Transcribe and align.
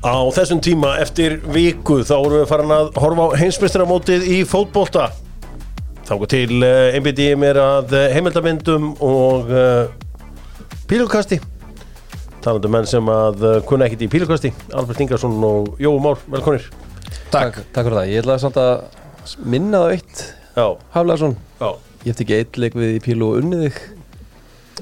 Á 0.00 0.16
þessum 0.32 0.62
tíma 0.64 0.94
eftir 1.02 1.34
viku 1.52 1.98
þá 2.08 2.14
erum 2.16 2.38
við 2.38 2.46
farin 2.48 2.70
að 2.72 2.86
horfa 3.02 3.26
á 3.28 3.36
heimsmeistaramótið 3.36 4.22
í 4.32 4.38
fótbolta. 4.48 5.10
Þángu 6.08 6.28
til 6.32 6.56
uh, 6.64 6.94
einbytti 6.96 7.26
ég 7.28 7.36
mér 7.36 7.60
að 7.60 7.92
uh, 7.98 8.06
heimildamindum 8.14 8.94
og 9.04 9.52
uh, 9.52 9.92
pílukasti. 10.88 11.36
Talandu 12.40 12.72
menn 12.72 12.88
sem 12.88 13.12
að 13.12 13.44
kunna 13.68 13.84
ekkit 13.84 14.06
í 14.06 14.08
pílukasti 14.14 14.48
Albert 14.72 15.02
Ingarsson 15.04 15.34
og 15.44 15.74
Jói 15.76 15.98
Már, 16.00 16.22
velkonir 16.32 16.70
Takk, 17.28 17.58
takk 17.68 17.84
fyrir 17.84 17.98
það, 17.98 18.08
ég 18.08 18.22
ætlaði 18.22 18.44
samt 18.46 18.60
að 18.62 19.42
minna 19.44 19.82
það 19.84 19.96
eitt 19.98 20.22
Já, 20.56 20.64
Haflaðsson, 20.96 21.36
já. 21.60 21.68
Ég 22.06 22.14
eftir 22.14 22.24
ekki 22.24 22.38
eitt 22.38 22.60
leik 22.64 22.80
við 22.80 22.96
í 22.96 23.02
pílu 23.04 23.28
og 23.28 23.42
unnið 23.42 23.66
þig. 23.66 23.82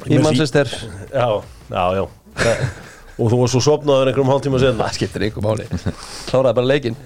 Í. 0.07 0.21
Manchester 0.23 0.71
Já, 1.11 1.43
já, 1.75 1.83
já 1.99 2.07
Og 3.19 3.33
þú 3.33 3.43
var 3.43 3.53
svo 3.53 3.63
sopnaður 3.65 4.13
einhverjum 4.13 4.33
hálftíma 4.33 4.61
senna 4.63 4.87
Það 4.87 4.99
skiptir 4.99 5.27
einhver 5.27 5.45
máli. 5.45 5.69
Kláraði 6.29 6.59
bara 6.61 6.71
leikinn 6.71 6.99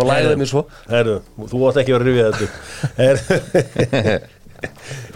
og 0.00 0.08
læriði 0.08 0.36
mér 0.40 0.48
svo. 0.48 0.66
Herru, 0.88 1.16
þú 1.50 1.62
átt 1.68 1.80
ekki 1.82 1.96
að 1.96 2.04
rifja 2.08 2.28
þetta 2.32 4.20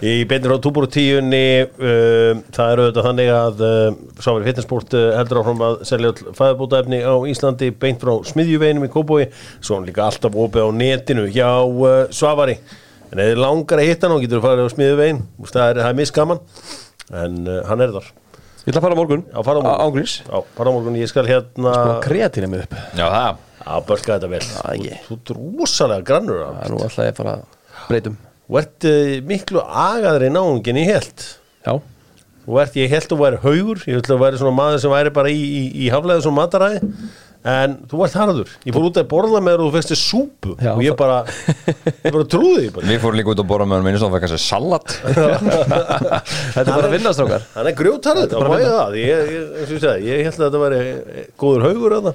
Í 0.05 0.13
beinir 0.29 0.55
á 0.57 0.59
túbúru 0.63 0.89
tíunni 0.89 1.65
um, 1.65 2.41
það 2.55 2.71
er 2.71 2.81
auðvitað 2.81 3.07
þannig 3.09 3.31
að 3.35 3.63
um, 3.67 3.99
Sáfari 4.17 4.47
Fitnessport 4.49 4.97
uh, 4.97 5.05
heldur 5.19 5.41
áfram 5.43 5.65
að 5.67 5.77
selja 5.89 6.13
fæðabótaefni 6.39 7.03
á 7.05 7.15
Íslandi 7.29 7.69
beint 7.81 8.01
frá 8.01 8.15
smiðjuveginum 8.31 8.89
í 8.89 8.93
Kóbói 8.93 9.27
svo 9.59 9.77
hann 9.79 9.89
líka 9.89 10.07
alltaf 10.07 10.41
opið 10.47 10.65
á 10.65 10.69
netinu 10.81 11.27
hjá 11.29 11.51
uh, 11.61 11.93
Svavari. 12.09 12.57
En 13.13 13.21
eða 13.21 13.41
langar 13.45 13.85
að 13.85 13.91
hitta 13.91 14.09
hann 14.09 14.17
og 14.17 14.25
getur 14.25 14.41
að 14.41 14.49
fara 14.49 14.65
á 14.69 14.75
smiðjuvegin 14.75 15.25
það 15.45 15.65
er, 15.67 15.83
er 15.91 15.99
miskaman 16.01 16.45
en 17.13 17.41
uh, 17.45 17.61
hann 17.69 17.85
er 17.85 17.97
þar 17.99 18.13
Ég 18.65 18.73
ætla 18.73 18.81
að 18.81 18.85
fara 18.87 18.97
á 18.97 19.01
morgun. 19.01 19.23
Já, 19.29 19.39
fara 19.45 19.61
á 19.61 19.65
morgun. 19.65 19.81
Ángríns 19.85 20.13
Já, 20.25 20.37
bara 20.57 20.71
á 20.71 20.73
morgun, 20.73 20.95
ég 20.97 21.11
skal 21.11 21.27
hérna 21.29 21.73
Kreatína 22.05 22.49
mig 22.49 22.63
upp. 22.65 22.77
Já, 22.97 23.05
það. 23.13 23.43
Já, 23.65 23.73
börka 23.89 24.15
þetta 24.15 24.31
vel. 24.33 24.45
Ekki. 24.73 24.95
Þú 25.05 25.17
ert 25.19 25.33
rosalega 25.37 26.07
grannur 26.09 26.39
af 26.47 26.55
Það 26.55 26.65
er 26.65 26.73
nú 26.73 26.79
alltaf 26.87 27.09
ég 27.09 27.19
fara 27.19 27.35
að 27.35 27.83
breytum. 27.91 28.17
Þú 28.45 28.61
ert 28.61 28.87
uh, 28.89 29.11
miklu 29.29 29.65
agaðri 29.85 30.31
náungin 30.33 30.81
í 30.81 30.87
held 30.89 31.27
Já, 31.65 31.75
Þú 32.45 32.59
ert, 32.61 32.75
ég 32.77 32.91
held 32.93 33.05
að 33.07 33.13
þú 33.13 33.21
væri 33.23 33.43
haugur. 33.45 33.85
Ég 33.89 33.97
held 33.99 34.09
að 34.09 34.15
þú 34.15 34.19
væri 34.25 34.41
svona 34.41 34.57
maður 34.57 34.83
sem 34.83 34.93
væri 34.93 35.13
bara 35.17 35.31
í, 35.33 35.45
í, 35.45 35.63
í 35.85 35.93
haflega 35.93 36.25
svona 36.25 36.41
mataræði 36.43 36.81
En 37.45 37.75
þú 37.91 37.99
ert 38.07 38.15
harður. 38.17 38.53
Ég 38.65 38.73
fór 38.73 38.87
út 38.89 38.97
að 39.03 39.09
borða 39.11 39.41
með 39.45 39.53
þér 39.57 39.63
og 39.65 39.67
þú 39.69 39.75
festi 39.75 39.97
súpu. 40.01 40.55
Já, 40.65 40.71
Og 40.73 40.81
ég 40.81 40.95
það- 40.95 41.01
bara, 41.03 41.19
ég 42.07 42.15
bara 42.15 42.25
trúði 42.33 42.71
bara. 42.73 42.87
Við 42.89 43.03
fórum 43.03 43.19
líka 43.21 43.35
út 43.35 43.43
að 43.43 43.49
borða 43.51 43.67
með 43.69 43.77
hann 43.77 43.85
minni 43.85 44.01
svo 44.01 44.09
hann 44.09 44.15
fekk 44.17 44.25
kannski 44.25 44.41
salat. 44.45 44.95
Þetta 46.55 46.65
er 46.65 46.71
bara 46.71 46.89
að 46.89 46.95
vinna 46.95 47.13
strákar. 47.13 47.45
Hann 47.55 47.69
er 47.69 47.77
grjótarður, 47.79 48.31
það 48.33 48.49
má 48.49 48.57
ég 48.63 48.73
það. 48.73 48.97
Ég, 49.01 49.35
ég, 49.35 49.45
og 49.45 49.75
ég, 49.75 49.83
segi, 49.85 50.09
ég 50.09 50.25
held 50.25 50.39
að 50.39 50.47
þetta 50.47 50.63
væri 50.65 50.81
eh, 50.95 51.29
góður 51.45 51.67
haugur 51.69 51.97
að 51.99 52.11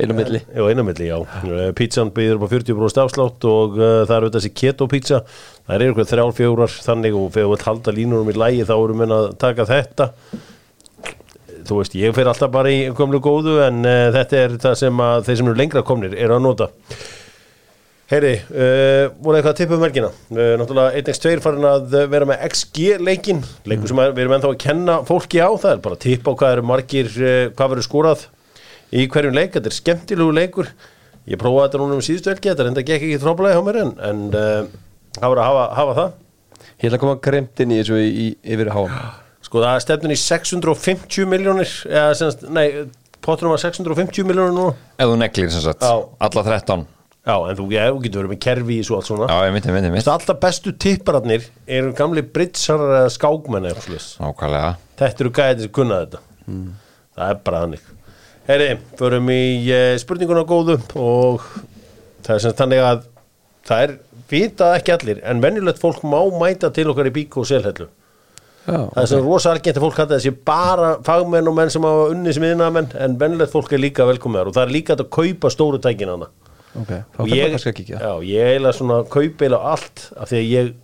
Inn 0.00 0.12
á 0.12 0.14
milli. 0.14 0.40
Já, 0.52 0.62
einamilli, 0.68 1.06
já. 1.08 1.16
Eh, 1.48 1.70
Pizzan 1.76 2.10
býður 2.14 2.36
upp 2.38 2.46
á 2.46 2.52
40% 2.52 3.00
afslátt 3.00 3.46
og 3.48 3.78
uh, 3.80 4.02
það 4.04 4.16
eru 4.18 4.30
þessi 4.36 4.52
keto 4.60 4.86
pizza. 4.92 5.22
Það 5.64 5.74
eru 5.76 5.88
eitthvað 5.90 6.10
þrjár, 6.12 6.34
fjórar 6.36 6.74
þannig 6.84 7.16
og 7.16 7.30
þegar 7.34 7.52
vilt 7.54 7.66
halda 7.68 7.94
línurum 7.96 8.30
í 8.30 8.36
lægi 8.36 8.66
þá 8.68 8.74
erum 8.76 9.02
við 9.04 9.14
að 9.16 9.28
taka 9.40 9.66
þetta. 9.70 10.10
Þú 11.70 11.78
veist, 11.78 11.94
ég 11.94 12.14
fer 12.16 12.26
alltaf 12.26 12.50
bara 12.50 12.70
í 12.74 12.78
komlu 12.98 13.20
góðu 13.22 13.60
en 13.62 13.84
uh, 13.86 14.08
þetta 14.16 14.38
er 14.40 14.54
það 14.58 14.72
sem 14.80 15.02
að 15.06 15.26
þeir 15.28 15.36
sem 15.38 15.50
eru 15.50 15.58
lengra 15.60 15.82
komnir 15.86 16.16
eru 16.18 16.34
að 16.34 16.42
nota. 16.48 16.66
Heyri, 18.10 18.32
uh, 18.50 19.04
voru 19.22 19.38
eitthvað 19.38 19.52
að 19.52 19.60
tippa 19.60 19.76
um 19.76 19.84
helgina? 19.86 20.08
Uh, 20.32 20.56
náttúrulega 20.58 20.98
1x2 20.98 21.36
farin 21.44 21.68
að 21.70 21.94
vera 22.10 22.26
með 22.26 22.42
XG-leikin, 22.48 23.44
leikur 23.70 23.92
sem 23.92 24.02
að, 24.02 24.16
við 24.16 24.24
erum 24.24 24.34
ennþá 24.34 24.50
að 24.50 24.58
kenna 24.64 24.98
fólki 25.06 25.38
á, 25.38 25.46
það 25.62 25.76
er 25.76 25.84
bara 25.86 25.98
að 26.00 26.02
tippa 26.08 26.34
á 26.34 26.38
hvað 26.42 26.56
eru 26.56 26.66
margir, 26.72 27.12
uh, 27.22 27.44
hvað 27.54 27.72
verður 27.76 27.86
skorað 27.86 28.26
í 28.90 29.06
hverjum 29.06 29.38
leik, 29.38 29.54
þetta 29.54 29.70
er 29.70 29.78
skemmtilegu 29.78 30.36
leikur. 30.40 30.74
Ég 31.30 31.38
prófaði 31.38 31.68
þetta 31.68 31.84
núna 31.84 32.00
um 32.00 32.02
síðustu 32.02 32.34
helgi. 32.34 32.50
Þetta 32.50 32.66
reynda 32.66 32.86
gekk 32.90 33.06
ekki 33.06 33.22
frábælega 33.22 33.60
hjá 33.60 33.66
mér 33.70 33.82
en, 33.84 33.96
en 34.10 34.22
uh, 34.34 34.78
að 35.22 35.42
hafa, 35.46 35.66
hafa 35.78 35.98
það. 36.02 36.14
Ég 36.80 36.88
ætla 36.88 36.96
að 36.96 37.02
koma 37.06 37.18
kremt 37.30 37.62
inn 37.62 37.76
í 37.76 37.82
þessu 37.84 38.00
yfir 38.42 38.74
háum 38.74 38.96
sko 39.50 39.64
það 39.64 39.80
stefnun 39.82 40.14
í 40.14 40.18
650 40.22 41.26
miljónir 41.26 41.70
eða 41.90 42.14
semst, 42.14 42.44
nei, 42.54 42.86
pottunum 43.18 43.56
var 43.56 43.62
650 43.64 44.28
miljónir 44.28 44.54
nú 44.54 44.68
Ef 44.70 45.10
þú 45.10 45.16
neglir 45.18 45.50
sem 45.50 45.64
sagt. 45.64 45.82
Alla 45.82 46.44
13 46.46 46.84
já, 47.26 47.34
en 47.34 47.58
þú, 47.58 47.66
já, 47.74 47.82
þú 47.90 48.02
getur 48.04 48.22
verið 48.22 48.32
með 48.32 48.40
kerfi 48.46 48.76
í 48.78 48.84
svo 48.86 48.98
allt 48.98 49.08
svona. 49.10 49.26
Já, 49.26 49.48
ég 49.48 49.54
myndi, 49.56 49.72
myndi, 49.74 49.90
myndi 49.92 50.12
alltaf 50.14 50.38
bestu 50.40 50.72
tippararnir 50.86 51.48
eru 51.66 51.90
gamli 51.98 52.22
britsar 52.22 52.84
eða 52.86 53.10
skákmenn 53.12 53.68
eða. 53.70 53.98
Nákvæmlega. 54.22 54.70
Þetta 55.02 55.24
eru 55.26 55.34
gæðið 55.40 55.66
sem 55.66 55.74
kunna 55.80 56.00
þetta. 56.04 56.22
Það 57.18 57.34
er 57.34 57.42
bara 57.44 57.64
þannig. 57.66 57.88
Heyri, 58.50 58.70
förum 58.98 59.34
í 59.34 59.42
uh, 59.74 59.94
spurninguna 60.00 60.46
góðu 60.48 60.78
og 60.98 61.44
það 62.24 62.34
er 62.34 62.40
sem 62.40 62.48
sagt 62.48 62.62
þannig 62.62 62.84
að 62.86 63.04
það 63.68 63.84
er 63.84 63.96
vitað 64.30 64.76
ekki 64.78 64.94
allir 64.94 65.24
en 65.26 65.42
venjulegt 65.42 65.82
fólk 65.82 66.04
má 66.06 66.20
mæta 66.38 66.70
til 66.74 66.88
okkar 66.90 67.10
í 67.10 67.14
bík 67.14 67.36
og 67.38 67.48
selhellu 67.50 67.90
Já, 68.66 68.76
það 68.92 69.00
er 69.02 69.08
sem 69.10 69.24
rosa 69.24 69.54
algengt 69.54 69.78
að 69.80 69.84
fólk 69.86 69.98
hætti 70.02 70.16
þessi 70.18 70.32
bara 70.46 70.90
fagmenn 71.06 71.48
og 71.48 71.56
menn 71.56 71.72
sem 71.72 71.86
hafa 71.88 72.10
unni 72.12 72.34
sem 72.36 72.44
yðnamenn 72.50 72.90
en 73.00 73.16
venjulegt 73.20 73.54
fólk 73.54 73.72
er 73.72 73.82
líka 73.82 74.06
velkomið 74.10 74.50
og 74.50 74.56
það 74.58 74.66
er 74.66 74.74
líka 74.76 74.96
að 74.98 75.06
kaupa 75.16 75.50
stóru 75.54 75.80
tækin 75.82 76.12
hana 76.12 76.28
ok 76.76 76.90
Þá 76.92 77.22
og 77.24 77.30
fyrir 77.32 77.38
ég, 77.40 77.94
já, 77.96 78.12
ég 78.30 78.50
eiginlega 78.52 78.76
svona 78.76 79.00
kaupa 79.08 79.46
eiginlega 79.46 79.72
allt 79.72 80.04
af 80.20 80.30
því 80.30 80.42
að 80.42 80.50
ég 80.52 80.74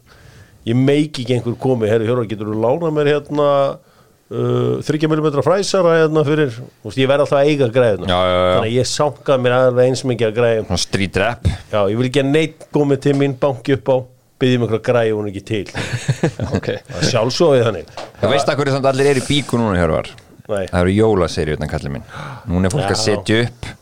ég 0.66 0.80
meiki 0.80 1.22
ekki 1.22 1.36
einhver 1.36 1.58
komi, 1.62 1.86
herri 1.90 2.08
Hjóra, 2.08 2.24
getur 2.26 2.48
þú 2.50 2.56
lána 2.64 2.90
mér 2.96 3.12
hérna 3.12 3.50
uh, 3.76 4.80
30 4.82 5.06
mm 5.12 5.28
fræsara 5.46 5.92
hérna 6.00 6.24
fyrir, 6.26 6.50
þú 6.56 6.88
veist, 6.90 6.98
ég 6.98 7.10
verð 7.12 7.26
alltaf 7.26 7.38
að 7.38 7.52
eiga 7.52 7.68
græðina 7.76 8.08
Já, 8.10 8.18
já, 8.18 8.34
já. 8.40 8.50
þannig 8.56 8.72
að 8.72 8.76
ég 8.80 8.90
sankaði 8.90 9.44
mér 9.44 9.56
alveg 9.60 9.92
eins 9.92 10.04
mikið 10.10 10.30
að 10.32 10.36
græðum 10.40 10.66
Svona 10.72 10.82
street 10.88 11.20
rap. 11.22 11.46
Já, 11.70 11.80
ég 11.92 12.00
vil 12.00 12.08
ekki 12.10 12.24
að 12.24 12.32
neitt 12.32 12.66
komið 12.74 13.02
til 13.06 13.14
mín 13.20 13.36
banki 13.46 13.76
upp 13.78 13.92
á 13.94 13.96
byggjum 14.42 14.66
einhverja 14.66 14.84
græði 14.90 15.14
og 15.14 15.22
hún 15.22 15.30
ekki 15.32 15.44
til. 15.52 15.64
Ok. 16.56 16.68
Það 16.90 17.08
sjálfsóðið 17.12 17.64
þannig. 17.70 17.90
Þú 18.20 18.30
veist 18.34 18.52
að 18.52 18.60
hverju 18.60 18.76
samt 18.76 18.90
allir 18.92 19.10
er 19.12 19.20
í 19.22 19.24
bíku 19.26 19.60
núna 19.60 19.80
Hjörvar? 19.80 20.12
Nei. 20.46 20.62
Það 20.70 20.78
eru 20.82 20.94
jólaseri 20.94 21.56
utan 21.56 21.72
kallið 21.72 21.96
minn. 21.96 22.06
Núna 22.50 22.68
er 22.68 22.76
fólk 22.76 22.86
að 22.86 22.94
Já. 22.94 23.02
setja 23.08 23.40
upp 23.46 23.72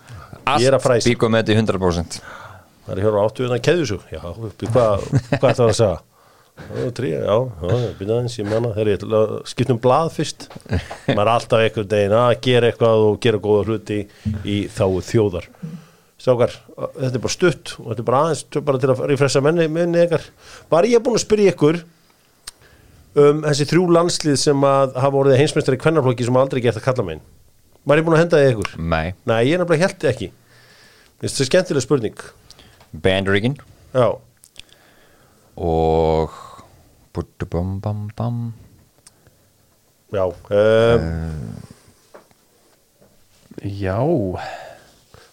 að 0.44 0.72
Allt 0.72 1.06
bíku 1.08 1.30
með 1.32 1.44
þetta 1.44 1.54
í 1.54 1.62
100% 1.62 2.18
það 2.84 2.96
er 2.96 3.04
Hjóra 3.04 3.22
áttu 3.24 3.44
hérna 3.44 3.60
keðjusug? 3.64 4.02
Já, 4.12 4.20
hvað, 4.20 5.06
hvað 5.38 5.48
er 5.48 5.56
það 5.60 5.70
að 5.70 5.78
segja? 5.78 5.94
Já, 6.54 6.90
trí, 6.94 7.08
já, 7.10 7.36
já, 7.66 7.78
byrja 7.98 8.14
aðeins, 8.14 8.34
ég 8.38 8.46
manna 8.46 8.70
þegar 8.76 8.90
ég 8.92 8.98
ætla 9.00 9.20
að 9.24 9.32
skipta 9.50 9.74
um 9.74 9.80
blað 9.82 10.10
fyrst. 10.14 10.44
Maður 11.08 11.22
er 11.24 11.30
alltaf 11.32 11.64
einhvern 11.64 11.88
deginn 11.90 12.14
að 12.20 12.34
gera 12.44 12.68
eitthvað 12.70 13.06
og 13.08 13.16
gera 13.24 13.40
góða 13.42 13.64
hluti 13.72 13.98
í 14.46 14.58
þáu 14.70 15.00
þjóðar 15.08 15.48
Sákar, 16.24 16.54
þetta 16.78 17.10
er 17.10 17.22
bara 17.26 17.34
stutt 17.34 17.74
og 17.82 17.90
þetta 17.90 18.00
er 18.00 18.08
bara 18.08 18.20
aðeins 18.24 18.44
bara 18.64 18.80
til 18.80 18.92
að 18.94 19.02
rifressa 19.10 19.42
menni, 19.44 19.66
menni 19.68 20.04
ykkar. 20.06 20.24
Var 20.72 20.88
ég 20.88 21.02
búin 21.04 21.18
að 21.18 21.24
spyrja 21.26 21.52
ykkur 21.52 21.80
um 23.24 23.42
þessi 23.44 23.66
þrjú 23.70 23.84
landslið 23.92 24.38
sem 24.40 24.64
að 24.68 24.96
hafa 25.04 25.20
orðið 25.20 25.42
heimsmeistari 25.42 25.80
kvennarflokki 25.82 26.26
sem 26.26 26.38
aldrei 26.40 26.62
gert 26.64 26.80
að 26.80 26.86
kalla 26.88 27.06
megin. 27.10 27.24
Var 27.84 28.00
ég 28.00 28.06
búin 28.06 28.16
að 28.16 28.22
henda 28.24 28.40
því 28.40 28.54
ykkur? 28.54 28.72
Nei. 28.80 29.06
Nei, 29.28 29.40
ég 29.50 29.58
er 29.58 29.60
nefnilega 29.62 29.90
held 29.90 30.08
ekki. 30.14 30.30
Þetta 31.20 31.44
er 31.44 31.50
skemmtileg 31.50 31.84
spurning. 31.84 32.24
Bandaríkin. 33.04 33.58
Já, 33.92 34.08
Og 35.56 36.30
Búttu 37.14 37.46
bam 37.46 37.80
bam 37.80 38.10
bam 38.16 38.54
já 40.10 40.24
um, 40.26 41.54
Já 43.62 43.98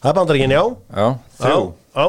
Það 0.02 0.10
er 0.12 0.16
bandaríkin, 0.18 0.54
já. 0.56 0.64
Já, 0.98 1.08
þrjú. 1.42 1.62
Já, 1.96 2.06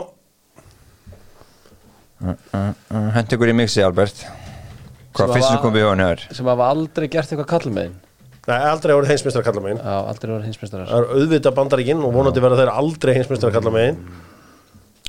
Hendi 3.13 3.35
ykkur 3.37 3.51
í 3.51 3.55
mixi 3.59 3.83
Albert. 3.83 4.21
Hvað 5.13 5.33
fyrst 5.37 5.49
sem 5.51 5.59
kom 5.61 5.75
við 5.75 5.83
hjá 5.85 5.93
hér 6.01 6.23
Sem 6.33 6.47
hafa 6.49 6.69
aldrei 6.73 7.09
gert 7.13 7.29
eitthvað 7.35 7.49
kallum 7.51 7.75
með 7.77 7.91
Nei, 8.49 8.57
aldrei 8.71 8.95
voru 8.97 9.09
heimsmeistar 9.11 9.43
að 9.43 9.49
kalla 9.51 9.63
megin 9.67 9.81
Já, 9.83 9.97
aldrei 10.09 10.31
voru 10.33 10.47
hinsmestarar 10.47 10.87
Það 10.89 11.03
er 11.03 11.11
auðvitað 11.19 11.57
bandaríkin 11.59 12.01
og 12.07 12.15
vonandi 12.17 12.43
verða 12.43 12.61
þeir 12.63 12.71
aldrei 12.73 13.13
heimsmeistar 13.19 13.51
að 13.51 13.57
kalla 13.59 13.73
megin 13.77 13.99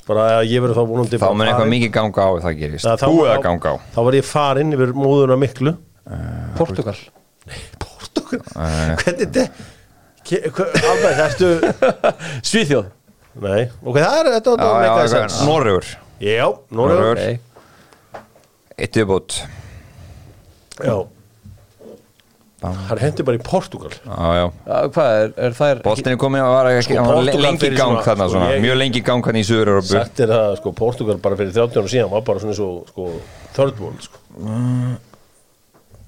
Bara 0.09 0.25
að 0.41 0.49
ég 0.51 0.65
verður 0.65 0.79
þá 0.81 0.89
vonandi 0.91 1.19
Þá 1.21 1.25
mun 1.31 1.47
eitthvað 1.47 1.71
mikið 1.71 1.93
ganga 1.95 2.25
á 2.27 2.31
það 2.43 2.57
gerist. 2.59 2.83
Þá- 2.89 3.07
Búið 3.07 3.29
að 3.29 3.37
þá- 3.37 3.45
ganga 3.47 3.71
á. 3.71 3.75
Þá 3.95 3.99
var 4.09 4.17
ég 4.19 4.25
farin 4.27 4.75
yfir 4.75 4.91
móðuna 4.99 5.37
miklu. 5.39 5.73
Portugal. 6.59 6.97
Portugal? 7.79 8.41
Hvernig 8.51 9.21
þetta 9.23 9.45
Albert, 10.23 11.23
ertu 11.27 11.49
Svíþjóð. 12.49 12.85
Nei, 13.43 13.63
ok, 13.81 13.97
það 13.97 14.17
er 14.19 14.27
þetta 14.37 14.51
Já, 14.53 14.63
já, 14.63 14.77
meikaði 14.83 15.03
eitthvað- 15.03 15.17
sens. 15.17 15.39
Noregur. 15.49 15.89
Já. 16.23 16.45
Nei 17.23 17.33
Eitt 18.83 18.95
viðbútt 18.97 19.35
Já. 20.83 20.95
Það 22.63 23.01
hendi 23.03 23.23
bara 23.27 23.35
í 23.35 23.41
Portugal. 23.43 23.89
Já, 23.91 24.27
já. 24.39 24.45
Hvað 24.95 25.09
er, 25.19 25.31
er 25.49 25.81
Boltin 25.83 26.13
er 26.13 26.19
komin 26.21 26.39
að 26.45 26.53
vara 26.53 26.69
ekki 26.77 26.95
Sko, 26.95 27.15
lengi 27.43 27.67
í 27.67 27.73
gang 27.75 27.97
þarna 28.05 28.27
sko, 28.29 28.37
svona, 28.37 28.51
ég- 28.53 28.63
mjög 28.63 28.77
lengi 28.79 29.01
í 29.01 29.03
gang 29.09 29.25
hann 29.27 29.35
í 29.35 29.43
Suður-Európu 29.49 29.91
Sagt 29.91 30.21
er 30.23 30.31
það, 30.31 30.53
sko, 30.61 30.71
Portugal 30.79 31.17
bara 31.25 31.35
fyrir 31.41 31.51
30 31.57 31.81
ára 31.81 31.91
síðan 31.91 32.13
var 32.13 32.23
bara 32.29 32.39
svona 32.45 32.55
svo, 32.55 32.69
sko, 32.93 33.09
third 33.57 33.81
world, 33.83 33.99
sko. 34.07 34.21
Ekki 34.39 35.12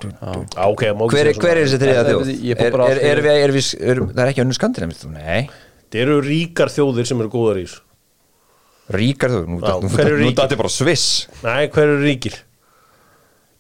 Hver, 0.04 1.30
er 1.30 1.62
þessi 1.62 1.80
þriða 1.80 2.04
þjóð? 2.10 2.32
Er, 2.52 2.60
er, 2.60 2.98
er, 3.00 3.22
er, 3.32 3.54
er, 3.56 4.02
það 4.12 4.24
er 4.26 4.32
ekki 4.32 4.44
önnur 4.44 4.58
skandinavist? 4.58 5.06
Nei. 5.14 5.46
Þetta 5.86 6.02
eru 6.04 6.18
ríkar 6.26 6.72
þjóðir 6.74 7.08
sem 7.08 7.22
eru 7.24 7.32
góðar 7.32 7.62
í 7.62 7.68
þessu. 7.68 7.82
Ríkar 8.96 9.32
þú, 9.34 9.40
nú, 9.50 10.34
dætti 10.36 10.60
bara 10.60 10.70
Sviss. 10.70 11.30
Nei, 11.42 11.70
hver 11.74 11.88
eru 11.88 12.04
ríkir? 12.04 12.36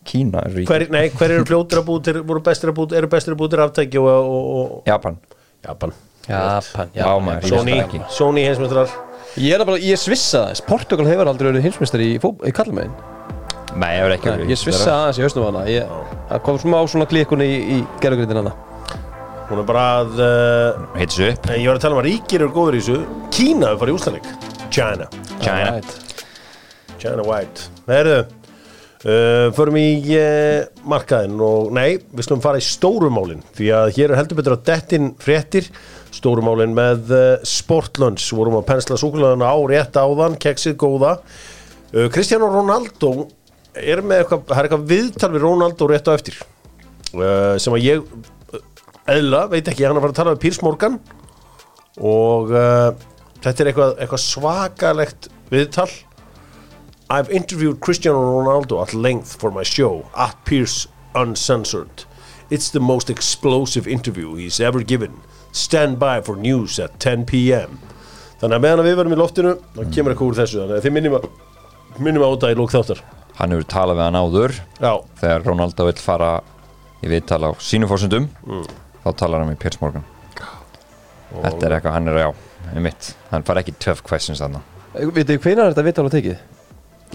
Kína 0.06 0.44
er 0.46 0.54
ríkir 0.54 0.70
Hver, 0.70 0.86
nei, 0.94 1.08
hver 1.16 1.34
eru 1.34 1.48
fljótir 1.50 1.82
að 1.82 1.88
bútir, 1.88 2.20
voru 2.28 2.44
bestir 2.46 2.70
að 2.70 2.78
bútir, 2.82 3.00
eru 3.00 3.10
bestir 3.10 3.34
að 3.34 3.98
og, 4.04 4.12
og, 4.12 4.52
og 4.60 4.92
Japan. 4.92 5.18
Japan. 5.66 5.96
Japan, 6.28 6.94
ég 6.94 7.50
Sony, 7.50 7.80
það. 7.80 7.98
Sony 8.14 8.46
heimsmyndrar 8.46 8.94
Ég 9.42 9.58
er 9.58 9.66
bara, 9.68 9.82
ég 9.82 10.00
svissa 10.00 10.46
þess. 10.52 10.64
Portugal 10.66 11.10
hefur 11.10 11.30
aldrei 11.32 11.50
verið 11.52 11.68
heimsmeistari 11.70 12.14
í, 12.14 12.22
í 12.22 12.54
kallmegin 12.56 12.94
Nei, 13.75 13.89
ég 13.98 14.06
verð 14.06 14.16
ekki 14.16 14.31
Nei, 14.31 14.45
Ég 14.54 14.60
svissa 14.60 14.94
aðeins 14.94 15.19
í 15.19 15.25
hausnum 15.25 15.48
hana. 15.50 15.66
Ég, 15.68 15.89
Það 16.30 16.42
kom 16.48 16.60
smá 16.62 16.77
svona 16.88 17.07
klikkunni 17.12 17.48
í, 17.50 17.57
í 17.75 17.80
gerðugrindin 18.04 18.39
hana. 18.39 18.54
Hún 19.50 19.62
er 19.62 19.68
bara 19.68 19.83
að 20.00 20.16
uh, 20.24 20.86
Heitir 20.95 21.18
svo 21.18 21.27
upp. 21.33 21.50
En 21.51 21.60
Ég 21.60 21.68
var 21.69 21.77
að 21.77 21.83
tala 21.83 21.98
um 21.98 22.01
að 22.01 22.07
ríkir 22.07 22.42
eru 22.45 22.54
góður 22.56 22.80
í 22.80 22.81
þessu. 22.81 23.01
Kína 23.36 23.74
hefur 23.74 23.83
farið 23.83 23.94
í 23.94 23.98
úslanleik 24.00 24.31
China. 24.74 25.10
China. 25.44 25.75
Right. 25.75 26.16
China 27.01 27.27
White. 27.27 27.68
Herðu 27.89 28.16
uh, 28.24 29.51
Förum 29.60 29.77
í 29.77 29.86
uh, 30.18 30.66
markaðin 30.89 31.38
og 31.45 31.69
nei, 31.75 32.00
við 32.16 32.30
slum 32.30 32.42
fara 32.44 32.63
í 32.63 32.66
stórumálin 32.66 33.44
því 33.60 33.69
að 33.75 33.92
hér 34.00 34.16
er 34.16 34.22
heldur 34.24 34.39
betur 34.39 34.57
að 34.57 34.66
dettin 34.72 35.12
fréttir. 35.22 35.69
Stórumálin 36.16 36.74
með 36.74 37.12
uh, 37.12 37.24
Sportlunch, 37.45 38.31
vorum 38.33 38.62
að 38.62 38.69
pensla 38.72 38.98
súkulegana 38.98 39.51
á 39.51 39.57
rétt 39.69 40.00
áðan, 40.00 40.39
keksið 40.42 40.80
góða. 40.80 41.18
Uh, 41.92 42.07
Cristiano 42.10 42.48
Ronaldo 42.50 43.27
er 43.75 44.01
með 44.06 44.24
eitthvað, 44.24 44.45
það 44.50 44.57
er 44.57 44.68
eitthvað 44.69 44.88
viðtal 44.92 45.31
við 45.33 45.45
Ronaldo 45.45 45.89
rétt 45.89 46.10
á 46.10 46.13
eftir 46.16 46.39
uh, 46.42 47.56
sem 47.62 47.75
að 47.75 47.86
ég 47.86 48.01
uh, 48.06 48.63
eðla, 49.12 49.45
veit 49.51 49.68
ekki, 49.68 49.86
hann 49.86 49.95
er 49.95 50.01
að 50.01 50.07
fara 50.07 50.16
að 50.16 50.19
tala 50.22 50.36
við 50.36 50.44
Pírs 50.45 50.62
Morgan 50.63 51.00
og 52.00 52.51
uh, 52.56 52.89
þetta 53.44 53.63
er 53.63 53.72
eitthvað, 53.72 53.95
eitthvað 54.00 54.24
svakalegt 54.25 55.30
viðtal 55.51 55.89
I've 57.10 57.30
interviewed 57.30 57.80
Cristiano 57.81 58.19
Ronaldo 58.19 58.81
at 58.81 58.94
length 58.94 59.36
for 59.39 59.51
my 59.51 59.62
show 59.62 60.07
at 60.18 60.33
Pierce 60.44 60.88
Uncensored. 61.13 62.06
It's 62.50 62.72
the 62.72 62.80
most 62.80 63.12
explosive 63.12 63.88
interview 63.88 64.33
he's 64.36 64.60
ever 64.60 64.81
given. 64.81 65.22
Stand 65.51 66.00
by 66.00 66.22
for 66.22 66.36
news 66.36 66.80
at 66.80 67.00
10 67.00 67.25
p.m. 67.25 67.77
Þannig 68.42 68.57
að 68.57 68.63
meðan 68.66 68.86
við 68.86 68.98
verum 69.00 69.13
í 69.13 69.19
loftinu 69.19 69.54
þá 69.75 69.83
kemur 69.94 70.13
eitthvað 70.16 70.27
úr 70.27 70.39
þessu 70.42 70.60
þannig 70.63 70.80
að 70.80 70.88
þið 70.88 70.95
minnum 70.98 71.18
að 71.19 71.30
minnum 72.01 72.25
að 72.25 72.33
áta 72.33 72.51
í 72.51 72.57
lók 72.60 72.74
þáttar 72.74 73.04
Hann 73.36 73.52
hefur 73.52 73.66
talað 73.68 73.98
við 74.00 74.06
hann 74.08 74.18
áður. 74.22 74.54
Já, 74.80 74.92
Þegar 75.20 75.46
Ronaldo 75.50 75.86
vill 75.90 76.00
fara 76.00 76.32
í 77.04 77.10
viðtal 77.12 77.42
á 77.44 77.50
sínu 77.60 77.88
fórsundum 77.92 78.30
Þá 79.04 79.10
talar 79.20 79.44
hann 79.44 79.52
með 79.52 79.60
Piers 79.62 79.80
Morgan. 79.82 80.06
Þetta 81.36 81.68
er 81.68 81.76
eitthvað, 81.78 81.96
hann 81.98 82.08
er 82.12 82.20
já 82.24 82.30
um 82.76 82.82
mitt, 82.82 83.10
hann 83.30 83.44
fara 83.46 83.62
ekki 83.62 83.76
tough 83.78 84.02
questions 84.06 84.40
þarna. 84.42 84.62
Vitið 84.96 85.36
þið 85.36 85.42
hvenær 85.44 85.68
er 85.68 85.74
þetta 85.76 85.84
viðtal 85.86 86.08
á 86.08 86.12
tekið? 86.16 86.38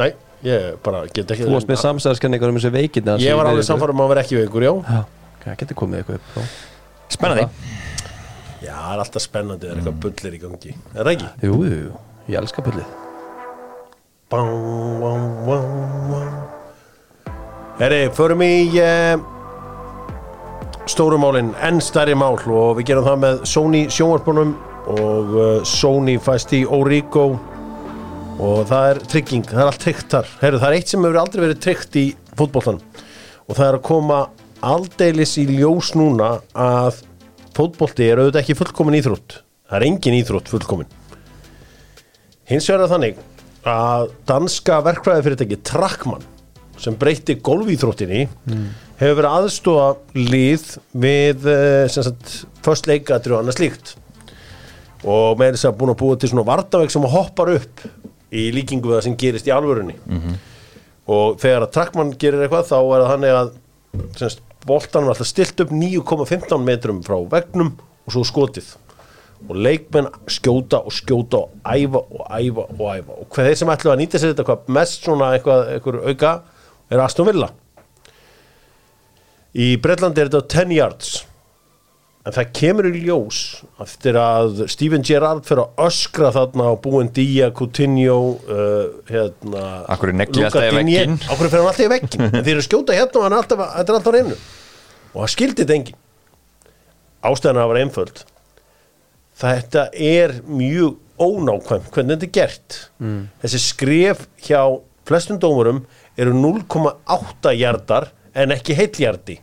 nei, 0.01 0.11
ég 0.47 0.77
bara 0.85 1.01
get 1.11 1.33
ekki 1.35 1.45
Þú 1.49 1.55
varst 1.57 1.69
með 1.69 1.81
samsæðarskenningar 1.83 2.53
um 2.53 2.59
þessu 2.61 2.71
veikinn 2.77 3.11
Ég 3.21 3.37
var 3.37 3.49
alveg 3.51 3.67
samfærum 3.67 4.05
að 4.05 4.13
vera 4.13 4.23
ekki 4.25 4.39
veikur, 4.39 4.65
já. 4.69 4.73
Já, 4.87 5.01
það 5.45 5.59
getur 5.65 5.79
komið 5.81 6.03
eitthvað 6.03 6.21
upp 6.21 6.31
þá. 6.37 6.41
Spennandi 7.17 7.47
Já, 8.61 8.75
það 8.77 8.93
er 8.95 9.03
alltaf 9.05 9.25
spennandi, 9.25 9.67
það 9.67 9.73
er 9.73 9.81
eitthvað 9.81 10.01
bullir 10.05 10.37
í 10.37 10.43
gangi. 10.45 10.75
Er 10.95 11.01
það 11.03 11.13
ekki? 11.17 11.31
Jú, 11.49 11.61
jú, 11.65 11.79
jú, 11.89 11.95
ég 12.31 12.41
elska 12.45 12.65
pullið 12.69 12.85
Bá, 12.85 12.87
bá, 12.87 12.87
bá, 12.87 13.01
bá. 13.01 13.10
Herri, 17.81 18.05
förum 18.15 18.45
í 18.47 18.71
uh, 18.79 19.19
stórumálin, 20.87 21.49
enn 21.67 21.81
stærri 21.83 22.15
mál 22.15 22.37
og 22.39 22.77
við 22.79 22.93
gerum 22.93 23.09
það 23.09 23.17
með 23.25 23.41
Sony 23.51 23.81
sjónvarpunum 23.91 24.53
og 24.95 25.33
uh, 25.35 25.49
Sony 25.67 26.15
fæst 26.23 26.55
í 26.55 26.61
Origo. 26.63 27.25
Og 28.39 28.63
það 28.71 28.87
er 28.93 29.01
trygging, 29.11 29.43
það 29.51 29.65
er 29.65 29.73
allt 29.73 29.83
tryggt 29.83 30.15
þar. 30.15 30.31
Herri, 30.45 30.61
það 30.63 30.69
er 30.69 30.77
eitt 30.79 30.95
sem 30.95 31.09
hefur 31.09 31.21
aldrei 31.25 31.43
verið 31.49 31.63
tryggt 31.67 31.99
í 31.99 32.07
fótboltan 32.39 32.79
og 32.79 33.59
það 33.59 33.67
er 33.67 33.81
að 33.81 33.87
koma 33.91 34.21
aldeilis 34.63 35.35
í 35.43 35.49
ljós 35.51 35.91
núna 35.99 36.37
að 36.55 37.03
fótbolti 37.59 38.07
er 38.07 38.23
auðvitað 38.23 38.45
ekki 38.45 38.59
fullkomin 38.63 39.01
íþrótt. 39.01 39.41
Það 39.67 39.81
er 39.81 39.89
engin 39.91 40.21
íþrótt 40.23 40.55
fullkomin. 40.55 40.95
Hins 42.47 42.71
vegar 42.71 42.91
þannig 42.95 43.19
að 43.69 44.11
danska 44.29 44.81
verkfræði 44.85 45.25
fyrirtæki 45.27 45.59
Trackman 45.67 46.23
sem 46.81 46.95
breytti 46.97 47.37
golfíþróttinni 47.45 48.23
hefur 49.01 49.19
verið 49.19 49.35
aðstóða 49.37 49.89
lið 50.17 50.63
við 50.93 51.49
eh, 51.53 51.89
sem 51.93 52.07
sagt, 52.07 52.47
först 52.65 52.87
leikatri 52.89 53.35
og 53.35 53.43
annað 53.43 53.59
slíkt. 53.59 53.97
Og 55.05 55.39
með 55.41 55.55
þess 55.57 55.69
að 55.69 55.77
búin 55.81 55.93
að 55.95 56.01
búa 56.01 56.17
til 56.21 56.29
svona 56.33 56.47
vartaveg 56.49 56.93
sem 56.93 57.05
hoppar 57.05 57.55
upp 57.57 57.85
í 58.33 58.51
líkingu 58.53 58.89
við 58.89 58.99
það 58.99 59.05
sem 59.09 59.19
gerist 59.21 59.49
í 59.49 59.53
alvörunni. 59.53 59.97
Og 61.11 61.39
þegar 61.41 61.67
að 61.67 61.73
Trackman 61.77 62.15
gerir 62.21 62.45
eitthvað 62.45 62.69
þá 62.69 62.79
er 62.81 63.03
það 63.05 63.13
þannig 63.15 63.37
að 63.41 64.39
boltanum 64.69 65.09
er 65.09 65.15
alltaf 65.15 65.29
stilt 65.29 65.61
upp 65.65 65.73
9,15 65.73 66.65
metrum 66.65 67.01
frá 67.05 67.17
vegnum 67.33 67.75
og 68.07 68.13
svo 68.13 68.25
skotið 68.29 68.69
og 69.49 69.57
leikmenn 69.57 70.11
skjóta 70.31 70.83
og 70.85 70.95
skjóta 70.95 71.45
og 71.45 71.65
æfa 71.65 72.03
og 72.03 72.27
æfa 72.29 72.67
og 72.67 72.85
æfa. 72.93 73.17
Og 73.23 73.27
hvað 73.33 73.49
þeir 73.49 73.59
sem 73.61 73.73
ætlu 73.75 73.93
að 73.93 73.99
nýta 74.03 74.21
sér 74.21 74.35
þetta 74.35 74.47
hvað 74.51 74.71
mest 74.77 75.09
svona 75.09 75.33
eitthvað, 75.37 75.65
eitthvað 75.77 76.07
auka 76.11 76.35
er 76.91 77.03
Aston 77.05 77.31
Villa. 77.31 77.51
Í 79.57 79.73
Breitlandi 79.83 80.23
er 80.23 80.31
þetta 80.31 80.63
10 80.65 80.77
yards. 80.77 81.11
En 82.29 82.35
það 82.37 82.51
kemur 82.59 82.87
í 82.91 83.01
ljós 83.01 83.39
eftir 83.81 84.19
að 84.21 84.67
Steven 84.69 85.03
Gerrard 85.09 85.47
fyrir 85.49 85.65
að 85.65 85.87
öskra 85.87 86.29
þarna 86.35 86.67
á 86.69 86.75
búin 86.85 87.09
Día, 87.17 87.49
Coutinho 87.57 88.19
uh, 88.45 89.01
hérna 89.09 89.63
Luka? 90.37 90.61
Af 91.25 91.41
hverju 91.41 91.53
fyrir 91.55 91.63
hann 91.65 91.71
alltaf 91.71 91.87
í 91.87 91.93
veggin 91.95 92.27
en 92.29 92.45
þeir 92.45 92.53
eru 92.59 92.67
skjóta 92.67 92.99
hérna 92.99 93.23
og 93.23 93.25
hann 93.25 93.39
alltaf, 93.39 93.65
er 93.65 93.81
alltaf 93.89 94.13
á 94.13 94.17
reynu 94.19 94.37
og 94.37 95.25
það 95.25 95.33
skildi 95.35 95.65
þetta 95.65 95.77
engin 95.79 95.99
ástæðan 97.31 97.63
að 97.63 97.73
vera 97.73 97.85
einföld 97.87 98.23
þetta 99.41 99.89
er 99.97 100.37
mjög 100.47 100.99
ónákvæm 101.21 101.87
hvernig 101.93 102.17
þetta 102.17 102.29
er 102.29 102.35
gert. 102.39 102.79
Mm. 103.01 103.29
þessi 103.43 103.61
skref 103.65 104.27
hjá 104.47 104.63
flestum 105.09 105.41
dómurum 105.43 105.85
eru 106.21 106.35
0,8 106.37 107.55
hjartar 107.57 108.11
en 108.37 108.55
ekki 108.55 108.77
heilljardi 108.79 109.41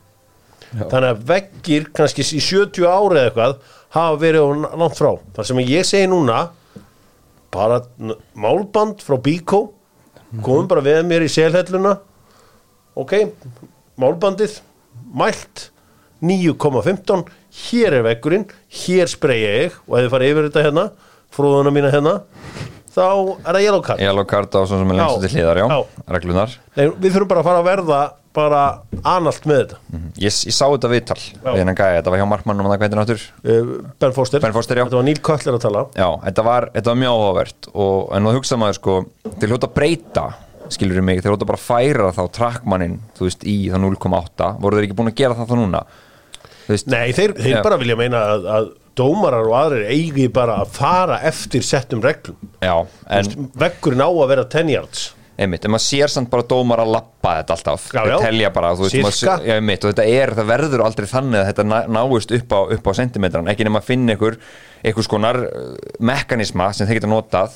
þannig 0.76 1.10
að 1.10 1.24
veggir 1.30 1.88
kannski 1.96 2.26
í 2.26 2.42
70 2.44 2.88
ári 2.88 3.20
eða 3.22 3.30
eitthvað 3.30 3.54
hafa 3.96 4.20
verið 4.22 4.66
langt 4.68 4.98
frá. 5.00 5.12
Þar 5.36 5.48
sem 5.50 5.62
ég 5.64 5.88
segi 5.88 6.10
núna 6.12 6.42
bara 7.54 7.82
málband 8.38 9.02
frá 9.06 9.18
Bíkó 9.24 9.62
komum 10.44 10.68
bara 10.68 10.84
við 10.84 11.02
mér 11.08 11.26
í 11.26 11.32
selhelluna. 11.32 11.98
Ok, 12.98 13.14
málbandið 14.02 14.60
mælt 15.16 15.70
9,15 16.26 17.28
hér 17.66 18.00
er 18.00 18.06
veggurinn, 18.06 18.48
hér 18.84 19.12
spreyja 19.12 19.54
ég 19.64 19.78
og 19.88 19.98
ef 19.98 20.06
þið 20.08 20.14
farið 20.16 20.34
yfir 20.34 20.50
þetta 20.50 20.66
hérna 20.68 20.88
fróðuna 21.38 21.74
mína 21.76 21.92
hérna 21.94 22.16
þá 22.98 23.08
er 23.46 23.58
það 23.58 23.64
yellow 23.66 23.84
card. 23.86 24.02
Yellow 24.02 24.28
card 24.30 24.56
á 24.58 24.62
svona 24.66 24.84
sem 24.84 24.94
er 24.94 25.00
lengst 25.02 25.26
til 25.26 25.34
hliðar, 25.36 25.60
já, 25.62 25.68
Já. 25.70 26.06
reglunar 26.16 26.56
Nei, 26.78 26.88
við 26.88 27.12
þurfum 27.14 27.30
bara 27.34 27.44
að 27.44 27.50
fara 27.50 27.62
að 27.62 27.70
verða 27.70 28.00
bara 28.38 28.62
analt 29.02 29.46
með 29.50 29.60
þetta. 29.64 29.78
Ég, 30.22 30.34
ég 30.46 30.54
sá 30.54 30.66
þetta 30.70 30.90
viðtal 30.92 31.18
við 31.18 31.60
hennan 31.62 31.78
gæði, 31.78 31.96
þetta 31.98 32.12
var 32.14 32.20
hjá 32.22 32.28
markmannum 32.30 32.68
það 32.70 33.14
uh, 33.18 33.72
Ben 33.98 34.14
Foster, 34.14 34.44
Ben 34.44 34.54
Foster, 34.54 34.82
þetta 34.84 35.00
var 35.00 35.08
Neil 35.08 35.22
Cutler 35.26 35.58
að 35.58 35.64
tala. 35.66 35.86
Já, 35.98 36.10
þetta 36.28 36.46
var, 36.46 36.68
þetta 36.76 36.92
var 36.94 37.00
mjög 37.02 37.16
áhugavert 37.16 37.70
og, 37.74 37.96
en 38.14 38.30
þú 38.30 38.36
hugsa 38.38 38.60
maður 38.62 38.78
sko, 38.78 38.98
þeir 39.40 39.54
hljóta 39.54 39.72
breyta 39.74 40.28
skilur 40.74 41.02
mig, 41.06 41.24
þeir 41.24 41.34
hljóta 41.34 41.50
bara 41.50 41.62
færa 41.62 42.12
þá 42.14 42.24
trackmannin, 42.38 43.00
þú 43.18 43.26
veist, 43.26 43.48
í 43.48 43.58
það 43.72 43.88
0,8 43.88 44.52
voru 44.62 44.78
þeir 44.78 44.88
ekki 44.90 44.98
búin 45.00 45.12
að 45.14 45.20
gera 45.24 45.38
það 45.40 45.50
þá 45.50 45.58
núna 45.64 45.84
veist, 46.68 46.88
Nei, 46.92 47.12
þeir, 47.16 47.34
þeir 47.38 47.62
bara 47.66 47.78
vilja 47.82 47.98
meina 48.00 48.24
að, 48.36 48.48
að 48.58 48.70
dómarar 48.98 49.46
og 49.50 49.54
aðrir 49.60 49.92
eigi 49.94 50.26
bara 50.34 50.62
að 50.64 50.72
fara 50.78 51.20
eftir 51.30 51.62
settum 51.66 52.02
reglum. 52.04 52.38
Já, 52.66 52.74
en 53.14 53.50
veggurinn 53.62 54.02
á 54.02 54.10
að 54.10 54.28
vera 54.34 54.46
10 54.58 54.74
yards. 54.74 55.06
Einmitt, 55.38 55.68
en 55.68 55.74
maður 55.76 55.84
sér 55.86 56.10
samt 56.10 56.32
bara 56.34 56.42
dómar 56.50 56.80
að 56.82 56.96
lappa 56.96 57.36
þetta 57.38 57.54
alltaf, 57.54 57.84
Já, 57.94 58.00
já. 58.10 58.16
telja 58.24 58.50
bara 58.56 58.72
veist, 58.80 58.96
maður, 59.06 59.44
já, 59.46 59.54
einmitt, 59.60 59.84
og 59.86 59.92
þetta 59.94 60.06
er, 60.10 60.32
það 60.40 60.48
verður 60.50 60.84
aldrei 60.88 61.06
þannig 61.12 61.38
að 61.44 61.50
þetta 61.52 61.66
ná- 61.70 61.92
náist 61.94 62.34
upp 62.40 62.56
á, 62.58 62.60
á 62.74 62.92
sentimetran, 62.98 63.52
ekki 63.54 63.68
nema 63.68 63.84
að 63.84 63.92
finna 63.92 64.16
ykkur 64.18 64.40
einhvers 64.82 65.10
konar 65.14 65.38
uh, 65.46 65.68
mekanisma 66.10 66.72
sem 66.74 66.90
þeir 66.90 66.98
geta 67.04 67.12
notað 67.12 67.54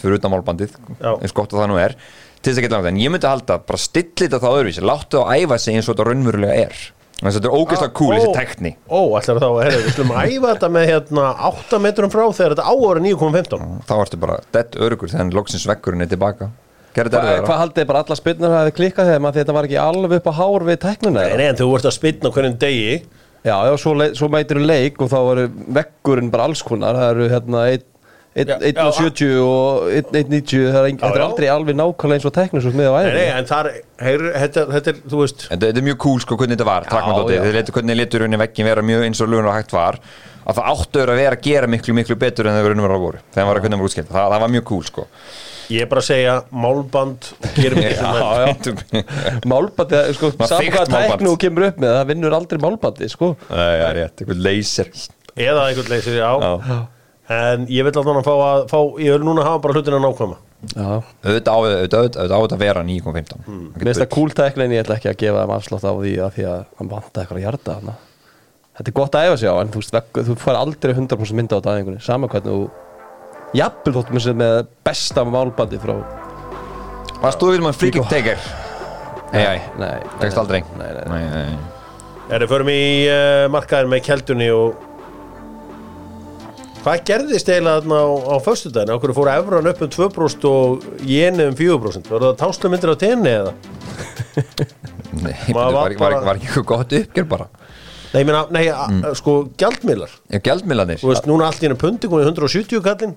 fyrir 0.00 0.16
utan 0.16 0.32
málbandið, 0.32 0.72
Já. 1.04 1.10
eins 1.20 1.36
gott 1.36 1.52
og 1.52 1.60
það 1.60 1.68
nú 1.74 1.78
er 1.84 1.98
til 1.98 2.48
þess 2.48 2.62
að 2.62 2.64
geta 2.64 2.78
langt, 2.78 2.90
en 2.94 3.02
ég 3.04 3.12
myndi 3.12 3.28
halda 3.28 3.58
bara 3.68 3.82
stilli 3.84 4.24
þetta 4.24 4.40
þá 4.40 4.48
öðruvísi, 4.54 4.86
láttu 4.88 5.20
það 5.20 5.44
æfa 5.44 5.60
sig 5.66 5.76
eins 5.76 5.88
og 5.92 5.98
þetta 5.98 6.08
raunverulega 6.08 6.58
er 6.64 6.80
þannig 7.18 7.28
að 7.28 7.36
þetta 7.38 7.50
er 7.50 7.56
ógeðslega 7.58 7.94
cool, 7.98 8.12
þessi 8.14 8.34
tekni 8.36 8.72
Ó, 8.86 9.00
ætlar 9.18 9.40
þá 9.42 9.48
að 9.48 9.60
herra, 9.64 9.82
við 9.82 9.96
slum 9.96 10.14
æfa 10.14 10.52
þetta 10.52 10.70
með 10.76 10.88
hérna 10.92 11.26
8 11.50 11.80
metrum 11.82 12.14
frá 12.14 12.24
þegar 12.30 12.54
þetta 12.54 12.66
á 12.70 12.74
að 12.74 12.86
vera 12.86 13.04
9,15 13.08 13.68
þá 13.88 13.94
ertu 13.98 14.20
bara 14.22 14.38
dead 14.54 14.78
örugur 14.86 15.12
þegar 15.12 15.36
loksins 15.38 15.66
veggurinn 15.68 16.06
er 16.06 16.10
tilbaka. 16.14 16.50
Hva. 16.98 17.04
Hvað 17.44 17.60
haldið 17.60 17.86
bara 17.86 18.00
alla 18.02 18.16
spilnur 18.18 18.70
klikkað 18.74 19.10
þegar 19.10 19.20
maður 19.22 19.36
því 19.36 19.42
þetta 19.44 19.54
var 19.58 19.66
ekki 19.68 19.76
alveg 19.82 20.14
upp 20.18 20.30
á 20.30 20.38
hár 20.38 20.64
við 20.66 20.78
tæknuna 20.82 21.26
Nei, 21.28 21.36
nei, 21.38 21.44
en 21.52 21.58
þú 21.60 21.68
ert 21.76 21.86
að 21.86 21.94
spilna 21.94 22.32
hverjum 22.34 22.56
degi. 22.58 22.94
Já, 23.46 23.54
já, 23.68 23.74
svo, 23.78 23.92
svo 24.18 24.28
mætir 24.32 24.58
hún 24.58 24.66
leik 24.66 24.98
og 25.04 25.12
þá 25.12 25.18
eru 25.20 25.44
veggurinn 25.76 26.32
bara 26.32 26.48
alls 26.48 26.64
konar. 26.66 26.98
Það 26.98 27.12
eru 27.12 27.28
hérna 27.34 27.66
einn 27.68 27.84
Já, 27.84 27.97
1.70 28.38 29.40
og 29.42 29.88
1.90 29.98 30.70
það 30.70 30.78
er 30.78 30.88
engin- 30.88 31.02
Já, 31.02 31.08
Þetta 31.08 31.18
er 31.18 31.22
já. 31.22 31.26
aldrei 31.28 31.48
alveg 31.52 31.78
nákvæmlega 31.80 32.18
eins 32.18 32.28
og 32.28 32.34
teknisús 32.36 32.76
með 32.78 32.88
nei, 32.88 33.02
æðinni 33.02 33.26
en 33.38 33.48
þar, 33.50 33.70
heyr, 34.06 34.24
þetta, 34.44 34.64
þetta 34.76 34.92
er, 34.94 35.00
þú 35.10 35.20
veist 35.24 35.44
Þetta, 35.48 35.64
þetta 35.66 35.82
er 35.82 35.86
mjög 35.88 35.98
cool 36.06 36.22
sko 36.24 36.38
hvernig 36.38 36.58
þetta 36.58 36.68
var, 36.68 36.88
þið 36.88 37.52
letur 37.58 37.78
hvernig 37.78 37.98
letur 38.02 38.26
henni 38.26 38.40
veggin 38.44 38.68
vera 38.70 38.82
mjög 38.92 39.06
eins 39.08 39.20
og 39.24 39.28
lunar 39.32 39.50
og 39.52 39.58
hægt 39.58 39.72
var. 39.76 39.98
Að 40.48 40.56
það 40.56 40.68
áttur 40.72 41.10
að 41.12 41.18
vera 41.20 41.36
að 41.36 41.42
gera 41.44 41.66
miklu, 41.68 41.92
miklu 41.98 42.16
betur 42.16 42.46
en 42.48 42.54
það 42.56 42.64
verður 42.68 42.94
að 42.94 43.02
voru, 43.04 43.18
þegar 43.34 43.46
var 43.50 43.58
að 43.58 43.64
hvernig 43.66 43.78
var 43.82 43.88
útskilt 43.90 44.08
það, 44.08 44.30
það 44.32 44.40
var 44.44 44.52
mjög 44.54 44.64
cool 44.70 44.84
sko. 44.86 45.04
Ég 45.68 45.82
er 45.84 45.88
bara 45.90 46.00
að 46.00 46.06
segja 46.08 46.36
málband 46.64 47.26
gerum 47.58 47.82
ekki 47.84 47.98
já, 48.00 49.02
Málbandi, 49.52 50.00
sko, 50.16 50.30
hvað 50.38 50.54
málband. 50.64 50.94
teknu 51.12 51.34
kemur 51.42 51.66
upp 51.68 51.82
með 51.82 51.92
það 51.98 52.06
vinnur 52.14 52.36
aldrei 52.38 52.60
málbandi, 52.64 53.08
sko. 53.12 53.28
Það 53.50 53.74
er 53.84 53.98
rétt, 53.98 54.22
eitthvað 54.22 54.40
laser. 54.46 54.88
Eða 55.36 55.66
einhvern 55.68 55.92
leysir, 55.92 56.16
já. 56.16 56.30
Já. 56.40 56.78
En 57.28 57.66
ég 57.68 57.84
vil 57.84 57.92
alltaf 57.92 58.24
fá 58.24 58.34
að 58.34 58.62
fá, 58.70 58.78
ég 59.04 59.16
vil 59.16 59.24
núna 59.26 59.44
hafa 59.44 59.60
bara 59.64 59.76
hlutina 59.76 60.00
nákvæma. 60.00 60.38
Já, 60.72 60.86
auðvitað 61.22 61.54
á 61.54 61.58
þetta 62.16 62.38
að 62.40 62.62
vera 62.62 62.82
9.15 62.82 63.44
Hmm. 63.46 63.66
mér 63.76 63.90
finnst 63.92 64.02
það 64.02 64.62
en 64.64 64.72
ég 64.74 64.82
ætla 64.82 64.96
ekki 64.96 65.10
að 65.12 65.18
gefa 65.20 65.42
þeim 65.44 65.52
afslátt 65.54 65.84
á 65.86 65.92
því 65.92 66.14
að 66.24 66.32
því 66.34 66.46
að 66.48 66.64
hann 66.78 66.88
vanta 66.88 67.20
eitthvað 67.20 67.38
að 67.38 67.44
hjarta 67.44 67.76
hana. 67.78 67.94
Þetta 68.78 68.90
er 68.90 68.96
gott 68.96 69.14
að 69.14 69.28
æfa 69.28 69.36
sig 69.38 69.50
á 69.50 69.56
en 69.60 69.70
þú, 69.74 69.82
veist, 69.82 70.12
þú 70.14 70.36
fær 70.38 70.58
aldrei 70.58 70.94
100% 70.94 71.38
mynda 71.38 71.54
á 71.54 71.58
þetta 71.58 71.72
aðeingunni 71.74 72.00
sama 72.02 72.28
hvernig 72.32 72.54
þú 72.54 72.70
jafnvel 73.58 73.94
þóttum 73.98 74.18
með, 74.18 74.28
með 74.42 74.58
besta 74.88 75.24
málbandi 75.24 75.78
frá 75.82 75.94
Varst 77.18 77.40
þú 77.42 77.52
við 77.52 77.64
með 77.66 77.78
freaking 77.78 78.06
taker? 78.08 78.38
Nei, 79.32 79.58
nei, 79.76 79.96
tekst 80.22 80.38
aldrei. 80.40 80.62
Nei, 80.78 80.90
nei, 81.10 81.24
nei. 81.34 81.56
Erum 82.32 82.50
förum 82.50 82.70
í 82.72 82.82
uh, 83.10 83.46
markaðin 83.52 83.90
með 83.92 84.04
keldunni 84.06 84.46
og 84.54 84.87
Hvað 86.88 87.02
gerðist 87.04 87.48
eiginlega 87.52 87.82
þarna 87.82 87.96
á, 88.00 88.08
á 88.32 88.36
föstudaginn? 88.40 88.90
Okkur 88.94 89.10
fóru 89.12 89.28
evran 89.28 89.66
upp 89.68 89.80
um 89.84 89.90
2% 89.92 90.44
og 90.48 90.84
jenið 91.04 91.50
um 91.50 91.56
4%? 91.58 92.06
Var 92.08 92.22
það 92.24 92.36
táslumindir 92.40 92.92
á 92.92 92.96
tenni 92.96 93.32
eða? 93.34 93.50
Nei, 95.26 95.34
var, 95.52 95.74
var 95.74 95.92
var, 96.00 96.14
var, 96.24 96.38
ekki 96.38 96.48
eitthvað 96.48 96.64
gott 96.70 96.94
uppgjör 96.96 97.26
bara? 97.28 97.48
Nei, 98.14 98.22
ég 98.22 98.28
meina, 98.30 98.40
nei, 98.54 98.62
mm. 98.72 99.02
sko, 99.20 99.34
gjaldmiðlar. 99.60 100.14
Já, 100.32 100.40
gjaldmiðlanir 100.46 101.02
Þú 101.02 101.10
veist, 101.10 101.28
núna 101.28 101.50
allt 101.50 101.60
í 101.60 101.68
hennu 101.68 101.76
pundi 101.82 102.08
komið 102.08 102.24
í 102.24 102.30
170 102.30 102.80
kallinn. 102.86 103.12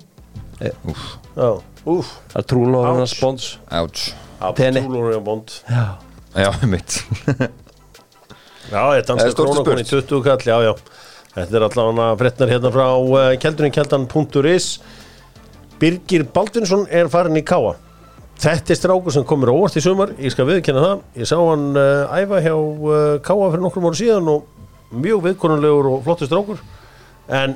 Úf, 0.92 1.06
Já, 1.32 1.48
úf 1.88 2.10
Það 2.34 2.42
er 2.42 2.48
trúlóðurinn 2.52 3.00
að 3.00 3.06
Ouch. 3.06 3.14
spons 3.16 3.46
ouch. 3.72 4.02
Tenni. 4.58 4.82
Trúlóri 4.84 5.16
á 5.16 5.22
bónd 5.24 5.56
Já. 5.64 5.86
Já, 6.36 6.50
mitt 6.68 6.98
Já, 8.68 8.84
ég 8.98 9.08
Það 9.08 9.24
er 9.24 9.40
komið 9.40 9.80
í 9.80 9.88
20 9.94 10.22
kall, 10.28 10.44
já, 10.44 10.58
já 10.68 10.74
Þetta 11.32 11.56
er 11.56 11.64
allavega 11.64 12.16
frétnar 12.20 12.50
hérna 12.52 12.70
frá 12.72 12.86
uh, 12.92 13.30
keldunninkeldan.is 13.40 14.66
Birgir 15.80 16.26
Baldvinsson 16.28 16.84
er 16.92 17.08
farin 17.12 17.40
í 17.40 17.44
Káa 17.46 17.72
Þetta 18.42 18.74
er 18.74 18.78
strákur 18.78 19.14
sem 19.14 19.24
komur 19.28 19.52
óvart 19.52 19.76
í 19.78 19.82
sumar. 19.84 20.10
Ég 20.18 20.32
skal 20.34 20.48
viðkenna 20.48 20.82
það. 20.82 21.02
Ég 21.20 21.28
sá 21.30 21.36
hann 21.38 21.68
uh, 21.78 22.10
æfa 22.18 22.40
hjá 22.42 22.54
uh, 22.56 22.96
Káa 23.24 23.50
fyrir 23.52 23.62
nokkrum 23.62 23.86
ára 23.86 24.00
síðan 24.00 24.30
og 24.32 24.98
mjög 24.98 25.22
viðkonulegur 25.28 25.88
og 25.92 26.02
flottur 26.04 26.28
strákur. 26.28 26.60
En 27.32 27.54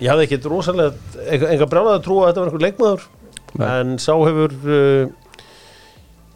ég 0.00 0.08
hafði 0.08 0.26
ekkit 0.26 0.48
rosalega 0.48 1.26
enga, 1.36 1.68
brjálæði 1.68 1.98
að 1.98 2.06
trúa 2.08 2.24
að 2.24 2.30
þetta 2.30 2.42
var 2.42 2.50
einhver 2.50 2.66
leikmaður. 2.66 3.08
Nei. 3.52 3.66
en 3.68 3.96
sá 4.00 4.14
hefur 4.16 4.54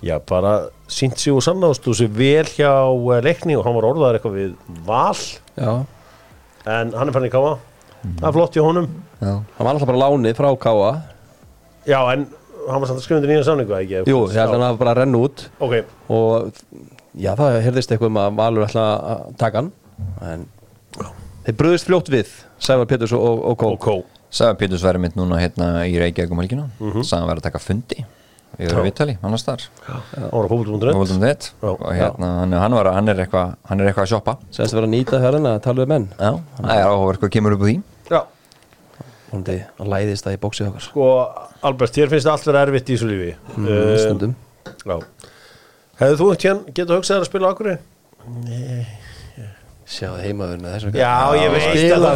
já 0.04 0.18
bara 0.28 0.50
sínt 0.92 1.16
sig 1.16 1.32
og 1.32 1.40
sannást 1.40 1.86
og 1.88 1.96
sér 1.96 2.10
vel 2.12 2.44
hjá 2.52 2.68
leikni 3.24 3.56
og 3.56 3.64
hann 3.64 3.78
var 3.78 3.86
orðaðar 3.88 4.18
eitthvað 4.18 4.36
við 4.36 4.82
val. 4.84 5.22
Já 5.56 5.72
en 6.66 6.92
hann 6.96 7.08
er 7.08 7.14
fann 7.14 7.26
í 7.28 7.32
káa 7.32 7.56
það 8.06 8.26
er 8.28 8.34
flott 8.36 8.56
hjá 8.56 8.62
honum. 8.64 8.88
Já. 9.20 9.32
Hann 9.56 9.66
var 9.66 9.72
alltaf 9.72 9.88
bara 9.90 10.02
lánið 10.04 10.36
frá 10.38 10.48
Káa 10.62 10.90
já 11.86 12.00
en 12.12 12.26
hann 12.66 12.82
var 12.82 12.88
samt 12.90 12.98
að 12.98 13.04
skrifa 13.04 13.20
undir 13.20 13.32
nýja 13.32 13.46
samningu 13.46 13.72
eða 13.72 13.84
ekki? 13.84 14.10
Jú, 14.10 14.18
ég 14.26 14.40
held 14.40 14.50
að 14.50 14.56
hann 14.56 14.66
hafa 14.66 14.80
bara 14.80 14.94
að 14.94 15.00
renna 15.02 15.22
út. 15.22 15.46
Ok, 15.62 15.76
og 16.10 16.50
já, 17.14 17.30
það 17.38 17.60
heyrðist 17.66 17.94
eitthvað 17.94 18.10
um 18.12 18.20
að 18.22 18.40
Valur 18.40 18.66
ætla 18.66 18.86
að 19.14 19.24
taka 19.42 19.62
hann 19.62 19.72
en 20.26 20.44
þeir 21.46 21.58
bröðist 21.62 21.88
fljótt 21.88 22.12
við 22.12 22.34
Sævar 22.58 22.90
Péturs 22.90 23.14
og, 23.16 23.22
og, 23.22 23.44
og 23.52 23.58
Kó. 23.62 23.70
Og 23.76 23.80
kó. 23.86 23.96
Sæða 24.36 24.58
Péturs 24.60 24.84
verið 24.84 25.06
mitt 25.06 25.16
núna 25.16 25.38
hérna 25.40 25.86
í 25.86 25.94
Reykjavík 26.02 26.34
um 26.34 26.42
helgina. 26.42 26.68
Mm 26.80 26.92
-hmm. 26.92 27.06
Sæða 27.06 27.30
verið 27.30 27.44
að 27.44 27.48
taka 27.48 27.62
fundi 27.62 28.04
Erum 28.58 28.86
viðtali, 28.86 29.14
annars 29.26 29.42
þar 29.44 29.64
hann 29.86 30.30
var 30.32 30.46
voldum 30.48 30.80
þetta 30.80 31.50
Já. 31.50 31.68
Og 31.68 31.82
hérna, 31.92 32.28
hann, 32.40 32.54
hann, 32.56 32.76
var, 32.78 32.88
hann 32.96 33.08
er 33.12 33.18
eitthvað 33.26 33.50
Hann 33.68 33.80
er 33.82 33.90
eitthvað 33.90 34.06
að 34.06 34.12
shoppa. 34.14 34.34
Segðast 34.48 34.72
að 34.72 34.78
vera 34.80 34.88
að 34.88 34.94
nýta 34.94 35.20
hérna 35.20 35.52
að 35.56 35.60
tala 35.66 35.84
um 35.84 35.92
menn. 35.92 36.06
Já, 36.16 36.30
það 36.62 36.72
er 36.76 36.86
áhugaverð 36.88 37.20
hvað 37.24 37.32
kemur 37.36 37.56
upp 37.58 37.64
úr 37.66 37.70
því. 37.72 37.76
Já. 38.14 38.20
Hóndi 39.32 39.56
að 39.82 39.90
læðist 39.92 40.24
það 40.28 40.36
í 40.38 40.40
bóksið 40.46 40.68
okkar. 40.70 40.84
Sko 40.86 41.08
Albert, 41.68 41.92
þér 41.98 42.12
finnst 42.14 42.30
allt 42.32 42.46
vera 42.48 42.62
erfitt 42.64 42.88
í 42.88 42.96
þessu 42.96 43.10
lífi. 43.10 43.32
Mm, 43.56 43.66
Eh, 43.68 43.96
Stundum. 44.00 44.36
Já. 44.86 44.96
Hefðu 46.00 46.16
þú 46.22 46.30
ekki 46.36 46.48
hann 46.52 46.64
getað 46.72 46.96
hugsað 47.00 47.16
þér 47.16 47.24
að 47.26 47.30
spila 47.32 47.48
á 47.48 47.52
Akureyri? 47.52 47.78
Sjáðu 49.86 50.18
heimaðurinn 50.24 50.64
þessu 50.66 50.88
Já, 50.98 51.12
ég 51.38 51.52
veist 51.54 51.92
að 51.94 52.06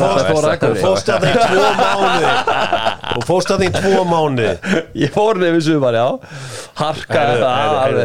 Akureyri. 0.50 0.80
fórst 0.82 1.10
að 1.14 1.22
því 1.22 1.30
í 1.30 1.42
tvo 1.44 1.68
mánuði 1.78 2.32
Þú 3.14 3.22
fórst 3.28 3.52
að 3.54 3.62
því 3.64 3.68
tvo 3.76 4.02
mánuði. 4.08 4.50
Ég 5.02 5.12
fór 5.14 5.40
nefnir 5.40 5.64
sumar, 5.66 5.96
já. 5.98 6.06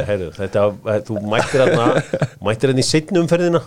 Heyrðu, 0.10 0.30
þetta, 0.38 0.64
eh, 0.94 1.02
þú 1.08 1.18
mættir 1.32 1.64
hérna 1.66 1.88
mættir 2.48 2.72
hérna 2.72 2.84
í 2.84 2.88
seinni 2.88 3.22
umferðina. 3.22 3.62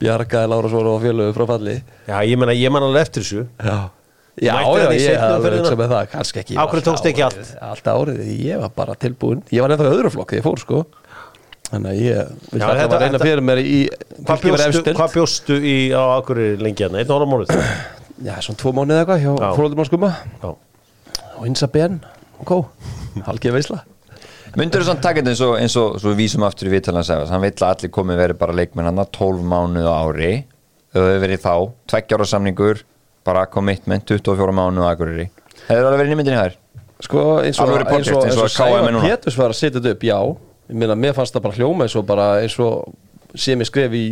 Bjargaði 0.00 0.52
Lára 0.52 0.72
Svóra 0.72 0.92
og 0.96 1.02
félögu 1.04 1.36
frá 1.36 1.46
falli. 1.54 1.78
Já, 2.08 2.16
ég 2.26 2.40
menna, 2.40 2.56
ég 2.56 2.72
man 2.74 2.86
alveg 2.86 3.08
eftir 3.08 3.26
þessu. 3.26 3.46
Já. 3.58 3.78
Já, 4.40 4.54
já, 4.62 4.86
ég 4.94 5.18
hafði 5.20 5.50
hugsað 5.58 5.80
með 5.82 5.90
það, 5.92 6.04
kannski 6.14 6.40
ekki. 6.40 6.56
Allt 6.62 6.84
tókstu 6.86 7.10
ekki. 7.10 7.24
Allt? 7.26 7.88
Árið, 7.92 8.20
ég 8.40 8.62
var 8.62 8.70
bara 8.72 8.94
tilbúin 8.96 9.42
Ég 9.52 9.60
var 9.66 9.74
í 9.74 9.76
öðru 9.90 10.12
flokk 10.14 10.32
þegar 10.32 10.40
ég 10.40 10.46
fór, 10.46 10.62
sko. 10.62 10.82
Þannig 11.70 11.90
að 11.90 12.00
ég 12.02 12.30
vil 12.50 12.62
alltaf 12.62 12.78
þetta- 12.80 12.96
að 12.96 13.02
reyna 13.04 13.18
fyrir 13.20 13.44
mér 13.46 13.60
í 13.62 13.76
Hvað 14.24 14.46
var 14.96 15.12
bjóstu, 15.14 15.58
í 15.60 15.76
á 15.94 16.02
Akureyri 16.16 16.56
lengi 16.62 16.82
hérna? 16.86 17.02
Einn 17.02 17.10
og 17.10 17.20
hálfa 17.20 17.30
mánuð? 17.34 17.99
Já, 18.20 18.34
svona 18.44 18.60
tvo 18.60 18.72
mánuði 18.76 18.98
eða 18.98 19.16
eitthvað 19.16 19.22
hjá 19.24 19.80
að 19.80 19.88
skuma 19.88 20.10
Já. 20.42 20.50
Og 21.38 21.46
hinsa 21.46 21.68
ben 21.72 22.00
og 22.40 22.44
kó 22.48 22.58
Halgið 23.26 23.56
veisla. 23.56 23.80
Myndur 24.58 24.82
þú 24.82 24.88
samt 24.90 25.02
taka 25.04 25.20
þetta 25.22 25.32
eins 25.32 25.42
og, 25.46 25.52
eins 25.58 25.76
og 25.78 25.96
svo 26.02 26.12
við 26.12 26.24
vísum 26.24 26.44
aftur 26.46 26.68
í 26.68 26.72
viðtalan 26.74 27.06
Sæfas 27.06 27.32
Hann 27.32 27.42
vill 27.42 27.54
að 27.54 27.68
allir 27.68 27.92
komi 27.94 28.16
verið 28.18 28.38
bara 28.40 28.56
leikmenn 28.56 28.88
hann 28.90 29.02
12 29.02 29.44
mánuð 29.50 29.86
á 29.88 29.94
ári. 30.04 30.30
Þau 30.90 31.00
hefur 31.04 31.22
verið 31.22 31.42
þá, 31.44 31.54
tveggjára 31.92 32.26
samningur 32.26 32.82
bara 33.26 33.44
commitment, 33.50 34.06
24 34.10 34.56
mánuð 34.58 34.86
á 34.86 34.90
Akureyri. 34.90 35.28
Hefur 35.68 35.86
alveg 35.86 36.02
verið 36.02 36.12
nýmyndin 36.14 36.34
í 36.34 36.40
þær? 36.40 36.56
Sko 37.06 37.22
eins 37.44 37.60
og, 37.60 37.68
Alvöru 37.68 37.86
eins 37.86 37.92
podcast, 37.94 38.16
og, 38.16 38.26
eins 38.26 38.34
eins 38.34 38.40
og 38.40 38.48
og 38.48 38.56
KM 38.56 38.90
Sævar. 38.90 39.06
Péturs 39.06 39.38
var 39.38 39.54
að 39.54 39.60
setja 39.60 39.78
þetta 39.78 39.94
upp, 39.94 40.04
já. 40.10 40.18
Ég 40.70 40.82
meina, 40.82 40.98
mér 40.98 41.16
fannst 41.16 41.36
það 41.36 41.46
bara 41.46 41.58
hljóma 41.60 41.86
eins 41.86 41.96
og 41.96 42.06
bara 42.10 42.26
eins 42.42 42.58
og 42.60 43.38
sé 43.38 43.56
mér 43.56 43.70
skref 43.70 43.94
í 43.96 44.04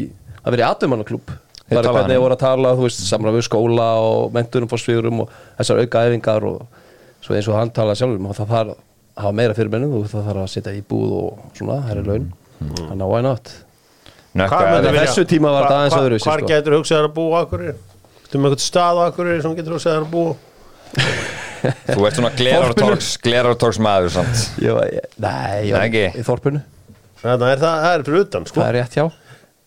að 0.46 0.62
atumannaklubb 0.68 1.34
Þeir 1.34 1.47
bara 1.76 1.84
tala 1.84 1.98
hvernig 1.98 2.16
ég 2.16 2.24
voru 2.24 2.36
að 2.36 2.42
tala, 2.42 2.74
þú 2.78 2.84
veist, 2.86 3.04
samra 3.04 3.32
við 3.34 3.44
skóla 3.44 3.88
og 4.00 4.34
menturum 4.34 4.70
fór 4.70 4.80
svigurum 4.80 5.24
og 5.24 5.32
þessar 5.58 5.82
auka 5.84 6.04
æfingar 6.08 6.46
og 6.48 6.84
svo 7.24 7.36
eins 7.36 7.48
og 7.50 7.58
hann 7.58 7.72
talaði 7.76 8.00
sjálfum 8.00 8.28
og 8.30 8.36
það 8.38 8.52
þarf 8.54 8.72
að 8.72 8.84
hafa 9.18 9.34
meira 9.36 9.56
fyrir 9.58 9.72
mennum 9.74 9.96
og 9.98 10.06
það 10.08 10.28
þarf 10.30 10.44
að 10.44 10.52
setja 10.54 10.74
í 10.76 10.84
búð 10.88 11.16
og 11.18 11.42
svona, 11.58 11.80
það 11.84 11.96
er 11.96 12.08
laun. 12.08 12.28
Þannig 12.58 13.04
að 13.04 13.12
why 13.12 13.24
not? 13.26 13.52
Þessu 14.38 15.24
tíma 15.28 15.52
var 15.52 15.66
þetta 15.66 15.78
aðeins 15.82 15.98
öðruvísi, 15.98 16.28
Hvar 16.28 16.42
sko. 16.42 16.50
getur 16.52 16.76
hugsað 16.78 16.98
þér 16.98 17.08
að 17.08 17.14
búa 17.18 17.42
Akureyri? 17.42 17.76
Þú 18.28 18.40
með 18.42 18.50
eitthvað 18.52 18.64
stað 18.64 19.02
Akureyri 19.04 19.44
sem 19.44 19.56
getur 19.58 19.76
hugsað 19.76 19.96
þér 19.96 20.06
að 20.06 20.10
búa? 20.14 20.34
Þú 21.88 22.04
ert 22.06 22.18
svona 22.18 22.32
glerartorks 22.38 23.12
glerartorks 23.24 23.80
maður 23.82 24.12
Nei, 25.18 25.70
í 26.20 26.26
þorpunu, 26.26 26.60
er 27.24 27.62
það, 27.64 27.88
er 27.88 28.04
fyrir 28.06 28.26
utan, 28.28 28.46
sko. 28.46 28.60
Það 28.60 28.68
er 28.68 28.78
rétt 28.78 28.94
hjá. 28.94 29.06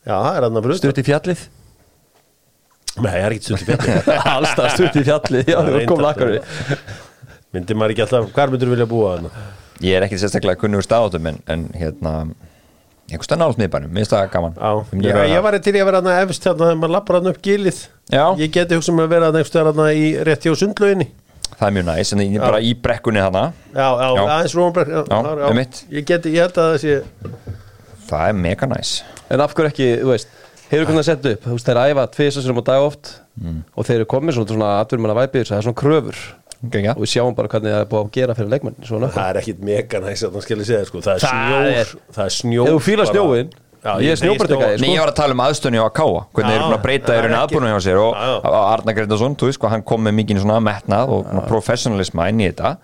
Já, 0.08 0.14
það 0.16 0.30
er 0.38 0.46
þarna 0.46 0.64
fyrir 0.64 0.78
utan. 0.78 0.82
Stutt 0.86 1.02
í 1.02 1.08
fjallið 1.10 1.44
Nei, 3.02 3.12
það 3.12 3.26
er 3.26 3.36
ekki 3.38 3.48
stutt 3.50 3.64
í 3.64 3.68
fjall 3.72 4.20
Allstað 4.36 4.70
stutt 4.76 5.00
í 5.02 5.04
fjallið, 5.08 5.50
já, 5.50 5.58
Það 5.58 5.72
þú 5.72 5.82
kom 5.92 6.04
reyndar, 6.04 6.06
lakari 6.06 6.40
Myndi 7.52 7.76
maður 7.76 7.96
ekki 7.96 8.06
alltaf, 8.06 8.30
hvar 8.36 8.54
myndir 8.54 8.72
vilja 8.72 8.88
búa 8.88 9.16
þarna? 9.18 9.44
Ég 9.82 9.98
er 9.98 10.06
ekki 10.06 10.20
sérstaklega 10.22 10.62
kunnugur 10.62 10.86
stáðum 10.86 11.28
en, 11.32 11.40
en 11.52 11.68
hérna 11.76 12.14
einhvers 13.12 13.28
stað 13.28 13.42
nált 13.42 13.58
miðbænum, 13.60 13.92
mér 13.92 14.06
finnst 14.06 14.14
það 14.14 14.30
gaman. 14.32 14.54
Já, 14.56 14.70
Ég 15.04 15.34
ég, 15.34 15.42
var 15.44 15.58
til 15.60 15.74
að 15.76 15.88
vera 15.90 16.00
þarna 16.00 16.14
efst 16.24 16.46
þarna 16.46 16.68
þegar 16.70 16.78
maður 16.80 16.94
lappar 16.96 17.18
þarna 17.18 17.34
upp 17.34 17.42
gilið. 17.44 17.80
Já. 18.12 18.24
Ég 18.40 18.54
geti 18.56 18.78
hugsað 18.78 18.96
mér 18.98 19.08
að 19.08 19.16
vera 19.16 19.28
þarna 19.32 19.42
einhvers 19.42 19.56
þarna 19.58 19.88
í 19.92 20.06
rétt 20.30 20.48
hjá 20.48 20.54
sundlauginni. 20.62 21.08
Það 21.52 21.66
er 21.68 21.76
mjög 21.76 21.88
næs, 21.90 22.12
en 22.16 22.24
ég 22.24 22.38
er 22.38 22.46
bara 22.46 22.62
í 22.64 22.72
brekkunni 22.86 23.24
þarna. 23.26 23.44
Já, 23.76 23.88
já, 24.00 24.08
Já. 24.16 24.24
aðeins 24.38 25.50
einmitt. 25.50 25.82
Ég 25.92 26.08
geti, 26.08 26.36
ég 26.38 26.48
held 26.48 26.62
að 26.62 26.70
það 26.72 26.80
sé 26.86 26.96
Það 28.12 28.28
er 28.28 28.40
mega 28.46 28.68
næs. 28.72 28.94
En 29.32 29.44
af 29.44 29.54
hverju 29.56 29.72
ekki, 29.72 29.90
þú 30.02 30.10
veist 30.12 30.32
Hefur 30.72 30.86
hvernig 30.88 31.02
að 31.04 31.08
setja 31.10 31.34
upp, 31.36 31.42
þú 31.46 31.56
veist, 31.58 31.68
þeir 31.68 31.80
æfa 31.84 32.06
tvisar 32.16 32.46
sér 32.46 32.54
um 32.54 32.62
á 32.62 32.66
dag 32.72 32.86
oft 32.86 33.10
og 33.76 33.88
þeir 33.88 33.98
eru 34.02 34.06
komið 34.14 34.38
svona, 34.38 34.52
svona 34.54 34.70
atvinnumanna 34.82 35.18
væpið 35.26 35.50
það 35.50 35.58
er 35.58 35.66
svona 35.68 35.80
kröfur 35.82 36.22
ja. 36.86 36.94
og 36.96 37.02
við 37.04 37.10
sjáum 37.12 37.36
bara 37.36 37.52
hvernig 37.52 37.74
það 37.74 37.82
er 37.82 37.90
búið 37.92 38.06
að 38.06 38.12
gera 38.18 38.36
fyrir 38.38 38.54
leikmenn 38.54 38.78
svona. 38.88 39.10
Það 39.12 39.32
er 39.34 39.40
ekkit 39.42 39.66
mega 39.68 40.02
næs 40.06 40.24
að 40.28 40.38
það 40.38 40.46
skilja 40.46 40.68
segja 40.70 40.86
sko. 40.88 41.02
Það 41.02 41.18
er 41.18 41.26
Það 41.26 41.34
snjór 41.34 41.68
er- 41.82 41.94
Það 42.16 42.24
er 42.30 42.36
snjór 42.38 42.72
þú 42.72 42.96
bara- 42.96 43.12
snjóin 43.12 43.52
Já, 43.82 43.96
Ég 43.98 44.12
er 44.14 44.18
snjóbrettagæði, 44.22 44.78
Nei, 44.78 44.90
ég 44.94 45.00
var 45.02 45.10
að 45.10 45.16
tala 45.18 45.34
um 45.34 45.40
aðstöðni 45.42 45.80
á 45.82 45.86
að 45.90 45.94
káa 45.98 46.20
Hvernig 46.38 46.52
þeir 46.52 46.60
eru 46.60 46.66
búin 46.68 46.76
að 46.78 46.84
breyta 46.84 47.14
er 47.16 47.24
rauninu 47.26 47.34
ekki- 47.34 47.48
aðbúinu 47.48 47.72
hjá 47.72 47.80
sér 47.82 47.98
og. 47.98 48.12
Arna 48.46 48.94
Gretarsson, 48.94 49.36
þú 49.42 49.48
veist 49.50 49.60
hvað, 49.60 49.72
hann 49.74 49.82
kom 49.90 50.04
með 50.06 50.14
mikið 50.20 50.42
svona 50.44 50.60
metnað 50.62 51.10
og 51.16 51.32
professionalisma 51.50 52.28
inn 52.30 52.44
í 52.46 52.52
þetta 52.52 52.76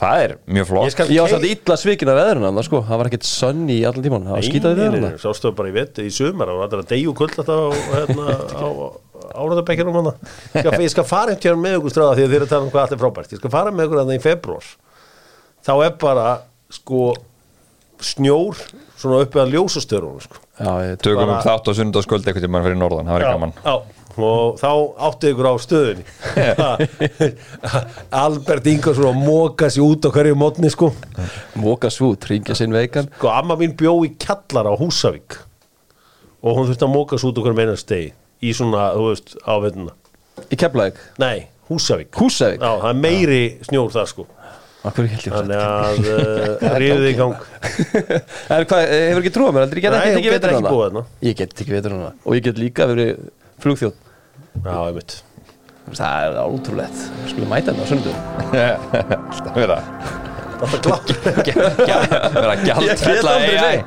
Það 0.00 0.20
er 0.24 0.32
mjög 0.50 0.58
Ég 0.64 0.68
flott 0.68 0.92
skal 0.94 1.10
Ég 1.14 1.20
var 1.22 1.30
samt 1.30 1.46
illa 1.46 1.76
svikin 1.78 2.10
af 2.10 2.16
veðruna 2.18 2.48
þarna, 2.50 2.64
sko 2.66 2.80
Það 2.88 3.00
var 3.00 3.10
ekkert 3.10 3.26
sunn 3.28 3.64
í 3.70 3.76
allan 3.86 4.04
tíman 4.06 4.24
Það 4.26 4.34
var 4.36 4.46
skýtaði 4.48 4.86
Nei, 4.90 5.00
nei, 5.04 5.18
Sástu 5.22 5.52
bara 5.54 5.70
í 5.70 5.74
vett 5.76 6.00
í 6.02 6.06
sumar 6.14 6.50
og 6.50 6.62
það 6.64 6.74
er 6.74 6.82
að 6.82 6.88
deyju 6.94 7.14
kvöld 7.20 7.36
þetta 7.38 7.54
á, 7.54 7.66
hérna, 7.94 8.24
á 8.58 8.66
áraðabekkinum 9.34 9.94
hana. 9.96 10.12
Ég 10.54 10.90
skal- 10.92 11.06
fara 11.08 11.34
tíðan 11.40 11.62
með 11.62 11.78
ykkur 11.78 11.92
stráða 11.94 12.16
því 12.18 12.24
að 12.24 12.28
þið 12.28 12.36
eru 12.38 12.44
að 12.46 12.50
tala 12.52 12.66
um 12.66 12.72
hvað 12.74 12.82
allt 12.82 12.92
er 12.92 13.00
frábært. 13.00 13.32
Ég 13.32 13.40
skal 13.40 13.50
fara 13.54 13.70
með 13.72 13.86
ykkur 13.88 14.00
að 14.02 14.10
það 14.10 14.18
í 14.18 14.22
februar. 14.24 14.66
Þá 15.64 15.72
er 15.86 15.94
bara, 16.02 16.26
sko, 16.76 17.00
snjór 18.04 18.60
svona 19.00 19.22
uppi 19.24 19.40
að 19.40 19.54
ljósastörunum, 19.54 20.20
sko. 20.26 20.42
Tökum 21.02 21.24
bara- 21.24 21.38
upp 21.38 21.46
þátt 21.48 21.70
á 21.70 21.72
sundarskvöld 21.80 22.28
eitthvað 22.28 22.44
tímann 22.46 22.66
fyrir 22.66 22.78
norðan, 22.78 23.08
það 23.08 23.16
var 23.16 23.26
gaman 23.32 23.52
Já, 23.64 23.74
og 24.20 24.58
þá 24.60 24.68
áttu 25.08 25.30
ykkur 25.32 25.48
á 25.50 25.54
stöðunni. 25.62 26.04
Albert 28.24 28.68
Ingersson 28.70 29.08
að 29.10 29.18
móka 29.24 29.70
sér 29.72 29.86
út 29.86 30.06
á 30.06 30.10
hverju 30.14 30.36
mótni, 30.38 30.70
sko. 30.72 30.90
Móka 31.58 31.90
svút, 31.92 32.26
ringja 32.30 32.56
sinn 32.58 32.74
veikan 32.74 33.08
Sko, 33.16 33.30
amma 33.32 33.56
mín 33.60 33.74
bjó 33.78 33.96
í 34.06 34.12
kjallar 34.20 34.70
á 34.70 34.74
Húsavík 34.78 35.40
og 36.44 36.58
hún 36.58 36.68
þurfti 36.68 36.84
að 36.84 36.92
móka 36.92 37.16
sér 37.18 37.30
út 37.32 37.38
á 37.40 37.42
hverju 37.46 37.56
meina 37.58 37.74
stegi 37.80 38.12
í 38.44 38.52
svona, 38.52 38.90
þú 38.92 39.08
veist, 39.08 39.34
á 39.48 39.54
veituna. 39.64 39.94
Í 40.52 40.58
Keflæk, 40.60 40.98
Nei, 41.22 41.46
Húsavík. 41.70 42.10
Húsavík 42.18 42.60
Já, 42.60 42.70
það 42.82 42.88
er 42.90 42.98
meiri 43.00 43.42
snjór 43.64 43.92
það 43.94 44.10
sko 44.12 44.26
Akkur 44.84 45.06
held 45.08 45.22
ég 45.24 45.32
Þannig 45.32 45.60
að 45.64 46.08
uh, 46.12 46.74
ríðið 46.82 47.06
í 47.08 47.14
gang 47.16 47.38
En 48.52 48.66
hvað, 48.68 48.82
eh, 48.84 49.06
hefur 49.08 49.22
ekki 49.22 49.32
trúið 49.32 49.54
mér? 49.56 49.64
Heldur 49.64 49.80
ég 49.80 49.86
get 49.86 49.94
Nei, 49.96 50.10
ekki 50.18 50.66
búið 50.66 50.82
þarna. 50.82 51.04
Ég 51.24 51.38
get 51.38 51.54
ekki 51.64 51.72
vetur 51.72 51.94
hana 51.96 52.10
Og 52.20 52.36
ég 52.36 52.44
get 52.44 52.60
líka 52.60 52.88
verið 52.90 53.22
flugþjóð 53.64 53.94
Já, 54.64 54.76
einmitt. 54.88 55.16
Það 55.94 56.24
er 56.24 56.36
ótrúlegt. 56.40 57.00
Við 57.20 57.32
skulum 57.34 57.50
mæta 57.52 57.72
henni 57.72 57.84
á 57.84 57.88
sundu 57.90 58.12
Alltaf 58.54 59.58
vera. 59.58 59.78
Það 60.60 60.74
er 60.74 60.82
klart 60.86 61.08
Vera 62.34 62.54
Ég 62.54 62.64
get 62.64 63.02
gjaldfella 63.04 63.34
aldrei 63.34 63.56
AI 63.60 63.78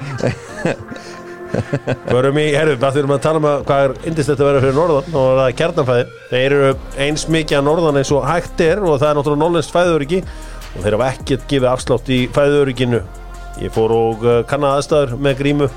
Förum 2.12 2.38
í, 2.42 2.46
herru, 2.52 2.76
það 2.76 2.98
þurfum 2.98 3.16
að 3.16 3.22
tala 3.24 3.40
um 3.40 3.48
að 3.48 3.62
hvað 3.70 3.84
er 3.86 3.94
indist 4.12 4.30
þetta 4.30 4.44
að 4.44 4.50
vera 4.50 4.64
fyrir 4.66 4.78
norðan 4.78 5.16
og 5.16 5.28
það 5.40 5.44
er 5.46 5.58
kjarnanfæði 5.62 6.06
Þeir 6.34 6.46
eru 6.58 6.72
eins 7.08 7.26
mikið 7.38 7.60
að 7.62 7.68
norðan 7.70 8.00
eins 8.02 8.14
og 8.14 8.28
hægt 8.28 8.64
er 8.68 8.84
og 8.84 9.00
það 9.00 9.10
er 9.10 9.20
náttúrulega 9.22 9.44
norðlenskt 9.46 9.76
fæðuröryggi 9.78 10.22
og 10.28 10.80
þeir 10.84 10.98
hafa 11.00 11.10
ekkert 11.16 11.48
gefið 11.50 11.70
afslátt 11.72 12.12
í 12.14 12.20
fæðuörygginu. 12.36 13.04
Ég 13.64 13.74
fór 13.74 13.96
og 13.96 14.28
uh, 14.28 14.40
kannaði 14.50 14.84
aðstæður 14.84 15.20
með 15.24 15.40
grímu 15.42 15.70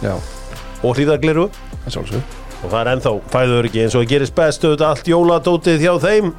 Já, 0.00 0.14
og 0.14 1.00
það 1.02 1.16
er 1.18 1.96
svolsug 1.98 2.37
og 2.58 2.70
það 2.72 2.78
er 2.80 2.90
ennþá 2.92 3.12
fæðuröryggi 3.32 3.82
eins 3.84 3.94
og 3.94 4.02
það 4.02 4.12
gerist 4.12 4.34
best 4.36 4.64
auðvitað 4.64 4.88
allt 4.88 5.10
jóladótið 5.12 5.84
hjá 5.84 5.92
þeim. 6.02 6.32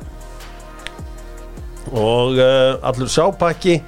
Og 1.90 2.36
uh, 2.38 2.76
allur 2.86 3.10
sápakki. 3.12 3.80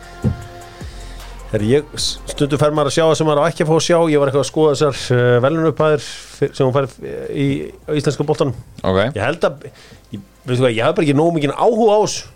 Þegar 1.51 1.65
ég 1.67 1.89
stundum 1.99 2.61
fer 2.61 2.71
maður 2.71 2.93
að 2.93 2.95
sjá 2.95 3.03
það 3.03 3.17
sem 3.19 3.27
maður 3.27 3.43
á 3.43 3.49
ekki 3.49 3.65
að 3.65 3.71
fá 3.71 3.75
að 3.75 3.85
sjá. 3.89 3.97
Ég 4.13 4.21
var 4.21 4.31
eitthvað 4.31 4.45
að 4.45 4.49
skoða 4.49 4.75
þessar 4.79 5.17
uh, 5.17 5.35
velunupæðir 5.43 6.05
sem 6.07 6.63
hún 6.63 6.75
fær 6.77 6.87
í, 7.35 7.47
í 7.67 7.99
íslensku 7.99 8.27
boltanum. 8.29 8.55
Ok. 8.79 9.01
Ég 9.11 9.21
held 9.25 9.47
að 9.49 9.67
ég, 10.15 10.23
hvað, 10.47 10.69
ég 10.71 10.83
haf 10.87 10.95
bara 10.95 11.07
ekki 11.07 11.17
nógu 11.19 11.35
mikið 11.35 11.55
áhuga 11.59 11.99
á 11.99 12.01
þessu. 12.05 12.29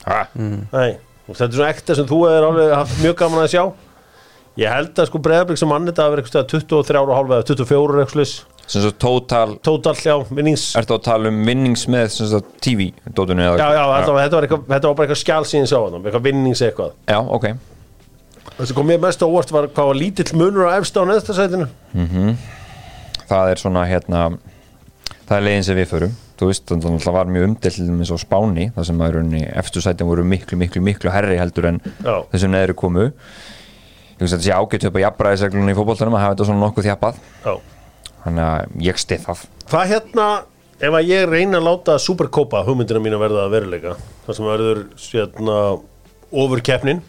Ha, 0.00 0.20
Nei, 0.38 0.94
og 1.26 1.34
þetta 1.34 1.50
er 1.50 1.58
svona 1.58 1.72
ekta 1.74 1.96
sem 1.98 2.06
þú 2.08 2.22
hefur 2.24 2.46
alveg 2.46 2.70
haft 2.78 3.02
mjög 3.02 3.18
gaman 3.18 3.42
að 3.42 3.50
sjá. 3.52 3.64
Ég 4.60 4.72
held 4.72 4.96
að 5.02 5.10
sko 5.10 5.20
breyðarblik 5.26 5.58
sem 5.60 5.74
þetta 5.74 6.06
hafi 6.06 6.14
verið 6.14 6.30
eitthvað 6.30 6.48
23 6.54 7.02
ára 7.02 7.18
hálfa 7.18 7.36
eða 7.40 7.48
24 7.50 8.06
eitthvað 8.06 8.32
Total 8.70 9.56
tótal 9.66 9.96
hjá 9.98 10.14
vinnings 10.30 10.68
Ertu 10.78 10.94
að 10.94 11.02
tala 11.08 11.30
um 11.32 11.40
vinnings 11.46 11.88
með 11.90 12.06
sem 12.14 12.28
sagt, 12.30 12.52
TV 12.62 12.90
dótunni 13.16 13.42
eða 13.42 13.56
Já, 13.58 13.66
já, 13.74 13.82
þetta 13.96 14.12
var, 14.14 14.22
þetta 14.22 14.36
var, 14.36 14.46
eitthvað, 14.46 14.62
þetta 14.70 14.90
var 14.90 14.96
bara 15.00 15.08
eitthvað 15.08 15.20
skjál 15.24 15.48
síðan 15.50 15.70
sá 15.70 15.76
hann, 15.80 15.96
eitthvað 16.04 16.26
vinnings 16.28 16.62
eitthvað. 16.62 16.92
Já, 17.10 17.18
ok 17.18 17.48
Það 18.50 18.68
sem 18.70 18.76
kom 18.78 18.88
mér 18.90 19.02
mest 19.02 19.24
á 19.24 19.26
óvart 19.26 19.52
var 19.54 19.68
hvað 19.74 19.90
var 19.90 19.98
lítill 19.98 20.30
munur 20.38 20.68
á 20.70 20.78
efsta 20.78 21.02
á 21.02 21.08
neðsta 21.08 21.36
sætinu. 21.36 21.66
Það 23.30 23.52
er 23.54 23.62
svona 23.62 23.86
hérna 23.88 24.24
Það 25.26 25.36
er 25.36 25.44
leiðin 25.46 25.66
sem 25.66 25.78
við 25.78 25.90
förum 25.90 26.14
Þú 26.40 26.48
veist, 26.48 26.64
þannig 26.70 26.86
að 26.94 27.04
það 27.04 27.16
var 27.18 27.32
mjög 27.34 27.46
umdelt 27.50 27.80
eins 27.84 28.12
og 28.14 28.20
Spáni 28.22 28.68
Það 28.74 28.86
sem 28.88 29.02
að 29.04 29.18
efstu 29.60 29.82
sætin 29.84 30.08
voru 30.08 30.24
miklu, 30.26 30.58
miklu, 30.60 30.82
miklu 30.84 31.12
herri 31.12 31.36
heldur 31.40 31.68
en 31.70 31.82
Já. 32.00 32.14
þessum 32.32 32.54
neðri 32.54 32.76
komu 32.80 33.10
Ég 33.10 34.24
veist 34.24 34.34
að 34.34 34.40
þetta 34.40 34.46
sé 34.46 34.56
ágætt 34.56 34.86
upp 34.88 34.96
á 34.98 35.04
jafnbræðisreglunum 35.04 35.70
í 35.72 35.76
fótboltanum 35.78 36.16
að 36.16 36.24
hafa 36.24 36.34
þetta 36.34 36.48
svona 36.48 36.64
nokkuð 36.64 36.88
þjapað 36.88 37.20
Já. 37.44 37.54
Þannig 38.24 38.46
að 38.46 38.82
ég 38.84 39.00
stið 39.00 39.22
það 39.28 39.44
Hvað 39.70 39.92
hérna, 39.92 40.26
ef 40.82 40.96
að 40.98 41.08
ég 41.12 41.28
reyna 41.30 41.60
að 41.60 41.66
láta 41.68 41.94
Supercopa 42.02 42.64
hugmyndina 42.66 43.02
mín 43.02 43.14
að 43.14 43.22
verða 43.22 43.44
að 43.46 43.52
veruleika, 43.54 43.92
það 44.26 44.36
sem 44.36 44.48
verður 44.50 44.80
hérna 45.12 45.58
ofurkeppnin, 46.42 47.02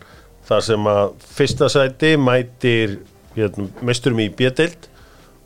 þar 0.50 0.66
sem 0.68 0.90
að 0.92 1.02
fyrsta 1.38 1.70
sæti 1.74 2.12
mætir 2.22 3.00
hérna, 3.38 3.66
meisturum 3.82 4.22
í 4.22 4.28
B-deild 4.38 4.86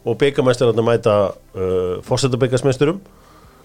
og 0.06 0.18
byggamæsturinn 0.22 0.84
mæta 0.86 1.16
uh, 1.32 2.02
fórsetabyggasmeisturum. 2.06 3.00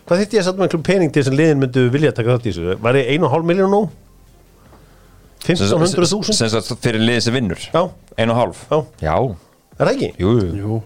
Hvað 0.09 0.23
þýtti 0.23 0.39
ég 0.39 0.45
að 0.45 0.47
satt 0.47 0.61
með 0.61 0.67
einhverjum 0.69 0.87
pening 0.87 1.13
til 1.13 1.25
þess 1.25 1.33
að 1.33 1.37
liðin 1.43 1.61
myndu 1.61 1.83
vilja 1.93 2.15
taka 2.17 2.37
þátt 2.37 2.47
í 2.47 2.55
þessu? 2.55 2.79
Var 2.87 3.01
ég 3.01 3.11
1,5 3.19 3.51
miljón 3.51 3.75
nú? 3.75 3.83
1500.000? 5.45 6.37
Sem 6.37 6.51
sagt 6.53 6.73
fyrir 6.85 7.03
liðið 7.03 7.23
sem 7.27 7.37
vinnur 7.37 7.61
Já, 7.73 7.83
Einu 8.21 8.35
og 8.35 8.41
hálf 8.41 8.65
já, 8.69 8.81
Já, 9.07 9.15
er 9.79 9.89
það 9.89 9.93
ekki? 9.95 10.11
jú, 10.21 10.33
Jú 10.61 10.81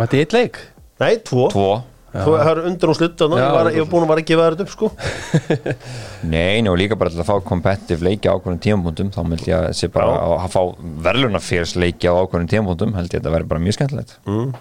Mætti 0.00 0.20
eitt 0.22 0.36
leik? 0.36 0.60
Nei, 1.02 1.16
tvo. 1.26 1.48
tvo. 1.52 1.70
Þú 2.12 2.34
er 2.36 2.58
undir 2.68 2.90
og 2.92 2.96
slutt 2.98 3.22
Já, 3.22 3.26
ég, 3.72 3.78
var- 3.80 3.88
búin 3.88 4.10
að 4.12 4.20
gefa 4.28 4.44
þér 4.44 4.56
þetta 4.58 4.64
upp 4.66 4.72
sko. 4.74 4.90
Nei, 6.34 6.60
og 6.68 6.76
líka 6.76 6.98
bara 7.00 7.12
til 7.12 7.22
að 7.22 7.30
fá 7.30 7.38
competitive 7.48 8.04
leiki 8.04 8.28
á 8.28 8.36
ákveðnum 8.36 8.60
tímapunktum 8.60 9.12
þá 9.14 9.20
myndi 9.24 9.48
ég 9.48 9.56
að 9.56 9.72
sé 9.78 9.88
bara 9.92 10.12
að, 10.18 10.34
að 10.44 10.52
fá 10.52 10.62
verðlunaférs 11.08 11.72
leiki 11.80 12.12
á 12.12 12.20
ákveðnum 12.20 12.52
tímapunktum 12.52 12.94
held 12.98 13.08
ég 13.08 13.16
að 13.16 13.22
þetta 13.22 13.34
verði 13.38 13.50
bara 13.54 13.64
mjög 13.64 13.78
skemmtilegt. 13.78 14.14
Mm. 14.28 14.52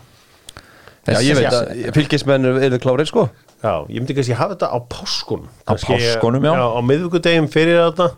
Já, 1.12 1.20
ég 1.26 1.40
veit 1.42 1.52
að 1.52 1.72
fylgismenn 1.98 2.52
eru 2.70 2.80
klárið 2.80 3.12
sko. 3.12 3.28
Já, 3.60 3.74
ég 3.92 4.00
myndi 4.00 4.16
kannski 4.16 4.38
hafa 4.40 4.56
þetta 4.56 4.72
á 4.72 4.78
páskunum. 4.88 5.52
Á 5.68 5.76
Kannski, 5.76 5.98
páskunum, 5.98 6.48
já. 6.48 6.56
Á 6.56 6.80
miðvikudegum 6.88 7.52
fyrir 7.52 7.82
þetta 7.84 8.14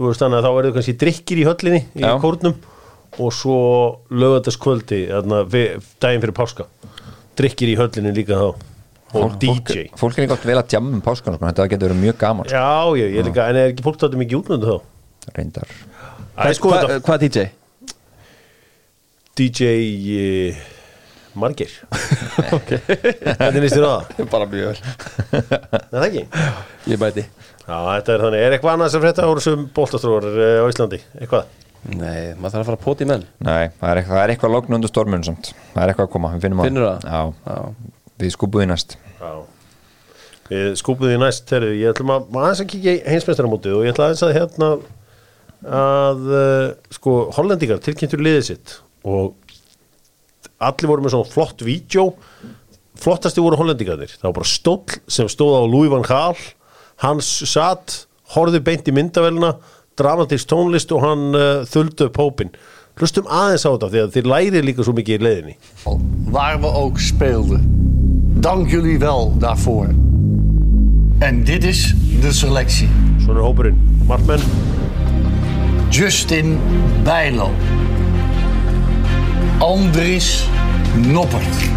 Þú 0.00 0.06
veist 0.08 0.22
þannig 0.22 0.38
að 0.38 0.46
þá 0.46 0.54
verður 0.56 0.74
kannski 0.78 0.92
drikkir 0.96 1.40
í 1.42 1.42
höllinni 1.44 1.80
í 1.92 2.00
Já. 2.00 2.14
kórnum 2.22 2.54
og 3.18 3.32
svo 3.34 3.56
lögataskvöldi 4.14 5.00
daginn 5.10 6.22
fyrir 6.22 6.36
páska 6.36 6.66
drikkir 7.38 7.72
í 7.72 7.78
höllinni 7.80 8.12
líka 8.14 8.38
þá 8.38 8.48
og 9.18 9.32
DJ 9.42 9.56
Fólk, 9.58 9.96
fólk 9.98 10.18
er 10.18 10.26
líka 10.26 10.36
oft 10.36 10.46
vel 10.46 10.58
að 10.60 10.74
jamma 10.76 10.92
um 10.94 11.02
páskan 11.02 11.34
sko, 11.34 11.46
þetta 11.48 11.64
getur 11.72 11.90
verið 11.90 12.02
mjög 12.04 12.18
gaman 12.20 12.46
sko, 12.46 12.60
Já, 12.60 13.00
ég, 13.00 13.14
ég 13.18 13.26
líka, 13.26 13.46
en 13.50 13.58
er 13.58 13.72
ekki 13.72 13.86
fólk 13.86 13.98
þetta 13.98 14.20
mikið 14.20 14.38
útnöndu 14.38 14.68
þá? 14.70 14.76
reyndar 15.34 15.72
Æ, 16.38 16.52
sko 16.54 16.70
Hva- 16.70 16.82
þetta 16.84 17.00
Hvað 17.08 17.24
DJ? 17.24 17.48
DJ 19.40 19.60
uh, 20.52 20.60
Margir 21.40 21.74
þér 23.74 23.86
á 23.86 23.90
það? 23.90 24.22
Bara 24.34 24.46
mjög 24.50 24.70
vel 24.70 24.78
Er 25.40 25.90
það 25.90 26.06
ekki? 26.06 26.24
Ég 26.90 27.02
mæti 27.02 27.26
Já, 27.70 27.76
þetta 27.86 28.14
er 28.14 28.24
þannig, 28.24 28.40
er 28.44 28.54
eitthvað 28.56 28.72
annað 28.76 28.94
sem 28.94 29.02
frétta 29.04 29.26
ára 29.26 29.42
sem 29.44 29.66
bóltastróður 29.76 30.38
á 30.58 30.64
Íslandi? 30.70 30.98
Eitthvað? 31.20 31.50
Nei, 31.88 32.34
maður 32.36 32.52
þarf 32.52 32.60
að 32.60 32.66
fara 32.68 32.76
að 32.76 32.84
poti 32.84 33.06
menn. 33.08 33.22
Nei, 33.40 33.70
það 33.80 33.92
er 33.92 34.00
eitthvað, 34.02 34.22
eitthvað 34.34 34.52
logn 34.56 34.76
undir 34.76 34.92
stormun 34.92 35.24
samt. 35.24 35.54
það 35.72 35.82
er 35.82 35.92
eitthvað 35.94 36.08
að 36.08 36.12
koma, 36.12 36.34
við 36.34 36.44
finnum 36.44 36.60
Finnur 36.66 36.86
það? 36.90 37.08
Já, 37.08 37.22
Já. 37.46 37.96
Við 38.20 38.34
skúbuði 38.34 38.68
næst. 38.68 38.98
Já. 39.20 39.32
Við 40.50 40.72
skúpum 40.80 41.06
því 41.06 41.18
næst, 41.22 41.50
herru, 41.54 41.70
ég 41.78 41.92
ætlum 41.92 42.10
að 42.10 42.24
maður 42.34 42.48
aðeins 42.48 42.62
að 42.64 42.70
kíkja 42.72 42.92
í 42.96 43.02
heimsmeistaramótið 43.06 43.76
og 43.76 43.84
ég 43.86 43.92
ætla 43.94 44.08
aðeins 44.08 44.22
að 44.26 44.32
hérna 44.34 44.70
að 45.60 46.24
uh, 46.26 46.64
sko, 46.96 47.12
hollendingar 47.36 47.82
tilkynntur 47.84 48.22
liðið 48.24 48.46
sitt 48.48 48.72
og 49.06 49.36
allir 50.60 50.90
voru 50.90 51.04
með 51.04 51.14
svona 51.14 51.30
flott 51.30 51.62
vídeo. 51.64 52.08
Flottasti 53.00 53.40
voru 53.44 53.60
hollendingarnir. 53.60 54.10
Það 54.18 54.26
var 54.26 54.36
bara 54.40 54.50
stóll 54.50 54.98
sem 55.08 55.30
stóð 55.30 55.54
á 55.56 55.70
Louis 55.70 55.92
van 55.92 56.04
Gaal. 56.04 56.34
Hans 57.04 57.30
satt 57.48 58.00
horfði 58.34 58.60
beint 58.66 58.90
í 58.90 58.96
myndavélina 58.96 59.54
dramatísk 60.00 60.50
tónlist 60.50 60.92
og 60.96 61.04
hann 61.04 61.30
uh, 61.36 61.62
þuldu 61.68 62.08
upp 62.08 62.20
hópin 62.20 62.54
hlustum 63.00 63.28
aðeins 63.30 63.64
á 63.64 63.70
þetta 63.70 63.92
því 63.92 64.02
að 64.04 64.14
þið 64.16 64.30
lærið 64.34 64.66
líka 64.66 64.86
svo 64.86 64.96
mikið 64.96 65.20
í 65.20 65.24
leiðinni 65.26 65.56
waar 66.30 66.58
we 66.62 66.68
ook 66.68 67.00
speelden. 67.02 67.64
Dank 68.40 68.70
jullie 68.70 68.98
wel 68.98 69.32
daarvoor. 69.42 69.88
En 71.20 71.44
dit 71.44 71.64
is 71.64 71.94
de 72.22 72.32
selectie. 72.32 72.88
svona 73.20 73.40
hópurinn, 73.40 73.78
Martmenn 74.06 74.40
Justin 75.90 76.58
Bijlo. 77.04 77.50
Andries 79.58 80.48
Noppert. 80.96 81.70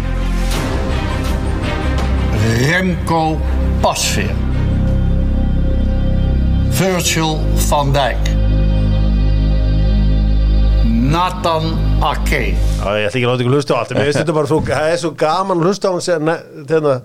Remco 2.68 3.38
Pasveer. 3.80 4.53
Virgil 6.78 7.38
van 7.68 7.92
Dijk. 7.92 8.24
Nathan 11.14 11.66
Ake. 12.02 12.40
Ég 12.40 12.56
ætla 12.82 13.10
ekki 13.10 13.22
að 13.22 13.30
láta 13.30 13.44
ykkur 13.44 13.54
hlusta 13.54 13.76
á 13.76 13.78
allt 13.82 13.92
en 13.94 13.98
Mér 14.00 14.08
finnst 14.08 14.20
þetta 14.22 14.34
bara 14.34 14.50
svo, 14.50 14.58
það 14.66 14.88
er 14.90 14.98
svo 15.02 15.10
gaman 15.20 15.60
að 15.60 15.68
hlusta 15.68 15.90
á 15.90 15.92
hann 15.94 16.32
þegar 16.66 16.98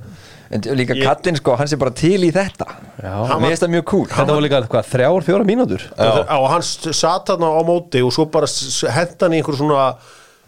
En 0.49 0.63
líka 0.73 0.95
Ég- 0.97 1.05
kallinn 1.05 1.37
sko, 1.37 1.53
hann 1.59 1.67
sé 1.69 1.77
bara 1.77 1.91
til 1.93 2.23
í 2.25 2.31
þetta. 2.33 2.65
Já. 3.03 3.13
Mér 3.37 3.51
finnst 3.51 3.61
það 3.63 3.69
mjög 3.75 3.83
cool. 3.85 4.05
Þetta 4.09 4.33
var 4.33 4.41
líka, 4.41 4.61
hvað, 4.65 4.87
þrjár, 4.89 5.25
fjóra 5.27 5.45
mínútur? 5.45 5.83
Já. 5.93 6.25
á 6.25 6.37
hann 6.49 6.61
st- 6.65 6.93
sat 6.97 7.27
hann 7.29 7.45
á 7.45 7.61
móti 7.61 8.01
og 8.01 8.09
svo 8.11 8.25
bara 8.25 8.47
hent 8.95 9.21
hann 9.21 9.31
í 9.37 9.43
einhver 9.43 9.53
svona 9.59 9.95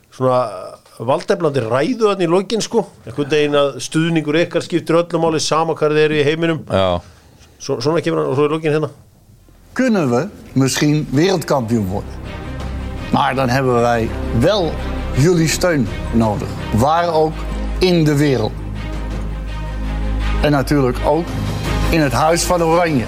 svona 0.10 0.39
valdeflandi 0.97 1.62
ræðu 1.69 2.10
hann 2.10 2.25
í 2.25 2.27
lokin 2.27 2.62
sko. 2.65 2.88
Einhvern 3.05 3.29
veginn 3.29 3.53
að 3.62 3.77
stuðningur 3.77 4.41
ykkar 4.41 4.65
skiptir 4.65 4.97
öllum 5.03 5.21
máli 5.21 5.39
sama 5.39 5.75
hvað 5.77 5.93
þið 5.93 6.05
eru 6.07 6.17
í 6.17 6.25
heiminum. 6.25 6.65
Svo, 7.62 7.77
svona 7.77 8.01
kemur 8.01 8.23
hann 8.25 8.31
og 8.34 8.36
svo 8.41 8.45
er 8.49 8.57
lokin 8.57 8.73
hérna 8.73 8.89
Kunnen 9.73 10.10
we 10.10 10.27
misschien 10.53 11.07
wereldkampioen 11.10 11.86
worden? 11.86 12.12
Maar 13.12 13.36
dan 13.36 13.49
hebben 13.49 13.81
wij 13.81 14.10
wel 14.39 14.73
jullie 15.15 15.47
steun 15.47 15.88
nodig. 16.13 16.47
Waar 16.73 17.13
ook 17.13 17.34
in 17.79 18.03
de 18.03 18.15
wereld. 18.15 18.51
En 20.41 20.51
natuurlijk 20.51 20.97
ook 21.05 21.25
in 21.89 22.01
het 22.01 22.12
Huis 22.12 22.43
van 22.43 22.63
Oranje. 22.63 23.05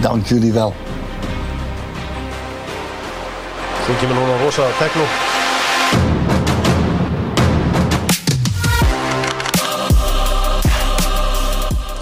Dank 0.00 0.26
jullie 0.26 0.52
wel. 0.52 0.74
kemur 4.00 4.14
núna 4.14 4.36
rosa 4.44 4.62
tekno 4.78 5.33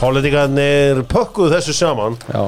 Hollendingarnir 0.03 1.03
pökkuðu 1.11 1.55
þessu 1.57 1.75
saman 1.79 2.17
Já, 2.33 2.45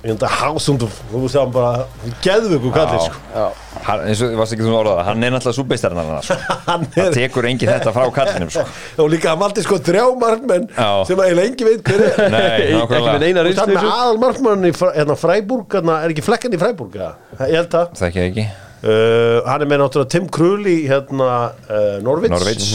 en 0.00 0.16
það 0.16 0.30
hásund 0.40 0.80
þú 0.86 1.18
veist 1.26 1.36
það 1.36 1.50
bara 1.52 2.12
geðvöku 2.24 2.70
kallir 2.72 3.02
sko 3.04 3.48
hann, 3.84 4.04
eins 4.08 4.22
og 4.24 4.32
varst 4.38 4.54
ekki 4.56 4.64
þú 4.64 4.72
orðað 4.78 5.00
Hann 5.10 5.26
er 5.26 5.34
náttúrulega 5.34 5.56
súbeistarinn 5.58 6.00
hann 6.00 6.22
sko. 6.24 6.36
hann 6.70 6.86
Það 6.94 7.02
er 7.04 7.16
tekur 7.18 7.48
engin 7.50 7.68
þetta 7.74 7.92
frá 7.96 8.06
kallinum 8.16 8.50
sko. 8.54 8.64
og 9.04 9.10
líka 9.12 9.32
hann 9.34 9.42
valdi 9.42 9.64
sko 9.66 9.76
þrjá 9.90 10.06
markmenn 10.22 10.64
Já. 10.72 10.88
sem 11.10 11.20
eiginlega 11.24 11.50
engi 11.52 11.68
veit 11.68 11.84
hver 11.90 12.06
er 12.06 12.32
Nei, 12.32 12.40
ekki 12.48 12.72
með 12.72 12.80
nákvæmlega 12.80 13.28
eina 13.28 13.44
og 13.44 13.44
það 13.44 13.50
reynslu 13.50 13.66
í 13.66 13.74
með 13.74 13.84
þessu. 13.84 13.92
aðal 14.00 14.22
markmann 14.24 14.64
í 14.70 14.72
Fre- 14.80 14.94
hérna, 14.96 15.18
Freiburg 15.20 15.76
hérna, 15.78 15.98
er 16.06 16.14
ekki 16.16 16.24
flekkan 16.30 16.56
í 16.56 16.62
Freiburg 16.64 16.96
ja? 17.02 17.10
ég 17.44 17.56
held 17.60 17.70
það 17.76 17.92
Það 18.00 18.08
ekki 18.08 18.24
ekki 18.30 18.46
uh, 18.48 19.36
hann 19.50 19.66
er 19.66 19.68
með 19.74 19.82
náttúrulega 19.84 20.12
Tim 20.16 20.32
Krul 20.38 20.64
í 20.72 20.78
hérna, 20.88 21.30
uh, 21.68 21.94
Norvits, 22.08 22.34
Norwich. 22.38 22.72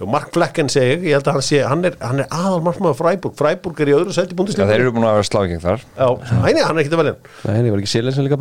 Og 0.00 0.10
Mark 0.10 0.32
Flekken 0.34 0.70
segi 0.72 0.94
ég, 0.96 1.04
held 1.14 1.28
að 1.30 1.36
hann 1.36 1.44
sé, 1.46 1.60
hann 1.62 1.86
er, 1.86 1.94
hann 2.02 2.22
er 2.24 2.30
aðal 2.34 2.62
markmann 2.66 2.96
Freiburg, 2.98 3.36
Freiburg 3.38 3.82
er 3.84 3.92
í 3.92 3.94
öðru 3.94 4.14
sæti 4.16 4.34
Já, 4.34 4.38
búndislega 4.40 4.66
þeir 4.72 4.82
eru 4.86 4.94
búin 4.96 5.06
að 5.06 5.18
vera 5.20 5.28
slákið 5.28 5.62
þar. 5.62 5.84
Hann 5.94 6.50
er 6.50 6.64
að 6.98 7.02
velja. 7.02 7.14
Nei, 7.44 7.54
ég 7.60 7.74
var 7.76 7.82
ekki 7.84 7.92
Silin 7.92 8.16
sem 8.16 8.26
líka 8.26 8.38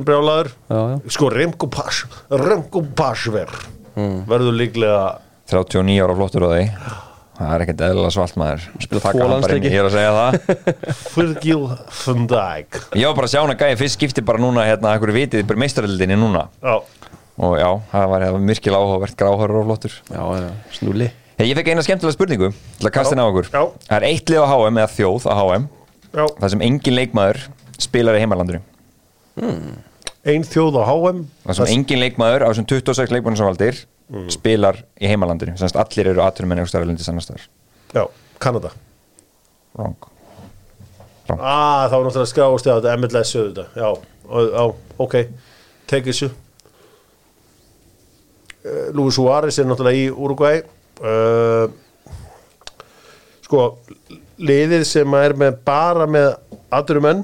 er 0.00 0.06
brjálaður. 0.08 0.52
Já, 0.66 0.80
já. 0.90 0.96
Sko 1.16 1.30
Remco 1.30 1.70
Pass 1.70 2.02
Remco 2.42 2.82
Passver 2.98 3.52
verður 3.96 4.58
líklega 4.58 5.02
39 5.52 6.00
ára 6.02 6.16
flottur 6.18 6.46
á 6.46 6.50
því. 6.50 6.64
Það 7.36 7.50
er 7.52 7.62
ekkert 7.66 7.82
eðlilega 7.84 8.12
svalt 8.14 8.36
maður. 8.40 8.62
Hann. 8.80 9.66
Ég 9.66 9.74
er 9.76 9.86
að 9.86 9.94
segja 9.94 10.12
það. 10.16 10.36
Van 12.00 12.28
Dijk. 12.30 12.78
Ég 12.96 13.10
var 13.10 13.18
bara 13.18 13.28
að 13.28 13.34
sjá 13.34 13.40
hann 13.42 13.52
að 13.52 13.60
gæja 13.60 13.78
fyrst 13.82 13.98
skipti 13.98 14.24
bara 14.24 14.40
núna 14.40 14.64
hérna, 14.64 14.94
ekkur 14.96 15.12
vitið, 15.12 15.44
bara 15.50 15.60
meistaröldinni 15.60 16.16
núna? 16.16 16.46
Já, 16.64 16.78
og 17.36 17.54
já, 17.60 17.68
það 17.92 18.06
var, 18.12 18.22
það 18.26 18.34
var 18.36 18.44
myrkilega 18.50 18.82
áhugavert 18.86 19.16
gráhörur 19.20 19.58
og 19.60 19.66
flottur 19.70 19.96
Já, 20.08 20.20
já, 20.40 20.50
snúli 20.78 21.08
hey, 21.36 21.48
Ég 21.50 21.56
fekk 21.58 21.68
eina 21.74 21.82
skemmtilega 21.84 22.16
spurningu 22.16 22.48
til 22.78 22.88
að 22.88 22.94
kasta 22.96 23.12
henni 23.12 23.26
á 23.26 23.28
okkur 23.28 23.50
Já. 23.52 23.62
Það 23.90 23.96
er 23.98 24.06
eitt 24.08 24.32
lið 24.32 24.40
á 24.40 24.46
HM 24.52 24.80
eða 24.80 24.92
þjóð 24.96 25.26
á 25.28 25.34
HM 25.36 25.66
já, 26.16 26.24
þar 26.40 26.52
sem 26.54 26.64
engin 26.70 26.96
leikmaður 26.96 27.42
spilar 27.86 28.16
í 28.16 28.22
heimalandinu 28.24 28.62
ein 30.26 30.46
þjóð 30.48 30.78
á 30.80 30.84
HM 30.88 31.20
þar 31.44 31.58
sem 31.60 31.72
engin 31.76 32.00
leikmaður 32.02 32.46
á 32.46 32.48
þessum 32.50 32.68
26 32.72 33.12
leikmannum 33.14 33.36
sem 33.42 33.50
valdir 33.50 33.82
spilar 34.32 34.80
í 35.02 35.10
heimalandinu 35.10 35.58
Sannst 35.60 35.76
allir 35.80 36.08
eru 36.14 36.22
aðturum 36.24 36.52
en 36.54 36.62
einhver 36.62 36.72
starflindi 36.72 37.04
sannastar 37.04 37.44
Já, 37.92 38.06
Kanada 38.40 38.72
Wrong 39.76 39.96
Ah, 41.26 41.88
þá 41.90 41.96
er 41.98 42.04
náttúrulega 42.06 42.30
skrást 42.30 42.68
eða 42.70 42.76
þetta 42.80 42.96
MLS 43.02 43.30
sögðu 43.34 43.48
þetta 43.66 43.82
Já, 43.82 43.88
og- 44.30 44.50
já, 44.54 44.66
ok 45.02 45.14
Take 45.90 46.06
þessu 46.12 46.28
uh, 48.66 48.86
Luis 48.96 49.16
Suárez 49.16 49.58
er 49.62 49.68
náttúrulega 49.70 50.04
í 50.04 50.10
Uruguay. 50.12 50.62
Uh, 51.00 51.70
Sko 53.46 53.62
liðið 54.42 54.82
sem 54.88 55.12
er 55.20 55.36
með 55.38 55.58
bara 55.66 56.06
með 56.10 56.32
aðdurumenn 56.74 57.20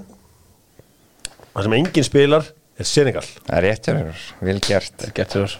það 1.53 1.65
sem 1.67 1.75
enginn 1.81 2.07
spilar 2.07 2.47
er 2.79 2.89
Senegal. 2.89 3.25
Það 3.49 3.57
er 3.59 3.67
rétt 3.67 3.89
hjá 3.89 3.97
þér, 3.97 4.21
vel 4.49 4.61
gert. 4.63 4.95
Vel 5.03 5.15
gert 5.17 5.35
sér 5.37 5.57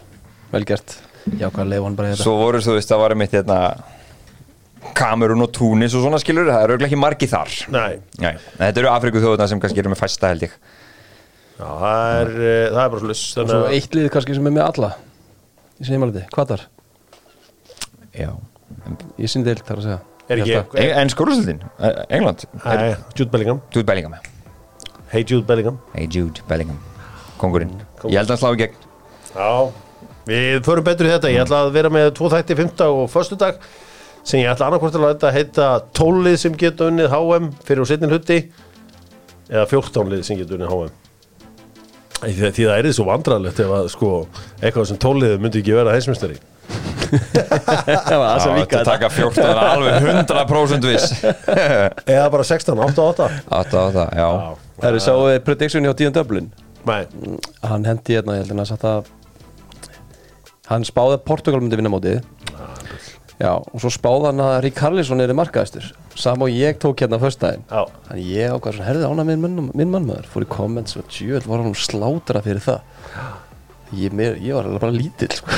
Vel 0.53 0.67
gert. 0.69 0.95
Já, 1.39 1.49
hvað 1.49 1.69
leif 1.71 1.85
hann 1.87 1.97
bara 1.99 2.11
í 2.11 2.13
þetta? 2.13 2.27
Svo 2.27 2.37
voru 2.39 2.61
þú 2.63 2.77
veist, 2.77 2.91
það 2.93 3.03
var 3.03 3.15
einmitt 3.15 3.35
hérna 3.37 3.59
Kamerun 4.99 5.45
og 5.45 5.53
Túnis 5.55 5.95
og 5.97 6.03
svona 6.05 6.19
skilur 6.21 6.49
það 6.51 6.65
eru 6.67 6.87
ekki 6.87 6.99
margi 7.01 7.29
þar. 7.31 7.53
Nei, 7.73 7.93
Nei, 8.23 8.33
þetta 8.59 8.83
eru 8.83 8.91
Afriku 8.93 9.23
þjóðuna 9.23 9.49
sem 9.51 9.63
kannski 9.63 9.83
eru 9.83 9.93
með 9.93 10.03
fæsta 10.03 10.33
held 10.33 10.47
ég. 10.49 10.57
Já, 11.59 11.67
það 11.69 12.19
er, 12.19 12.33
uh, 12.35 12.67
það 12.73 12.83
er 12.83 12.93
bara 12.95 13.03
slus 13.05 13.23
Og 13.39 13.51
svo 13.51 13.65
eitt 13.71 13.97
lið 13.97 14.09
kannski 14.15 14.35
sem 14.39 14.49
er 14.49 14.55
með 14.57 14.69
alla 14.71 14.93
Í 15.83 15.91
Hvað 16.33 16.55
þar? 16.55 16.65
Já. 18.15 18.31
Í 19.19 19.29
sinni 19.29 19.49
deild 19.49 19.65
þar 19.67 19.81
að 19.81 19.87
segja. 19.89 20.01
Er 20.31 20.41
ekki, 20.43 20.55
held 20.55 20.77
það. 20.79 20.91
En 21.03 21.11
skólusöldin, 21.13 21.63
England? 22.09 22.45
Nei, 22.63 22.95
Jude 23.19 23.31
Bellingham. 23.33 23.61
Jude 23.75 23.87
Bellingham 23.89 24.15
Hey 25.13 25.27
Jude 25.29 25.45
Bellingham. 25.45 25.81
Hey 25.93 26.07
Jude 26.09 26.45
Bellingham. 26.49 26.79
Kongurinn 27.41 27.75
Ég 28.07 28.17
held 28.17 28.31
að 28.31 28.37
hann 28.37 28.41
slá 28.41 28.55
í 28.55 28.61
gegn. 28.63 28.79
Já, 29.33 29.49
við 30.31 30.63
förum 30.65 30.87
betur 30.87 31.09
í 31.09 31.13
þetta. 31.13 31.33
Ég 31.35 31.43
ætla 31.45 31.65
að 31.67 31.75
vera 31.75 31.91
með 31.93 32.09
tvo 32.17 32.31
þætti, 32.33 32.57
fymta 32.63 32.89
og 32.95 33.11
föstudag 33.13 33.59
sem 34.23 34.41
ég 34.41 34.53
ætla 34.53 34.71
annarkvort 34.71 34.97
að 34.97 35.07
láta 35.09 35.35
heita 35.35 35.69
tólið 35.99 36.39
sem 36.45 36.57
geta 36.59 36.89
unnið 36.89 37.11
HM 37.13 37.51
fyrir 37.67 37.83
og 37.83 37.91
setnin 37.91 38.15
hutti 38.15 38.39
eða 39.51 39.67
fjórtánlið 39.73 40.23
sem 40.29 40.39
geta 40.39 40.55
unnið 40.57 40.71
HM 40.71 41.02
Því, 42.23 42.33
því 42.39 42.51
því 42.55 42.65
það 42.69 42.77
er 42.79 42.87
þið 42.87 42.97
svo 42.99 43.07
vandræðilegt 43.09 43.61
ef 43.65 43.77
að 43.77 43.87
sko 43.93 44.11
eitthvað 44.63 44.89
sem 44.93 44.99
tólið 45.03 45.39
myndi 45.43 45.63
ekki 45.63 45.75
vera 45.75 45.95
heimsmyndstari 45.97 46.39
þetta 47.13 48.83
taka 48.87 49.09
14 49.13 49.45
er 49.45 49.61
alveg 49.61 50.07
100% 50.13 50.87
viss. 50.89 51.17
Eða 52.15 52.29
bara 52.33 52.47
16, 52.49 52.79
8, 52.87 53.07
8 53.13 53.27
8 53.59 53.83
8, 53.83 54.07
já. 54.17 54.29
Það 54.79 54.89
eru 54.91 55.03
sá 55.05 55.13
eh, 55.33 55.41
prediction 55.45 55.87
hjá 55.87 55.93
Díðan 55.99 56.17
Dublin? 56.17 56.49
Nei, 56.89 57.03
Hann 57.63 57.85
hendi 57.87 58.17
hérna, 58.17 58.39
ég 58.39 58.47
held 58.47 58.55
hann 58.55 58.65
að 58.65 58.71
satt 58.73 58.87
að 58.89 59.11
Hann 60.71 60.87
spáði 60.89 61.19
að 61.19 61.27
Portugal 61.29 61.61
myndi 61.63 61.79
vinna 61.79 61.93
mótið 61.93 62.23
Já, 63.41 63.53
og 63.59 63.79
svo 63.81 63.91
spáði 63.91 64.29
hann 64.29 64.43
að 64.45 64.57
Rík 64.67 64.81
Harlísson 64.83 65.23
er 65.25 65.33
markaðistur 65.35 65.87
Sam 66.21 66.43
og 66.45 66.53
ég 66.53 66.77
tók 66.83 67.01
hérna 67.03 67.19
já, 67.19 67.85
Þannig 68.09 68.27
ég 68.29 68.53
ákvað 68.53 68.77
svona, 68.77 68.89
herði 68.91 69.09
ána 69.09 69.25
minn, 69.25 69.41
minn, 69.41 69.71
minn 69.73 69.91
mannmaður. 69.95 70.27
Fór 70.29 70.45
í 70.45 70.51
comments 70.53 70.99
og 71.01 71.09
djöð 71.09 71.49
var 71.49 71.63
hann 71.65 71.73
slátra 71.75 72.43
fyrir 72.45 72.61
það. 72.61 72.83
Ég, 73.97 74.13
mér, 74.13 74.37
ég 74.41 74.55
var 74.57 74.69
alveg 74.69 74.85
bara 74.85 74.93
lítill 74.95 75.33
sko. 75.33 75.57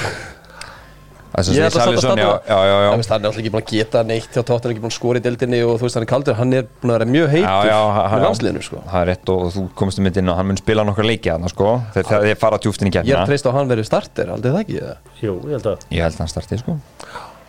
Ég 1.34 1.48
við 1.50 1.64
ætla 1.66 1.82
samt 1.82 1.96
að 1.98 1.98
Salisson, 1.98 2.18
já, 2.22 2.26
standa- 2.30 2.42
já, 2.46 2.58
já, 2.62 2.74
já. 2.78 2.88
Það 2.92 3.00
veist, 3.00 3.10
Hann 3.10 3.24
er 3.24 3.26
alltaf 3.26 3.40
ekki 3.42 3.50
búin 3.50 3.64
að 3.64 3.70
geta 3.74 4.02
neitt 4.06 4.37
hjá 4.37 4.42
tóttan 4.46 4.70
ekki 4.70 4.82
búin 4.84 4.92
að 4.92 4.94
skora 4.94 5.18
í 5.18 5.24
deildinni 5.24 5.58
og 5.66 5.72
þú 5.80 5.88
veist 5.88 5.98
hann 5.98 6.06
er 6.06 6.10
kaldur. 6.12 6.37
Hann 6.38 6.52
er 6.54 6.68
búin 6.78 6.92
að 6.94 6.98
vera 7.00 7.08
mjög 7.10 7.28
heitur 7.34 7.50
Já, 7.50 7.66
já, 7.66 7.80
með 7.90 8.14
já. 8.14 8.24
landsliðinu 8.28 8.62
sko. 8.62 8.82
Það 8.87 9.00
er 9.02 9.10
rétt 9.10 9.32
og 9.34 9.42
þú 9.56 9.64
komst 9.74 9.98
um 9.98 10.06
myndin 10.06 10.30
og 10.30 10.38
hann 10.38 10.46
mun 10.52 10.60
spila 10.62 10.87
nokkar 10.87 11.08
leiki 11.10 11.32
hann 11.34 11.50
sko. 11.50 11.72
Þegar 11.98 12.22
þið 12.28 12.38
fara 12.38 12.62
tjúftin 12.62 12.87
í 12.87 12.94
Ég 12.94 13.00
er 13.02 13.08
kemna 13.10 13.24
að 13.26 13.32
treysta 13.32 13.50
á 13.50 13.50
að 13.50 13.58
hann 13.58 13.72
verið 13.74 13.90
starter, 13.90 14.30
aldrei 14.30 14.52
það 14.54 14.62
ekki 14.62 14.78
jú, 15.26 15.34
ég 15.50 15.56
held 15.58 15.66
að 15.74 15.87
Ég 15.90 16.06
held 16.06 16.14
að 16.14 16.22
hann 16.22 16.34
starti 16.37 16.62
sko 16.62 16.78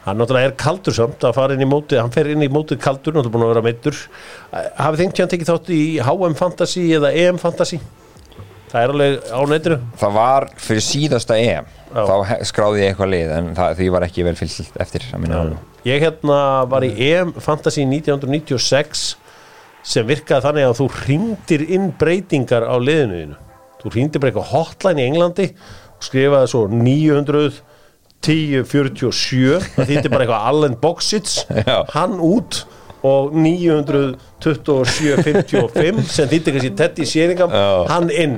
Hann 0.06 0.20
náttúrulega 0.22 0.52
er 0.52 0.58
kaldur 0.62 0.94
samt 0.94 1.24
að 1.26 1.34
fara 1.34 1.56
inn 1.56 1.66
í 1.66 1.68
mótið, 1.70 2.00
hann 2.04 2.14
fer 2.14 2.28
inn 2.30 2.46
í 2.46 2.50
mótið 2.52 2.78
kaldur, 2.84 3.16
náttúrulega 3.16 3.34
búin 3.34 3.46
að 3.48 3.54
vera 3.56 3.64
meittur. 3.66 4.02
Hafið 4.78 5.02
þengt 5.02 5.22
hann 5.24 5.32
tekið 5.32 5.50
þátt 5.50 5.72
í 5.74 5.84
HM 6.06 6.36
Fantasy 6.38 6.84
eða 6.94 7.14
EM 7.24 7.40
Fantasy? 7.42 7.80
Það 8.70 8.84
er 8.84 8.94
alveg 8.94 9.28
á 9.34 9.40
netinu. 9.50 9.80
Það 10.02 10.16
var 10.20 10.48
fyrir 10.62 10.84
síðasta 10.84 11.38
EM 11.42 11.68
Já. 11.96 12.02
þá 12.06 12.16
skráði 12.50 12.82
ég 12.84 12.92
eitthvað 12.92 13.12
lið 13.14 13.34
en 13.38 13.52
það, 13.58 13.76
því 13.80 13.90
var 13.96 14.06
ekki 14.10 14.26
vel 14.28 14.36
fyllt 14.38 14.80
eftir. 14.86 15.06
Ég 15.86 16.02
hérna 16.04 16.40
var 16.70 16.86
í 16.86 16.92
EM 17.10 17.34
Fantasy 17.42 17.86
1996 17.88 19.06
sem 19.86 20.08
virkaði 20.10 20.48
þannig 20.48 20.68
að 20.68 20.78
þú 20.82 20.88
hringdir 21.00 21.64
inn 21.78 21.92
breytingar 21.98 22.66
á 22.66 22.76
liðinu 22.82 23.22
þínu. 23.22 23.40
Þú 23.82 23.94
hringdir 23.94 24.22
bara 24.22 24.34
eitthvað 24.34 24.52
hotline 24.52 25.02
í 25.02 25.08
Englandi 25.12 25.48
skrifaði 26.04 26.52
svo 26.52 26.66
900 26.72 27.62
1047 28.26 29.62
það 29.76 29.86
þýtti 29.92 30.10
bara 30.14 30.24
eitthvað 30.26 30.48
Allen 30.52 30.76
Boxits 30.82 31.34
hann 31.96 32.16
út 32.24 32.52
og 33.06 33.36
927.55 33.38 36.10
sem 36.10 36.26
þýtti 36.32 36.50
kannski 36.56 36.72
Teddy 36.80 37.04
Sheringham 37.06 37.52
Já. 37.54 37.66
hann 37.92 38.08
inn. 38.10 38.36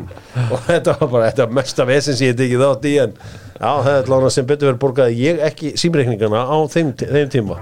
Og 0.52 0.60
þetta 0.65 0.91
var 1.00 1.08
bara 1.13 1.30
þetta 1.30 1.45
mesta 1.56 1.86
vesen 1.88 2.15
sem 2.19 2.28
ég 2.32 2.36
tekið 2.39 2.60
þátt 2.65 2.84
í 2.89 2.91
en 3.06 3.12
já, 3.15 3.71
það 3.86 3.93
er 3.93 4.10
lána 4.12 4.30
sem 4.36 4.45
betur 4.50 4.67
verið 4.71 4.82
borgaði 4.84 5.13
ég 5.23 5.36
ekki 5.47 5.67
símreikningana 5.80 6.39
á 6.52 6.58
þeim, 6.73 6.89
þeim 7.00 7.30
tíma. 7.34 7.56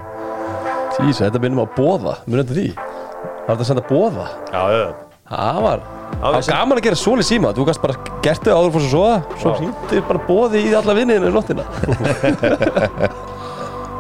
Tísa, 0.96 1.22
þetta 1.28 1.40
minnum 1.44 1.62
á 1.62 1.68
bóða, 1.78 2.14
munið 2.26 2.42
þetta 2.42 2.56
því? 2.58 2.70
Það 2.74 3.46
var 3.46 3.54
þetta 3.54 3.62
að 3.62 3.70
senda 3.70 3.86
bóða 3.92 4.26
já, 4.50 4.64
já. 4.74 4.88
Það 5.30 5.58
var 5.68 5.80
Það 6.16 6.36
var 6.36 6.48
gaman 6.50 6.80
að 6.80 6.86
gera 6.88 7.00
svol 7.00 7.20
í 7.22 7.26
síma. 7.28 7.52
Þú 7.56 7.66
gast 7.70 7.82
bara 7.84 7.96
gert 8.26 8.46
þau 8.46 8.54
áður 8.56 8.74
fór 8.76 8.86
svo 8.86 8.92
soða 8.96 9.40
Svo 9.42 9.56
hringdi 9.60 10.04
bara 10.08 10.22
bóði 10.26 10.64
í 10.66 10.74
alla 10.78 10.96
vinniðinu 10.98 11.32
í 11.32 11.36
nóttina. 11.36 11.66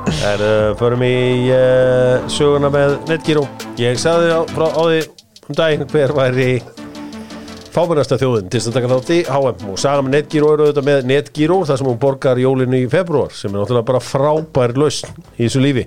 Er, 0.05 0.41
uh, 0.41 0.71
förum 0.77 1.01
í 1.01 1.49
uh, 1.49 2.27
söguna 2.29 2.69
með 2.69 2.91
Netgyro 3.09 3.41
Ég 3.81 3.97
sagði 3.97 4.35
á, 4.37 4.41
frá, 4.53 4.67
á 4.69 4.81
því 4.85 4.99
um 5.49 5.57
daginn 5.57 5.87
hver 5.89 6.13
væri 6.13 6.49
fámennasta 7.75 8.17
þjóðin 8.21 8.47
til 8.53 8.61
að 8.61 8.75
taka 8.77 8.89
þátt 8.93 9.09
í 9.11 9.17
HM 9.27 9.71
og 9.73 9.79
saga 9.81 10.03
með 10.05 10.13
Netgyro 10.15 10.51
eru 10.53 10.67
auðvitað 10.67 10.87
með 10.87 11.07
Netgyro 11.09 11.57
þar 11.67 11.81
sem 11.81 11.89
hún 11.89 11.99
borgar 12.01 12.39
jólinu 12.39 12.79
í 12.79 12.87
februar 12.91 13.33
sem 13.35 13.51
er 13.51 13.59
náttúrulega 13.59 13.89
bara 13.89 14.01
frábær 14.03 14.73
lausn 14.79 15.11
í 15.35 15.43
þessu 15.43 15.63
lífi 15.63 15.83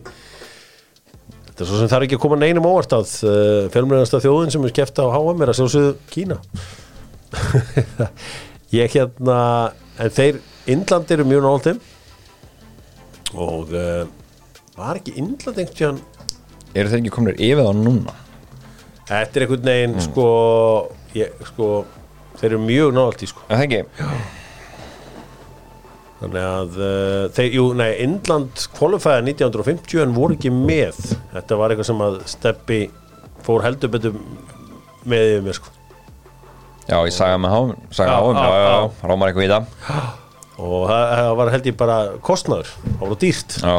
Þetta 1.59 1.65
er 1.65 1.71
svo 1.73 1.79
sem 1.81 1.89
þarf 1.91 2.05
ekki 2.07 2.15
að 2.15 2.23
koma 2.23 2.37
neinum 2.39 2.67
óvart 2.71 2.93
að 2.95 3.13
uh, 3.27 3.65
fjölmennasta 3.75 4.21
þjóðin 4.23 4.53
sem 4.55 4.63
er 4.63 4.71
skefta 4.71 5.03
á 5.03 5.11
HM 5.11 5.43
er 5.43 5.51
að 5.51 5.59
sjálfsögðu 5.59 5.97
Kína. 6.13 6.37
Ég 8.79 8.95
hérna 8.95 9.39
en 9.99 10.15
þeir 10.15 10.39
Indland 10.71 11.11
eru 11.17 11.27
mjög 11.27 11.43
náttúrulega 11.49 11.97
og 13.43 13.75
uh, 13.75 14.07
var 14.79 15.01
ekki 15.01 15.19
Indland 15.19 15.59
einhvern 15.59 15.77
tíðan 15.77 15.99
Eru 16.79 16.93
þeir 16.93 17.01
ekki 17.03 17.13
komnir 17.13 17.37
yfir 17.43 17.67
þá 17.67 17.75
núna? 17.83 18.15
þetta 19.09 19.41
er 19.41 19.45
einhvern 19.47 19.69
veginn 19.73 19.97
sko, 20.05 20.27
ég, 21.17 21.39
sko 21.51 21.69
þeir 22.39 22.51
eru 22.53 22.61
mjög 22.63 22.93
nálægt 22.95 23.25
í 23.25 23.31
sko. 23.31 23.45
Er 23.49 23.57
það 23.57 23.65
ekki? 23.67 24.38
Þannig 26.19 26.45
að 26.45 26.79
uh, 26.83 27.25
þeir, 27.37 27.49
jú, 27.55 27.65
nei, 27.79 27.89
Indland 28.05 28.63
kvalifæði 28.77 29.35
1950 29.35 30.03
en 30.05 30.15
voru 30.17 30.37
ekki 30.39 30.53
með. 30.55 30.99
Þetta 31.35 31.59
var 31.61 31.75
eitthvað 31.75 31.91
sem 31.91 32.05
að 32.09 32.21
Steppi 32.33 32.81
fór 33.47 33.67
heldur 33.67 33.93
betur 33.95 34.17
með 35.09 35.35
yfir 35.35 35.45
mér 35.47 35.59
sko. 35.61 35.75
Já, 36.89 36.97
ég 37.05 37.13
sagði 37.13 37.41
með 37.45 37.53
háum 37.53 37.71
Sagði 37.93 38.09
Já, 38.09 38.17
háum, 38.17 38.39
já, 38.39 38.49
já, 38.49 38.69
já, 38.73 39.09
Rámar 39.11 39.31
eitthvað 39.31 39.45
í 39.45 39.51
það. 39.53 39.73
Og 40.59 40.85
það, 40.89 41.33
var 41.39 41.51
held 41.53 41.67
ég 41.69 41.79
bara 41.79 41.97
kostnaður 42.25 42.71
það 42.73 43.03
voru 43.05 43.19
dýrt. 43.23 43.59
Já, 43.61 43.75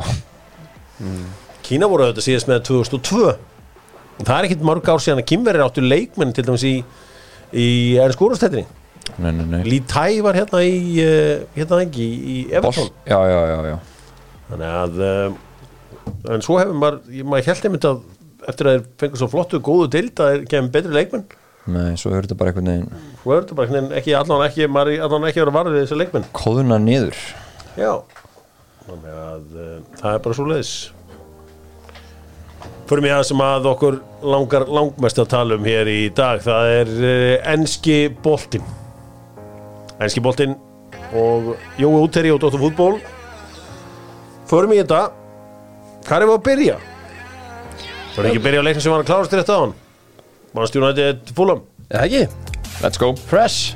Kína 1.66 1.90
voru 1.90 2.06
auðvitað 2.06 2.26
síðast 2.26 2.50
með 2.50 2.62
2002 2.70 3.24
og 4.20 4.26
það 4.28 4.36
er 4.36 4.48
ekkit 4.48 4.66
mörg 4.68 4.90
ár 4.90 5.02
síðan 5.04 5.22
að 5.22 5.30
Kimverið 5.32 5.64
áttu 5.64 5.84
leikmenn 5.86 6.34
til 6.36 6.44
dæmis 6.48 6.66
í 6.68 6.74
í 7.56 7.68
ennsku 8.02 8.28
úrstættinni 8.28 8.66
nei, 9.24 9.32
nei, 9.36 9.46
nei. 9.52 9.80
Tai 9.90 10.12
var 10.26 10.38
hérna 10.40 10.64
í 10.66 10.80
uh, 11.04 11.44
hérna 11.58 11.84
ekki 11.86 12.06
í, 12.06 12.38
Everton. 12.52 12.90
Já, 13.10 13.20
já, 13.30 13.40
já, 13.52 13.60
já. 13.74 13.78
Þannig 14.50 14.78
að 14.80 15.04
uh, 15.06 16.34
en 16.34 16.46
svo 16.46 16.58
hefur 16.60 16.80
maður, 16.80 17.20
maður 17.28 17.52
held 17.52 17.70
einmitt 17.70 17.88
að 17.90 18.02
eftir 18.50 18.70
að 18.70 18.78
þeir 18.78 18.88
fengur 19.04 19.22
svo 19.22 19.30
flottu 19.32 19.60
góðu 19.64 19.90
dild 19.94 20.22
að 20.24 20.34
þeir 20.34 20.46
kemur 20.54 20.74
betri 20.76 20.96
leikmenn. 20.96 21.26
Nei, 21.70 21.90
svo 22.00 22.14
hefur 22.14 22.26
þetta 22.26 22.40
bara 22.40 22.54
einhvern 22.54 22.72
veginn 22.72 23.10
svo 23.20 23.34
er 23.36 23.44
þetta 23.44 23.58
bara 23.58 23.68
einhvern 23.68 23.90
veginn 23.90 24.00
ekki 24.00 24.16
allan 24.18 24.46
ekki, 24.46 24.70
maður 24.72 25.04
allan 25.06 25.28
ekki 25.30 25.42
að 25.42 25.46
vera 25.46 25.56
varðið 25.58 25.76
við 25.76 25.84
þessi 25.84 26.00
leikmenn. 26.00 26.30
Kóðuna 26.40 26.80
niður. 26.82 27.20
Já. 27.78 27.92
Þannig 28.88 29.20
að 29.26 29.60
uh, 29.60 29.76
það 30.00 30.16
er 30.16 30.24
bara 30.26 30.40
svo 30.40 30.48
leiðis 30.50 30.74
fyrir 32.90 33.06
mig 33.06 33.14
það 33.14 33.28
sem 33.30 33.42
að 33.46 33.68
okkur 33.70 33.98
langar 34.34 34.64
langmest 34.66 35.20
að 35.22 35.28
tala 35.30 35.58
um 35.60 35.68
hér 35.68 35.92
í 35.92 36.00
dag. 36.18 36.42
Það 36.42 36.72
er 36.80 36.94
uh, 36.98 37.34
enski 37.54 38.00
boltinn 38.24 38.66
enski 40.00 40.24
boltinn 40.24 40.56
og 41.14 41.56
Jói 41.80 41.98
Úteri 42.00 42.32
og 42.34 42.40
Dóttur 42.42 42.62
fútból 42.62 43.00
förum 44.50 44.74
í 44.74 44.80
þetta. 44.82 45.10
Hvað 46.08 46.24
er 46.24 46.30
við 46.30 46.36
að 46.36 46.46
byrja? 46.48 46.78
Það 48.14 48.22
er 48.22 48.30
ekki 48.30 48.40
að 48.40 48.48
byrja 48.48 48.62
á 48.62 48.66
leiknum 48.68 48.84
sem 48.86 48.94
var 48.94 49.04
að 49.04 49.10
klárast 49.10 49.34
til 49.34 49.42
þetta 49.42 49.58
á 49.58 49.62
hann 49.64 49.76
Manchester 50.54 50.82
United 50.82 51.34
Fulham. 51.38 51.62
Eða 51.90 52.06
ekki? 52.08 52.24
Let's 52.82 53.02
go. 53.02 53.12
Fresh. 53.30 53.76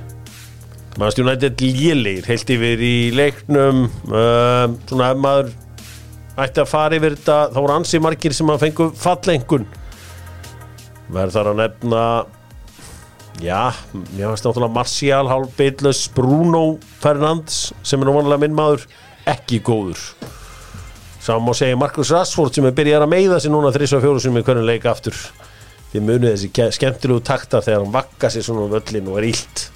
Manchester 0.97 1.25
United 1.25 1.61
lélegir 1.61 2.29
heilt 2.29 2.53
yfir 2.53 2.81
í 2.81 2.95
leiknum. 3.13 3.85
Uh, 4.09 4.73
svona 4.89 5.11
ef 5.13 5.21
maður 5.21 5.51
ætti 6.43 6.63
að 6.63 6.69
fara 6.69 6.97
yfir 6.97 7.17
þetta 7.17 7.37
þá 7.53 7.59
voru 7.59 7.75
ansi 7.75 8.01
margir 8.01 8.33
sem 8.33 8.49
að 8.49 8.65
fengu 8.67 8.89
fallengun. 8.97 9.67
Verð 11.13 11.37
þar 11.37 11.51
að 11.51 11.59
nefna 11.61 12.03
já, 13.43 13.73
mér 13.93 14.29
finnst 14.31 14.45
náttúrulega 14.47 14.73
Martial, 14.77 15.27
Hálfbeitlus 15.31 16.05
Bruno 16.15 16.77
Fernandes 17.03 17.73
sem 17.83 18.01
er 18.01 18.07
nú 18.09 18.15
vanlega 18.15 18.39
minn 18.45 18.55
maður 18.57 18.85
ekki 19.29 19.59
góður. 19.63 19.99
Saman 21.23 21.45
má 21.47 21.53
segja 21.55 21.77
Marcus 21.79 22.11
Rashford 22.11 22.55
sem 22.55 22.65
er 22.67 22.75
byrjað 22.75 23.05
að 23.05 23.11
meiða 23.13 23.37
sig 23.43 23.51
núna 23.53 23.71
þrís 23.75 23.93
og 23.95 24.01
fjóru 24.03 24.19
sem 24.23 24.35
er 24.39 24.43
hvernig 24.47 24.65
leik 24.67 24.87
aftur. 24.91 25.15
Því 25.93 26.01
munið 26.03 26.31
þessi 26.33 26.49
ke- 26.55 26.71
skemmtilegu 26.75 27.21
taktar 27.23 27.63
þegar 27.63 27.83
hann 27.85 27.93
vakka 27.93 28.31
sér 28.33 28.43
svona 28.47 28.65
um 28.65 28.71
völlin 28.73 29.07
og 29.11 29.19
er 29.21 29.29
illt. 29.29 29.67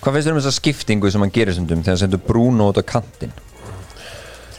Hvað 0.00 0.14
finnst 0.14 0.28
þér 0.28 0.32
um 0.36 0.40
þessa 0.40 0.54
skiptingu 0.56 1.10
sem 1.10 1.24
hann 1.24 1.32
gerir 1.34 1.56
sundum 1.56 1.82
þegar 1.82 1.96
hann 1.96 2.02
sendur 2.04 2.22
Bruno 2.24 2.68
út 2.70 2.78
á 2.80 2.84
kantinn? 2.86 3.32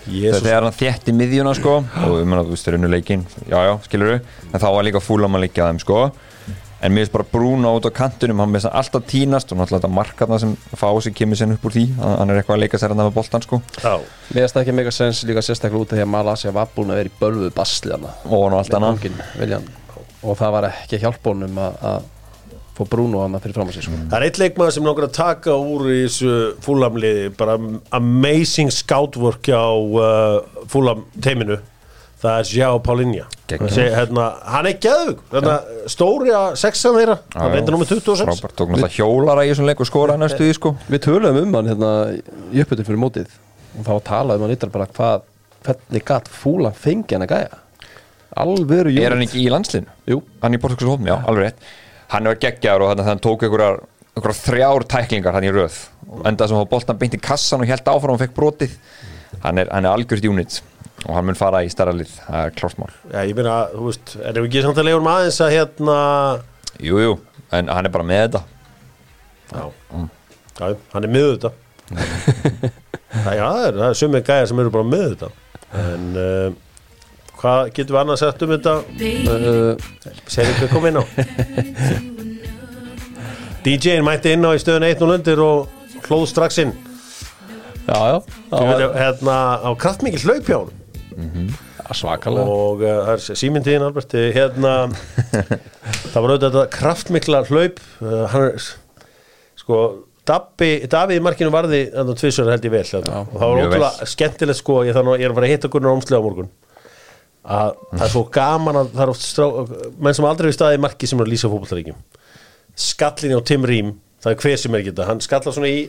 Jesus. 0.09 0.41
þegar 0.41 0.65
hann 0.65 0.73
þétti 0.77 1.13
miðjuna 1.13 1.51
sko 1.57 1.75
og 1.83 2.15
ég 2.19 2.25
meina 2.27 2.41
þú 2.45 2.53
veist 2.55 2.65
þeir 2.65 2.77
unnu 2.79 2.89
leikinn. 2.89 3.25
Já 3.49 3.59
já 3.69 3.73
skilur 3.85 4.15
en 4.19 4.59
þá 4.61 4.67
var 4.73 4.85
líka 4.87 5.01
fúlam 5.03 5.37
að 5.37 5.45
leikja 5.45 5.67
þeim 5.69 5.81
sko 5.83 5.99
en 6.81 6.93
mér 6.93 7.03
finnst 7.03 7.15
bara 7.15 7.27
Bruno 7.31 7.73
út 7.77 7.87
á 7.87 7.91
kantinum 7.91 8.39
hann 8.39 8.53
finnst 8.55 8.69
hann 8.69 8.77
alltaf 8.79 9.07
tínast 9.09 9.51
og 9.51 9.59
náttúrulega 9.59 9.81
þetta 9.81 9.95
markarna 9.97 10.39
sem 10.39 10.53
fá 10.79 10.87
sig 11.03 11.15
kemur 11.17 11.39
sér 11.39 11.55
upp 11.55 11.65
úr 11.67 11.75
því 11.75 11.85
hann 11.97 12.15
hann 12.21 12.29
er 12.33 12.41
eitthvað 12.41 12.57
að 12.57 12.63
leika 12.65 12.79
sér 12.79 12.93
hann 12.93 13.03
með 13.03 13.17
boltan 13.17 13.45
sko. 13.45 13.61
Já, 13.83 13.97
Mér 14.29 14.45
finnst 14.45 14.55
það 14.55 14.63
ekki 14.63 14.77
mega 14.79 14.93
sens 14.95 15.23
líka 15.27 15.43
sérstaklega 15.45 15.83
út 15.83 15.91
af 15.91 15.99
því 15.99 16.05
að 16.05 16.13
Malasja 16.13 16.55
var 16.55 16.71
búin 16.75 16.93
að 16.93 17.01
vera 17.01 17.11
í 17.11 17.17
bölvuð 17.19 17.51
basli 17.57 17.95
hana 17.95 18.13
og 18.29 18.45
hann 18.45 18.55
og 18.55 18.61
allt 18.63 19.11
Viljan 19.39 19.67
Og 20.19 20.35
það 20.35 20.51
var 20.51 20.65
ekki 20.67 20.97
hjálp 20.99 21.27
honum 21.29 21.59
að, 21.63 21.75
að 21.89 22.07
fá 22.79 22.85
Bruno 22.87 23.23
hana 23.23 23.39
fyrir 23.43 23.57
fram 23.57 23.69
að 23.71 23.77
sig 23.77 23.85
sko. 23.87 23.97
það 24.11 24.17
er 24.17 24.25
eitt 24.27 24.39
leikmaður 24.39 24.75
sem 24.75 24.89
að 24.91 25.01
taka 25.15 25.55
úr 25.59 25.89
í 25.91 25.97
þessu 26.05 26.35
fúlamliði 26.63 27.25
bara 27.39 27.57
amazing 27.95 28.71
scoutwork 28.71 29.51
á 29.51 29.67
uh, 29.75 30.63
fúlam 30.71 31.03
teiminu 31.23 31.59
það 32.19 32.39
er 32.39 32.47
Sjá. 32.49 32.69
Seg, 33.49 33.89
hérna, 33.95 34.25
hann 34.45 34.67
er 34.69 34.77
geðug. 34.83 35.21
Hérna, 35.31 35.55
stóri 35.89 36.33
að 36.35 36.57
sexan 36.61 36.97
þeirra. 36.97 37.15
Hann 37.35 37.53
reyndir 37.55 37.73
nú 37.73 37.79
með 37.81 37.93
26 37.95 38.25
Frábært, 38.27 38.55
tók 38.59 38.73
náttúrulega 38.73 38.97
hjólara 38.97 39.45
í 39.45 39.51
þessum 39.53 39.69
leik 39.69 39.83
og 39.83 39.89
skoraði 39.89 40.21
næstu 40.23 40.43
því 40.45 40.57
sko. 40.57 40.73
Við 40.91 41.03
töluðum 41.07 41.39
um 41.47 41.57
hann 41.57 41.71
hérna 41.71 41.91
í 42.51 42.63
uppbytun 42.63 42.89
fyrir 42.89 43.01
mótið. 43.01 43.35
Og 43.79 43.87
þá 43.87 43.93
talaðum 44.11 44.45
hann 44.45 44.55
yttar 44.55 44.73
bara 44.73 44.89
hvað 44.91 45.25
hvernig 45.65 46.07
gatt 46.07 46.31
fúlan 46.31 46.77
fengi 46.77 47.15
hann 47.15 47.25
að 47.25 47.35
gæja? 47.35 47.61
Alvöru 48.39 48.93
Er 48.93 49.15
hann 49.15 49.25
ekki 49.25 49.43
í 49.43 49.51
landslinu? 49.51 49.89
Jú. 50.07 50.21
Hann 50.43 50.55
er 50.55 50.59
í 50.59 50.89
hófum, 50.91 51.07
já, 51.09 51.15
alveg 51.25 51.49
rétt. 51.49 51.69
Hann 52.13 52.29
var 52.29 52.41
geggjaður 52.41 52.85
og 52.85 52.91
þannig 52.91 53.05
að 53.05 53.09
hann 53.09 53.23
tók 53.25 53.45
einhverjar, 53.45 53.79
þrjár 54.43 54.85
tæklingar 54.89 55.37
hann 55.37 55.47
í 55.47 55.53
röð. 55.53 55.77
Endað 56.25 56.51
sem 56.51 56.61
á 56.61 56.65
boltan 56.69 56.99
beint 57.01 57.17
í 57.17 57.21
kassan 57.21 57.63
og 57.63 57.69
held 57.69 57.89
áfram 57.89 58.15
og 58.15 58.21
fekk 58.21 58.35
brotið. 58.37 58.75
Hann 59.43 59.61
er, 59.61 59.69
hann 59.73 59.85
er 59.85 59.93
algjört 59.93 60.25
unit 60.29 60.61
og 61.05 61.15
hann 61.15 61.27
mun 61.29 61.37
fara 61.39 61.63
í 61.63 61.71
stærra 61.71 61.93
lið, 61.95 62.11
það 62.25 62.45
er 62.45 62.55
klárt 62.59 62.79
mál. 62.81 62.91
Já, 63.13 63.19
ég 63.23 63.37
meina, 63.37 63.57
þú 63.73 63.87
veist, 63.87 64.15
erum 64.19 64.45
við 64.45 64.49
ekki 64.49 64.63
samt 64.65 64.81
að 64.81 64.89
leiður 64.89 65.11
aðeins 65.13 65.41
að 65.45 65.55
hérna 65.55 65.97
Jú, 66.79 66.99
jú, 67.03 67.15
en 67.55 67.71
hann 67.71 67.87
er 67.87 67.91
bara 67.91 68.07
með 68.07 68.21
þetta. 68.25 68.41
Já, 69.49 69.63
já 70.59 70.69
hann 70.93 71.07
er 71.07 71.11
með 71.11 71.31
þetta. 71.33 71.51
Það, 73.09 73.33
já, 73.33 73.41
það 73.41 73.63
er, 73.65 73.77
er 73.87 73.95
sumið 73.97 74.27
gæjar 74.27 74.47
sem 74.51 74.59
eru 74.61 74.71
bara 74.73 74.85
með 74.85 75.05
þetta. 75.11 75.29
En 75.79 76.03
uh, 76.13 76.51
hvað 77.39 77.71
getum 77.73 77.95
við 77.95 78.01
annað 78.03 78.19
sett 78.21 78.43
um 78.45 78.51
þetta? 78.53 78.73
Uh, 79.33 80.19
Segðu 80.29 80.53
hvað 80.59 80.73
kom 80.75 80.85
inn 80.89 80.99
á. 81.01 81.03
DJ-in 83.65 84.05
mætti 84.05 84.35
inn 84.37 84.45
á 84.45 84.53
í 84.53 84.61
stöðun 84.61 84.87
1-0 84.91 85.15
undir 85.17 85.41
og 85.43 86.05
hlóð 86.05 86.27
strax 86.29 86.61
inn. 86.63 86.75
Já, 87.89 87.97
já, 87.97 88.17
Ég 88.53 88.69
veit, 88.69 88.85
hérna 89.01 89.39
á 89.65 89.69
kraftmikið 89.81 90.27
hlaup 90.29 90.53
hjá 91.23 91.31
honum 91.35 91.95
svakalega. 91.99 92.45
Og 92.53 92.83
uh, 92.83 92.91
það 93.07 93.13
er 93.15 93.39
símyndiðin 93.41 93.85
Albert. 93.87 94.13
Eh, 94.19 94.29
hérna 94.35 94.75
það 96.11 96.19
var 96.19 96.35
auðvitað 96.35 96.69
kraftmikla 96.75 97.41
hlaup. 97.49 97.81
Uh, 98.03 98.21
hann 98.33 98.61
sko 99.59 99.81
Davíð 100.29 101.23
markinu 101.25 101.49
varði 101.49 101.87
þannig 101.89 102.13
að 102.13 102.19
tvisur 102.19 102.49
held 102.51 102.65
ég 102.67 102.73
vel 102.75 102.83
hérna. 102.85 103.23
og 103.23 103.31
það 103.33 103.47
var 103.47 103.61
ótrúlega 103.63 104.07
skemmtilegt 104.11 104.59
sko 104.59 104.75
ég, 104.85 104.93
þannig, 104.93 105.23
ég 105.23 105.25
er 105.25 105.33
að 105.33 105.39
fara 105.39 105.47
að 105.47 105.53
hitta 105.55 105.71
Gunnar 105.73 105.95
Ómslega 105.95 106.21
á 106.21 106.25
morgun. 106.27 106.51
Að 107.49 107.71
það 107.95 108.03
er 108.05 108.11
svo 108.13 108.21
gaman 108.35 108.77
að 108.77 108.91
það 108.93 109.03
er 109.07 109.11
oft 109.15 109.25
strá, 109.25 109.47
menn 109.97 110.17
sem 110.19 110.27
aldrei 110.29 110.51
við 110.51 110.57
staði 110.59 110.81
marki 110.83 111.09
sem 111.09 111.17
er 111.17 111.25
að 111.25 111.33
lýsa 111.33 111.49
fótballtaríkjum 111.49 111.97
skallinni 112.79 113.35
á 113.35 113.41
Tim 113.43 113.65
Rím 113.67 113.95
það 114.23 114.31
er 114.31 114.43
hver 114.43 114.59
sem 114.59 114.75
er 114.75 114.83
ekki 114.83 114.93
þetta, 114.93 115.07
hann 115.09 115.23
skallar 115.23 115.55
svona 115.55 115.71
í 115.71 115.81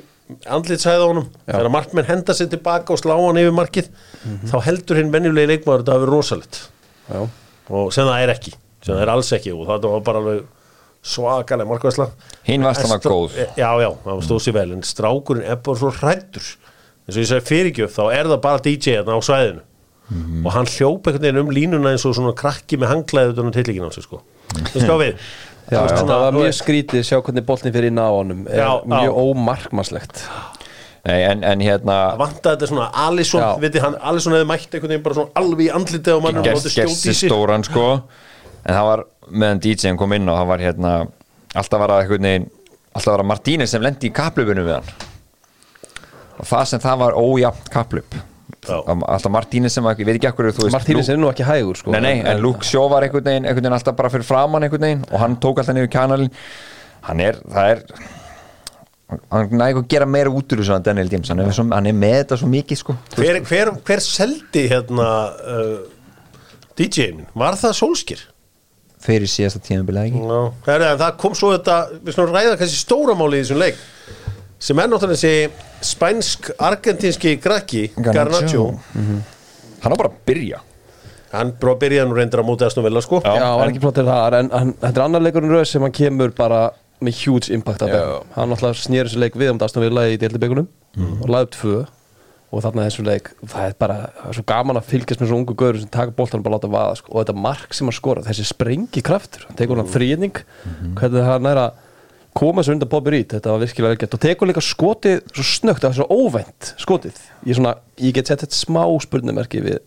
andlitsæða 0.46 1.08
honum, 1.10 1.26
þegar 1.46 1.70
markmenn 1.74 2.08
henda 2.08 2.34
sér 2.36 2.48
tilbaka 2.52 2.94
og 2.94 3.00
slá 3.02 3.14
hann 3.18 3.40
yfir 3.40 3.54
markið 3.56 3.90
þá 4.50 4.56
heldur 4.66 5.00
hinn 5.00 5.12
venjulegi 5.14 5.50
leikmaður 5.54 5.84
þetta 5.84 5.96
að 5.96 6.04
vera 6.04 6.14
rosalegt. 6.16 6.60
Já, 7.10 7.20
og 7.70 7.92
sem 7.96 8.08
það 8.08 8.24
er 8.24 8.32
ekki, 8.34 8.54
sem 8.84 8.94
það 8.94 9.02
er 9.06 9.12
alls 9.14 9.32
ekki. 9.36 9.52
Og 9.56 9.66
það 9.68 9.86
var 9.94 10.04
bara 10.08 10.22
alveg 10.24 10.42
svakalega 11.00 11.68
markvæsla 11.70 12.06
Hinn 12.44 12.62
var 12.66 12.74
góð. 13.00 13.38
Já, 13.56 13.70
já, 13.80 13.88
það 14.04 14.24
stóð 14.26 14.42
sér 14.44 14.56
vel 14.58 14.72
en 14.76 14.82
strákurinn 14.84 15.46
er 15.48 15.56
bara 15.64 15.80
svo 15.80 15.90
hrættur 15.96 16.44
eins 17.08 17.16
og 17.16 17.22
ég 17.24 17.28
segi 17.30 17.46
fyrirgjöf, 17.48 17.94
þá 17.96 18.02
er 18.14 18.28
það 18.30 18.40
bara 18.44 18.62
DJ 18.66 18.98
þarna 19.00 19.16
á 19.16 19.22
svæðinu. 19.24 19.62
Og 20.44 20.50
hann 20.52 20.66
hljóp 20.66 21.06
einhvern 21.06 21.22
veginn 21.22 21.40
um 21.40 21.50
línuna 21.54 21.92
eins 21.94 22.04
og 22.06 22.16
svona 22.18 22.34
krakki 22.36 22.76
með 22.78 22.90
hanglaði 22.92 23.32
utan 23.34 23.50
á 23.50 23.52
tillíkin 23.56 23.86
á 23.86 23.90
sig 23.94 24.04
sko. 24.04 24.20
Þú 24.74 24.82
sko 24.82 24.96
við 25.00 25.12
Já, 25.70 25.78
veist, 25.78 25.92
já, 25.94 25.98
svona, 26.00 26.12
það 26.12 26.22
var 26.24 26.36
mjög 26.36 26.54
skrítið 26.58 27.04
sjá 27.06 27.18
hvernig 27.20 27.44
boltin 27.46 27.74
fyrir 27.74 27.92
inn 27.92 28.00
á 28.02 28.08
honum. 28.10 28.40
Já, 28.50 28.70
mjög 28.90 29.04
já. 29.06 29.12
ómarkmannslegt. 29.22 30.22
Nei, 31.06 31.18
en, 31.24 31.44
en 31.46 31.62
hérna 31.64 31.98
vantaði 32.20 32.56
þetta 32.58 32.68
svona 32.68 32.88
Alisson, 33.06 33.44
viti 33.62 33.80
hann, 33.80 33.94
Alisson 34.04 34.34
hefði 34.36 34.48
mætt 34.50 34.74
einhvern 34.74 34.92
veginn 34.92 35.04
bara 35.04 35.16
svona 35.16 35.40
alveg 35.40 35.62
í 35.64 35.68
andlitið 35.78 36.18
og 36.18 36.40
gerst 36.44 36.74
í 36.76 37.14
sig. 37.14 37.30
stóran 37.30 37.64
sko. 37.64 37.84
En 38.60 38.74
það 38.76 38.88
var 38.90 39.04
meðan 39.30 39.62
DJ-in 39.64 40.00
kom 40.00 40.12
inn 40.12 40.28
og 40.28 40.36
það 40.36 40.50
var 40.50 40.64
hérna 40.66 40.96
alltaf 41.54 41.80
var 41.80 41.94
að 41.94 42.02
einhvern 42.04 42.28
veginn 42.28 42.50
alltaf 42.90 43.14
var 43.14 43.24
að 43.24 43.30
Martínez 43.30 43.72
sem 43.72 43.86
lendi 43.86 44.10
í 44.10 44.14
kaplöpunum 44.14 44.66
við 44.66 44.76
hann. 44.76 45.08
Og 46.40 46.50
það 46.50 46.66
sem 46.72 46.82
það 46.82 47.00
var 47.06 47.16
ójafn 47.20 47.72
kaplöp 47.72 48.18
Já. 48.18 48.29
Alltaf 48.68 49.32
Martínez 49.32 49.74
sem 49.76 49.86
ég 49.92 50.06
veit 50.06 50.16
ekki 50.18 50.30
ekkur 50.30 50.50
Martínez 50.72 51.08
er 51.08 51.20
nú 51.20 51.30
ekki 51.30 51.46
hægur 51.48 51.80
sko. 51.80 51.94
Nei, 51.94 52.00
nei, 52.04 52.14
en 52.28 52.40
Luke 52.44 52.66
Shaw 52.66 52.88
var 52.92 53.06
einhvern 53.06 53.24
veginn, 53.24 53.46
einhvern 53.48 53.64
veginn 53.64 53.78
alltaf 53.78 53.96
bara 53.98 54.12
fyrir 54.12 54.26
framann 54.28 54.66
einhvern 54.66 54.86
veginn 54.86 55.04
og 55.10 55.20
hann 55.22 55.36
tók 55.40 55.62
alltaf 55.62 55.76
niður 55.76 55.92
kanalin 55.92 56.32
hann 57.08 57.22
er, 57.24 57.38
það 57.48 57.70
er 57.74 57.84
hann 59.32 59.54
nægur 59.58 59.84
að 59.84 59.88
gera 59.94 60.06
meira 60.06 60.32
út 60.34 60.52
úr 60.52 60.60
þessu 60.62 60.76
en 60.76 60.84
Daniel 60.86 61.08
James, 61.12 61.30
hann 61.32 61.40
er, 61.42 61.54
svo, 61.56 61.64
hann 61.72 61.88
er 61.88 61.96
með 61.96 62.18
þetta 62.20 62.40
svo 62.42 62.50
mikið 62.50 62.82
sko. 62.82 62.98
Hver, 63.16 63.40
hver, 63.48 63.72
hver 63.86 64.04
seldi 64.04 64.66
hérna 64.70 65.08
uh, 65.54 65.72
DJ-in, 66.78 67.24
var 67.38 67.58
það 67.58 67.74
Solskir? 67.80 68.28
fyrir 69.00 69.30
síðasta 69.30 69.62
tíðanbilið 69.64 70.10
ekki? 70.10 70.20
Já, 70.20 70.40
það, 70.66 70.74
er, 70.74 70.98
það 71.00 71.14
kom 71.22 71.36
svo 71.38 71.52
þetta 71.54 71.76
við 71.96 72.16
svona 72.16 72.34
ræða 72.36 72.56
kannski 72.60 72.80
stóramáli 72.82 73.38
í 73.38 73.44
þessum 73.44 73.62
leik 73.62 73.78
sem 74.60 74.78
er 74.82 74.90
náttúrulega 74.92 75.16
þessi 75.16 75.90
spænsk-argentinski 75.90 77.36
grakki 77.42 77.86
Garnaccio, 77.96 78.66
hann 78.94 79.94
á 79.94 79.96
bara 79.96 80.10
að 80.10 80.18
byrja. 80.28 80.60
Hann 81.30 81.52
bara 81.62 81.76
byrjaði 81.78 82.10
nú 82.10 82.16
reyndir 82.18 82.42
að 82.42 82.48
móta 82.48 82.66
Aston 82.66 82.84
Villa 82.84 83.00
sko. 83.04 83.20
Já, 83.22 83.36
hann 83.38 83.58
var 83.60 83.70
ekki 83.70 83.82
flottir 83.84 84.08
þar 84.08 84.36
en 84.40 84.50
þetta 84.50 84.90
er 84.96 85.04
annar 85.06 85.22
leikurinn 85.24 85.52
röð 85.54 85.64
sem 85.70 85.84
hann 85.86 85.94
kemur 85.94 86.34
bara 86.36 86.64
með 87.00 87.22
huge 87.22 87.54
impact 87.54 87.84
af 87.86 87.92
þeim 87.94 88.34
hann 88.34 88.50
náttúrulega 88.52 88.82
snýr 88.82 89.08
þessu 89.08 89.22
leik 89.22 89.38
við 89.40 89.52
um 89.54 89.62
Aston 89.64 89.84
Villa 89.86 90.08
í 90.10 90.18
deildibegunum 90.20 90.68
og 91.22 91.28
laði 91.30 91.48
upp 91.48 91.56
tvö. 91.56 91.78
Og 92.50 92.64
þarna 92.64 92.88
þessu 92.88 93.04
leik, 93.06 93.28
það 93.46 93.66
er 93.68 93.74
bara 93.78 93.96
það 94.10 94.30
er 94.32 94.36
svo 94.40 94.42
gaman 94.50 94.78
að 94.80 94.88
fylgjast 94.90 95.20
með 95.22 95.28
svo 95.30 95.36
ungu 95.38 95.54
gaur 95.54 95.76
sem 95.78 95.86
taka 95.94 96.10
boltan 96.16 96.40
og 96.40 96.46
bara 96.48 96.56
láta 96.58 96.66
vaða 96.72 96.96
sko. 96.98 97.12
og 97.14 97.20
þetta 97.22 97.36
mark 97.44 97.76
sem 97.78 97.86
hann 97.86 97.94
skora 97.94 98.24
þessi 98.26 98.42
sprengi 98.48 99.02
kraftur, 99.06 99.44
hann 99.46 99.54
tekur 99.60 99.78
hann 99.78 99.86
þrýning 99.92 100.40
hvernig 100.98 101.28
hann 101.28 101.46
er 101.46 101.60
að 101.62 101.78
koma 102.36 102.62
svo 102.62 102.76
undan 102.76 102.90
Bobby 102.90 103.14
Reed, 103.16 103.32
þetta 103.34 103.54
var 103.54 103.62
virkilega 103.64 103.94
vel 103.94 104.02
gett 104.04 104.14
og 104.16 104.22
tekur 104.22 104.50
líka 104.50 104.62
skotið 104.64 105.24
svo 105.34 105.46
snögt, 105.46 105.82
það 105.82 105.90
er 105.90 105.98
svo 105.98 106.06
óvænt 106.14 106.74
skotið, 106.80 107.18
ég, 107.48 107.56
svona, 107.58 107.74
ég 107.98 108.14
get 108.16 108.30
sett 108.30 108.44
þetta 108.46 108.60
smá 108.60 108.84
spurningamerki 109.02 109.64
við 109.64 109.80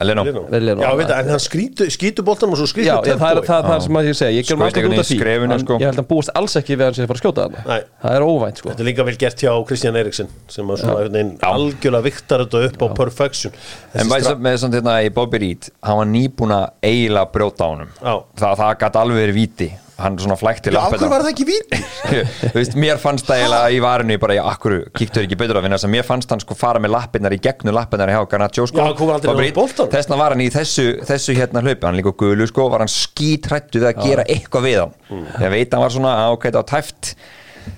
Leno, 0.00 0.22
Vel 0.48 0.64
Leno. 0.64 0.80
Já, 0.80 0.94
veit, 0.96 1.10
en 1.12 1.28
hann 1.28 1.40
skrítu, 1.42 1.84
skítu 1.92 2.22
boltanum 2.24 2.54
og 2.54 2.60
svo 2.62 2.68
skrítu 2.70 2.88
Já, 2.88 2.94
já, 3.04 3.16
það 3.20 3.36
er 3.36 3.40
það, 3.44 3.66
það 3.66 3.74
er 3.74 3.82
sem 3.84 3.98
að 4.00 4.06
ég 4.08 4.16
segja 4.16 4.36
Ég 4.38 4.46
gerum 4.48 4.62
alltaf 4.64 4.86
út 4.88 4.94
af 5.02 5.08
því 5.10 5.18
skrefinu, 5.18 5.52
en 5.56 5.60
sko. 5.60 5.76
Ég 5.76 5.84
held 5.90 5.92
að 5.92 6.00
hann 6.00 6.08
búist 6.08 6.32
alls 6.40 6.56
ekki 6.56 6.72
við 6.72 6.80
að 6.80 6.88
hann 6.88 6.96
sé 6.96 7.02
að 7.04 7.10
fara 7.10 7.18
að 7.18 7.20
skjóta 7.20 7.44
Nei. 7.50 7.58
það 7.60 7.84
Það 8.06 8.16
er 8.16 8.24
óvænt 8.30 8.62
sko. 8.62 8.70
Þetta 8.70 8.80
er 8.84 8.88
líka 8.88 9.06
vel 9.10 9.14
gert 9.20 9.44
hjá 9.44 9.52
Kristján 9.68 9.98
Eriksen 10.00 10.32
sem 10.56 10.72
að 10.72 10.80
svona 10.80 11.04
veginn 11.04 11.34
algjörlega 11.50 12.06
viktar 12.08 12.46
þetta 12.46 12.64
upp 12.70 12.80
á 12.80 12.86
perfection. 12.96 13.52
En 13.92 14.00
Þessi 14.00 14.08
með, 14.14 14.24
stra- 14.24 14.40
með 14.48 14.58
svona 14.64 14.80
hérna 14.80 14.96
í 15.04 15.12
Bobby 15.20 15.42
Reed 15.44 15.68
hann 15.84 16.00
var 16.00 16.10
nýbúin 16.14 16.56
að 16.56 16.66
eiginlega 16.88 17.32
brjóta 17.36 17.68
á 17.68 17.70
Já. 18.00 18.14
það, 18.40 18.58
það 18.64 18.74
gæti 18.86 19.02
alveg 19.04 19.20
verið 19.20 19.40
víti 19.42 19.70
hann 20.02 20.18
svona 20.20 20.36
flækti 20.40 20.72
Já, 20.74 20.80
af 20.82 20.94
hverju 20.94 21.10
var 21.10 21.24
það 21.24 21.32
ekki 21.32 21.46
víti? 21.48 21.80
Veist, 22.56 22.76
mér 22.80 23.00
fannst 23.02 23.28
það 23.28 23.42
eiginlega 23.42 23.72
í 23.74 23.80
varinu 23.84 24.18
bara, 24.22 24.36
já, 24.38 24.42
akkur, 24.50 24.76
kíktu 24.96 25.22
ekki 25.24 25.38
betur 25.40 25.60
á 25.60 25.64
þess 25.64 25.88
að 25.88 25.92
mér 25.94 26.06
fannst 26.08 26.32
hann 26.34 26.42
sko 26.44 26.56
fara 26.58 26.82
með 26.82 26.94
lappirnar 26.96 27.36
í 27.36 27.40
gegnum 27.42 27.76
lappirnar 27.76 28.12
hjá 28.14 28.20
Garnaccio 28.30 28.68
sko. 28.70 29.88
Þessna 29.90 30.20
var 30.20 30.36
hann 30.36 30.44
í 30.44 30.50
þessu, 30.52 30.86
þessu 31.08 31.36
hérna 31.38 31.64
hlaupi. 31.64 31.86
Hann 31.86 31.98
líka 31.98 32.14
á 32.14 32.20
gulu 32.24 32.48
sko, 32.50 32.68
var 32.72 32.84
hann 32.84 32.92
skítrættu 32.92 33.82
við 33.82 33.90
að 33.92 34.02
gera 34.06 34.26
eitthvað 34.28 34.66
við 34.68 34.80
hann. 34.84 34.96
Mm. 35.10 35.26
ég 35.46 35.54
veit 35.56 35.76
hann 35.76 35.84
var 35.84 35.94
svona, 35.94 36.14
á, 36.24 36.28
þetta 36.34 36.62
var 36.62 36.70
tæft. 36.70 37.14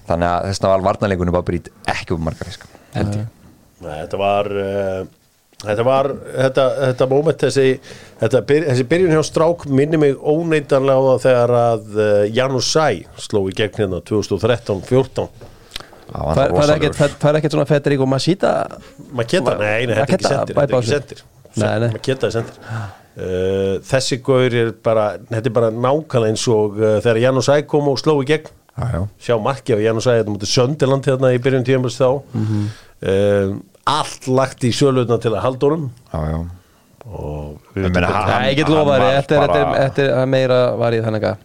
Þannig 0.08 0.28
að 0.28 0.50
þessna 0.50 0.72
var 0.72 0.87
varnarleikunum 0.87 1.37
Bobby 1.37 1.56
Reed 1.56 1.72
ekki 1.90 2.14
um 2.16 2.24
margar 2.26 2.48
fisk 2.48 2.68
held 2.96 3.16
ég. 3.16 3.26
Nei, 3.82 3.96
þetta 4.04 4.20
var 4.20 4.48
uh, 4.54 5.02
þetta 5.62 5.85
var, 5.87 6.09
þetta, 6.37 6.66
þetta 6.88 7.09
moment 7.11 7.44
þessi, 7.46 7.66
þetta, 8.20 8.42
þessi 8.51 8.87
byrjun 8.90 9.14
hjá 9.16 9.22
strák 9.29 9.66
minni 9.70 10.01
mig 10.03 10.16
óneitanlega 10.18 10.98
á 10.98 11.07
það 11.12 11.22
þegar 11.27 11.55
að 11.61 11.85
uh, 11.96 12.12
Janus 12.35 12.70
Sæ 12.75 12.87
sló 13.29 13.44
í 13.51 13.55
gegn 13.59 13.79
hérna 13.85 14.03
2013-14 14.11 15.29
Það 16.12 16.35
Það 16.37 16.62
er 16.62 16.72
ekkert 16.75 16.98
fær- 16.98 17.14
fær 17.22 17.37
ekkert 17.38 17.55
svona 17.55 17.68
Federico 17.70 18.07
Masita? 18.11 18.51
Maður 19.12 19.29
geta, 19.31 19.55
nei, 19.61 19.87
nei, 19.88 19.94
þetta 19.94 19.94
er 19.94 20.03
ekki 20.03 20.18
Maketa, 20.18 20.33
sendir 20.35 20.59
þetta 20.59 20.75
er 20.77 20.83
ekki 20.83 20.90
sendir. 20.92 21.22
Nei, 21.53 21.70
nei. 21.70 21.87
maður 21.94 22.03
geta 22.09 22.29
er 22.29 22.35
sendir. 22.35 22.59
Uh, 23.12 23.72
þessi 23.85 24.18
gaur 24.25 24.55
er 24.57 24.70
bara 24.85 25.07
þetta 25.31 25.48
er 25.51 25.55
bara 25.57 25.70
nákvæmlega 25.72 26.33
eins 26.33 26.44
og 26.53 26.77
uh, 26.81 26.94
þegar 27.05 27.20
Janus 27.27 27.48
Sæ 27.48 27.57
kom 27.68 27.88
og 27.92 27.98
sló 28.01 28.14
í 28.20 28.29
gegn. 28.29 28.51
Já, 28.72 28.87
já. 28.96 29.01
sjá 29.20 29.35
marki 29.44 29.75
af 29.77 29.83
Janus 29.85 30.07
Sæ 30.09 30.14
þetta 30.18 30.33
mútið 30.35 30.53
Söndiland 30.53 31.09
hérna 31.09 31.33
í 31.37 31.40
byrjun 31.44 31.66
tíumars 31.68 31.96
þá. 32.01 32.09
Mhm. 32.37 32.62
uh, 33.05 33.61
allt 33.87 34.27
lagt 34.29 34.64
í 34.64 34.71
sjölutna 34.75 35.18
til 35.23 35.33
að 35.35 35.40
halda 35.47 35.66
honum. 35.71 35.88
Já, 36.12 36.21
já. 36.33 36.42
og 37.03 37.59
Ég 37.75 38.57
get 38.57 38.68
lofa 38.71 38.99
þér, 38.99 39.25
þetta 39.27 39.40
er- 39.59 39.99
er- 39.99 40.12
er 40.23 40.27
meira 40.27 40.77
var 40.79 40.92
ég 40.92 41.03
þannig 41.05 41.23
að 41.33 41.37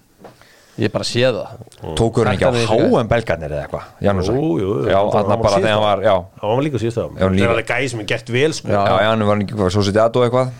Ég 0.77 0.91
bara 0.93 1.03
sé 1.03 1.23
það. 1.25 1.57
Tókur 1.97 2.27
hann 2.29 2.35
ekki 2.37 2.45
á 2.45 2.53
er- 2.53 2.67
háum 2.69 3.07
belgarnir 3.09 3.49
eða 3.49 3.63
eitthvað? 3.65 3.85
Já, 3.97 4.13
var 4.13 5.37
bara 5.41 5.57
þegar 5.57 5.73
hann 5.73 5.81
var 5.81 6.03
Já, 6.05 6.13
hann 6.41 6.49
var 6.53 6.61
líka 6.61 6.77
síðast 6.77 6.97
það 7.01 7.17
það 7.17 7.31
líka. 7.33 7.43
er 7.43 7.49
alveg 7.49 7.65
gæði 7.71 7.89
sem 7.89 7.99
er 7.99 8.05
gert 8.05 8.29
vel 8.29 8.51
sko. 8.53 8.67
Já. 8.67 8.85
já, 8.85 9.09
hann 9.09 9.25
var 9.25 9.37
hvað 9.37 9.71
Svo 9.73 9.81
setið 9.81 10.03
aðdó 10.05 10.21
eitthvað. 10.27 10.51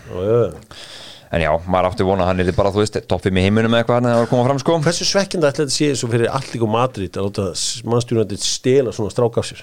En 1.30 1.40
já, 1.44 1.50
maður 1.68 1.90
átti 1.92 2.04
vona 2.08 2.24
að 2.24 2.26
hann 2.32 2.40
er 2.40 2.52
bara, 2.56 2.70
þú 2.72 2.80
veist, 2.82 2.98
toppið 3.06 3.32
með 3.36 3.42
heiminum 3.46 3.74
eitthvað 3.78 3.98
hann 4.00 4.10
að 4.16 4.28
koma 4.30 4.44
fram, 4.48 4.58
sko. 4.58 4.78
Hversu 4.80 5.04
svekkjandi 5.06 5.46
ætla 5.46 5.66
þetta 5.68 5.76
sé 5.76 5.90
og 6.04 6.10
fyrir 6.10 6.28
Allík 6.32 6.62
og 6.64 6.70
Madrid 6.72 7.12
að 7.12 7.28
láta 7.28 7.44
mannstjórnandi 7.84 8.38
stela 8.42 8.90
svona 8.96 9.12
strák 9.12 9.36
af 9.38 9.44
sér? 9.44 9.62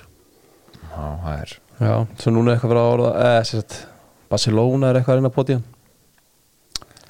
Já, 0.93 1.04
það 1.25 1.41
er 1.41 1.56
Já, 1.81 1.95
svo 2.21 2.31
núna 2.31 2.53
er 2.53 2.55
eitthvað 2.57 2.71
fyrir 2.71 2.81
að 2.81 2.93
orða 2.95 3.09
eh, 3.25 3.39
sem 3.49 3.59
sagt, 3.61 3.73
Barcelona 4.31 4.89
er 4.93 4.99
eitthvað 5.01 5.15
að 5.15 5.19
reyna 5.19 5.31
að 5.31 5.35
potja 5.35 5.57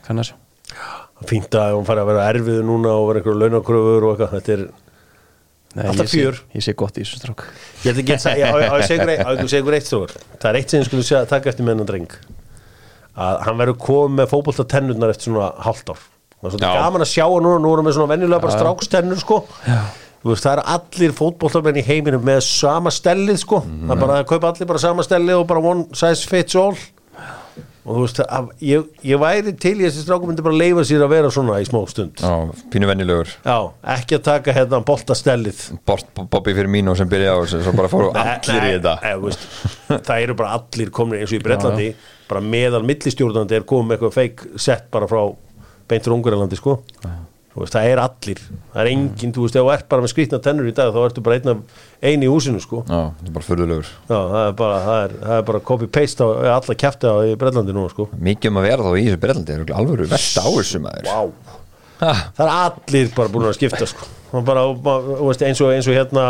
Kann 0.05 0.21
að 0.21 0.31
sjá 0.31 0.35
fínt 1.25 1.55
að 1.57 1.71
hann 1.77 1.85
fari 1.87 2.01
að 2.03 2.09
vera 2.11 2.23
erfið 2.33 2.57
núna 2.67 2.91
og 2.99 3.05
vera 3.07 3.21
einhverju 3.21 3.39
launakröfur 3.39 4.03
og 4.05 4.09
eitthvað. 4.11 4.33
Þetta 4.35 4.55
er 4.57 4.63
Nei, 5.75 5.85
Alltaf 5.91 6.07
fjör. 6.11 6.37
Ég 6.55 6.63
sé 6.63 6.73
gott 6.79 6.95
í 6.99 7.03
þessu 7.03 7.17
strák. 7.19 7.41
Ég 7.83 7.87
held 7.89 8.01
ekki 8.03 8.13
að 8.15 8.19
segja- 8.23 8.49
ykkur 8.51 9.09
eitt- 9.15 9.23
á 9.27 9.29
ég 9.35 9.49
segja 9.51 9.63
ykkur 9.63 9.75
eitt 9.75 9.87
stróður 9.89 10.13
það 10.39 10.45
er 10.51 10.57
eitt 10.59 10.71
sem 10.75 10.79
ég 10.83 10.87
skulle 10.89 11.03
segja 11.07 11.21
að 11.25 11.31
taka 11.33 11.49
eftir 11.51 11.65
með 11.67 11.73
hennan 11.75 11.89
dreng. 11.89 12.13
Að 13.15 13.39
hann 13.47 13.59
verður 13.63 13.77
komið 13.85 14.15
með 14.19 14.29
fótbolta 14.31 14.65
tennurnar 14.75 15.11
eftir 15.15 15.29
svona 15.31 15.49
hálft 15.65 15.91
ár. 15.95 16.03
Það 16.45 16.55
er 16.59 16.63
Já. 16.67 16.71
gaman 16.83 17.03
að 17.07 17.11
sjá 17.15 17.25
hann 17.25 17.47
núna 17.47 17.63
nú 17.63 17.73
erum 17.75 17.89
við 17.89 17.97
svona 17.97 18.11
venjulega 18.13 18.43
bara 18.45 18.55
strákstennur 18.59 19.19
sko. 19.23 19.41
Þú 19.65 20.04
veist, 20.33 20.45
það 20.47 20.57
er 20.57 20.63
allir 20.75 21.11
fótboltamenn 21.19 21.77
í 21.81 21.85
heiminum 21.85 22.23
með 22.25 22.41
sama 22.47 22.89
stellið 22.93 23.37
sko. 23.43 23.61
Það 23.67 23.95
er 23.95 24.03
bara 24.03 24.19
að 24.23 24.27
kaupa 24.33 24.51
allir 24.53 24.69
bara 24.73 24.81
sama 24.81 25.05
stellið 25.05 25.41
og 25.43 25.47
bara 25.51 25.61
one 25.73 25.85
size 25.93 26.25
fits 26.31 26.55
all. 26.57 26.77
Og 27.85 27.93
þú 27.93 28.01
veist, 28.01 28.19
að, 28.33 28.47
ég, 28.65 28.85
ég 29.05 29.19
væri 29.21 29.51
til 29.61 29.75
í 29.77 29.83
þessi 29.85 30.01
strákum 30.01 30.31
myndi 30.31 30.41
bara 30.41 30.57
leifa 30.57 30.81
sér 30.89 31.03
að 31.05 31.11
vera 31.13 31.29
svona 31.29 31.59
í 31.61 31.67
smá 31.67 31.83
stund. 31.91 32.17
Já, 32.17 32.31
Já, 32.49 32.63
pínu 32.73 32.87
venjulegur. 32.89 33.29
Ekki 33.93 34.17
að 34.17 34.23
taka 34.25 34.55
hérna 34.57 34.79
boltastellið. 34.87 35.59
Bort 35.85 36.09
Bobby 36.17 36.55
fyrir 36.57 36.71
mínu 36.73 36.95
sem 36.97 37.11
byrjaði 37.11 37.35
á 37.37 37.41
þessu 37.43 37.61
Svo 37.67 37.75
bara 37.77 37.91
fóru 37.93 38.09
allir 38.17 38.65
í 38.71 38.71
þetta. 38.79 38.95
nei, 39.05 39.13
veist, 39.27 39.45
það 40.09 40.23
eru 40.23 40.37
bara 40.41 40.55
allir 40.57 40.89
komin 40.97 41.21
eins 41.21 41.29
og 41.29 41.37
í 41.37 41.43
Bretlandi. 41.45 41.91
Bara 42.25 42.41
meðal 42.41 42.81
millistjórnandi 42.89 43.59
er 43.59 43.69
komið 43.69 43.91
með 43.91 43.99
eitthvað 43.99 44.17
feik 44.17 44.45
sett 44.65 44.89
bara 44.89 45.05
frá 45.11 45.21
beintur 45.85 46.17
Ungurlandi 46.17 46.57
sko. 46.57 46.79
Þú 47.05 47.13
veist, 47.63 47.75
það 47.75 47.89
er 47.91 48.01
allir, 48.03 48.41
það 48.73 48.81
er 48.81 48.89
enginn 48.91 49.33
þú 49.35 49.45
veist, 49.45 49.55
ef 49.55 49.63
þú 49.65 49.71
ert 49.75 49.87
bara 49.91 50.05
með 50.05 50.11
skrýtna 50.11 50.39
tennur 50.43 50.67
í 50.67 50.73
dag 50.75 50.91
þá 50.95 50.99
ertu 51.05 51.23
bara 51.25 51.37
eini 52.03 52.27
í 52.27 52.31
húsinu 52.31 52.59
sko. 52.63 52.81
Já, 52.83 52.99
það 53.15 53.29
er 53.29 53.35
bara 53.37 53.47
furðulegur. 53.49 53.91
Já, 54.09 54.17
það 54.33 54.63
það 54.89 55.37
er, 55.37 55.45
bara 55.49 55.63
copy-paste 55.71 56.27
á 56.27 56.29
alla 56.57 56.77
kjæfti 56.83 57.11
á 57.11 57.15
í 57.23 57.37
Bretlandi 57.39 57.75
núna 57.75 57.93
sko. 57.93 58.09
Mikið 58.19 58.51
um 58.51 58.59
að 58.61 58.67
vera 58.69 58.87
þá 58.87 58.91
í 58.99 59.05
þessu 59.07 59.21
brellandi 59.23 59.55
er 59.55 59.73
alvöru 59.79 60.09
versta 60.11 60.43
á 60.43 60.49
þessu 60.51 60.83
maður. 60.83 61.09
Ha, 62.01 62.11
Það 62.35 62.43
er 62.45 62.53
allir 62.53 63.11
bara 63.15 63.31
búin 63.31 63.47
að 63.47 63.57
skipta 63.57 63.87
sko. 63.87 64.07
Bara, 64.45 64.65
eins 64.67 65.61
og, 65.63 65.71
eins 65.71 65.87
og 65.87 65.95
hérna 65.95 66.25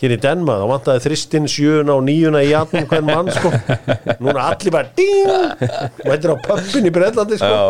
hér 0.00 0.14
í 0.16 0.18
Denma, 0.20 0.56
þá 0.60 0.64
vantaði 0.70 1.02
þristinn 1.04 1.46
sjöuna 1.50 1.94
og 1.96 2.04
níuna 2.06 2.42
í 2.44 2.50
jatnum 2.50 2.86
hvern 2.90 3.06
mann 3.08 3.30
sko. 3.34 3.52
Núna 4.24 4.48
allir 4.50 4.74
bara 4.74 4.90
ding! 4.96 5.64
Mættir 6.04 6.34
á 6.34 6.36
pöppin 6.44 6.88
í 6.88 6.92
Bretlandi 6.94 7.38
sko. 7.40 7.50
Já, 7.50 7.62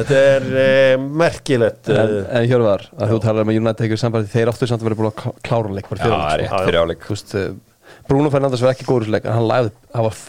Þetta 0.00 0.20
er 0.30 0.48
eh, 0.64 0.94
merkilegt 1.22 1.90
En, 1.92 2.14
eh, 2.22 2.34
en 2.40 2.48
Hjörvar, 2.50 2.86
að 2.96 3.14
þú 3.14 3.20
talar 3.26 3.46
um 3.46 3.52
að 3.52 3.60
United 3.60 3.82
tekur 3.84 4.00
sambandi 4.00 4.32
þeir 4.32 4.52
áttu 4.52 4.68
samt 4.70 4.82
að 4.84 4.90
vera 4.90 5.00
búin 5.00 5.10
að 5.12 5.18
klá- 5.20 5.38
klára 5.46 5.74
leik 5.76 5.90
bara 5.92 6.00
Já, 6.00 6.52
fyrir 6.64 6.78
er 6.78 6.82
áleik 6.84 7.08
sko. 7.10 7.40
Eh, 7.40 7.96
Bruno 8.10 8.30
Fernandes 8.32 8.62
var 8.64 8.74
ekki 8.74 8.88
góður 8.88 9.12
leik 9.14 9.26
en 9.28 9.36
hann 9.36 9.48
lagði, 9.50 9.74
það 9.92 10.06
var 10.08 10.22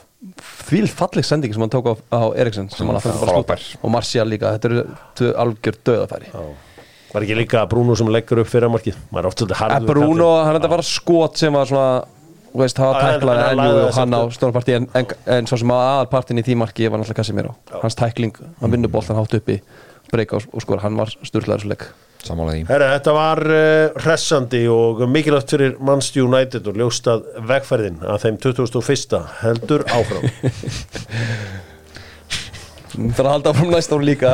því 0.67 0.81
falleg 0.93 1.25
sending 1.25 1.55
sem 1.55 1.63
hann 1.63 1.71
tók 1.73 1.87
á, 1.89 1.93
á 2.13 2.19
skúta 2.35 3.57
og 3.81 3.93
Martial 3.93 4.27
líka, 4.29 4.51
þetta 4.57 4.69
eru 4.69 5.31
algjör 5.41 5.79
döðafæri 5.87 6.29
Var 7.11 7.25
ekki 7.25 7.35
líka 7.41 7.65
Bruno 7.71 7.95
sem 7.99 8.07
leggur 8.13 8.41
upp 8.43 8.49
fyrir 8.51 8.71
markið? 8.71 8.97
Maður 9.11 9.25
er 9.25 9.29
oft 9.31 9.41
svolítið 9.43 9.61
harður 9.61 9.89
Bruno, 9.91 10.29
hann 10.45 10.57
þetta 10.59 10.69
var 10.71 10.83
skot 10.87 11.41
sem 11.41 11.53
var 11.57 11.67
svona 11.69 11.89
þú 12.51 12.61
veist, 12.63 12.79
en- 12.83 12.99
tæklaði 12.99 13.37
en 13.37 13.45
hann 13.45 13.51
enju 13.51 13.71
lagði 13.71 13.85
og 13.87 13.97
hann 13.99 14.15
á 14.15 14.21
stórparti 14.35 14.75
en, 14.77 14.87
en, 14.99 15.05
en 15.37 15.47
svo 15.51 15.59
sem 15.61 15.71
að 15.75 15.83
aðalpartin 15.87 16.39
í 16.41 16.45
því 16.47 16.57
marki 16.63 16.87
var 16.91 16.99
náttúrulega 17.01 17.19
Casemiro. 17.23 17.55
Hans 17.81 17.95
tækling, 17.99 18.35
hann 18.61 18.73
vinnur 18.75 18.91
boltan 18.91 19.19
hátt 19.19 19.35
uppi 19.39 19.59
breyka 20.11 20.35
og, 20.39 20.47
og 20.51 20.63
skora, 20.63 20.81
hann 20.83 20.97
var 20.99 21.11
styrlaður 21.23 21.63
svo 21.63 21.71
leik. 21.71 21.85
Sammála 22.21 22.51
því. 22.53 22.63
Herra, 22.69 22.87
þetta 22.99 23.13
var 23.15 23.39
uh, 23.49 24.01
hressandi 24.03 24.59
og 24.69 24.99
mikilvægt 25.09 25.53
fyrir 25.55 25.71
Manchester 25.81 26.27
United 26.27 26.67
og 26.69 26.77
ljóstað 26.77 27.23
vegferðin 27.49 27.97
að 28.05 28.19
þeim 28.27 28.37
2001. 28.43 29.15
heldur 29.41 29.87
áfram 29.89 30.27
Það 32.91 33.19
er 33.21 33.27
að 33.27 33.31
halda 33.31 33.53
fram 33.55 33.69
næst 33.71 33.93
ári 33.95 34.07
líka. 34.09 34.31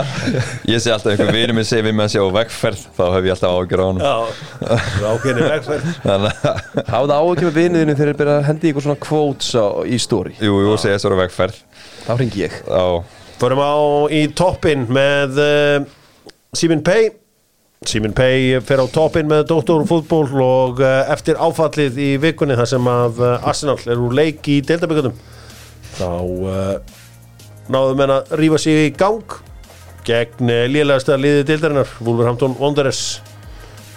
Ég 0.65 0.81
sé 0.81 0.93
alltaf 0.93 1.11
einhver 1.13 1.29
vinur 1.35 1.53
minn 1.57 1.67
segir 1.67 1.85
við 1.85 1.97
með 1.97 2.07
að 2.07 2.13
sjá 2.15 2.23
vegferð 2.37 2.85
þá 2.97 3.03
hef 3.13 3.27
ég 3.27 3.35
alltaf 3.35 3.53
ágjör 3.53 3.83
á 3.83 3.85
hann 3.87 4.01
Já, 4.01 4.15
ákveðni 5.11 5.51
vegferð. 5.51 5.91
Þannig 6.07 6.89
Hafðu 6.89 7.17
áhugja 7.19 7.45
með 7.49 7.59
vinuðinu 7.61 7.97
þegar 7.99 8.09
þeir 8.09 8.19
byrja 8.23 8.39
að 8.39 8.47
hendi 8.49 8.71
ykkur 8.71 8.87
svona 8.87 9.03
quotes 9.05 9.51
á, 9.53 9.65
í 9.85 10.01
story. 10.01 10.33
Jú, 10.41 10.57
jú, 10.65 10.73
segja 10.81 11.03
svo 11.03 11.13
vegferð. 11.21 11.61
Þá 12.07 12.11
ringi 12.23 12.43
ég. 12.47 12.57
Já, 12.65 12.83
Förum 13.37 13.61
á 13.61 13.77
í 14.09 14.23
toppin 14.33 14.87
með 14.89 15.37
uh, 15.37 15.87
Simin 16.57 16.81
Pei 16.81 17.11
Simin 17.85 18.15
Pei 18.17 18.57
fer 18.65 18.81
á 18.81 18.89
toppin 18.89 19.27
með 19.29 19.43
Dóttórfútból 19.51 20.25
og 20.41 20.81
uh, 20.81 21.03
eftir 21.13 21.37
áfallið 21.37 21.99
í 22.01 22.07
vikunni 22.23 22.57
þar 22.57 22.71
sem 22.71 22.89
að 22.89 23.21
uh, 23.21 23.35
Arsenal 23.45 23.77
er 23.85 24.01
úr 24.01 24.15
leik 24.17 24.49
í 24.49 24.57
deildabíkutum 24.65 25.13
þá 25.99 26.09
uh, 26.09 26.96
náðum 27.73 27.99
menn 27.99 28.13
að 28.15 28.31
rífa 28.39 28.59
sig 28.61 28.85
í 28.87 28.93
gang 28.97 29.37
gegn 30.07 30.51
uh, 30.51 30.63
lélegasta 30.71 31.17
liði 31.19 31.43
deildarinnar 31.49 31.89
Wolverhampton 31.99 32.55
Wanderers. 32.61 33.19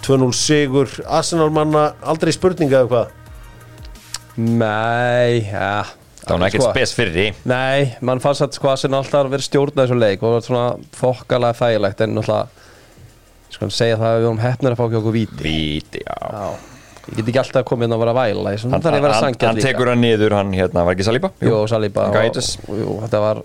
2-0 0.01 0.31
sigur 0.33 0.89
Arsenal 1.05 1.51
manna 1.53 1.91
aldrei 2.09 2.33
spurninga 2.33 2.81
eða 2.81 2.89
hvað? 2.89 3.17
Nei, 4.41 5.45
ja. 5.51 5.83
Það 6.21 6.37
var 6.37 6.47
ekkert 6.47 6.63
Sko, 6.63 6.71
spes 6.73 6.93
fyrir 6.97 7.13
því. 7.15 7.27
Nei, 7.49 7.93
mann 8.05 8.21
fannst 8.23 8.43
að 8.45 8.57
sko 8.57 8.71
að 8.71 8.81
sinna 8.83 8.99
alltaf 9.01 9.25
að 9.25 9.31
vera 9.35 9.45
stjórnað 9.45 9.87
þessu 9.87 9.99
leik 10.01 10.21
og 10.21 10.27
það 10.27 10.35
var 10.35 10.45
svona 10.47 10.65
þokkalega 10.97 11.59
þægilegt 11.61 12.03
en 12.05 12.13
náttúrulega 12.17 12.67
sko 13.51 13.67
að 13.67 13.73
segja 13.75 13.97
það 13.99 14.09
að 14.09 14.19
við 14.19 14.27
vorum 14.27 14.43
hefnir 14.45 14.73
að 14.75 14.79
fá 14.79 14.83
ekki 14.85 14.99
okkur 15.01 15.15
víti. 15.17 15.41
Víti, 15.45 16.03
já. 16.05 16.17
Já, 16.21 16.70
ég 17.09 17.17
get 17.17 17.31
ekki 17.31 17.41
alltaf 17.41 17.65
komið 17.67 17.87
inn 17.87 17.95
að 17.95 18.01
vera 18.03 18.13
að 18.13 18.19
væla 18.21 18.51
Hann, 18.51 18.61
Þannig 18.61 18.85
þarf 18.85 18.93
ég 18.93 19.01
að 19.01 19.05
vera 19.07 19.17
hann, 19.17 19.25
sangjað 19.25 19.47
hann 19.49 19.59
líka. 19.59 19.67
tekur 19.67 19.91
hann 19.91 20.03
niður, 20.05 20.35
hann 20.37 20.53
hérna, 20.53 20.85
var 20.85 20.95
ekki 20.95 21.07
Saliba? 21.07 21.31
Jú, 21.41 21.59
Saliba 21.71 22.07
og, 22.11 22.79
jú, 22.81 22.95
þetta 23.05 23.21
var 23.25 23.41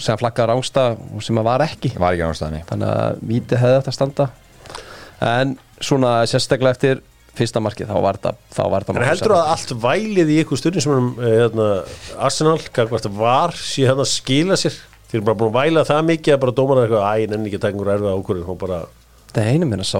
sem 0.00 0.20
flaggaði 0.20 0.50
rángsta 0.52 0.84
og 0.96 1.24
sem 1.26 1.40
að 1.40 1.48
var 1.50 1.64
ekki. 1.66 1.92
Var 1.98 2.16
ekki 2.16 2.28
nástaðni 2.28 2.60
þannig 2.68 2.92
að 2.94 3.22
víti 3.32 3.58
hefði 3.60 3.78
þetta 3.80 3.92
að 3.92 3.96
standa. 3.98 4.28
En 5.30 5.56
svona 5.80 6.12
sérstaklega 6.30 6.76
eftir 6.76 7.02
fyrsta 7.36 7.62
markið 7.62 7.90
þá 7.90 7.98
var 8.02 8.18
þetta 8.20 8.94
En 8.94 9.06
heldur 9.06 9.34
að 9.36 9.50
allt 9.54 9.74
vælið 9.82 10.32
í 10.34 10.38
ykkur 10.44 10.60
stundin 10.60 10.84
sem 10.84 10.94
um 10.94 11.10
hérna, 11.20 11.68
Arsenal, 12.18 12.58
gagvart 12.74 13.10
var 13.16 13.54
sé 13.58 13.86
hérna 13.88 14.06
að 14.06 14.12
skila 14.14 14.58
sér? 14.60 14.78
Þeir 15.10 15.20
eru 15.20 15.26
bara 15.26 15.38
búin 15.40 15.50
að 15.50 15.58
væla 15.58 15.84
það 15.88 16.04
mikið 16.06 16.34
að 16.34 16.40
bara 16.44 16.54
dómar 16.54 16.80
eitthvað 16.84 17.06
Æ, 17.10 17.26
nenni 17.30 17.50
ekki 17.50 17.58
að 17.58 17.64
taka 17.64 17.74
einhver 17.74 17.92
erfið 17.96 18.50
bara 18.60 18.80
þetta 19.30 19.42
er 19.42 19.52
einu 19.54 19.66
minna 19.70 19.86
sá 19.86 19.98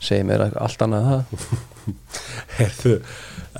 segir 0.00 0.26
mér 0.28 0.48
allt 0.50 0.86
annað 0.86 1.10
það. 1.10 1.44
Heyrðu, 2.58 2.96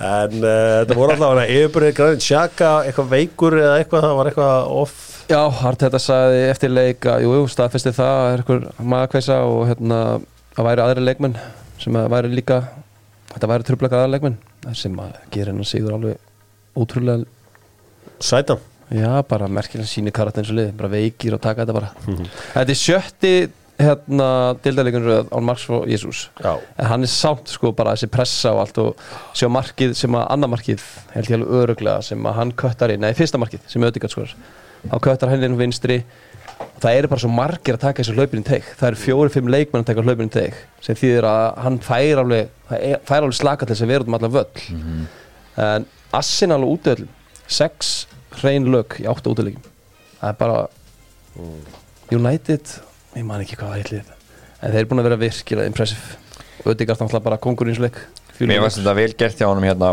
En 0.01 0.37
uh, 0.39 0.81
þetta 0.81 0.95
voru 0.95 1.13
alltaf 1.13 1.33
hana 1.33 1.47
yfirbyrðið 1.51 1.95
græðin 1.97 2.23
Sjaka, 2.23 2.69
eitthvað 2.87 3.09
veikur 3.11 3.57
eða 3.59 3.73
eitthvað 3.81 4.05
það 4.05 4.13
var 4.17 4.29
eitthvað 4.29 4.69
off? 4.81 5.01
Já, 5.31 5.41
Hart 5.59 5.83
þetta 5.83 5.99
sagði 6.01 6.39
eftir 6.47 6.71
leik 6.71 7.07
að 7.11 7.25
jú, 7.25 7.33
jú, 7.35 7.49
staðfesti 7.51 7.93
það 7.97 8.13
að 8.21 8.29
er 8.31 8.43
eitthvað 8.43 8.87
magakveisa 8.93 9.41
og 9.49 9.61
hérna 9.67 9.99
að 10.55 10.69
væri 10.69 10.85
aðri 10.85 11.05
leikmenn 11.05 11.37
sem 11.81 11.99
að 11.99 12.09
væri 12.15 12.33
líka 12.33 12.61
þetta 13.33 13.51
væri 13.51 13.67
trubleika 13.67 13.99
aðri 13.99 14.15
leikmenn 14.15 14.39
sem 14.79 14.97
að 15.03 15.13
gera 15.35 15.51
hennar 15.53 15.69
sigur 15.69 15.95
alveg 15.97 16.79
ótrúlega. 16.79 17.27
Sætan 18.21 18.67
Já, 18.91 19.21
bara 19.23 19.47
merkilega 19.47 19.87
síni 19.87 20.11
karat 20.11 20.39
eins 20.39 20.49
og 20.51 20.57
lið 20.57 20.73
bara 20.75 20.91
veikir 20.91 21.35
og 21.37 21.39
taka 21.43 21.63
þetta 21.63 21.75
bara. 21.77 21.91
Þetta 22.51 22.73
er 22.73 22.79
sjötti 22.79 23.35
hérna 23.79 24.55
dildalegunur 24.63 25.27
án 25.31 25.45
Marks 25.45 25.67
og 25.73 25.87
Jésús 25.89 26.27
en 26.43 26.89
hann 26.89 27.05
er 27.05 27.11
samt 27.11 27.49
sko 27.49 27.71
bara 27.73 27.95
þessi 27.95 28.09
pressa 28.13 28.51
og 28.53 28.63
allt 28.65 28.81
og 28.83 29.05
sjá 29.37 29.47
markið 29.49 29.95
sem 29.97 30.17
að 30.17 30.27
annar 30.35 30.51
markið 30.53 30.83
held 31.15 31.31
ég 31.31 31.37
alveg 31.39 31.61
öruglega 31.61 32.01
sem 32.05 32.27
að 32.27 32.37
hann 32.37 32.51
köttar 32.63 32.93
inn, 32.93 33.01
nei 33.01 33.15
fyrsta 33.17 33.41
markið 33.41 33.63
sem 33.71 33.81
auðvitað 33.81 34.13
sko 34.13 34.27
þá 34.89 34.97
köttar 35.05 35.31
hann 35.31 35.45
inn 35.45 35.57
vinstri. 35.59 36.01
Og 36.61 36.81
það 36.83 36.97
eru 36.97 37.09
bara 37.09 37.21
svo 37.23 37.29
margir 37.33 37.77
að 37.77 37.83
taka 37.85 38.03
þessu 38.03 38.13
hlaupinu 38.17 38.45
teik. 38.45 38.67
Það 38.77 38.87
eru 38.87 38.99
fjóri-fimm 39.01 39.49
leikmenn 39.49 39.83
að 39.83 39.89
taka 39.91 40.03
hlaupinu 40.05 40.33
teik 40.33 40.57
sem 40.81 40.97
þýðir 40.97 41.27
að 41.29 41.45
hann 41.65 41.79
fær 41.85 42.21
alveg 42.21 42.51
fær 42.69 43.23
alveg 43.23 43.37
slaka 43.37 43.65
til 43.65 43.75
þess 43.75 43.85
að 43.85 43.93
vera 43.93 44.05
út 44.05 44.11
um 44.11 44.17
allan 44.17 44.35
völl. 44.35 44.63
En 45.61 45.87
Assin 46.17 46.53
alveg 46.53 46.75
útöðlum 46.75 47.11
sex 47.51 47.91
hrein 48.39 48.69
lög 48.71 48.97
í 49.01 49.07
áttu 49.09 49.33
útöðleikum 49.33 49.65
það 50.21 50.29
er 50.29 50.37
bara 50.39 50.59
United 52.13 52.75
ég 53.17 53.27
man 53.27 53.43
ekki 53.43 53.59
hvað 53.59 53.73
það 53.73 53.79
heitlið 53.81 54.17
en 54.61 54.71
þeir 54.71 54.79
eru 54.81 54.89
búin 54.91 55.01
að 55.01 55.07
vera 55.09 55.21
virkilega 55.21 55.69
impressive. 55.71 56.17
Og 56.61 56.67
auðvitað 56.71 56.99
náttúrulega 57.01 57.25
bara 57.25 57.41
kongur 57.41 57.69
í 57.69 57.73
eins 57.73 57.81
leik 57.81 57.97
Mér 58.41 58.63
varst 58.63 58.79
þetta 58.79 58.93
vel 58.97 59.13
gert 59.17 59.37
hjá 59.37 59.47
honum 59.49 59.65
hérna 59.65 59.91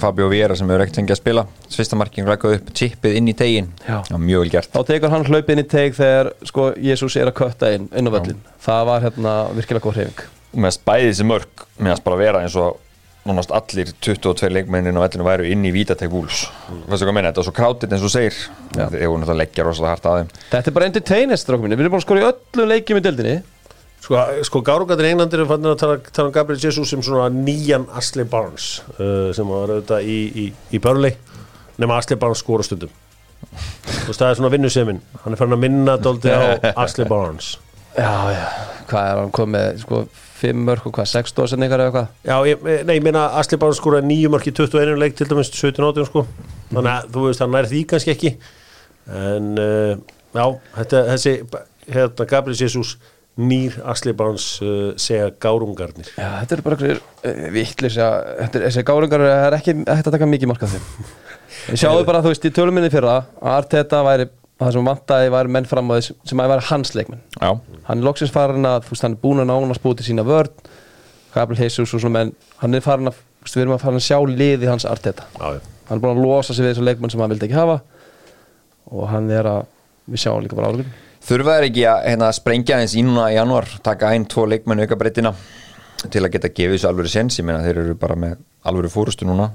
Fabio 0.00 0.26
Viera 0.32 0.56
sem 0.56 0.68
hefur 0.68 0.82
ekkert 0.84 0.98
fengið 1.00 1.14
að 1.14 1.20
spila. 1.20 1.42
Svista 1.70 1.98
marking 1.98 2.28
rækkaði 2.28 2.58
upp 2.58 2.70
chippið 2.76 3.18
inn 3.18 3.28
í 3.30 3.34
tegin 3.36 3.68
Já. 3.84 3.98
Mjög 4.16 4.44
vel 4.44 4.52
gert. 4.54 4.70
Þá 4.72 4.88
tekur 4.88 5.12
hann 5.12 5.26
hlaupið 5.28 5.52
inn 5.54 5.62
í 5.62 5.66
teik 5.68 5.98
þegar 5.98 6.30
sko 6.48 6.70
Jésús 6.80 7.16
er 7.20 7.30
að 7.30 7.36
kötta 7.42 7.72
inn 7.76 7.90
inn 7.92 8.08
á 8.08 8.12
völlin 8.14 8.40
það 8.64 8.88
var 8.90 9.04
hérna 9.04 9.34
virkilega 9.54 9.84
góð 9.84 10.00
hreyfing. 10.00 10.24
Og 10.54 10.62
meðan 10.64 10.76
spæði 10.78 11.10
þessi 11.10 11.28
mörg 11.28 11.66
meðan 11.76 12.04
bara 12.08 12.20
vera 12.22 12.42
eins 12.46 12.56
og 12.60 12.80
nánast 13.24 13.52
allir 13.56 13.90
22 14.04 14.50
leikmennin 14.52 14.98
á 14.98 15.04
vellinu 15.04 15.24
væru 15.26 15.46
inn 15.48 15.64
í 15.64 15.72
Vítatek 15.72 16.12
Wools 16.12 16.44
Veistu 16.90 17.06
hvað 17.06 17.16
meina, 17.16 17.30
þetta 17.30 17.40
var 17.40 17.46
svo 17.48 17.54
krátið 17.56 17.94
eins 17.96 18.04
og 18.04 18.12
segir. 18.12 18.36
Já. 18.76 18.86
þeir 18.92 19.08
voru 19.08 19.20
náttúrulega 19.22 19.40
leggja 19.40 19.64
rosalega 19.64 19.94
hart 19.94 20.08
að 20.10 20.18
þeim. 20.18 20.32
Þetta 20.50 20.70
er 20.70 20.76
bara 20.76 20.88
entertainest 20.90 21.46
strákum 21.46 21.64
minni 21.64 21.78
við 21.78 21.86
erum 21.86 21.94
búin 21.94 22.02
að 22.02 22.06
skora 22.06 22.22
í 22.22 22.26
öllu 22.28 22.66
leikjum 22.68 23.00
í 23.00 23.04
deildinni. 23.04 23.36
Sko, 24.04 24.18
sko 24.44 24.60
Gárungatir 24.66 25.08
í 25.08 25.12
Englandir 25.14 25.40
er 25.40 25.48
fannir 25.48 25.72
að 25.72 25.78
tala, 25.80 25.96
tala 26.12 26.28
um 26.28 26.34
Gabriel 26.34 26.60
Jesus 26.60 26.90
sem 26.92 27.00
svona 27.04 27.30
nýjan 27.32 27.86
Ashley 27.96 28.28
Barnes 28.28 28.82
uh, 28.98 29.30
sem 29.32 29.48
var 29.48 29.72
auðvitað 29.72 30.10
í, 30.12 30.18
í, 30.42 30.44
í 30.76 30.80
Burnley 30.84 31.16
nema 31.80 31.96
Ashley 31.96 32.20
Barnes 32.20 32.42
skora 32.44 32.66
stundum. 32.66 32.92
Og 34.04 34.12
það 34.12 34.28
er 34.28 34.36
svona 34.40 34.52
vinnusemin 34.52 35.00
hann 35.22 35.36
er 35.36 35.40
farin 35.40 35.56
að 35.56 35.64
minna 35.64 35.96
dóldi 35.96 36.28
á 36.36 36.60
Ashley 36.84 37.08
Barnes. 37.08 37.54
Já 37.96 38.12
já. 38.34 38.44
Hvað 38.90 39.08
er 39.08 39.22
hann 39.22 39.34
komið 39.40 39.80
sko 39.86 40.02
fimm 40.44 40.66
mörg 40.68 40.86
og 40.88 40.94
hvað 40.98 41.08
sex 41.10 41.34
dósendingar 41.36 41.82
eða 41.86 41.94
hvað 41.94 42.10
Já, 42.28 42.36
ég, 42.50 42.66
nei, 42.86 42.98
ég 42.98 43.04
meina 43.04 43.24
Asli 43.40 43.58
Barnes 43.60 43.80
skoraði 43.80 44.10
nýju 44.10 44.32
mörk 44.34 44.50
í 44.50 44.54
21 44.54 45.00
leik 45.00 45.16
til 45.18 45.28
dæmis 45.30 45.50
17-18 45.54 46.10
sko. 46.10 46.26
Þannig 46.70 46.92
að 46.92 47.08
þú 47.16 47.24
veist, 47.28 47.42
hann 47.44 47.54
nær 47.54 47.70
því 47.70 47.80
kannski 47.90 48.12
ekki. 48.14 48.32
En 49.24 49.50
uh, 49.60 49.96
já, 50.36 50.44
þetta, 50.78 51.02
þessi 51.10 51.34
hérna, 51.88 52.28
Gabriel 52.30 52.60
Jesus 52.60 52.94
nýr 53.40 53.80
Asli 53.90 54.14
Barnes 54.14 54.46
uh, 54.62 54.92
segja 55.00 55.32
gárungarnir. 55.42 56.12
Já 56.14 56.28
þetta 56.42 56.56
er 56.56 56.64
bara 56.68 56.78
einhverjir 56.78 57.50
vittlis 57.54 57.98
þessi 58.54 58.86
gáringar 58.86 59.26
er 59.26 59.58
ekki 59.58 59.76
hægt 59.82 60.08
að 60.08 60.16
taka 60.18 60.30
mikið 60.30 60.52
marka 60.52 60.70
þeim. 60.70 60.86
Sjáum 61.80 62.04
bara 62.06 62.22
þú 62.22 62.34
veist 62.34 62.46
í 62.46 62.52
töluminni 62.54 62.92
fyrra 62.92 63.22
að 63.40 63.56
Arteta 63.56 64.02
væri 64.06 64.28
það 64.62 64.72
sem 64.76 64.88
vantaði 64.88 65.34
væri 65.34 65.54
menn 65.56 65.68
fram 65.68 65.90
á 65.90 65.92
þess 65.96 66.14
sem 66.30 66.42
að 66.42 66.54
væri 66.54 66.66
hans 66.70 66.94
leikmenn. 66.94 67.22
Já, 67.40 67.50
hann 67.88 68.00
er 68.00 68.06
loksins 68.06 68.34
farin 68.34 68.70
að, 68.70 68.88
veist, 68.90 69.04
hann 69.04 69.16
er 69.16 69.22
búin 69.22 69.42
að 69.42 69.50
nánast 69.50 69.82
búið 69.84 70.00
til 70.00 70.10
sína 70.12 70.26
vörn. 70.26 70.52
Gabriel 71.34 71.64
Jesus 71.66 71.94
og 71.96 72.02
svona 72.02 72.20
menn, 72.20 72.34
hann 72.60 72.78
er 72.78 72.84
farin 72.84 73.10
að 73.10 73.18
veist, 73.42 73.56
við 73.56 73.64
erum 73.64 73.76
að 73.76 73.86
fara 73.86 73.98
að 73.98 74.06
sjá 74.06 74.18
liði 74.30 74.70
hans 74.70 74.86
Arteta. 74.86 75.26
Já, 75.40 75.58
hann 75.88 75.98
er 75.98 76.04
búin 76.04 76.14
að 76.14 76.22
losa 76.24 76.54
sig 76.54 76.64
við 76.64 76.74
þessu 76.74 76.86
leikmenn 76.86 77.12
sem 77.12 77.24
hann 77.24 77.34
vildi 77.34 77.48
ekki 77.48 77.58
hafa 77.58 77.80
og 78.94 79.08
hann 79.10 79.30
er 79.32 79.48
að 79.48 79.66
við 80.10 80.24
sjáum 80.24 80.44
líka 80.44 80.58
bara 80.58 80.70
álugun 80.72 80.92
Þurfa 81.24 81.56
þeir 81.56 81.66
ekki 81.70 81.84
að 81.88 82.02
hérna, 82.04 82.26
sprengja 82.36 82.78
eins 82.82 82.94
í 82.98 83.02
núna 83.04 83.30
í 83.32 83.38
januar 83.38 83.68
taka 83.84 84.10
einn, 84.12 84.26
tvo 84.28 84.44
leikmenn 84.48 84.84
auka 84.84 84.98
breytina 85.00 85.32
til 86.04 86.20
að 86.20 86.34
geta 86.34 86.50
gefið 86.52 86.76
þessu 86.76 86.88
alvöru 86.90 87.12
sens 87.12 87.38
ég 87.40 87.46
meina 87.48 87.62
þeir 87.64 87.80
eru 87.80 87.94
bara 87.96 88.16
með 88.20 88.42
alvöru 88.68 88.90
fórustu 88.92 89.28
núna 89.28 89.48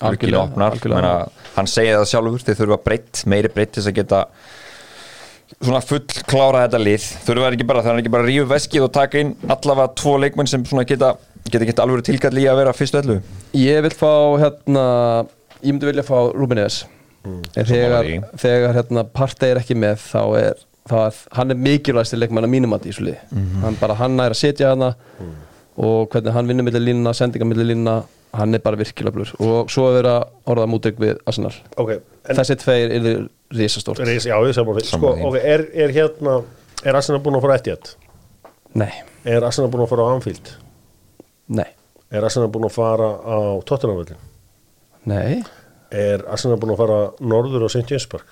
Algjörlega, 0.00 0.42
opnar, 0.46 0.76
algjörlega. 0.76 1.00
meina, 1.02 1.46
hann 1.56 1.68
segja 1.68 1.98
það 1.98 2.10
sjálfur 2.12 2.44
þeir 2.46 2.58
þurfa 2.62 2.80
breytt, 2.84 3.22
meiri 3.26 3.50
breytt 3.52 3.72
til 3.74 3.82
þess 3.82 3.90
að 3.90 3.98
geta 3.98 4.20
svona 5.60 5.80
full 5.84 6.04
klára 6.30 6.62
þetta 6.64 6.80
lið. 6.80 7.08
Þurfa 7.26 7.50
ekki 7.50 7.66
bara, 7.68 7.82
það 7.84 7.96
er 7.96 8.04
ekki 8.04 8.14
bara 8.14 8.24
að 8.24 8.30
rífa 8.30 8.46
veskið 8.54 8.86
og 8.86 8.92
taka 8.94 9.20
inn 9.24 9.34
allavega 9.50 9.92
tvo 10.00 10.14
leikmenn 10.22 10.48
sem 10.48 10.64
svona 10.68 10.86
geta 10.88 11.16
geta 11.50 11.66
geta 11.66 11.84
alvöru 11.84 12.04
tilkalli 12.06 12.44
í 12.44 12.48
að 12.50 12.62
vera 12.62 12.72
fyrstu 12.76 13.00
öllu 13.00 13.18
ég 13.56 13.82
vil 13.84 13.92
fá 13.96 14.12
hérna 14.42 14.84
ég 15.60 15.72
myndi 15.72 15.88
vilja 15.88 16.04
fá 16.06 16.16
Ruben 16.30 16.60
Neves 16.60 16.84
en 17.24 17.68
þegar, 17.68 18.08
þegar 18.40 18.76
hérna 18.78 19.04
partey 19.04 19.52
er 19.54 19.60
ekki 19.60 19.76
með 19.76 20.00
þá 20.06 20.22
er, 20.40 20.62
þá 20.88 20.96
er 21.02 21.18
hann 21.36 21.52
er 21.52 21.60
mikilvægst 21.66 22.16
leikmann 22.16 22.46
að 22.46 22.54
mínum 22.54 22.76
að 22.76 22.86
í 22.86 22.94
þessu 22.94 23.04
liði. 23.08 23.40
Hann 23.64 23.76
bara 23.80 23.96
hann 23.98 24.16
er 24.24 24.32
að 24.32 24.40
setja 24.40 24.70
hana 24.72 24.94
og 25.80 26.08
hvernig 26.12 26.32
hann 26.32 26.48
vinnur 26.48 26.66
millir 26.66 26.84
línuna, 26.86 27.12
sendinga 27.16 27.48
millir 27.48 27.68
línuna 27.72 27.98
hann 28.38 28.54
er 28.54 28.62
bara 28.62 28.78
virkilega 28.78 29.14
blur 29.14 29.30
og 29.42 29.70
svo 29.72 29.88
er 29.90 29.96
verið 30.00 30.12
að 30.14 30.52
orða 30.52 30.66
mútrygg 30.70 31.00
við 31.02 31.18
Arsenal 31.26 31.52
Ok, 31.82 31.90
en 32.30 32.38
þessi 32.38 32.56
tveir 32.62 32.92
eru 32.98 33.14
risastórt 33.56 33.98
Reis, 34.06 34.26
já, 34.28 34.36
Sko, 34.52 34.74
Sammála 34.86 35.16
því. 35.18 35.24
ok, 35.26 35.36
er, 35.42 35.64
er 35.74 35.94
hérna 35.96 36.36
er 36.86 36.94
Arsenal 37.00 37.20
búin 37.24 37.38
að 37.40 37.46
fara 37.46 37.56
Etihad? 37.60 37.92
nei, 38.74 38.92
Er 39.24 39.42
Arsenal 39.44 39.70
búin 39.72 39.82
að 39.84 39.90
fara 39.92 40.06
á 40.06 40.14
Anfield? 40.14 40.52
nei, 41.48 41.66
Er 42.10 42.24
Arsenal 42.24 42.48
búin 42.54 42.68
að 42.70 42.76
fara 42.78 43.08
á 43.18 43.38
Tottenhamvöldin? 43.66 44.20
nei 45.10 45.42
Er 45.90 46.22
Arsenal 46.30 46.56
búin 46.62 46.76
að 46.76 46.84
fara 46.84 47.00
norður 47.20 47.66
á 47.66 47.68
St. 47.72 47.86
James 47.90 48.06
Park? 48.06 48.26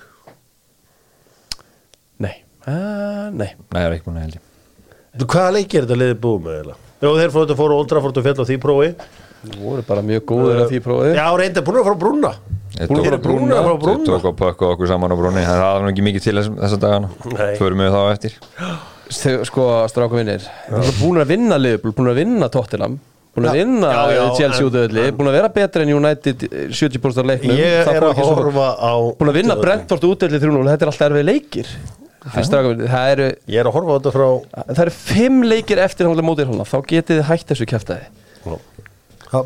nei, 2.19 2.43
Uh, 2.67 3.29
nei, 3.31 3.53
Nei, 3.55 3.55
það 3.71 3.85
er 3.87 3.93
ekki 3.95 4.05
búin 4.09 4.17
að 4.19 4.23
held 4.27 4.35
ég 4.35 4.47
Þú, 5.19 5.25
Hvaða 5.31 5.51
leiki 5.55 5.77
er 5.79 5.85
þetta 5.87 5.95
liðið 5.97 6.17
búið 6.21 6.41
með? 6.45 6.67
Jó, 7.01 7.07
þeir 7.15 7.31
fóru 7.33 7.45
þetta 7.47 7.55
fóru 7.57 7.77
Old 7.79 7.87
Trafford 7.89 8.19
og 8.19 8.25
fjall 8.27 8.43
á 8.43 8.45
því 8.49 8.57
prófi 8.61 8.89
þú 9.43 9.57
voru 9.63 9.83
bara 9.87 10.05
mjög 10.05 10.23
góður 10.29 10.61
að 10.63 10.71
því 10.73 10.81
prófið. 10.85 11.17
Já, 11.19 11.25
reynda 11.39 11.65
búin 11.65 11.79
að 11.79 11.89
fara 11.89 11.97
á 11.97 12.03
brúna. 12.03 12.31
Búin 12.79 12.99
að 12.99 13.09
fara 13.09 13.19
á 13.19 13.23
brúna, 13.25 13.59
brúna. 13.81 14.05
tók 14.07 14.29
og 14.29 14.39
pökku 14.39 14.69
okkur 14.73 14.89
saman 14.91 15.11
á 15.11 15.17
brúni 15.19 15.43
Það 15.43 15.65
er 15.67 15.83
nú 15.85 15.91
ekki 15.93 16.05
mikið 16.05 16.25
til 16.27 16.35
þess, 16.39 16.55
þessa 16.63 16.81
dagana. 16.83 17.11
Förum 17.59 17.83
við 17.83 17.93
þá 17.95 18.01
eftir. 18.13 18.39
Þegar, 19.09 19.45
sko, 19.49 19.69
stráka 19.89 20.19
vinnir 20.19 20.43
búin 20.99 21.21
að 21.23 21.31
vinna 21.31 21.57
Liverpool, 21.57 21.95
búin 21.97 22.11
að 22.11 22.19
vinna 22.21 22.49
Tottenham 22.53 22.99
búin 23.35 23.47
að 23.49 23.59
vinna 23.61 23.93
Chelsea 24.37 24.67
út 24.67 24.77
öðli, 24.83 25.05
búin 25.15 25.31
að 25.31 25.37
vera 25.39 25.51
betra 25.53 25.85
en 25.85 25.93
United 25.95 26.45
eh, 26.49 26.67
70% 26.75 27.21
af 27.21 27.29
leiknum. 27.29 27.55
Ég 27.57 27.89
er 27.93 28.05
að 28.05 28.21
horfa 28.21 28.67
á 28.77 28.93
búin 29.19 29.31
að 29.31 29.39
vinna 29.39 29.57
Brentford 29.59 30.05
út 30.09 30.27
öðli 30.27 30.41
3-0 30.41 30.69
þetta 30.73 30.85
er 30.87 30.91
alltaf 30.93 31.07
erfið 31.09 31.27
leikir. 31.29 31.73
Það 32.29 33.11
eru 33.13 33.27
Ég 33.47 33.61
er 33.61 33.69
að 33.69 33.77
horfa 33.77 33.95
á 33.95 33.97
þetta 33.97 34.13
frá 34.17 34.27
það 34.73 34.83
eru 34.85 34.95
fimm 34.97 35.41
leikir 35.47 35.81
eftir 35.85 36.09
hann 36.09 36.25
mótið 36.27 36.51
hana, 36.51 36.67
þá 36.67 36.77
getið 36.89 37.21
þið 37.21 37.27
hægt 37.31 37.53
þessu 37.53 37.69
kæftæði 37.69 38.09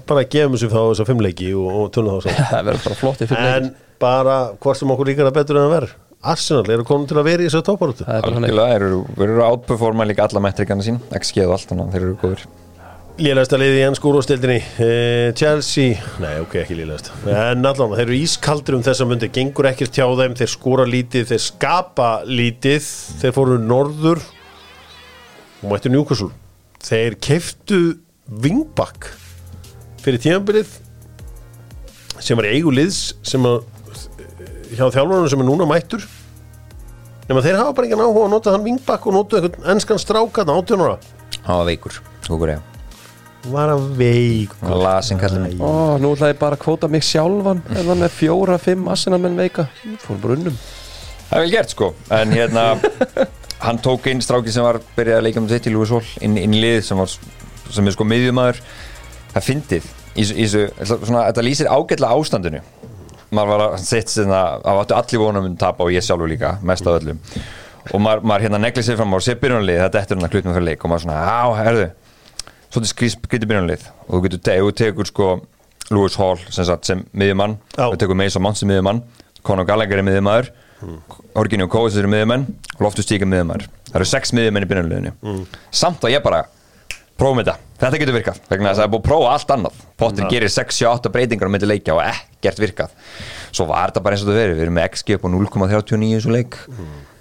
bara 0.08 0.24
gefum 0.24 0.56
þessu 0.56 0.72
þá 0.72 0.80
þessa 0.80 1.08
fimm 1.10 1.22
leiki 1.26 1.52
og, 1.58 1.68
og 1.82 1.92
tölum 1.96 2.18
þá 2.18 2.30
saman. 2.30 2.50
Það 2.54 2.66
verður 2.70 2.88
bara 2.88 3.00
flott 3.02 3.22
í 3.24 3.30
fimm 3.30 3.52
En 3.52 3.70
bara 4.04 4.40
hvort 4.64 4.80
sem 4.80 4.96
okkur 4.96 5.12
líkar 5.12 5.30
að 5.30 5.38
betur 5.40 5.60
en 5.60 5.68
að 5.68 5.78
vera. 5.78 5.94
Arsenal 6.24 6.64
eru 6.72 6.86
konum 6.88 7.08
til 7.08 7.18
að 7.20 7.28
vera 7.28 7.44
í 7.44 7.50
þessu 7.50 7.60
hann 8.08 8.46
Algjörlega, 8.48 8.68
þeir 8.72 8.86
eru, 9.28 9.40
outperforma 9.44 10.06
líka 10.08 10.28
alla 10.28 10.44
metrikana 10.44 10.86
sín. 10.86 11.02
XG 11.20 11.44
og 11.44 11.58
allt, 11.58 11.72
þannig 11.72 11.90
að 11.90 11.98
þeir 11.98 12.06
eru 12.08 12.20
góður 12.22 12.46
Lélegasta 13.14 13.60
liði 13.62 13.78
í 13.78 13.82
ennsku 13.86 14.08
úrvastildinni 14.10 14.56
eh, 14.82 15.28
Chelsea, 15.38 16.00
nei 16.24 16.40
ok 16.42 16.56
ekki 16.64 16.78
lélegasta. 16.80 17.14
En 17.30 17.62
allan, 17.70 17.92
þeir 17.94 18.08
eru 18.08 18.16
ískaldur 18.18 18.80
um 18.80 18.86
þessa 18.88 19.06
mundi. 19.06 19.30
Gengur 19.36 19.68
ekkert 19.70 20.00
hjá 20.00 20.08
þeim, 20.18 20.34
þeir 20.40 20.50
skora 20.50 20.88
lítið 20.90 21.28
Þeir 21.30 21.44
skapa 21.44 22.08
lítið. 22.26 22.88
Þeir 23.22 23.36
fóru 23.36 23.60
norður 23.62 24.24
Og 25.64 25.70
mættu 25.70 25.92
Newcastle. 25.94 26.32
Þeir 26.84 27.20
keiftu 27.22 27.84
Vingbak 28.44 29.12
Fyrir 30.04 30.20
tímabilið 30.24 30.74
Sem 32.24 32.38
var 32.40 32.48
í 32.50 32.58
eigu 32.58 32.74
liðs 32.76 33.14
Sem 33.28 33.46
að 33.48 33.62
Hjá 34.74 34.88
þjálfarunum 34.90 35.30
sem 35.30 35.42
er 35.44 35.46
núna 35.46 35.66
mættur. 35.70 36.02
Nefnum 37.28 37.44
þeir 37.46 37.60
hafa 37.60 37.74
bara 37.78 37.86
engan 37.86 38.02
áhuga 38.02 38.24
að 38.26 38.32
nota 38.34 38.54
hann 38.56 38.64
Vingbak 38.66 39.04
Og 39.06 39.14
nota 39.16 39.38
einhvern 39.40 39.68
ennskan 39.76 40.02
strákan 40.02 40.50
átjónara 40.50 40.96
Það 41.44 41.60
var 41.60 41.68
veikur, 41.70 42.00
skókur 42.26 42.52
ég 42.56 42.70
Var 43.54 43.70
hann 43.74 43.86
veik 44.00 44.56
Það 44.60 44.74
var 44.74 44.82
lasin 44.88 45.22
kallið 45.22 45.44
minn 45.46 45.62
Ó, 45.62 45.72
nú 46.02 46.14
ætla 46.16 46.32
ég 46.32 46.40
bara 46.42 46.58
að 46.58 46.64
kvóta 46.64 46.90
mig 46.92 47.04
sjálfan. 47.06 47.60
En 47.70 47.82
það 47.90 48.02
með 48.02 48.14
fjóra, 48.18 48.58
fimm 48.64 48.88
assinamenn 48.94 49.36
veika 49.40 49.66
fórum 50.04 50.22
bara 50.24 50.38
unnum. 50.40 50.58
Það 51.28 51.36
er 51.38 51.44
vel 51.44 51.52
gert 51.54 51.74
sko. 51.76 51.90
En 52.16 52.32
hérna 52.36 52.64
Hann 53.66 53.80
tók 53.84 54.08
inn 54.12 54.24
stráki 54.24 54.52
sem 54.52 54.64
var 54.66 54.80
Byrjaði 54.96 55.20
að 55.20 55.28
leika 55.28 55.44
um 55.44 55.50
þetta 55.52 55.70
í 55.70 55.76
Lúi 55.76 55.88
Sól 55.92 56.02
inn, 56.24 56.40
inn 56.40 56.56
í 56.56 56.64
lið 56.64 56.82
sem 56.88 57.00
var 57.00 57.12
Sem 57.74 57.88
er 57.92 57.96
sko 57.96 58.08
miðjumæður 58.08 58.64
Það 59.34 59.46
fyndið. 59.50 59.88
Í, 60.14 60.24
þessu- 60.30 60.70
Þetta 60.78 61.44
lýsir 61.48 61.70
ágætlega 61.74 62.18
ástandinu. 62.20 62.62
Maður 63.34 63.50
var 63.50 63.62
að 63.66 63.78
setja 63.82 64.14
sinna 64.14 64.40
Það 64.62 64.80
áttu 64.84 64.96
allir 65.00 65.20
vonum 65.24 65.46
að 65.50 65.58
tapa 65.58 65.84
og 65.84 65.90
ég 65.92 66.04
sjálfur 66.06 66.30
líka 66.30 66.52
Mest 66.62 66.86
af 66.86 67.00
öllum. 67.02 67.18
Og 67.94 68.00
maður, 68.00 68.22
maður 68.30 68.44
hérna 68.46 68.60
neglið 68.62 68.86
sér 68.86 68.96
fram 69.00 69.16
á 69.16 69.18
sér 69.26 69.40
byrjunarlið 69.42 69.80
Þetta 69.82 70.00
eftir 70.04 70.16
hann 70.20 70.28
að 70.28 70.32
klutna 70.36 70.54
fyrir 70.54 70.68
leik 70.70 70.86
Og 70.86 70.92
maður 70.92 71.04
svona, 71.08 71.18
á, 71.26 71.44
herðu 71.58 71.88
Svolítið 72.74 72.92
skrítið 73.18 73.48
byrjunarlið. 73.50 73.88
Og 74.08 74.14
þú 74.14 74.22
getur, 74.28 74.40
te, 74.46 74.54
ef 74.58 74.64
þú 74.68 74.72
tekur 74.84 75.10
sko 75.10 75.28
Lewis 75.94 76.16
Hall 76.18 76.38
sem, 76.50 76.66
sem 76.82 77.02
miðjumann. 77.14 77.58
Þú 77.76 77.98
tekur 78.02 78.16
Mason 78.22 78.42
Mount 78.46 78.58
sem 78.58 78.70
miðjumann 78.70 79.02
Conor 79.44 79.66
Gallagher 79.68 79.98
er 80.00 80.06
miðjumæður 80.08 80.52
Orginio 81.40 81.68
Kóðis 81.72 81.98
eru 82.00 82.10
miðjumenn 82.12 82.46
og 82.78 82.82
Loftus 82.86 83.06
Tík 83.10 83.22
er 83.26 83.30
miðjumenn 83.34 83.66
það 83.90 83.98
eru 84.00 84.08
sex 84.10 84.32
miðjumenn 84.36 84.66
í 84.66 84.70
byrjunarliðinu. 84.72 85.12
Samt 85.72 86.04
að 86.06 86.14
ég 86.16 86.24
bara 86.26 86.46
prófum 87.20 87.40
þetta, 87.42 87.56
þetta 87.82 88.02
getur 88.02 88.18
virkað 88.18 88.42
vegna 88.50 88.72
þess 88.72 88.78
að 88.78 88.82
það 88.82 88.88
er 88.88 88.92
búið 88.94 89.02
að 89.04 89.08
prófa 89.08 89.32
allt 89.34 89.54
annað. 89.56 89.80
Potter 90.02 90.30
gerir 90.32 90.54
6-8 90.54 91.14
breytingar 91.14 91.50
á 91.50 91.54
myndi 91.54 91.70
leikja 91.70 91.96
og 91.98 92.04
ekkert 92.08 92.62
virkað. 92.64 92.94
Svo 93.54 93.68
var 93.70 93.92
þetta 93.92 94.04
bara 94.06 94.18
eins 94.18 94.26
og 94.26 94.32
þetta 94.32 94.42
verið 94.44 94.60
við 94.60 94.66
erum 94.68 94.78
með 94.80 94.88
XG 94.92 95.18
upp 95.18 95.26
á 95.26 95.30
0,39 95.36 96.08
í 96.10 96.14
þessu 96.18 96.34
leik. 96.34 96.60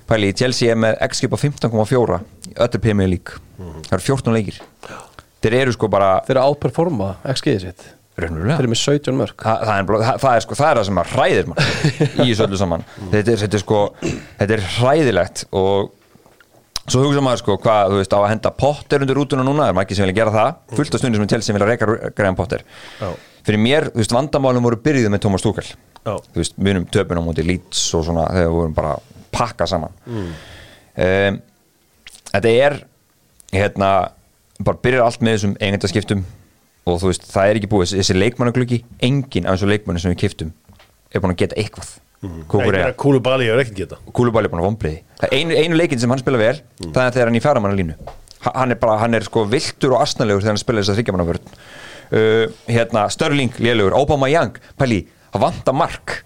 Pæli, 0.08 0.32
Chelsea 0.36 0.72
er 0.72 0.78
með 0.80 0.98
XG 1.06 1.28
upp 1.28 1.36
á 1.36 1.40
15,4 1.44 2.20
í 2.50 2.54
öllu 2.66 2.82
Premier 2.84 3.10
League. 3.12 3.40
Það 3.88 3.96
eru 3.98 4.06
14 4.08 4.36
leikir. 4.38 4.62
Þeir 5.42 5.58
eru 5.62 5.74
sko 5.74 5.88
bara 5.90 6.14
þeir 6.26 6.36
eru 6.36 6.42
að 6.44 6.52
outperforma 6.52 7.12
XG-ið 7.34 7.60
sitt. 7.66 7.84
Raunverulega. 8.20 8.58
Þeir 8.58 8.66
eru 8.66 8.70
með 8.74 8.80
17 8.82 9.16
mörg 9.16 9.40
Þa, 9.40 9.52
það, 9.64 9.78
er, 9.78 10.02
það, 10.20 10.34
er 10.36 10.42
sko, 10.44 10.56
það 10.58 10.68
er 10.68 10.78
það 10.78 10.86
sem 10.88 10.98
að 11.00 11.12
hræðir 11.14 11.46
mann 11.48 11.62
í 11.64 12.26
þessu 12.28 12.44
öllu 12.44 12.58
saman. 12.60 12.84
Þetta 13.14 13.32
er, 13.32 13.38
þetta 13.40 13.56
er 13.58 13.62
sko 13.62 13.78
þetta 14.02 14.56
er 14.58 14.64
hræðilegt 14.76 15.44
og 15.56 15.94
svo 16.92 17.02
hugsa 17.06 17.22
maður 17.24 17.40
sko 17.42 17.56
hvað 17.62 17.92
þú 17.92 17.98
veist 18.00 18.14
á 18.14 18.18
að 18.20 18.28
henda 18.32 18.52
Potter 18.62 19.04
undir 19.04 19.16
rútuna 19.18 19.44
núna? 19.46 19.68
Er 19.70 19.76
maður 19.76 19.86
ekki 19.88 19.96
sem 19.98 20.06
vilja 20.06 20.18
gera 20.20 20.34
það? 20.34 20.50
Fullt 20.78 20.96
af 20.96 21.02
stundum 21.02 21.20
sem 21.22 21.26
er 21.26 21.32
til 21.32 21.42
sem 21.46 21.56
vilja 21.58 21.68
reyka 21.70 21.88
Graham 22.18 22.36
Potter. 22.38 22.64
Já. 23.00 23.10
fyrir 23.46 23.58
mér, 23.58 23.88
þú 23.90 23.98
veist, 24.02 24.12
vandamálum 24.14 24.62
voru 24.68 24.78
byrjuð 24.84 25.10
með 25.10 25.22
Thomas 25.24 25.42
Tuchel. 25.42 25.70
Þú 26.06 26.38
veist, 26.38 26.54
munum 26.62 26.84
töpun 26.94 27.18
á 27.18 27.22
móti 27.26 27.42
Leeds 27.46 27.80
og 27.98 28.04
svona 28.06 28.28
þegar 28.30 28.50
við 28.52 28.58
vorum 28.58 28.76
bara 28.76 28.92
pakka 29.34 29.66
saman. 29.70 29.96
Um, 30.06 31.40
þetta 32.32 32.52
er 32.52 32.76
hérna, 33.52 33.90
bara 34.62 34.80
byrjar 34.84 35.06
allt 35.08 35.24
með 35.24 35.38
þessum 35.38 35.56
eigendaskiptum 35.58 36.22
og 36.86 37.00
þú 37.02 37.10
veist, 37.10 37.26
það 37.30 37.50
er 37.50 37.60
ekki 37.60 37.70
búið, 37.72 37.84
þessi, 37.88 38.00
þessi 38.02 38.18
leikmannagluggi 38.18 38.80
engin 39.02 39.46
af 39.46 39.56
þessu 39.58 39.70
leikmanni 39.70 40.02
sem 40.02 40.14
við 40.14 40.22
kiptum 40.24 40.52
er 41.12 41.22
búin 41.22 41.34
að 41.34 41.42
geta 41.42 41.58
eitthvað 41.60 41.92
Kúkur 42.22 42.76
er 42.78 42.92
Kúlu 42.94 43.18
Bali 43.24 43.48
er 43.50 43.58
ekkert 43.58 43.78
geta 43.80 43.96
Kúlubæli 44.14 44.46
er 44.46 44.52
búin 44.52 44.62
að 44.62 44.68
vombriði 44.68 45.00
einu, 45.32 45.56
einu 45.58 45.78
leikin 45.78 45.98
sem 45.98 46.10
hann 46.12 46.20
spila 46.22 46.38
vel 46.38 46.58
það 46.78 47.06
er 47.06 47.16
þegar 47.16 47.30
hann 47.30 47.38
í 47.38 47.42
fjaramanna 47.42 47.78
línu 47.78 47.96
hann 48.46 48.74
er 48.74 48.78
bara, 48.78 48.98
hann 49.02 49.14
er 49.18 49.26
sko 49.26 49.44
viltur 49.50 49.96
og 49.96 50.04
asnalegur 50.04 50.42
þegar 50.44 50.54
hann 50.54 50.62
spila 50.62 50.82
þess 50.82 50.92
að 50.92 51.00
þryggjamannavörn 51.00 51.50
uh, 51.50 52.44
hérna, 52.70 53.06
Störling, 53.10 53.52
lélugur, 53.62 53.96
Obama 53.98 54.30
Young 54.30 54.58
pæli, 54.78 55.04
það 55.34 55.44
vantar 55.46 55.76
mark 55.78 56.16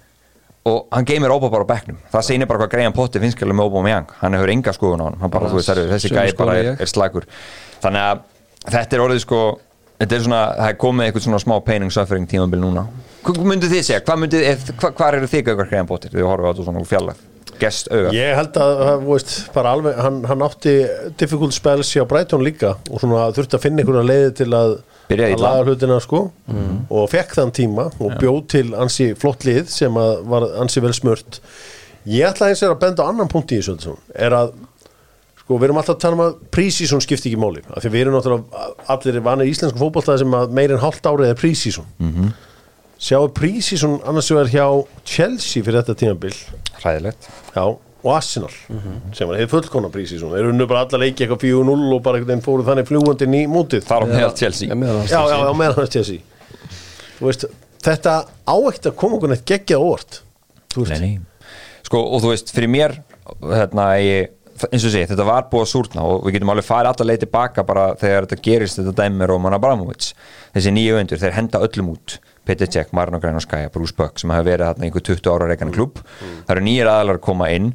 og 0.67 0.89
hann 0.91 1.07
geymir 1.07 1.31
Obama 1.31 1.53
bara 1.53 1.67
á 1.69 1.71
bekknum. 1.71 1.99
Það 2.11 2.25
segir 2.27 2.49
bara 2.51 2.65
hvað 2.65 2.73
Graham 2.73 2.95
Potter 2.97 3.23
finnst 3.23 3.37
skilur 3.39 3.57
með 3.57 3.69
Obama 3.71 3.93
Young 3.93 4.15
hann 4.23 4.37
hefur 4.37 4.53
enga 4.53 4.75
skoðun 4.77 5.05
á 5.05 5.07
hann, 5.11 5.19
hann 5.23 5.33
bara, 5.33 5.53
þú 5.53 5.61
veist, 5.61 5.73
þessi 5.93 6.13
gæði 6.13 6.37
bara 6.41 6.57
er, 6.61 6.73
er 6.81 6.91
slagur 6.91 7.29
þannig 7.85 8.03
að 8.03 8.25
þetta 8.73 8.97
er 8.97 9.05
orðið 9.05 9.23
sko 9.27 9.43
þetta 10.01 10.17
er 10.17 10.25
svona, 10.27 10.41
það 10.59 10.73
er 10.73 10.81
komið 10.83 11.07
eitthvað 11.09 11.27
svona 11.29 11.43
smá 11.45 11.55
pain 11.69 11.87
and 11.87 11.95
suffering 11.95 12.27
tímabil 12.31 12.61
núna 12.65 12.87
hvað 13.27 13.47
myndið 13.53 13.73
þið 13.77 13.87
segja, 13.89 14.03
hvað 14.07 14.21
myndið, 14.25 14.45
ef- 14.53 14.75
hva, 14.81 14.91
hvað 14.99 15.15
eru 15.21 15.31
þið 15.33 15.45
gaugar 15.49 15.69
Graham 15.71 15.87
Potter, 15.91 16.11
þið 16.15 16.29
horfum 16.31 16.47
á 16.47 16.51
þetta 16.53 16.67
svona 16.69 16.85
fjallag 16.91 17.25
gest 17.61 17.89
auga. 17.89 18.11
Ég 18.13 18.35
held 18.37 18.57
að, 18.61 18.81
veist, 19.07 19.31
bara 19.55 19.71
alveg 19.73 19.97
hann, 20.05 20.19
hann 20.29 20.43
átti 20.45 20.75
difficult 21.17 21.55
spells 21.57 21.89
hjá 21.95 22.05
Brighton 22.09 22.45
líka 22.45 22.75
og 22.91 23.01
svona 23.01 23.31
þurfti 23.33 23.57
að 23.57 23.63
finna 23.65 23.81
einhverja 23.83 24.05
leiði 24.11 24.35
til 24.43 24.49
að, 24.53 24.75
að 25.09 25.41
laga 25.41 25.65
hlutina 25.65 25.97
sko. 26.05 26.21
Og 26.91 27.09
fekk 27.11 27.33
þann 27.39 27.55
tíma 27.57 27.89
og 27.97 28.17
bjóð 28.21 28.41
til 28.53 28.67
ansi 28.77 29.15
flott 29.17 29.47
lið 29.49 29.71
sem 29.73 29.97
að 30.03 30.13
var 30.29 30.49
ansi 30.61 30.83
vel 30.85 30.93
smurt. 30.97 31.41
Ég 32.07 32.29
ætla 32.29 32.51
eins 32.53 32.63
og 32.63 32.77
að 32.77 32.83
benda 32.85 33.07
á 33.07 33.11
annan 33.11 33.29
punkt 33.33 33.55
í 33.57 33.63
þessu 33.63 33.97
er 34.15 34.37
að 34.37 34.53
sko 35.41 35.57
við 35.57 35.69
erum 35.71 35.79
alltaf 35.81 35.97
að 35.97 36.03
tala 36.03 36.17
um 36.19 36.25
að 36.27 36.37
prísísson 36.55 37.01
skipti 37.01 37.31
ekki 37.31 37.41
máli. 37.41 37.63
Af 37.71 37.83
því 37.85 37.91
við 37.95 38.01
erum 38.05 38.17
náttúrulega 38.19 38.69
allir 38.93 39.21
vanið 39.23 39.51
íslensku 39.53 39.79
fótballtæði 39.81 40.25
sem 40.25 40.37
að 40.43 40.55
meir 40.59 40.75
en 40.75 40.83
hálft 40.83 41.07
árið 41.07 41.31
er 41.33 41.41
prísísson 41.41 41.87
mm 41.99 42.13
-hmm. 42.13 42.33
Sjáu 42.99 43.29
prísísson 43.37 43.99
annars 44.09 44.31
vegar 44.33 44.53
hjá 44.53 44.67
Chelsea 45.05 45.65
fyrir 45.65 45.83
þetta 45.83 45.99
tímabil. 46.01 46.37
Hræðilegt. 46.81 47.29
Já, 47.57 47.65
og 48.07 48.13
Arsenal 48.15 48.53
sem 49.17 49.27
var 49.29 49.41
hefur 49.41 49.61
fullkona 49.61 49.91
prísi 49.91 50.19
þeir 50.21 50.45
eru 50.45 50.55
nú 50.55 50.67
bara 50.71 50.85
alla 50.87 51.01
leiki 51.03 51.25
eitthvað 51.25 51.43
4-0 51.43 51.95
og 51.97 52.03
bara 52.05 52.21
einhvern 52.21 52.37
veginn 52.37 52.45
fóru 52.45 52.67
þannig 52.67 52.87
fljúandi 52.91 53.27
í 53.27 53.45
mútið 53.51 53.87
þar 53.89 54.05
á 54.05 54.07
meðal 54.13 54.35
Chelsea. 54.39 54.69
Já, 54.71 55.21
já, 55.27 55.37
já, 55.43 55.53
meðan 55.59 55.91
Chelsea. 55.91 56.21
Þú 57.17 57.31
veist, 57.31 57.47
þetta 57.87 58.15
á 58.29 58.55
ekkert 58.69 58.91
að 58.93 58.97
koma 59.01 59.19
okkur 59.19 59.33
neitt 59.33 59.47
geggjað 59.49 59.83
á 59.83 59.87
óvart 59.87 60.21
Þú 60.77 60.85
veist, 60.85 61.01
Nei, 61.01 61.17
nei. 61.17 61.53
Sko, 61.87 62.01
og 62.13 62.23
þú 62.25 62.33
veist, 62.33 62.51
fyrir 62.55 62.71
mér 62.71 62.97
hérna, 63.41 63.87
ég, 64.03 64.33
eins 64.69 64.85
og 64.87 64.93
sé, 64.93 65.05
þetta 65.09 65.27
var 65.27 65.47
búið 65.51 65.65
að 65.65 65.71
súrna 65.73 66.05
og 66.07 66.27
við 66.27 66.37
getum 66.37 66.53
alveg 66.53 66.67
farið 66.67 66.91
alltaf 66.93 67.09
leið 67.09 67.23
tilbaka 67.25 67.65
bara 67.67 67.87
þegar 68.01 68.27
þetta 68.27 68.45
gerist 68.47 68.81
þetta 68.81 68.95
dæmi 69.03 69.21
með 69.21 69.31
Roman 69.33 69.57
Abramovits 69.57 70.13
þessi 70.55 70.73
nýju 70.77 70.99
öndur, 71.01 71.21
þeir 71.23 71.37
henda 71.39 71.63
öllum 71.67 71.93
út 71.95 72.19
Peter 72.47 72.71
Cech, 72.71 72.93
Marno 72.97 73.21
Grænarskæja, 73.23 73.71
Bruce 73.75 73.95
Buck 73.97 74.21
sem 74.23 74.33
hafa 74.33 74.47
verið 74.47 74.71
þarna 74.71 74.89
einhver 74.89 75.07
20 75.11 75.33
ára 75.33 75.49
reikana 75.51 75.75
klub 75.75 76.03
það 76.21 76.53
eru 76.57 76.67
nýjir 76.67 76.91
aðalar 76.93 77.19
að 77.21 77.27
koma 77.27 77.51
inn. 77.55 77.73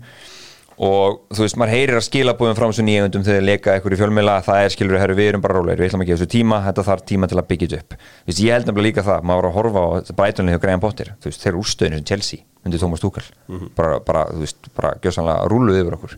Og 0.81 1.19
þú 1.29 1.43
veist, 1.43 1.57
maður 1.61 1.75
heyrir 1.75 1.97
að 1.99 2.05
skila 2.07 2.33
búin 2.39 2.55
frá 2.57 2.63
þessu 2.65 2.81
nýju 2.87 3.03
öndum 3.05 3.25
þegar 3.25 3.37
þeir 3.37 3.43
leka 3.45 3.73
eitthvað 3.75 3.93
í 3.93 3.97
fjölmiðla 3.99 4.37
það 4.47 4.61
er 4.63 4.71
skilur, 4.73 4.97
herru, 4.97 5.17
við 5.19 5.27
erum 5.29 5.43
bara 5.43 5.57
rólegir, 5.59 5.83
við 5.83 5.91
ætlum 5.91 6.01
að 6.01 6.07
gefa 6.09 6.21
þessu 6.23 6.31
tíma 6.31 6.57
þetta 6.65 6.85
þarf 6.87 7.03
tíma 7.11 7.29
til 7.29 7.37
að 7.37 7.49
byggja 7.51 7.67
þetta 7.69 7.83
upp. 7.83 8.07
Veist, 8.25 8.41
ég 8.41 8.55
held 8.55 8.65
nefnilega 8.65 8.87
líka 8.87 9.03
það, 9.05 9.27
maður 9.29 9.43
var 9.43 9.49
að 9.51 9.57
horfa 9.59 9.83
á 9.85 9.89
brætunni 10.17 10.55
hjá 10.55 10.61
Graham 10.63 10.81
Potter, 10.81 11.11
þú 11.21 11.29
veist, 11.29 11.43
þeir 11.43 11.51
eru 11.51 11.61
úrstöðinu 11.61 11.99
sem 11.99 12.07
Chelsea 12.09 12.41
undir 12.65 12.81
Thomas 12.81 13.03
Tuchel. 13.03 13.27
Bara, 13.77 13.99
bara, 14.07 14.25
þú 14.31 14.41
veist, 14.41 14.71
bara 14.79 14.95
gjössanlega 15.05 15.45
rúluð 15.53 15.81
yfir 15.83 15.99
okkur. 15.99 16.17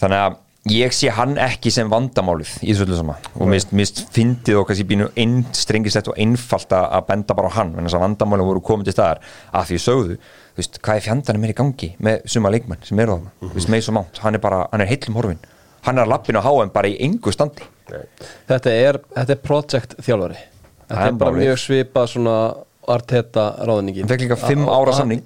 Þannig 0.00 0.22
að 0.22 0.40
ég 0.70 0.94
sé 0.96 1.10
hann 1.12 1.34
ekki 1.40 1.68
sem 1.72 1.90
vandamálið 1.92 2.54
í 2.64 2.70
þessu 2.70 2.86
öllu 2.86 2.96
sama 2.96 3.16
og 3.36 3.50
mist, 3.52 3.72
mist 3.76 4.00
fyndið 4.14 4.60
og 4.60 4.68
kannski 4.68 4.86
bínu 4.88 5.10
einstrengislegt 5.20 6.08
og 6.08 6.20
einfalt 6.20 6.72
að 6.76 7.04
benda 7.10 7.36
bara 7.36 7.50
á 7.52 7.56
hann 7.58 7.74
en 7.74 7.84
þess 7.84 7.98
að 7.98 8.04
vandamálið 8.06 8.48
voru 8.48 8.64
komið 8.64 8.88
til 8.88 8.96
staðar. 8.96 9.20
Að 9.52 9.68
því 9.70 9.80
sögðu, 9.84 10.18
þú 10.54 10.62
veist, 10.62 10.80
hvað 10.80 11.00
er 11.00 11.06
fjandarnir 11.08 11.42
meir 11.44 11.54
í 11.54 11.58
gangi 11.60 11.90
með 12.08 12.26
suma 12.32 12.52
leikmenn 12.54 12.84
sem 12.88 13.04
eru 13.04 13.18
þarna? 13.18 13.34
Þú 13.44 13.52
veist, 13.58 13.72
með 13.74 13.86
svo 13.86 13.96
mátt, 13.98 14.20
hann 14.24 14.38
er 14.38 14.44
bara, 14.44 14.64
hann 14.72 14.84
er 14.84 14.92
heillum 14.92 15.20
horfin. 15.20 15.42
Hann 15.84 16.00
er 16.00 16.06
að 16.06 16.14
lappinu 16.14 16.40
á 16.40 16.48
HM 16.48 16.72
bara 16.72 16.88
í 16.88 16.96
engu 17.04 17.34
standi. 17.34 17.66
Þetta 18.48 18.72
er, 18.72 19.02
þetta 19.12 19.34
er 19.36 19.42
project 19.44 19.98
þjálfari. 20.00 20.38
Þetta 20.84 20.94
Það 20.94 21.10
er 21.10 21.18
bara 21.20 21.42
mjög 21.42 21.60
svipað 21.60 22.14
svona 22.14 22.38
Arteta 22.84 23.44
ráðningin. 23.64 24.04
Hann 24.04 24.12
fekk 24.12 24.24
líka 24.26 24.36
5 24.36 24.64
ára 24.68 24.92
samning. 24.92 25.22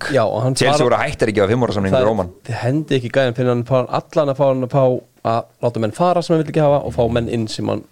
Chelsea 0.59 0.84
voru 0.84 0.99
hættir 1.01 1.32
ekki 1.32 1.43
að 1.43 1.55
5 1.55 1.64
ára 1.66 1.74
samning 1.74 1.95
það 1.95 2.53
hendi 2.62 2.99
ekki 2.99 3.11
gæðin 3.14 3.34
fyrir 3.34 3.51
hann 3.51 3.64
allan 3.99 4.30
að 4.30 4.39
fá 4.39 4.45
hann 4.45 4.66
að 4.68 4.74
fá 4.76 4.84
að 5.29 5.41
láta 5.66 5.83
menn 5.85 5.95
fara 5.97 6.22
sem 6.24 6.35
hann 6.37 6.43
vil 6.45 6.53
ekki 6.53 6.64
hafa 6.66 6.83
og 6.89 6.95
fá 6.99 7.03
menn 7.18 7.29
inn 7.39 7.49
sem 7.53 7.68
hann 7.72 7.85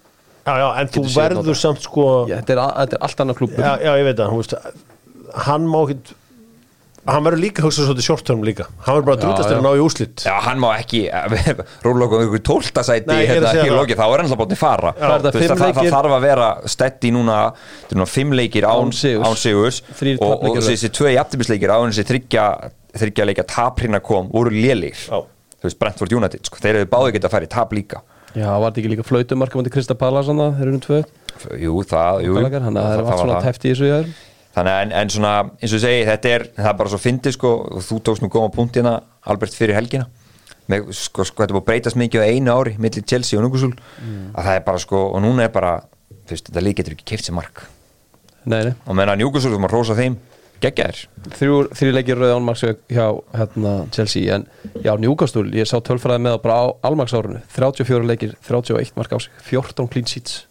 Já, 0.46 0.52
já, 0.62 0.66
en 0.78 0.92
þú 0.94 1.02
verður 1.10 1.56
samt 1.58 1.80
sko 1.82 2.02
já, 2.30 2.36
þetta, 2.38 2.54
er, 2.54 2.60
þetta 2.84 2.94
er 3.00 3.08
allt 3.08 3.24
annað 3.24 3.40
klubur 3.40 3.64
já, 3.66 3.72
já, 3.82 3.90
ég 3.98 4.04
veit 4.06 4.20
það, 4.20 4.36
veist 4.38 4.54
hann 5.46 5.64
má 5.72 5.80
ekki 5.88 6.14
hann 7.06 7.22
verður 7.22 7.38
líka 7.38 7.62
að 7.62 7.66
hugsa 7.68 7.84
svolítið 7.86 8.06
short-term 8.08 8.40
líka 8.46 8.64
hann 8.82 8.96
verður 8.96 9.04
bara 9.06 9.16
að 9.16 9.20
Já, 9.20 9.24
drútast 9.26 9.46
til 9.50 9.54
já. 9.54 9.58
að 9.60 9.66
ná 9.66 9.72
í 9.78 9.82
úslit 9.86 10.24
Já, 10.26 10.32
hann 10.46 10.62
má 10.62 10.68
ekki 10.74 11.00
róla 11.86 12.06
okkur 12.08 12.24
ykkur 12.26 12.42
tóltasæti 12.48 13.10
Nei, 13.10 13.18
ég 13.22 13.30
er 13.30 13.36
að 13.36 13.36
hérna, 13.36 13.52
segja 13.52 13.76
ekki 13.82 13.98
það. 13.98 14.00
þá 14.00 14.06
er 14.06 14.22
hann 14.22 14.26
alltaf 14.26 14.40
bótið 14.42 14.60
fara 14.62 14.92
Hvað 14.96 15.06
er 15.06 15.14
þetta, 15.26 15.30
Þú 15.36 15.42
veist, 15.42 15.46
fimm 15.46 15.60
það, 15.60 15.66
það 15.66 15.82
leikir? 15.82 15.94
þarf 15.96 16.16
að 16.16 16.26
vera 16.26 16.48
stetti 16.74 17.12
núna, 17.14 17.36
þetta 17.82 17.94
er 17.94 18.00
núna 18.00 18.08
fimm 18.14 18.34
leikir 18.40 18.66
án, 18.70 18.82
Án 18.86 18.96
sigurs. 19.02 19.28
án 19.30 19.38
sigurs 19.44 19.78
Þrír 20.00 20.18
og, 20.18 20.26
og 20.26 20.34
tapleikir. 20.46 20.66
þessi 20.70 20.90
tvö 20.98 21.12
jafnibisleikir 21.14 21.74
án 21.76 21.92
þessi 21.94 22.06
þryggja, 22.10 22.46
þryggja 23.02 23.28
leikja 23.30 23.46
taprina 23.54 24.02
kom 24.02 24.30
voru 24.34 24.54
lélir 24.54 24.98
Já. 25.06 25.22
Þú 25.56 25.68
veist, 25.68 25.80
Brentford 25.80 26.14
United, 26.16 26.46
sko, 26.48 26.60
þeir 26.62 26.80
hefur 26.82 26.92
báði 26.92 27.16
geta 27.16 27.30
að 27.30 27.36
fara 27.36 27.48
í 27.48 27.52
tap 27.56 27.74
líka. 27.76 28.02
Já, 28.36 28.48
var 28.52 28.68
þetta 28.68 28.82
ekki 28.82 28.92
líka 28.92 29.04
flautumarka 29.06 29.56
mútið 29.56 29.72
Krista 29.76 29.96
Pallas 29.96 30.28
hann 30.28 30.40
þeir 30.58 30.66
eru 30.66 30.76
um 30.76 30.80
tvö 30.84 30.98
Jú, 31.56 31.76
það, 31.88 32.18
jú, 32.26 32.34
Þannig 32.36 32.56
að 32.56 32.74
það 32.76 32.96
er 32.96 33.06
allt 33.06 33.20
svona 33.22 33.38
tæft 33.44 33.64
í 33.64 33.70
þessu 33.70 33.88
jáður 33.88 34.10
Þannig 34.56 34.72
að 34.72 34.82
en, 34.82 34.92
en 34.96 35.10
svona, 35.12 35.32
eins 35.60 35.72
og 35.72 35.76
ég 35.76 35.82
segi, 35.82 36.04
þetta 36.08 36.30
er 36.32 36.44
það 36.56 36.68
er 36.70 36.76
bara 36.78 36.92
svo 36.92 37.00
fyndið 37.00 37.34
sko, 37.36 37.50
þú 37.84 37.98
tókst 38.08 38.24
nú 38.24 38.30
góma 38.32 38.48
punktina, 38.54 38.92
Albert, 39.28 39.52
fyrir 39.52 39.76
helgina. 39.76 40.06
Með, 40.72 40.86
sko, 40.96 41.26
sko, 41.28 41.42
þetta 41.42 41.52
er 41.52 41.56
búið 41.58 41.62
að 41.62 41.66
breytast 41.68 41.98
mikið 42.00 42.24
á 42.24 42.28
einu 42.32 42.54
ári, 42.54 42.72
millir 42.80 43.04
Chelsea 43.04 43.36
og 43.36 43.44
Núkusúl 43.44 43.74
að 43.76 44.48
það 44.48 44.52
er 44.54 44.64
bara, 44.64 44.80
sko, 44.80 45.02
og 45.12 45.20
núna 45.26 45.44
er 45.44 45.52
bara 45.52 45.74
þú 46.08 46.32
veist, 46.32 46.48
þetta 46.48 46.64
lík 46.64 46.80
getur 46.80 46.96
ekki 46.96 47.08
keift 47.12 47.28
sér 47.28 47.36
mark. 47.36 47.66
Nei, 48.48 48.62
nei. 48.70 48.72
Og 48.88 48.96
meðan 48.96 49.20
Núkusúl, 49.20 49.52
þú 49.52 49.60
maður 49.60 49.76
rósa 49.76 49.98
þeim 50.00 50.16
geggjaðir, 50.62 51.00
Þrjú, 51.36 51.56
leikir 51.94 52.18
rauð 52.20 52.34
ánmarks 52.36 52.62
hjá 52.92 53.06
hérna, 53.36 53.72
Chelsea 53.94 54.34
en 54.34 54.46
já, 54.84 54.92
Newcastle, 55.00 55.50
ég 55.56 55.68
sá 55.68 55.76
tölfræði 55.84 56.22
með 56.24 56.36
það 56.36 56.42
bara 56.46 56.58
á 56.60 56.64
almaksárunu 56.88 57.40
34 57.54 58.08
leikir, 58.08 58.34
31 58.46 58.92
mark 58.96 59.12
á 59.12 59.18
sig 59.20 59.32
14 59.50 59.90
clean 59.92 60.06
sheets. 60.06 60.46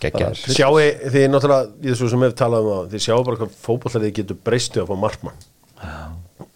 Geggjaðir. 0.00 0.40
Bara- 0.40 0.56
sjáu 0.56 0.80
þið 1.12 1.26
náttúrulega, 1.30 1.70
í 1.84 1.90
þessu 1.92 2.10
sem 2.10 2.24
við 2.24 2.36
talaðum 2.40 2.72
á 2.72 2.78
þið 2.92 3.04
sjáu 3.06 3.24
bara 3.26 3.40
hvað 3.40 3.56
fótbollarið 3.66 4.14
getur 4.20 4.40
breystu 4.44 4.82
að 4.82 4.90
fá 4.90 4.96
markmann. 5.04 5.42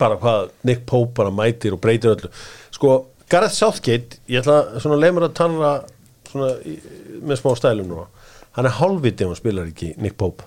Bara 0.01 0.17
hvað 0.19 0.51
Nick 0.65 0.87
Pope 0.87 1.13
bara 1.21 1.31
mætir 1.31 1.77
og 1.77 1.81
breytir 1.85 2.15
öllu. 2.17 2.31
Sko, 2.75 2.95
Gareth 3.31 3.55
Southgate 3.57 4.19
ég 4.29 4.43
ætla 4.43 4.81
svona 4.81 4.99
mér 5.01 5.29
að 5.29 5.37
tala 5.39 5.71
svona 6.29 6.51
í, 6.67 6.79
með 7.23 7.41
smá 7.41 7.55
stælum 7.59 7.89
nú 7.89 8.03
hann 8.57 8.69
er 8.69 8.77
hálfviti 8.79 9.25
ef 9.25 9.31
hann 9.33 9.39
spilar 9.41 9.71
ekki 9.71 9.95
Nick 10.03 10.17
Pope 10.21 10.45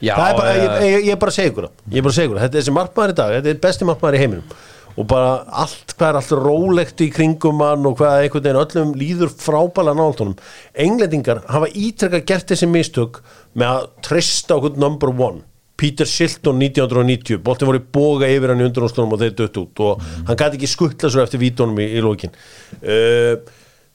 Já, 0.00 0.14
bara, 0.16 0.54
ég, 0.56 0.70
ég, 0.86 1.04
ég 1.06 1.12
er 1.14 1.20
bara 1.20 1.32
að 1.32 1.38
segja 1.38 1.52
ykkur 1.52 1.68
þetta 2.40 2.46
er 2.46 2.56
þessi 2.60 2.74
markmaður 2.76 3.12
í 3.12 3.18
dag. 3.20 3.34
Þetta 3.36 3.52
er 3.52 3.62
besti 3.66 3.88
markmaður 3.88 4.18
í 4.18 4.22
heiminum. 4.24 4.56
Og 4.96 5.04
bara 5.10 5.32
allt, 5.62 5.92
hvað 5.92 6.08
er 6.08 6.18
allt 6.20 6.30
rólegt 6.40 7.02
í 7.04 7.10
kringum 7.12 7.60
hann 7.60 7.84
og 7.88 7.98
hvað 7.98 8.22
einhvern 8.22 8.46
veginn 8.46 8.60
öllum 8.62 8.94
líður 8.96 9.34
frábæla 9.36 9.92
náldunum 9.96 10.38
englendingar 10.86 11.42
hafa 11.52 11.68
ítrekka 11.68 12.22
gert 12.30 12.48
þessi 12.48 12.68
mistök 12.70 13.20
með 13.52 13.74
að 13.74 13.90
treysta 14.08 14.56
okkur 14.56 14.80
number 14.80 15.12
one. 15.12 15.44
Peter 15.76 16.08
Shilton 16.08 16.56
1990 16.64 17.42
boltin 17.44 17.68
voru 17.68 17.82
boga 17.92 18.30
yfir 18.32 18.54
hann 18.54 18.64
í 18.64 18.68
undanústunum 18.70 19.12
og 19.12 19.20
þeir 19.20 19.36
dött 19.42 19.60
út. 19.60 19.84
Og 19.84 20.08
hann 20.30 20.40
gæti 20.40 20.56
ekki 20.56 20.72
skuttla 20.72 21.12
svo 21.12 21.20
eftir 21.26 21.44
vítunum 21.44 21.76
í, 21.84 21.90
í 21.98 22.04
lókin 22.04 22.32
uh, 22.32 23.36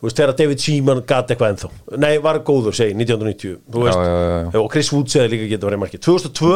þú 0.02 0.08
veist 0.08 0.18
þegar 0.18 0.32
David 0.34 0.62
Seaman 0.64 1.00
gæti 1.06 1.36
eitthvað 1.36 1.52
ennþá. 1.54 1.68
Nei 2.02 2.16
var 2.26 2.40
góður 2.42 2.74
segi 2.74 2.96
1990 2.98 3.52
þú 3.70 3.84
veist, 3.86 4.00
Já, 4.02 4.06
já, 4.10 4.40
já, 4.50 4.58
og 4.62 4.70
Chris 4.74 4.90
Wood 4.90 5.12
segði 5.14 5.30
líka 5.36 5.50
geta 5.52 5.68
verið 5.68 5.82
markið. 5.84 6.02
2002 6.08 6.56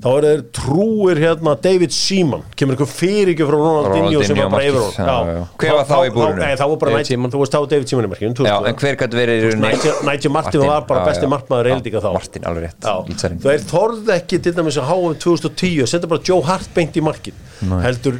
þá 0.00 0.08
er 0.14 0.26
þeir 0.26 0.40
trúir 0.56 1.20
hérna 1.20 1.52
David 1.66 1.92
Seaman. 1.92 2.42
Kemur 2.56 2.72
einhver 2.72 2.88
fyrirgjöf 2.88 3.50
frá 3.50 3.58
Ronaldinho 3.60 4.22
sem 4.24 4.40
var 4.40 4.48
bara 4.54 4.64
yfir 4.70 4.80
já. 4.96 5.16
Hver 5.60 5.74
var 5.76 5.84
þá 5.90 5.98
í 6.00 6.12
búrinu? 6.14 6.40
Nei, 6.40 6.54
þá 6.56 6.64
var 6.72 6.78
bara 6.80 6.90
David 6.96 7.10
Seaman. 7.10 7.34
þú 7.34 7.42
veist 7.42 7.52
þá 7.52 7.60
David 7.74 7.92
Seaman 7.92 8.08
í 8.08 8.12
markið 8.14 8.40
Já, 8.46 8.56
en 8.56 8.80
hver 8.80 8.96
gæti 9.02 9.20
verið 9.20 9.36
í 9.36 9.40
rauninni? 9.44 9.72
Nigel, 10.06 10.32
Martin 10.32 10.64
var 10.64 10.88
bara 10.88 11.04
besti 11.04 11.28
markmaður 11.28 11.68
eildíka 11.74 12.00
þá. 12.00 12.10
Martin, 12.16 12.48
alveg 12.48 12.62
rétt. 12.64 12.80
Lítsarinn. 13.10 13.40
þeir 13.44 13.60
þorði 13.68 14.10
ekki 14.16 14.40
til 14.46 14.54
dæmis 14.56 14.80
að 14.80 14.88
háa 14.88 15.12
2010 15.26 15.84
að 15.84 15.90
setja 15.92 16.08
bara 16.08 16.24
Joe 16.24 16.40
Hart 16.48 16.72
beint 16.72 16.96
í 16.96 17.04
markið. 17.04 17.36
Heldur 17.84 18.16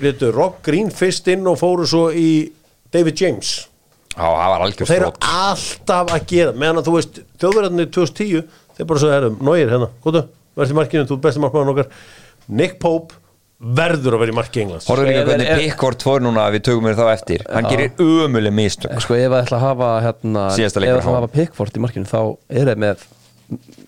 og 4.17 4.71
í 4.71 4.77
þeir 4.81 4.97
eru 4.97 5.12
alltaf 5.21 6.14
að 6.17 6.27
gera 6.31 6.55
meðan 6.57 6.81
að 6.81 6.89
þú 6.89 6.97
veist, 6.97 7.21
þjóðverðarnir 7.43 7.91
2010 7.93 8.47
þeir 8.79 8.89
bara 8.89 9.03
svo 9.03 9.12
erum, 9.12 9.39
nógir 9.45 9.73
hérna, 9.73 9.91
góðu 10.05 10.25
verður 10.57 10.73
í 10.73 10.79
markinu, 10.81 11.09
þú 11.09 11.17
er 11.19 11.23
besti 11.27 11.43
markmaður 11.45 11.73
okkar. 11.75 11.89
Nick 12.57 12.79
Pope 12.81 13.19
verður 13.57 14.17
að 14.17 14.23
vera 14.23 14.33
í 14.33 14.37
marki 14.37 14.62
Englands. 14.62 14.87
Horfðu 14.89 15.07
líka 15.09 15.21
En- 15.23 15.29
hvernig 15.31 15.61
Pickford 15.62 16.03
fór 16.05 16.25
núna 16.25 16.45
við 16.53 16.64
tökum 16.69 16.85
mér 16.85 16.99
þá 16.99 17.07
eftir. 17.12 17.45
Hann 17.49 17.69
gerir 17.71 17.93
ömuleg 18.01 18.53
mistök. 18.53 18.97
Sko 19.01 19.17
ef 19.17 19.31
það 19.33 19.39
ætla 19.43 19.57
að 19.57 19.64
hafa 19.64 19.89
hérna, 20.05 20.45
ef 20.53 20.77
leikur 20.77 21.01
ætla 21.01 21.12
að 21.12 21.19
hafa 21.21 21.33
Pickford 21.33 21.77
í 21.77 21.85
markinu 21.85 22.11
þá 22.11 22.21
er 22.49 22.71
það 22.71 22.83
með 22.85 23.07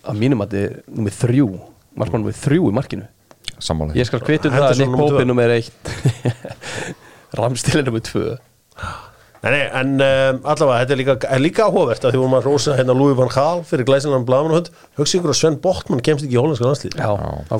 að 0.08 0.20
mínum 0.22 0.44
að 0.44 0.54
þið 0.56 0.78
nummið 0.96 1.18
þrjú 1.18 1.48
markmann 1.98 2.24
nummið 2.24 2.40
þrjú 2.44 2.70
í 2.70 2.76
markinu. 2.78 3.08
Sammála. 3.58 3.96
Ég 3.98 4.06
skal 4.06 4.20
kvita 4.22 4.48
um 4.48 4.56
það 4.56 4.68
að 4.70 4.82
Nick. 4.84 4.96
Pope 4.96 5.20
er 5.20 5.28
nummið 5.28 5.54
eitt. 5.58 5.92
Ramstil 7.38 7.80
er 7.82 7.88
nummið 7.90 8.08
tvö 8.08 8.26
Nei, 9.38 9.50
nei, 9.54 9.60
en 9.78 9.92
um, 10.02 10.38
allavega, 10.50 10.80
þetta 10.82 10.94
er 10.96 10.98
líka, 10.98 11.14
er 11.30 11.42
líka 11.44 11.66
áhugavert 11.68 12.02
að 12.08 12.14
því 12.16 12.20
vorum 12.24 12.36
að 12.40 12.46
rosa 12.48 12.74
hérna 12.74 12.96
Louis 12.98 13.14
van 13.20 13.28
Gaal 13.30 13.60
fyrir 13.68 13.86
glæsinan 13.86 14.24
blamanahund, 14.26 14.70
hugsa 14.98 15.20
ykkur 15.20 15.30
að 15.30 15.38
Sven 15.38 15.58
Botman 15.62 16.02
kemst 16.02 16.26
ekki 16.26 16.34
í 16.34 16.40
hólandska 16.42 16.66
landslið 16.66 16.96
Já, 16.98 17.12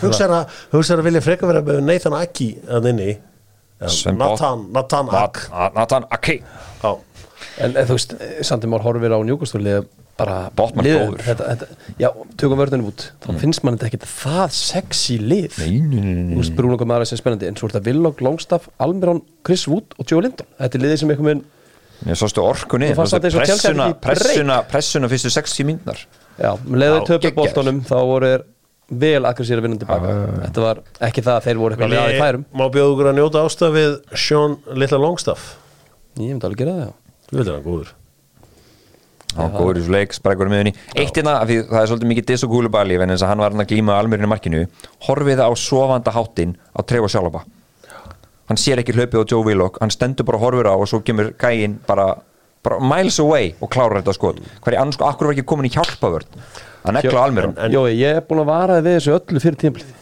hugsa 0.03 0.25
er 0.27 0.35
að, 0.41 0.57
hugsa 0.75 0.97
er 0.97 1.03
að 1.05 1.09
vilja 1.13 1.23
freka 1.29 1.47
vera 1.53 1.63
með 1.69 1.79
Nathan 1.87 2.17
Aki 2.19 2.49
að 2.79 2.89
inni. 2.91 3.13
Nathan, 4.19 4.65
Nathan 4.75 5.13
Ak 5.15 5.45
Nat- 5.53 5.75
Nathan 5.79 6.09
Aki 6.19 6.37
Já, 6.83 6.91
En 7.63 7.75
þú 7.79 7.95
veist, 7.95 8.15
Sandi 8.47 8.67
Már 8.71 8.83
horfir 8.83 9.15
á 9.15 9.19
njúkastúli 9.23 9.77
bara 10.19 10.49
þetta, 11.23 11.69
Já, 12.03 12.09
tökum 12.39 12.59
vörðunum 12.59 12.89
út. 12.91 13.05
Þá 13.23 13.29
finnst 13.39 13.63
mann 13.63 13.79
þetta 13.79 13.87
ekki 13.93 14.01
það 14.11 14.49
sexy 14.57 15.19
lið. 15.23 15.61
Nei, 15.63 15.77
nei, 15.79 16.01
nei, 16.03 16.15
nei. 16.17 16.33
Þú 16.35 16.41
veist, 16.43 16.55
Bruno 16.59 16.79
Gamara 16.81 17.07
sem 17.07 17.21
spennandi 17.21 17.47
en 17.47 17.55
svo 17.59 17.69
er 17.71 17.77
þetta 17.77 17.87
Villog, 17.87 18.19
Longstaff, 18.27 18.67
Almiron, 18.83 19.23
Chris 19.47 19.69
Wood 19.71 19.95
og 19.95 20.11
Joe 20.11 20.25
Linton. 20.27 20.51
Þetta 20.59 20.79
er 20.81 20.85
liðið 20.89 21.01
sem 21.05 21.13
einhvern 21.15 21.31
veginn 21.31 21.45
Ég 22.07 22.15
sástu 22.19 22.45
orkunni 22.45 22.93
eins 22.93 23.17
pressuna, 23.35 23.89
pressuna, 23.99 24.61
pressuna 24.71 25.11
fyrstu 25.11 25.33
60 25.35 25.67
myndar 25.67 26.05
Já, 26.39 26.53
leiðu 26.71 27.01
Já, 27.01 27.07
töpu 27.09 27.33
bóltanum 27.35 27.81
þá 27.87 27.97
voru 28.07 28.31
þeir 28.31 28.45
vel 29.03 29.27
aggressíra 29.29 29.65
vinnandi 29.65 29.89
baka. 29.89 30.13
Þetta 30.47 30.65
var 30.65 30.81
ekki 31.09 31.25
það 31.27 31.35
að 31.35 31.47
þeir 31.49 31.61
voru 31.61 31.77
eitthvað 31.77 31.91
leðað 31.93 32.15
í 32.15 32.21
færum. 32.23 32.45
Má 32.57 32.65
bjóða 32.73 32.93
ykkur 32.95 33.11
að 33.11 33.19
njóta 33.19 33.43
ástaf 33.45 33.75
við 33.75 33.97
Sean 34.17 34.57
Little 34.79 35.01
Longstaff. 35.03 35.49
Ég 36.17 36.31
myndi 36.31 36.49
alveg 36.49 36.63
gera 36.63 36.77
það, 36.77 36.87
já. 36.87 37.19
Þú 37.29 37.41
veit 37.41 37.51
hann 37.51 37.67
góður. 37.67 37.93
Var 39.35 39.53
góður 39.59 39.77
í 39.77 39.83
þessu 39.83 39.93
leik, 39.93 40.15
sprækur 40.17 40.49
með 40.49 40.63
henni 40.63 40.73
Eitt 40.97 41.19
hérna, 41.19 41.35
af 41.43 41.51
því 41.51 41.59
það 41.69 41.83
er 41.83 41.91
svolítið 41.91 42.11
mikið 42.15 42.27
diss 42.31 42.47
og 42.47 42.55
gúlubali 42.55 42.97
en 42.97 43.13
þess 43.13 43.27
að 43.27 43.33
hann 43.35 43.43
var 43.45 43.53
hann 43.53 43.65
að 43.67 43.69
glíma 43.75 43.99
almörinu 44.01 44.31
markinu. 44.33 44.63
Horfið 45.05 45.43
á 45.45 45.51
sofanda 45.53 46.15
háttin 46.17 46.57
á 46.73 46.81
trefa 46.81 47.11
sjálfa 47.13 47.45
hann 48.49 48.61
sér 48.61 48.81
ekki 48.83 48.95
hlaupið 48.97 49.23
á 49.23 49.31
Joe 49.31 49.45
Willock 49.47 49.79
hann 49.83 49.93
stendur 49.93 50.27
bara 50.29 50.39
og 50.41 50.47
horfir 50.47 50.69
á 50.71 50.75
og 50.75 50.89
svo 50.91 51.01
kemur 51.05 51.33
gæinn 51.41 51.79
bara, 51.89 52.09
bara 52.65 52.79
miles 52.81 53.19
away 53.23 53.53
og 53.61 53.71
klárar 53.73 54.01
þetta 54.01 54.15
skot. 54.17 54.41
Hverju 54.65 54.81
annars 54.81 54.99
sko, 54.99 55.09
akkur 55.09 55.29
var 55.31 55.37
ekki 55.37 55.47
komin 55.49 55.69
í 55.69 55.73
hjálpavörn 55.75 56.41
að 56.89 56.97
negla 56.99 57.25
almörun 57.27 57.59
en- 57.59 57.73
Jói, 57.77 57.93
ég 57.99 58.17
er 58.21 58.25
búin 58.29 58.43
að 58.45 58.51
varaði 58.53 58.87
við 58.87 58.97
þessu 58.99 59.17
öllu 59.19 59.45
fyrir 59.45 59.61
tímplið 59.65 59.95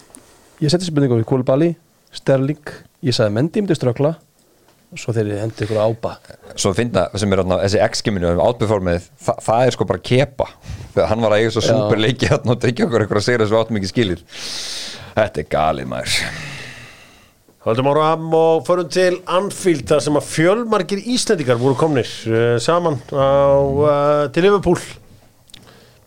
Ég 0.63 0.73
setti 0.73 0.87
spurningu 0.89 1.19
á 1.19 1.21
við 1.21 1.29
Kólibali, 1.29 1.75
Sterling 2.13 2.71
Ég 3.05 3.13
sagði 3.13 3.35
Mendy 3.37 3.61
myndi 3.61 3.77
strökla 3.77 4.15
og 4.87 5.01
svo 5.03 5.13
þeir 5.13 5.33
hendi 5.41 5.65
ykkur 5.67 5.81
ába. 5.83 6.13
Svo 6.55 6.71
finna 6.73 7.09
sem 7.19 7.33
er 7.35 7.41
þarna, 7.43 7.57
þessi 7.65 7.81
X-giminu 7.91 8.31
átbeformið, 8.39 9.09
þa 9.27 9.35
það 9.43 9.67
er 9.67 9.75
sko 9.75 9.85
bara 9.91 9.99
kepa. 9.99 10.47
Þegar 10.95 11.09
hann 11.11 11.25
var 11.27 11.35
að 11.35 11.43
eiga 11.43 11.51
svo 11.57 11.61
Já. 11.65 11.67
super 11.75 11.99
leiki 12.01 12.31
og 12.33 12.61
tryggja 12.63 12.87
okkur 12.87 13.03
eitthvað 13.05 13.21
að 13.21 13.27
segja 13.27 13.41
þessu 13.43 13.59
ekki 13.81 13.91
skilir 13.91 14.23
þetta 15.17 15.43
er 15.43 15.51
galið 15.53 15.91
maður 15.91 16.56
Höldum 17.67 17.89
ára 17.91 18.13
og 18.15 18.63
förum 18.63 18.87
til 18.95 19.17
Anfield 19.27 19.89
þar 19.91 20.03
sem 20.05 20.15
að 20.15 20.27
fjölmargir 20.31 21.01
Íslendingar 21.03 21.59
voru 21.59 21.75
komnir 21.75 22.07
uh, 22.31 22.61
saman 22.63 23.01
á, 23.11 23.59
uh, 23.59 24.29
til 24.31 24.47
Liverpool. 24.47 24.79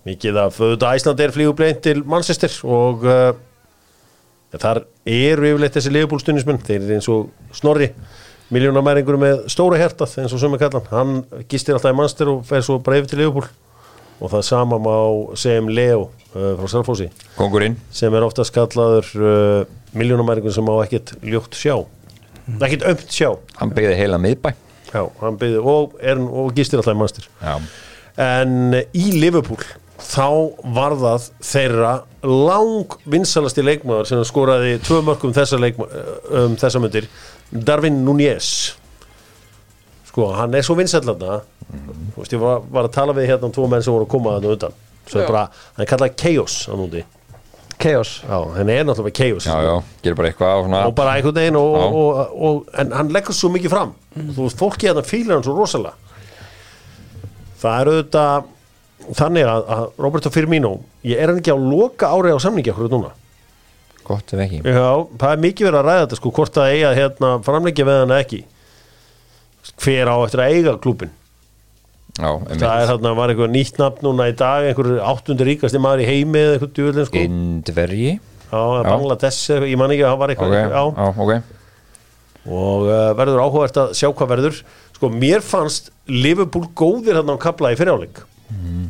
Mikið 0.08 0.40
af 0.40 0.56
auðvitað 0.56 0.96
Æsland 0.96 1.24
er 1.26 1.34
flýgubleint 1.36 1.82
til 1.84 2.06
Manchester 2.08 2.56
og 2.64 3.04
uh, 3.04 3.34
þar 4.56 4.86
eru 5.04 5.50
yfirleitt 5.50 5.76
þessi 5.76 5.92
Liverpool 5.92 6.24
stundismenn 6.24 6.64
þeir 6.64 6.80
eru 6.80 6.96
eins 6.96 7.12
og 7.12 7.28
Snorri 7.60 7.92
miljónamæringur 8.56 9.20
með 9.20 9.44
stóra 9.52 9.84
hertað 9.84 10.16
eins 10.24 10.32
og 10.32 10.40
sumi 10.40 10.62
kallan, 10.64 10.88
hann. 10.94 11.18
Gistir 11.52 11.76
alltaf 11.76 11.92
í 11.92 12.00
Manster 12.00 12.32
og 12.38 12.48
fer 12.48 12.64
svo 12.64 12.80
bara 12.80 13.02
yfir 13.02 13.12
til 13.12 13.26
Liverpool 13.26 13.52
og 14.20 14.32
það 14.34 14.48
sama 14.48 14.80
má 14.84 14.96
segja 15.40 15.64
um 15.64 15.70
Leo 15.74 16.08
uh, 16.36 16.56
frá 16.60 17.10
Kongurinn 17.38 17.78
sem 17.92 18.14
er 18.14 18.26
ofta 18.28 18.46
skallaður 18.48 19.12
uh, 19.20 19.62
miljónamæringur 19.98 20.54
sem 20.54 20.66
má 20.66 20.76
ekkert 20.84 21.16
ljótt 21.26 21.58
sjá. 21.58 21.78
Ekkert 22.60 22.86
ömt 22.90 23.14
sjá. 23.14 23.32
Hann 23.60 23.72
byggði 23.74 23.98
heila 23.98 24.20
miðbæ. 24.22 24.54
Já, 24.90 25.04
hann 25.22 25.38
byggði 25.40 25.62
og, 25.70 25.94
er, 26.02 26.18
og 26.18 26.56
gistir 26.58 26.82
alltaf 26.82 26.96
í 26.96 27.00
Manster 27.00 27.28
Já, 27.44 27.56
en 28.26 28.74
í 28.98 29.06
Liverpool 29.18 29.62
þá 30.00 30.56
var 30.76 30.96
það 31.00 31.28
þeirra 31.44 31.94
lang 32.26 32.96
vinsalasti 33.10 33.66
leikmaður 33.66 34.10
sem 34.10 34.24
skoraði 34.28 34.78
tvö 34.86 35.02
mörgum 35.06 35.36
þessa, 35.36 35.60
um, 35.60 36.56
þessa 36.60 36.82
myndir 36.82 37.10
Darwin 37.52 38.02
Núñez 38.08 38.50
sko, 40.10 40.32
hann 40.36 40.58
er 40.58 40.66
svo 40.66 40.76
vinsallarna 40.80 41.40
þú 41.70 42.24
veist, 42.24 42.34
ég 42.34 42.42
var, 42.42 42.66
var 42.74 42.90
að 42.90 42.96
tala 42.98 43.16
við 43.18 43.30
hérna 43.32 43.50
um 43.50 43.56
tvo 43.56 43.70
menn 43.70 43.86
sem 43.86 43.94
voru 43.94 44.08
að 44.08 44.12
koma 44.14 44.36
þannig 44.38 44.56
undan. 44.56 44.76
Svo 45.10 45.22
er 45.22 45.30
bara, 45.30 45.46
hann 45.78 45.86
er 45.86 45.90
kallað 45.90 46.20
Chaos 46.20 46.58
hann 46.70 46.84
úti, 46.86 47.06
Chaos. 47.80 48.14
Já, 48.26 48.38
hann 48.58 48.72
er 48.74 48.86
náttúrulega 48.88 49.18
Chaos. 49.22 49.48
Já, 49.48 49.58
já, 49.66 49.74
gerir 50.04 50.20
bara 50.20 50.32
eitthvað 50.32 50.64
svona 50.66 50.84
og 50.90 50.96
bara 50.98 51.16
einhvern 51.16 51.40
veginn 51.40 51.60
og, 51.60 51.78
og, 51.80 51.98
og, 52.02 52.38
og, 52.50 52.62
en 52.82 52.94
hann 52.98 53.14
leggur 53.16 53.38
svo 53.38 53.52
mikið 53.54 53.74
fram. 53.74 53.96
Þú 54.18 54.46
veist, 54.46 54.60
fólki 54.60 54.90
hérna 54.90 55.06
fílar 55.08 55.38
hann 55.38 55.48
svo 55.48 55.56
rosalega. 55.58 55.96
Það 57.60 57.80
er 57.80 57.94
auðvitað 57.94 58.52
þannig 59.20 59.50
að, 59.50 59.72
að 59.76 59.88
Roberto 60.04 60.30
Firmino 60.34 60.76
ég 61.08 61.22
er 61.22 61.32
hann 61.32 61.40
ekki 61.42 61.56
á 61.56 61.60
loka 61.60 62.12
ári 62.12 62.36
á 62.36 62.40
samningi 62.42 62.74
okkur 62.74 62.92
núna? 62.92 63.14
Gott 64.10 64.34
ef 64.34 64.42
ekki. 64.42 64.64
Já, 64.66 64.90
það 65.22 65.32
er 65.32 65.44
mikið 65.46 65.70
verið 65.70 65.80
að 65.80 65.88
ræða 65.88 66.06
þetta 66.06 66.18
sko 66.20 66.32
hvort 66.36 66.56
það 66.56 66.72
eiga 66.76 66.94
hérna 66.98 67.32
framleikja 67.46 67.88
við 67.88 68.00
hann 68.02 68.16
ekki 68.18 68.40
hver 69.84 70.12
á 70.12 70.16
eftir 70.26 70.44
að 70.44 70.56
eiga 70.58 70.76
klúbin 70.84 71.16
Já, 72.20 72.34
það 72.50 72.66
er 72.68 72.90
hérna, 72.90 73.14
var 73.16 73.32
eitthvað 73.32 73.54
nýtt 73.54 73.78
nafn 73.80 74.04
núna 74.04 74.26
í 74.28 74.34
dag 74.36 74.66
einhver 74.68 74.90
áttundi 75.08 75.46
ríkasti 75.48 75.80
maður 75.80 76.04
í 76.04 76.10
heimi 76.10 76.42
eða 76.42 76.58
eitthvað 76.58 76.74
djúvillin 76.76 77.08
sko. 77.08 77.22
Indverji. 77.30 78.12
Já. 78.50 78.64
Bangladesh, 78.90 79.54
ég 79.70 79.80
man 79.80 79.94
ekki 79.94 80.04
að 80.04 80.12
það 80.12 80.20
var 80.24 80.34
eitthvað 80.34 80.56
já. 80.58 80.66
já, 80.74 81.08
ok. 81.24 81.32
Og 82.50 82.88
uh, 82.90 83.12
verður 83.20 83.44
áhugavert 83.46 83.80
að 83.84 83.96
sjá 84.00 84.10
hvað 84.10 84.32
verður. 84.34 84.62
Sko 84.98 85.12
mér 85.16 85.46
fannst 85.46 85.92
Liverpool 86.12 86.68
góðir 86.76 87.22
hann 87.22 87.32
á 87.32 87.38
kapla 87.40 87.72
í 87.72 87.80
fyriráleik. 87.80 88.24
Mhm. 88.50 88.88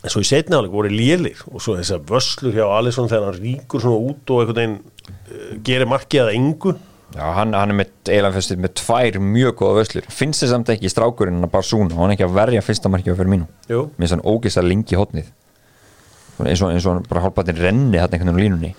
en 0.00 0.12
svo 0.14 0.22
í 0.22 0.24
setni 0.24 0.56
áleik 0.56 0.72
voru 0.72 0.88
lélir 0.88 1.40
og 1.50 1.60
svo 1.60 1.74
þessar 1.76 1.98
vöslur 2.08 2.54
hjá 2.54 2.62
Alisson 2.72 3.10
þegar 3.10 3.34
hann 3.34 3.42
ríkur 3.42 3.82
svona 3.82 3.98
út 4.08 4.30
og 4.32 4.38
einhvern 4.40 4.56
veginn 4.56 4.76
uh, 4.78 5.50
gerir 5.66 5.90
markið 5.90 6.22
að 6.22 6.36
engu 6.38 6.72
Já, 7.10 7.24
hann, 7.34 7.56
hann 7.58 7.72
er 7.72 7.78
með, 7.80 7.90
fyrst 8.36 8.52
með 8.54 8.74
tvær 8.78 9.16
mjög 9.24 9.56
góða 9.58 9.80
vöslur 9.80 10.04
Finnst 10.14 10.44
þið 10.44 10.52
samt 10.52 10.68
ekki 10.76 10.92
strákurinn 10.92 11.42
að 11.42 11.50
bara 11.56 11.66
súna 11.66 11.90
og 11.96 12.04
hann 12.04 12.12
er 12.12 12.18
ekki 12.18 12.28
að 12.28 12.36
verja 12.36 12.62
fyrsta 12.62 12.92
markið 12.92 13.16
á 13.16 13.18
fyrir 13.18 13.32
mínu 13.32 13.48
Jú. 13.66 13.80
Mér 13.96 14.04
finnst 14.04 14.14
hann 14.14 14.26
ógeðslega 14.30 14.70
lengi 14.70 14.94
í 14.94 15.00
hotnið 15.00 15.32
eins 16.48 16.62
og, 16.62 16.70
eins 16.72 16.86
og 16.86 16.94
hann 16.94 17.08
bara 17.08 17.24
hálfbatinn 17.24 17.58
renni 17.60 18.00
hann 18.00 18.14
einhvern 18.14 18.36
veginn 18.36 18.54
á 18.56 18.62
línunni. 18.64 18.70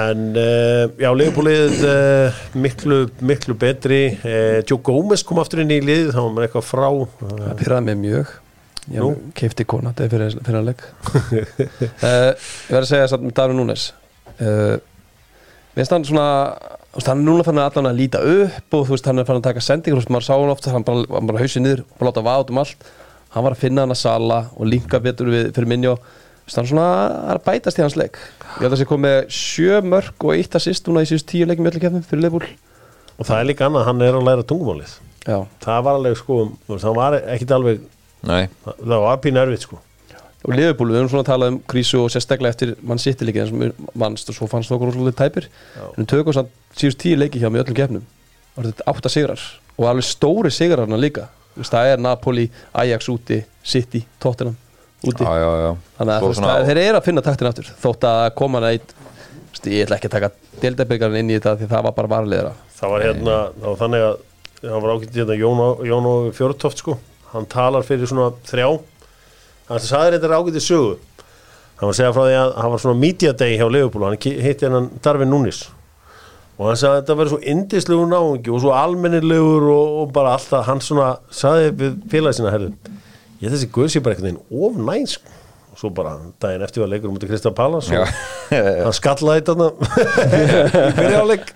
En 0.00 0.26
uh, 0.38 0.84
já, 1.00 1.10
Liverpoolið 1.14 1.80
uh, 1.86 2.40
miklu, 2.62 3.00
miklu 3.26 3.56
betri. 3.58 4.02
Uh, 4.22 4.60
Joe 4.66 4.80
Gomez 4.86 5.24
kom 5.26 5.40
aftur 5.42 5.64
inn 5.64 5.72
í 5.74 5.80
liðið 5.82 6.12
þá 6.14 6.20
var 6.20 6.30
maður 6.34 6.46
eitthvað 6.48 6.68
frá 6.68 6.86
uh, 6.88 7.16
Það 7.30 7.56
pyrraði 7.62 7.86
mig 7.88 8.00
mjög. 8.04 8.34
Ég 8.90 9.04
Nú? 9.04 9.10
keipti 9.36 9.66
kona 9.68 9.92
þetta 9.92 10.10
fyrir, 10.14 10.36
fyrir 10.46 10.60
að 10.60 10.70
uh, 10.72 10.84
Ég 12.10 12.74
verð 12.74 12.84
að 12.84 12.90
segja 12.92 13.10
satt 13.12 13.26
með 13.26 13.34
Darvin 13.38 13.60
Núnes. 13.60 13.88
Uh, 14.38 14.78
Mér 15.70 15.82
finnst 15.82 15.94
hann 15.94 16.06
svona 16.08 16.28
veist, 16.96 17.10
hann 17.10 17.20
er 17.20 17.26
núna 17.26 17.44
fann 17.46 17.60
að 17.60 17.68
allan 17.70 17.90
að 17.90 18.00
líta 18.00 18.22
upp 18.22 18.76
og 18.76 18.86
þú 18.86 18.94
veist, 18.94 19.10
hann 19.10 19.22
er 19.22 19.28
fann 19.28 19.40
að 19.40 19.46
taka 19.48 19.64
sendingur 19.64 20.00
þú 20.00 20.02
veist, 20.02 20.14
maður 20.14 20.26
sá 20.26 20.32
hann 20.34 20.54
ofta, 20.54 20.72
hann 20.74 20.86
bara, 20.86 21.04
hann 21.12 21.28
bara 21.30 21.42
hausið 21.42 21.64
niður 21.64 21.84
og 21.84 22.00
bara 22.00 22.10
láta 22.10 22.24
vaða 22.26 22.44
út 22.44 22.54
um 22.54 22.62
allt. 22.62 22.88
Hann 23.30 23.46
var 23.46 23.54
að 23.54 23.62
finna 23.62 23.84
hann 23.84 23.94
að 23.94 24.00
sala 24.00 24.40
og 24.56 24.70
linka 24.70 25.02
betur 25.02 25.30
við, 25.30 25.52
fyrir 25.54 25.70
minni 25.70 25.90
og 25.90 26.00
hann 26.50 26.66
svona 26.66 26.86
er 27.30 27.38
að 27.38 27.44
bætast 27.46 27.78
í 27.78 27.84
hans 27.84 27.98
leik. 27.98 28.18
Ég 28.58 28.64
held 28.64 28.72
að 28.72 28.74
það 28.74 28.80
sé 28.82 28.88
komið 28.90 29.18
sjö 29.36 29.82
mörg 29.86 30.26
og 30.26 30.32
eitt 30.34 30.56
assist 30.58 30.88
núna 30.88 31.04
í 31.04 31.10
síðust 31.10 31.28
tíu 31.30 31.46
leikum 31.46 31.62
mjöldleikefnum 31.68 32.02
fyrir 32.08 32.26
Leifbúl 32.26 32.48
og 33.20 33.28
það 33.28 33.36
er 33.36 33.46
líka 33.50 33.68
annað, 33.68 33.84
hann 33.86 34.02
er 34.02 34.16
að 34.16 34.26
læra 34.26 34.46
tungumálið. 34.48 34.96
Já, 35.28 35.36
það 35.62 35.84
var 35.86 35.98
alveg 36.00 36.16
sko, 36.18 36.40
þú 36.64 36.74
veist, 36.74 36.88
hann 36.88 36.96
var 36.96 37.18
ekkit 37.20 37.54
alveg 37.54 37.86
Nei, 38.26 38.48
það 38.64 39.04
var 39.04 39.20
pín 39.22 39.38
erfitt 39.40 39.68
sko 39.68 39.78
og 40.44 40.54
Liverpool, 40.56 40.88
við 40.92 41.00
höfum 41.02 41.10
svona 41.12 41.26
talað 41.28 41.52
um 41.52 41.58
krísu 41.68 41.98
og 42.00 42.10
sérstaklega 42.14 42.54
eftir 42.54 42.70
mann 42.82 42.98
sitt 43.02 43.20
líka 43.26 43.42
eins 43.44 43.52
og 43.52 43.90
mannst 44.00 44.30
og 44.32 44.36
svo 44.38 44.48
fannst 44.48 44.72
okkur 44.72 44.88
rosalega 44.92 45.18
tæpir. 45.20 45.48
En 45.76 46.04
við 46.04 46.08
tökum 46.14 46.32
samt 46.36 46.54
síðust 46.80 47.00
tíu 47.02 47.18
leiki 47.20 47.42
hjá 47.42 47.50
með 47.52 47.66
öllum 47.66 47.76
gefnum 47.80 48.06
og 48.56 48.64
þetta 48.64 48.84
er 48.86 48.90
átta 48.94 49.12
sigrar 49.12 49.42
og 49.76 49.86
alveg 49.90 50.06
stóri 50.08 50.50
sigrarna 50.54 50.96
líka. 51.00 51.28
Það 51.60 51.92
er 51.92 52.00
Napoli, 52.00 52.46
Ajax 52.72 53.08
úti 53.12 53.42
City, 53.62 54.04
Tottenham 54.18 54.56
úti. 55.04 55.24
Já, 55.24 55.32
já, 55.36 55.50
já. 55.66 55.76
Þannig 55.98 56.14
að 56.14 56.34
svona- 56.34 56.54
það, 56.54 56.66
þeir 56.70 56.78
eru 56.86 56.98
að 57.00 57.04
finna 57.04 57.22
taktin 57.26 57.48
aftur. 57.50 57.68
Þótt 57.82 58.06
að 58.08 58.34
koma 58.34 58.60
hann 58.60 58.70
eitt 58.70 58.94
þú 58.94 59.52
veist, 59.52 59.66
ég 59.66 59.84
ætla 59.86 59.96
ekki 59.98 60.08
að 60.08 60.16
taka 60.16 60.30
deildabyggarinn 60.62 61.18
inn 61.24 61.30
í 61.30 61.38
þetta 61.38 61.56
því 61.60 61.68
það 61.70 61.82
var 61.88 61.92
bara 61.96 62.08
varleira 62.08 62.52
það 62.80 62.90
var 62.94 63.02
hérna, 63.04 63.36
það 63.60 63.66
var 63.68 63.78
þannig 63.80 64.04
að 64.06 64.70
hann 64.70 64.82
var 64.84 64.92
ákveðið 64.94 65.18
hérna 65.20 65.36
Jón 65.90 66.06
og 66.10 66.28
Fjörtoft 66.36 66.78
sko, 66.82 66.98
hann 67.32 67.46
talar 67.50 67.82
fyrir 67.86 68.06
svona 68.08 68.30
þrjá, 68.46 68.68
hann 69.70 69.84
sagði 69.86 70.18
þetta 70.18 70.38
ákveðið 70.40 70.64
sögu, 70.66 70.94
hann 71.80 71.86
var 71.88 71.92
að 71.94 71.98
segja 72.00 72.14
frá 72.16 72.24
því 72.28 72.38
að 72.44 72.54
hann 72.60 72.72
var 72.74 72.82
svona 72.84 73.00
media 73.00 73.32
day 73.44 73.56
hjá 73.60 73.66
Leopold 73.72 74.08
hann 74.10 74.20
ki- 74.26 74.38
hitti 74.44 74.66
hennan 74.68 74.90
Darvin 75.04 75.30
Núnis 75.32 75.62
og 76.60 76.66
hann 76.68 76.76
sagði 76.80 76.92
að 76.92 77.02
þetta 77.02 77.18
verið 77.22 77.32
svo 77.34 77.40
indislegur 77.54 78.08
náungi 78.10 78.52
og 78.52 78.60
svo 78.66 78.72
almennilegur 78.76 79.68
og, 79.72 79.98
og 80.02 80.10
bara 80.16 80.34
alltaf, 80.36 80.66
hann 80.68 80.82
svona 80.84 81.14
sagði 81.32 81.70
við 81.80 81.94
félagi 82.12 82.40
sína, 82.42 82.52
herðu 82.52 82.72
ég 83.40 83.54
þessi 83.54 83.70
guð 83.72 83.88
sé 83.94 84.02
bara 84.04 84.18
einhvern 84.18 84.34
veginn 84.34 84.64
of 84.66 84.76
næs 84.90 85.14
sko. 85.16 85.36
og 85.70 85.78
svo 85.80 85.88
bara 85.96 86.16
daginn 86.42 86.64
eftir 86.66 86.82
var 86.82 86.90
leikur 86.92 87.08
um 87.08 87.16
þetta 87.16 87.30
Kristaf 87.30 87.54
Pallas 87.56 87.88
og 87.94 88.12
hann 88.84 88.96
skallaði 88.98 89.40
þetta 89.40 89.54
í 91.30 91.54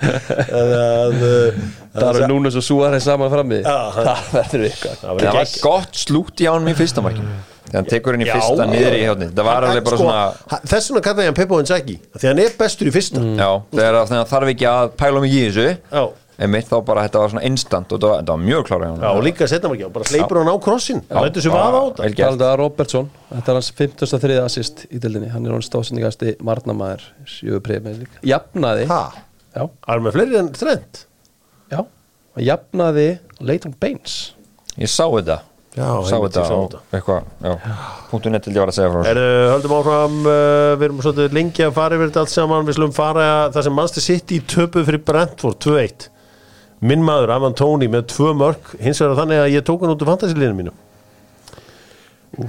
uh, 0.55 1.65
það 1.95 2.21
eru 2.21 2.29
núna 2.33 2.53
svo 2.55 2.63
súar 2.65 2.95
þeir 2.97 3.05
saman 3.11 3.33
Já, 3.67 3.77
hann- 3.97 4.07
það 4.09 4.31
verður 4.39 4.65
eitthvað. 4.71 4.95
Það 5.03 5.11
Það 5.27 5.39
var 5.41 5.53
gott 5.67 6.01
slút 6.07 6.41
í 6.45 6.49
ánum 6.51 6.71
í 6.73 6.77
fyrsta 6.79 7.05
markinu. 7.05 7.35
Þegar 7.35 7.54
hann 7.75 7.89
tekur 7.91 8.13
henni 8.17 8.27
í 8.27 8.31
Já. 8.31 8.35
fyrsta 8.39 8.67
niður 8.71 8.97
í 8.99 9.03
hjáttni 9.05 9.29
Það 9.35 9.45
var 9.49 9.55
Hann- 9.55 9.71
alveg 9.71 9.85
bara 9.85 9.97
sko, 9.97 10.05
svona 10.05 10.35
hann- 10.51 10.67
þess 10.73 10.91
vegna 10.91 11.03
kallaði 11.09 11.25
hann 11.31 11.39
Peppo 11.39 11.59
Inzaghi 11.63 11.97
því 12.19 12.29
hann 12.31 12.39
er 12.45 12.53
bestur 12.59 12.87
í 12.91 12.93
fyrsta. 12.95 13.23
Já, 13.39 13.49
þegar 13.73 13.99
hann 14.09 14.27
þarf 14.35 14.53
ekki 14.55 14.69
að 14.71 14.93
pæla 15.01 15.25
mikið 15.25 15.41
í 15.41 15.49
þessu 15.51 15.79
Já. 15.93 16.05
Einmitt 16.35 16.67
þá 16.67 16.81
bara 16.85 17.03
þetta 17.07 17.19
var 17.23 17.29
svona 17.31 17.45
instant 17.47 17.93
og 17.95 18.01
þetta 18.01 18.09
var, 18.11 18.23
var 18.27 18.39
mjög 18.43 18.65
klára 18.67 18.87
Já, 18.99 19.11
og 19.15 19.21
líka 19.23 19.47
setna 19.47 19.69
var 19.71 19.77
ekki, 19.79 19.93
bara 19.95 20.05
sleipur 20.11 20.39
hann 20.41 20.51
á 20.51 20.57
krossin 20.59 21.03
Já, 21.07 21.15
hann 21.15 21.25
lætur 21.29 21.43
sér 21.45 21.53
bara 21.55 21.69
vaða 21.71 21.79
á 21.79 21.85
þetta. 21.87 22.03
vel 22.03 22.15
gert. 22.15 22.25
Talandi 22.27 22.45
að 22.49 22.57
Robertson, 22.59 23.11
þetta 23.31 23.49
er 23.53 23.55
hans 23.55 23.71
53. 23.79 24.39
assist 24.43 24.83
í 24.91 24.99
dildinni, 24.99 25.29
hann 25.31 25.47
er 25.47 25.53
hann 25.55 25.63
stóðsendingasti 25.63 26.33
marnamaður 26.43 27.05
sjöu 27.25 27.61
premið 27.63 28.01
líka 28.03 28.19
Jafnaði, 28.27 28.87
ha, 28.91 29.13
já, 29.55 29.63
það 29.87 29.95
er 29.95 30.01
með 30.09 30.13
fleiri 30.19 30.39
en 30.43 30.49
þrend 30.59 31.05
já 31.71 31.79
hann 31.79 32.45
jafnaði 32.51 33.07
Leighton 33.41 33.75
Baines. 33.79 34.19
Ég 34.77 34.91
sá 34.91 35.07
þetta 35.07 35.39
Sá 35.75 36.17
þetta 36.23 36.45
á 36.47 36.59
eitthvað 36.95 37.25
punktu 38.13 38.31
nett 38.31 38.45
til 38.47 38.55
ég 38.55 38.63
var 38.63 38.71
að 38.71 38.77
segja 38.77 38.93
frá 38.93 39.01
þessu 39.01 39.11
Er, 39.11 39.21
höldum 39.51 39.77
áfram, 39.81 40.21
uh, 40.23 40.71
við 40.79 40.87
erum 40.87 41.01
svolítið 41.03 41.35
lengi 41.35 41.67
að 41.67 41.75
fara 41.81 41.99
yfir 41.99 42.11
þetta 42.13 42.23
allt 42.23 42.35
saman, 42.35 42.69
við 42.69 42.79
slum 42.79 42.95
fara 42.95 43.27
það 43.55 43.67
sem 43.67 43.77
Manchester 43.81 44.05
City 44.07 44.39
töpuð 44.55 44.87
fyrir 44.91 45.03
Brentford 45.11 45.59
2-1 45.67 46.09
minn 46.85 47.03
maður, 47.03 47.35
Avan 47.35 47.59
Tóni 47.59 47.89
með 47.91 48.07
tvö 48.13 48.35
mörg, 48.39 48.75
hins 48.79 49.03
vegar 49.03 49.19
þannig 49.23 49.43
að 49.43 49.53
ég 49.57 49.67
tók 49.67 49.83
hann 49.83 49.95
út 49.97 50.05
úr 50.05 50.13
fantasílinu 50.13 50.59
mínu 50.61 50.75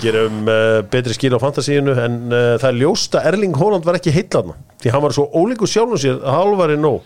gerum 0.02 0.46
uh, 0.50 0.82
betri 0.90 1.14
skil 1.14 1.36
á 1.38 1.40
fantasíinu 1.42 1.94
en 1.98 2.16
uh, 2.30 2.56
það 2.62 2.70
er 2.70 2.80
ljóst 2.80 3.18
að 3.18 3.30
Erling 3.32 3.58
Haaland 3.58 3.86
var 3.86 4.00
ekki 4.00 4.14
heitlaðna 4.16 4.56
því 4.82 4.94
hann 4.94 5.04
var 5.06 5.16
svo 5.18 5.28
ólíku 5.34 5.70
sjálfum 5.70 6.02
sér 6.02 6.18
að 6.22 6.38
hálfari 6.40 6.78
nóg. 6.80 7.06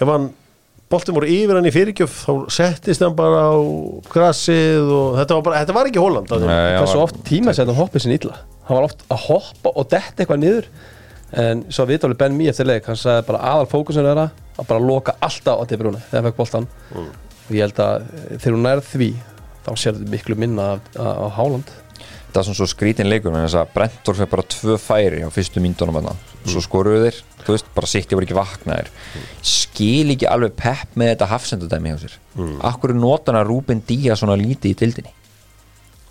Ef 0.00 0.08
hann 0.08 0.30
boltin 0.90 1.14
voru 1.16 1.28
yfir 1.30 1.54
hann 1.58 1.68
í 1.68 1.72
fyrirgjöf 1.74 2.14
þá 2.26 2.32
settist 2.50 3.02
hann 3.04 3.14
bara 3.18 3.42
á 3.50 3.54
grassið 4.10 4.88
og 4.90 5.18
þetta 5.20 5.36
var, 5.38 5.42
bara, 5.46 5.60
þetta 5.64 5.76
var 5.76 5.90
ekki 5.90 6.02
Haaland 6.02 6.30
það- 6.30 6.46
var- 6.96 7.04
oft 7.04 7.20
tíma 7.28 7.54
setja 7.54 7.66
hann 7.70 7.78
hoppið 7.80 8.02
sinni 8.04 8.18
illa. 8.20 8.36
Hann 8.66 8.76
var 8.80 8.86
oft 8.88 9.04
að 9.10 9.22
hoppa 9.28 9.72
og 9.76 9.88
detta 9.90 10.22
eitthvað 10.24 10.42
niður. 10.42 10.66
En 11.32 11.60
svo 11.70 11.84
við 11.86 12.00
tóli 12.02 12.16
Ben 12.18 12.34
Mee 12.36 12.50
eftir 12.50 12.66
leik 12.66 12.88
Hann 12.90 12.96
sagði 12.98 13.22
bara 13.28 13.38
aðal 13.52 13.68
fókusin 13.70 14.02
er 14.10 14.18
að 14.18 14.30
Að 14.58 14.66
bara 14.66 14.80
loka 14.82 15.12
alltaf 15.22 15.60
á 15.62 15.64
De 15.70 15.76
Bruyne 15.78 16.00
Þegar 16.10 16.16
hann 16.24 16.26
fekk 16.26 16.36
boltan 16.40 16.66
Og 16.98 17.52
ég 17.54 17.60
held 17.62 17.78
að 17.84 18.00
eh, 18.02 18.32
þegar 18.42 18.56
hún 18.56 18.66
nærð 18.66 18.88
því 18.90 19.08
Þá 19.62 19.70
sér 19.78 19.94
þetta 19.94 20.10
miklu 20.10 20.36
minna 20.42 20.66
af 20.98 21.36
Háland 21.38 21.70
Það 22.32 22.40
er 22.42 22.48
svona 22.48 22.58
svo 22.58 22.66
skrítin 22.66 23.06
leikur 23.06 23.30
en 23.30 23.46
þess 23.46 23.60
að 23.62 23.70
Brentor 23.76 24.18
fyrir 24.18 24.32
bara 24.34 24.42
tvö 24.56 24.74
færi 24.82 25.22
á 25.22 25.30
fyrstu 25.30 25.62
myndunum 25.62 26.00
þarna. 26.40 26.52
svo 26.54 26.64
skoruðu 26.64 27.04
þeir, 27.06 27.20
þú 27.44 27.54
veist, 27.54 27.70
bara 27.74 27.86
sitt 27.86 28.10
ég 28.10 28.18
voru 28.18 28.26
ekki 28.28 28.38
vaknaðir. 28.38 28.90
Skil 29.42 30.14
ekki 30.16 30.28
alveg 30.28 30.56
pepp 30.56 30.98
með 30.98 31.14
þetta 31.14 31.30
hafsendudæmi 31.30 31.92
hjá 31.94 31.98
sér. 32.04 32.18
Akkur 32.70 32.90
er 32.94 33.00
notana 33.00 33.44
Rúben 33.46 33.80
Díaz 33.86 34.20
svona 34.22 34.36
lítið 34.40 34.72
í 34.72 34.78
tildinni 34.82 35.14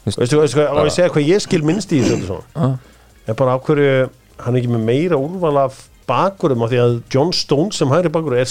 Veistu, 0.05 0.39
veistu 0.39 0.57
hvað, 0.57 0.71
á 0.73 0.82
ég 0.88 0.93
segja 0.95 1.11
hvað 1.13 1.27
ég 1.27 1.41
skil 1.43 1.61
minnst 1.67 1.91
í 1.93 1.99
þessu 2.01 2.25
svona 2.25 2.69
er 3.27 3.36
bara 3.38 3.57
hverju 3.59 4.09
hann 4.39 4.55
er 4.55 4.61
ekki 4.61 4.71
með 4.71 4.86
meira 4.88 5.17
úrval 5.19 5.57
af 5.65 5.84
bakurum 6.09 6.63
af 6.65 6.71
því 6.71 6.80
að 6.82 6.93
John 7.13 7.34
Stone 7.36 7.75
sem 7.75 7.91
hægri 7.91 8.09
bakur 8.09 8.34
er. 8.34 8.47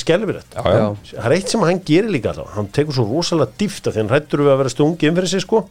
Já. 0.55 0.85
það 1.17 1.25
er 1.27 1.35
eitt 1.35 1.51
sem 1.51 1.65
hann 1.67 1.81
gerir 1.89 2.13
líka 2.15 2.31
alltaf. 2.31 2.53
Hann 2.55 2.69
tekur 2.71 2.95
svo 2.95 3.07
rosalega 3.09 3.51
dýft 3.59 3.89
af 3.89 3.97
því 3.97 4.05
hann 4.05 4.13
hættur 4.13 4.45
við 4.45 4.53
að 4.53 4.61
vera 4.63 4.75
stungi 4.75 5.09
inn 5.09 5.17
fyrir 5.19 5.33
sig 5.33 5.43
sko 5.43 5.65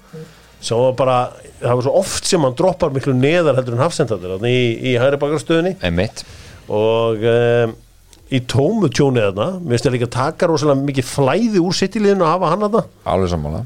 svo 0.59 0.79
var 0.87 0.97
bara, 0.97 1.17
það 1.61 1.79
var 1.79 1.85
svo 1.87 1.95
oft 2.01 2.29
sem 2.29 2.45
hann 2.45 2.57
droppar 2.57 2.93
miklu 2.95 3.15
neðar 3.17 3.59
heldur 3.59 3.77
en 3.77 3.83
hafsendadur 3.85 4.47
í, 4.49 4.57
í 4.91 4.95
hægri 4.97 5.21
bakarstöðunni 5.21 5.75
einmitt. 5.85 6.23
Og 6.67 7.23
um, 7.31 7.75
í 8.27 8.41
tómu 8.49 8.89
tjónið 8.91 9.29
þarna 9.29 9.49
mér 9.61 9.75
finnst 9.75 9.87
það 9.87 9.97
líka 9.97 10.09
að 10.09 10.15
taka 10.17 10.51
rosalega 10.51 10.87
mikið 10.89 11.09
flæði 11.13 11.63
úr 11.63 11.77
sittiliðinu 11.77 12.27
að 12.27 12.33
hafa 12.35 12.53
hann 12.53 12.65
þarna. 12.67 12.85
Alveg 13.13 13.33
sammála 13.35 13.65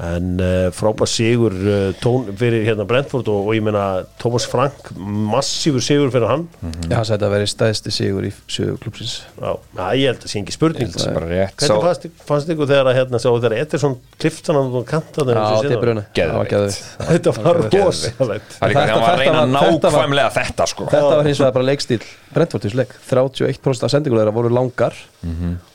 en 0.00 0.28
uh, 0.40 0.70
frábær 0.72 1.08
sigur 1.10 1.52
uh, 1.52 1.90
tón 2.00 2.30
fyrir 2.38 2.64
hérna 2.64 2.86
Brentford 2.88 3.28
og, 3.28 3.48
og 3.50 3.56
ég 3.56 3.64
meina 3.64 3.82
Thomas 4.22 4.46
Frank, 4.48 4.88
massífur 4.96 5.84
sigur 5.84 6.08
fyrir 6.14 6.30
hann. 6.30 6.46
Já, 6.88 6.94
hann 6.96 7.04
sagði 7.08 7.18
að 7.18 7.26
það 7.26 7.34
veri 7.36 7.50
stæðsti 7.52 7.92
sigur 7.92 8.28
í 8.28 8.32
sögu 8.48 8.78
klubsins 8.80 9.18
Já, 9.36 9.52
na, 9.76 9.90
ég 9.98 10.12
held 10.14 10.24
að 10.24 10.32
sé 10.32 10.40
ekki 10.40 10.56
spurning. 10.56 10.94
Það 10.96 11.10
er 11.10 11.18
bara 11.18 11.30
rétt. 11.34 11.56
Hvernig 11.60 11.86
fannst, 11.86 12.08
fannst 12.30 12.54
ykkur 12.56 12.72
þegar 12.72 12.90
að 12.92 12.98
hérna 13.02 13.20
sá 13.22 13.28
þegar 13.30 13.56
Ederson 13.60 13.98
klift 14.16 14.48
hann 14.48 14.60
á 14.62 14.80
kanta 14.88 15.26
Já, 15.28 15.44
þetta 15.60 15.76
er 15.76 15.84
bruna 15.84 16.06
Það. 16.16 17.12
Þetta 17.12 17.36
var 17.38 17.62
rosalegt. 17.68 18.18
Það 18.18 18.32
er 18.32 18.72
Þetta- 18.72 18.88
hann 18.88 19.04
var 19.04 19.12
að 19.12 19.22
reyna 19.26 19.46
nákvæmlega 19.52 20.34
þetta 20.40 20.68
sko. 20.72 20.88
Þetta 20.92 21.16
var 21.16 21.28
hins 21.28 21.42
vegar 21.44 21.56
bara 21.60 21.68
leikstíl 21.68 22.02
Brentford 22.34 22.66
leik 22.78 22.94
31% 23.08 23.84
af 23.86 23.92
sendingulegra 23.92 24.32
voru 24.34 24.50
langar 24.52 24.96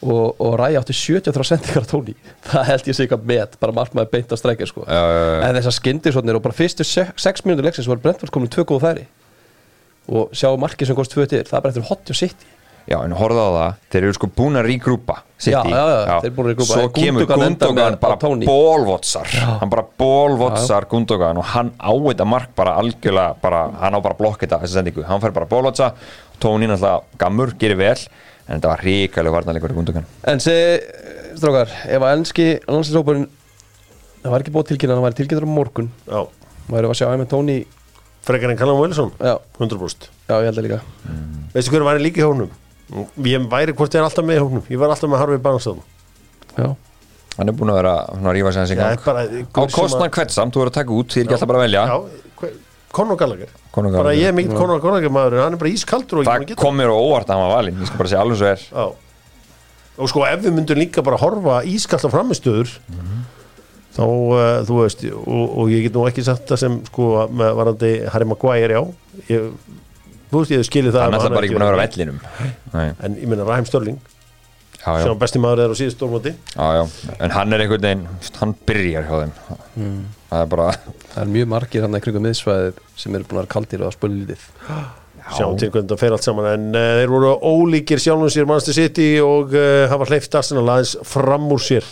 og, 0.01 0.35
og 0.41 0.57
Ræja 0.59 0.81
átti 0.81 0.95
73 0.97 1.51
sendingar 1.53 1.85
á 1.85 1.89
tóni 1.89 2.15
það 2.49 2.67
held 2.71 2.89
ég 2.91 2.97
sig 2.97 3.05
eitthvað 3.07 3.29
met 3.31 3.57
bara 3.61 3.75
markmaður 3.77 4.11
beint 4.15 4.33
á 4.33 4.37
strækja 4.39 4.69
sko. 4.69 4.83
Já, 4.87 5.01
já, 5.01 5.23
já. 5.27 5.39
en 5.49 5.59
þessar 5.61 5.77
skyndisotnir 5.79 6.39
og 6.39 6.45
bara 6.47 6.57
fyrstu 6.57 6.87
6 6.87 7.45
mínútur 7.47 7.69
leiksins 7.69 7.89
voru 7.89 8.03
Brentford 8.03 8.33
komin 8.33 8.49
tvö 8.51 8.65
góð 8.67 8.83
færi. 8.87 9.07
Og 10.07 10.31
sjá 10.35 10.51
markið 10.59 10.87
sem 10.91 10.95
kost 10.97 11.11
tvö 11.15 11.27
til 11.27 11.43
það 11.43 11.57
er 11.57 11.65
bara 11.65 11.73
eftir 11.75 11.89
hot 11.89 12.13
og 12.13 12.19
sitt 12.25 12.47
Já, 12.87 13.01
en 13.03 13.11
horfðu 13.19 13.41
á 13.43 13.49
það, 13.51 13.71
þeir 13.91 14.05
eru 14.07 14.15
sko 14.15 14.27
búin 14.31 14.55
að 14.55 14.67
rígrúpa 14.69 15.15
Já, 15.43 15.59
já, 15.59 15.81
já, 16.07 16.13
þeir 16.23 16.29
eru 16.29 16.35
búin 16.37 16.45
að 16.45 16.51
regrúpa. 16.53 16.67
Svo 16.69 16.85
En 16.85 16.93
kemur 16.95 17.25
Gundogan 17.27 17.97
með- 17.97 17.97
bara 17.99 18.15
bólvotsar 18.47 19.33
Hann 19.59 19.73
bara 19.73 19.83
bólvotsar 19.99 20.87
Gundogan 20.87 21.41
og 21.41 21.49
hann 21.51 21.73
á 21.75 21.91
þetta 21.91 22.27
mark 22.31 22.53
bara 22.55 22.77
algjörlega 22.79 23.35
bara, 23.43 23.65
hann 23.81 23.91
á 23.91 23.99
bara 23.99 24.15
að 24.15 24.21
blokka 24.23 24.45
þetta 24.47 24.61
þessi 24.63 24.79
sendingu, 24.79 25.03
hann 25.03 25.19
fær 25.19 25.35
bara 25.35 25.49
bólvotsa 25.51 25.91
Tóni 26.43 26.67
náttúrulega 26.69 27.17
gammur, 27.21 27.53
gerir 27.59 27.77
vel 27.79 27.95
en 28.47 28.59
þetta 28.59 28.69
var 28.71 28.83
ríkalega 28.85 29.33
varnarleikur 29.35 29.73
í 29.73 29.77
Gundogan. 29.77 30.05
En 30.29 30.39
segi, 30.43 30.77
strókar, 31.39 31.71
ef 31.88 32.03
að 32.05 32.13
enski 32.19 32.45
landsinsróparinn 32.67 33.25
það 34.23 34.31
var 34.33 34.43
ekki 34.45 34.53
búið 34.55 34.69
tilkynna, 34.73 34.95
hann 34.97 35.03
var 35.07 35.17
tilkynna 35.17 35.43
á 35.47 35.57
morgun. 35.57 35.89
Já, 36.07 36.21
væri 36.71 36.88
að 36.91 36.95
sjá 36.99 37.07
Æmen 37.11 37.27
Tóni 37.31 37.57
frekar 38.27 38.51
en 38.53 38.59
Callum 38.59 38.79
Wilson? 38.83 39.11
Já, 39.19 39.35
100% 39.59 40.07
já, 40.27 40.35
ég 40.41 40.47
held 40.49 40.61
að 40.61 40.65
líka. 40.67 40.79
Veistu 41.53 41.71
hverju 41.73 41.88
væri 41.89 42.03
líka 42.05 42.21
í 42.23 42.27
hóknum? 42.27 42.51
Ég 43.27 43.47
væri 43.51 43.73
hvort 43.75 43.95
ég 43.95 43.99
er 44.01 44.07
alltaf 44.07 44.23
með 44.27 44.38
í 44.38 44.43
hóknum 44.45 44.67
Ég 44.71 44.79
var 44.79 44.93
alltaf 44.93 45.09
með 45.11 45.19
Harfi 45.19 45.38
Barnstad 45.43 45.79
já, 46.55 46.67
Hann 47.38 47.51
er 47.51 47.55
búin 47.59 47.71
að 47.73 47.81
vera 47.81 47.95
svona 48.13 48.29
að 48.31 48.35
rífa 48.38 48.51
sig 48.55 48.61
hans 48.61 48.71
í 48.71 48.77
Já, 48.77 48.79
gang 48.83 49.01
bara, 49.03 49.23
Á 49.27 49.61
kostnan 49.75 50.13
hvert 50.15 50.31
samt, 50.31 50.55
þú 50.55 50.61
verður 50.63 50.71
að 50.71 50.77
taka 50.79 50.95
út, 50.95 51.11
því 51.11 51.19
er 51.19 51.25
ekki 51.27 51.35
alltaf 51.35 51.49
bara 51.51 51.59
að 51.59 51.65
velja. 51.67 51.83
Já, 51.83 51.97
hver- 52.39 52.55
Conor 52.97 53.17
Gallagher. 53.19 53.51
Conor 53.75 53.97
Bara 53.99 54.13
ég 54.17 54.31
er 54.31 54.35
mikill 54.35 54.57
Conor 54.57 54.81
Gallagher 54.83 55.13
maður 55.13 55.37
en 55.37 55.43
hann 55.45 55.57
er 55.57 55.61
bara 55.61 55.73
ískaldur 55.73 56.21
og 56.21 56.27
Það 56.27 56.55
kom 56.59 56.77
mér 56.79 56.93
á 56.93 56.97
óvart 56.97 57.29
að 57.29 57.37
hann 57.37 57.45
var 57.45 57.55
valinn, 57.59 57.81
ég 57.81 57.89
skal 57.91 58.01
bara 58.01 58.11
segja 58.13 58.23
alveg 58.25 58.41
svo 58.41 58.49
er. 58.49 58.65
Já. 58.71 58.85
Og 59.97 60.11
sko 60.11 60.25
ef 60.27 60.43
við 60.43 60.55
myndum 60.57 60.81
líka 60.81 61.03
bara 61.05 61.19
horfa 61.21 61.61
ískalt 61.69 62.05
á 62.05 62.09
framistöður 62.13 62.73
þá, 63.97 64.03
uh, 64.03 64.41
þú 64.67 64.81
veist 64.83 65.07
og, 65.09 65.45
og 65.57 65.71
ég 65.73 65.87
get 65.87 65.95
nú 65.97 66.03
ekki 66.09 66.25
sagt 66.25 66.45
það 66.51 66.61
sem 66.65 66.75
sko 66.91 67.07
með 67.33 67.55
varandi 67.61 67.93
Harry 68.13 68.27
Maguire, 68.29 68.77
já. 68.77 69.23
Ég, 69.31 69.47
þú 70.29 70.43
veist, 70.43 70.53
ég 70.53 70.61
hef 70.61 70.69
skilið 70.69 70.97
það 70.97 71.07
Hann 71.07 71.17
er 71.17 71.21
alltaf 71.21 71.37
bara 71.37 71.49
ekki 71.49 71.57
búin 71.57 71.65
að 71.65 71.73
vera 71.73 71.87
vellinum. 71.87 72.21
En 73.07 73.17
ég 73.17 73.31
meina 73.31 73.47
Raheim 73.47 73.69
Störling 73.69 73.97
já, 74.87 74.91
sem 75.03 75.17
besti 75.19 75.41
maður 75.41 75.65
er 75.65 75.73
á 75.73 75.75
síðust 75.77 75.97
stórmóti 75.99 76.33
já, 76.33 76.67
já. 76.77 76.83
En 77.19 77.33
hann 77.33 77.53
er 77.53 77.63
einhvern 77.65 77.83
veginn, 77.83 78.05
hann 78.39 78.53
byrjar 78.69 79.07
hjá 79.09 79.15
þeim 79.25 79.97
Það 80.28 80.43
er 80.43 80.47
bara 80.51 80.69
það 80.75 81.19
er 81.23 81.34
mjög 81.34 81.51
margir 81.53 81.86
hann 81.86 81.97
í 81.97 82.01
kringum 82.03 82.25
miðsvæðið 82.28 82.80
sem 82.99 83.15
eru 83.15 83.28
búin 83.30 83.43
að 83.43 83.51
kaldir 83.53 83.84
og 83.84 83.91
að 83.91 83.97
spölu 83.97 84.23
lítið 84.23 84.47
sjáum 85.36 85.57
til 85.59 85.69
hvernig 85.71 85.91
það 85.91 86.01
fer 86.01 86.15
allt 86.15 86.28
saman 86.28 86.47
en 86.53 86.65
uh, 86.71 86.86
þeir 86.99 87.11
voru 87.11 87.34
ólíkir 87.43 88.01
sjálfum 88.01 88.32
sér 88.32 88.47
Manchester 88.47 88.78
City 88.78 89.07
og 89.23 89.55
uh, 89.55 89.86
hafa 89.91 90.07
hleyft 90.09 90.38
Arsenal 90.39 90.65
aðeins 90.71 90.95
fram 91.07 91.47
úr 91.51 91.63
sér. 91.63 91.88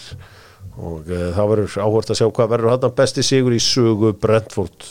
Og 0.75 1.07
uh, 1.09 1.29
það 1.35 1.51
verður 1.51 1.77
áhvert 1.85 2.11
að 2.13 2.19
sjá 2.21 2.27
hvað 2.27 2.51
verður 2.53 2.73
hann 2.75 2.97
besti 2.99 3.25
sigur 3.25 3.55
í 3.55 3.61
sögu 3.63 4.13
Brentford. 4.21 4.89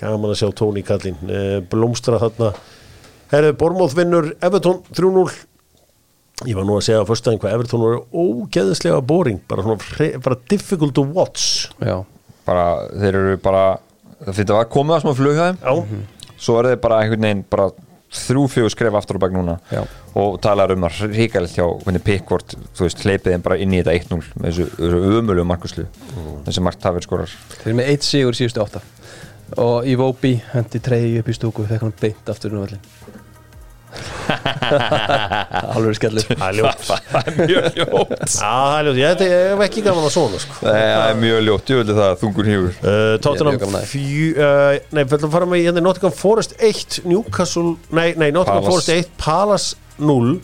Gaman 0.00 0.32
að 0.32 0.40
sjá 0.42 0.48
Tony 0.58 0.84
Kallin 0.86 1.18
uh, 1.28 1.58
blómstra 1.72 2.20
þarna. 2.22 2.52
Herðu 3.32 3.56
Bormóð 3.60 3.96
vinnur 3.96 4.34
Everton 4.40 4.82
3-0 4.92 5.26
ég 6.48 6.56
var 6.58 6.64
nú 6.66 6.74
að 6.74 6.86
segja 6.88 7.04
á 7.04 7.06
fyrstæðin 7.06 7.38
hvað 7.38 7.52
Everton 7.54 7.82
voru 7.84 7.98
ógeðislega 8.10 9.02
boring 9.06 9.38
bara, 9.48 9.62
svona, 9.62 10.08
bara 10.24 10.38
difficult 10.50 10.94
to 10.96 11.04
watch. 11.06 11.68
Já, 11.78 12.02
bara, 12.46 12.66
þeir 12.92 13.18
eru 13.20 13.38
bara 13.42 13.62
það 14.22 14.36
fyrir 14.38 14.58
að 14.58 14.68
koma 14.74 14.96
það 14.98 15.06
smá 15.06 15.16
flug 15.20 15.38
hjá 15.38 15.46
þeim. 15.52 16.04
Svo 16.42 16.58
eru 16.58 16.72
þeir 16.72 16.82
bara 16.82 17.00
einhvern 17.02 17.26
veginn 17.28 17.44
bara 17.50 17.70
þrjú 18.12 18.44
fjögur 18.52 18.72
skref 18.74 18.96
aftur 18.98 19.16
á 19.16 19.22
bak 19.24 19.32
núna 19.32 19.54
Já. 19.72 19.82
og 20.20 20.34
talar 20.44 20.74
um 20.74 20.84
að 20.84 20.98
ríkalegt 21.14 21.56
hjá 21.56 21.64
hvernig 21.64 22.02
Pickford, 22.04 22.56
þú 22.76 22.84
veist, 22.84 23.04
hleypið 23.06 23.32
þeim 23.32 23.44
bara 23.46 23.56
inn 23.62 23.72
í 23.72 23.80
þetta 23.80 23.94
1-0 23.96 24.18
með 24.36 24.48
þessu, 24.50 24.66
þessu 24.76 24.98
umölu 25.22 25.46
markuslu 25.48 25.86
þessi 26.44 26.64
markt 26.66 26.84
hafið 26.84 27.06
skorar. 27.06 27.36
Þeir 27.54 27.70
eru 27.70 27.78
með 27.80 27.92
eitt 27.94 28.04
sigur 28.04 28.36
í 28.36 28.40
síðustu 28.42 28.64
átta 28.66 28.82
og 29.62 29.88
Iwobi 29.88 30.34
hendi 30.52 30.80
treyju 30.80 31.22
upp 31.22 31.28
í 31.28 31.36
stúku 31.36 31.64
þegar 31.68 31.86
hann 31.86 31.96
beint 32.00 32.30
aftur 32.32 32.54
um 32.56 32.66
völlin 32.66 32.84
alveg 35.76 35.98
skellur. 35.98 36.26
Það 36.30 36.46
er 36.48 36.58
ljótt. 36.58 36.86
Það 36.88 37.30
er 37.30 37.38
mjög 37.40 37.78
ljótt. 37.78 38.14
Það 38.32 38.74
er 38.78 38.88
ljótt, 38.88 39.24
ég 39.26 39.36
hef 39.50 39.64
ekki 39.66 39.84
gaman 39.86 40.08
að 40.08 40.14
svona 40.16 40.42
sko. 40.42 40.58
það 40.64 41.04
er 41.04 41.20
mjög 41.22 41.44
ljótt, 41.48 41.72
ég 41.72 41.82
vildi 41.82 41.98
það 42.00 42.18
þungur 42.22 42.50
hýfur 42.52 42.72
uh, 42.72 42.96
er 42.96 43.22
Tottenham 43.26 43.78
fjú, 43.92 44.32
uh, 44.32 44.80
Nei, 44.92 45.02
við 45.04 45.16
ætlum 45.18 45.30
að 45.30 45.38
fara 45.38 45.50
með 45.52 45.64
hérna 45.66 45.86
Nottingham 45.86 46.18
Forest 46.18 46.56
1 46.58 47.00
Newcastle, 47.08 47.76
nei, 47.90 48.12
nei 48.16 48.28
Nottingham. 48.34 48.68
Forest 48.68 48.92
1 48.94 49.16
Palace 49.20 49.76
0 50.02 50.36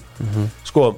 Sko 0.69 0.91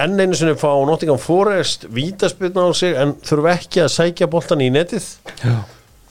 enn 0.00 0.18
einu 0.18 0.34
sinni 0.34 0.56
fá 0.58 0.70
Nottingham 0.86 1.20
Forest 1.22 1.86
vítaspilna 1.94 2.66
á 2.66 2.70
sig 2.74 2.96
en 2.98 3.14
þurfa 3.22 3.54
ekki 3.54 3.84
að 3.84 3.92
sækja 3.94 4.28
boltan 4.30 4.64
í 4.64 4.70
netið. 4.74 5.06
Já, 5.44 5.54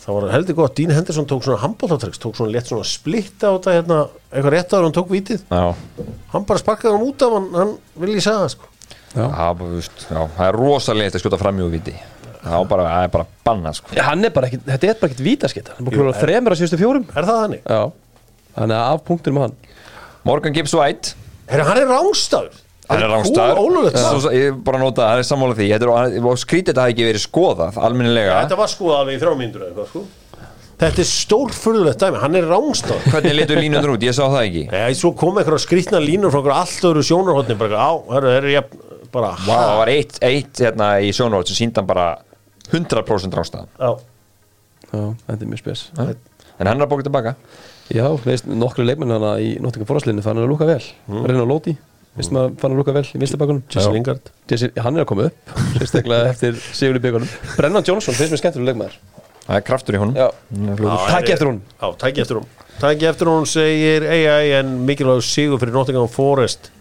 það 0.03 0.17
var 0.17 0.33
heldur 0.33 0.57
gott, 0.57 0.75
Dean 0.77 0.93
Henderson 0.93 1.27
tók 1.29 1.45
svona 1.45 1.61
handbóltatreks, 1.63 2.19
tók 2.21 2.35
svona 2.37 2.53
létt 2.53 2.69
svona 2.71 2.87
splitta 2.87 3.51
á 3.51 3.55
þetta 3.55 3.75
hérna, 3.77 3.99
eitthvað 4.31 4.55
rétt 4.55 4.75
áður 4.75 4.87
hann 4.87 4.97
tók 4.97 5.11
vítið. 5.13 5.45
Já, 5.47 6.07
hann 6.33 6.47
bara 6.49 6.61
sparkaði 6.61 6.97
hann 6.97 7.07
út 7.07 7.25
af 7.25 7.35
hann, 7.37 7.47
hann 7.55 7.75
vil 8.03 8.17
ég 8.17 8.25
sagða 8.25 8.49
sko. 8.51 8.71
já. 9.13 9.23
það, 9.23 9.53
bara, 9.61 9.85
já, 9.85 10.19
það 10.37 10.47
er 10.49 10.59
rosalegt 10.59 11.15
að 11.17 11.23
skjóta 11.23 11.39
framjú 11.39 11.69
viti 11.71 11.95
það 12.43 12.57
er 12.59 12.69
bara, 12.73 12.87
það 12.89 13.05
er 13.05 13.13
bara 13.13 13.27
banna 13.47 13.73
sko. 13.77 13.93
Er 13.95 14.33
bara 14.35 14.49
ekkit, 14.49 14.65
þetta 14.67 14.89
er 14.89 14.97
bara 14.99 15.11
ekkit 15.11 15.25
vítaskita 15.27 15.77
hann 15.77 15.87
er 15.87 15.93
að 15.93 15.99
klóra 15.99 16.15
þremur 16.19 16.55
á 16.55 16.59
síðustu 16.59 16.79
fjórum. 16.81 17.05
Er 17.13 17.27
það 17.29 17.39
þannig? 17.43 17.61
já, 17.63 17.83
þannig 18.57 18.79
að 18.79 18.89
af 18.89 19.05
punktur 19.07 19.35
með 19.35 19.47
hann. 19.47 19.55
Morgan 20.27 20.55
Gibbs 20.55 20.75
White. 20.75 21.15
Herra, 21.47 21.67
hann 21.69 21.79
er 21.79 21.89
rángstafur 21.91 22.62
hann 22.89 23.03
er 23.03 23.11
rángstæður 23.13 23.61
ólulegt 23.63 23.99
Svo- 24.01 24.33
ég 24.35 24.57
bara 24.65 24.81
nota, 24.81 25.05
það 25.13 25.21
er 25.21 25.27
sammála 25.29 25.55
því. 25.59 25.69
Er, 25.75 25.85
skrítið 26.41 26.73
þetta 26.73 26.83
hafi 26.83 26.93
ekki 26.95 27.07
verið 27.07 27.23
skoðað 27.23 27.79
almennilega, 27.87 28.41
Þetta 28.43 28.59
var 28.59 28.71
sko 28.73 28.91
alveg 28.97 29.15
í 29.17 29.21
þrjá 29.23 29.33
mínútur 29.39 29.63
eða 29.63 29.71
eitthvað 29.71 29.89
sko. 29.93 30.03
Þetta 30.83 30.99
er 31.03 31.07
stórfurðulegt 31.07 32.01
dæmi, 32.01 32.19
hann 32.19 32.35
er 32.35 32.47
rángstafur 32.49 33.13
hvernig 33.13 33.35
litur 33.37 33.61
línundur 33.61 33.93
út, 33.93 34.03
ég 34.03 34.15
sá 34.17 34.23
það 34.25 34.41
ekki. 34.49 34.63
Nei, 34.73 34.95
svo 34.99 35.13
kom 35.15 35.37
eitthvað 35.39 35.61
skrýtna 35.63 36.01
línur 36.03 36.33
frá 36.33 36.41
einhverju 36.41 36.57
allt 36.59 36.87
öðru 36.89 37.03
sjónarhóttni 37.07 37.55
bara, 37.59 37.77
á, 37.87 37.91
herru, 38.17 38.31
herru, 38.33 38.51
ég 38.51 38.73
bara, 39.13 39.29
Vá, 39.45 39.53
það 39.53 39.77
var 39.79 39.91
eitt, 39.93 40.17
eitt 40.25 40.63
hérna 40.65 40.87
í 41.05 41.13
sjónrót 41.15 41.47
sem 41.47 41.59
síndan 41.61 41.87
bara 41.87 42.07
100% 42.73 43.37
rástað 43.37 43.69
Já, 43.77 43.91
já, 44.89 45.05
þetta 45.29 45.39
er 45.39 45.51
mjög 45.53 45.61
spes. 45.61 45.85
En 45.93 46.67
hann 46.69 46.77
er 46.81 46.85
að 46.85 46.89
bóka 46.91 47.05
tilbaka. 47.05 47.35
Já, 47.93 48.05
veist, 48.25 48.45
nokkru 48.49 48.83
leikmenn 48.85 49.13
hana 49.13 49.35
í 49.41 49.55
Nottingham 49.61 49.87
Forestlinni 49.89 50.23
fann 50.25 50.37
hann 50.37 50.45
að 50.47 50.51
lúka 50.53 50.67
vel. 50.69 50.81
Mm. 51.07 51.23
Reyna 51.29 51.45
Lóti, 51.49 51.73
veist 52.17 52.33
maður 52.33 52.55
fann 52.61 52.73
að 52.73 52.79
lúka 52.81 52.93
vel 52.95 53.05
í 53.07 53.21
vinstlibakunum 53.21 53.63
Jesse 53.73 53.93
Lingard. 53.93 54.31
Jesse, 54.49 54.69
hann 54.85 54.97
er 54.97 55.05
að 55.05 55.09
koma 55.09 55.29
upp 55.29 55.53
sérstaklega 55.79 56.33
eftir 56.33 56.59
sigur 56.69 56.99
í 56.99 57.03
byggunum 57.03 57.31
Brennan 57.57 57.85
Johnson 57.87 58.17
finnst 58.17 58.35
mér 58.35 58.41
skemmtilega 58.41 58.69
leikmaður. 58.71 58.99
Það 59.43 59.57
er 59.57 59.63
kraftur 59.67 59.97
í 59.97 60.01
honum. 60.03 60.19
Er 60.19 60.83
takk 61.09 61.31
eftir 61.33 61.49
hún 61.49 61.63
tæki 61.99 62.23
eftir 62.23 62.39
hún 62.39 62.51
Tæki 62.79 63.05
eftir 63.05 63.29
hún 63.29 63.45
segir 63.47 64.05
AI 64.09 64.53
en 64.59 64.71
mikilvæg 64.87 65.21
sigur 65.25 65.59
fyrir 65.61 65.75
Nottingham 65.75 66.09
Forest. 66.09 66.71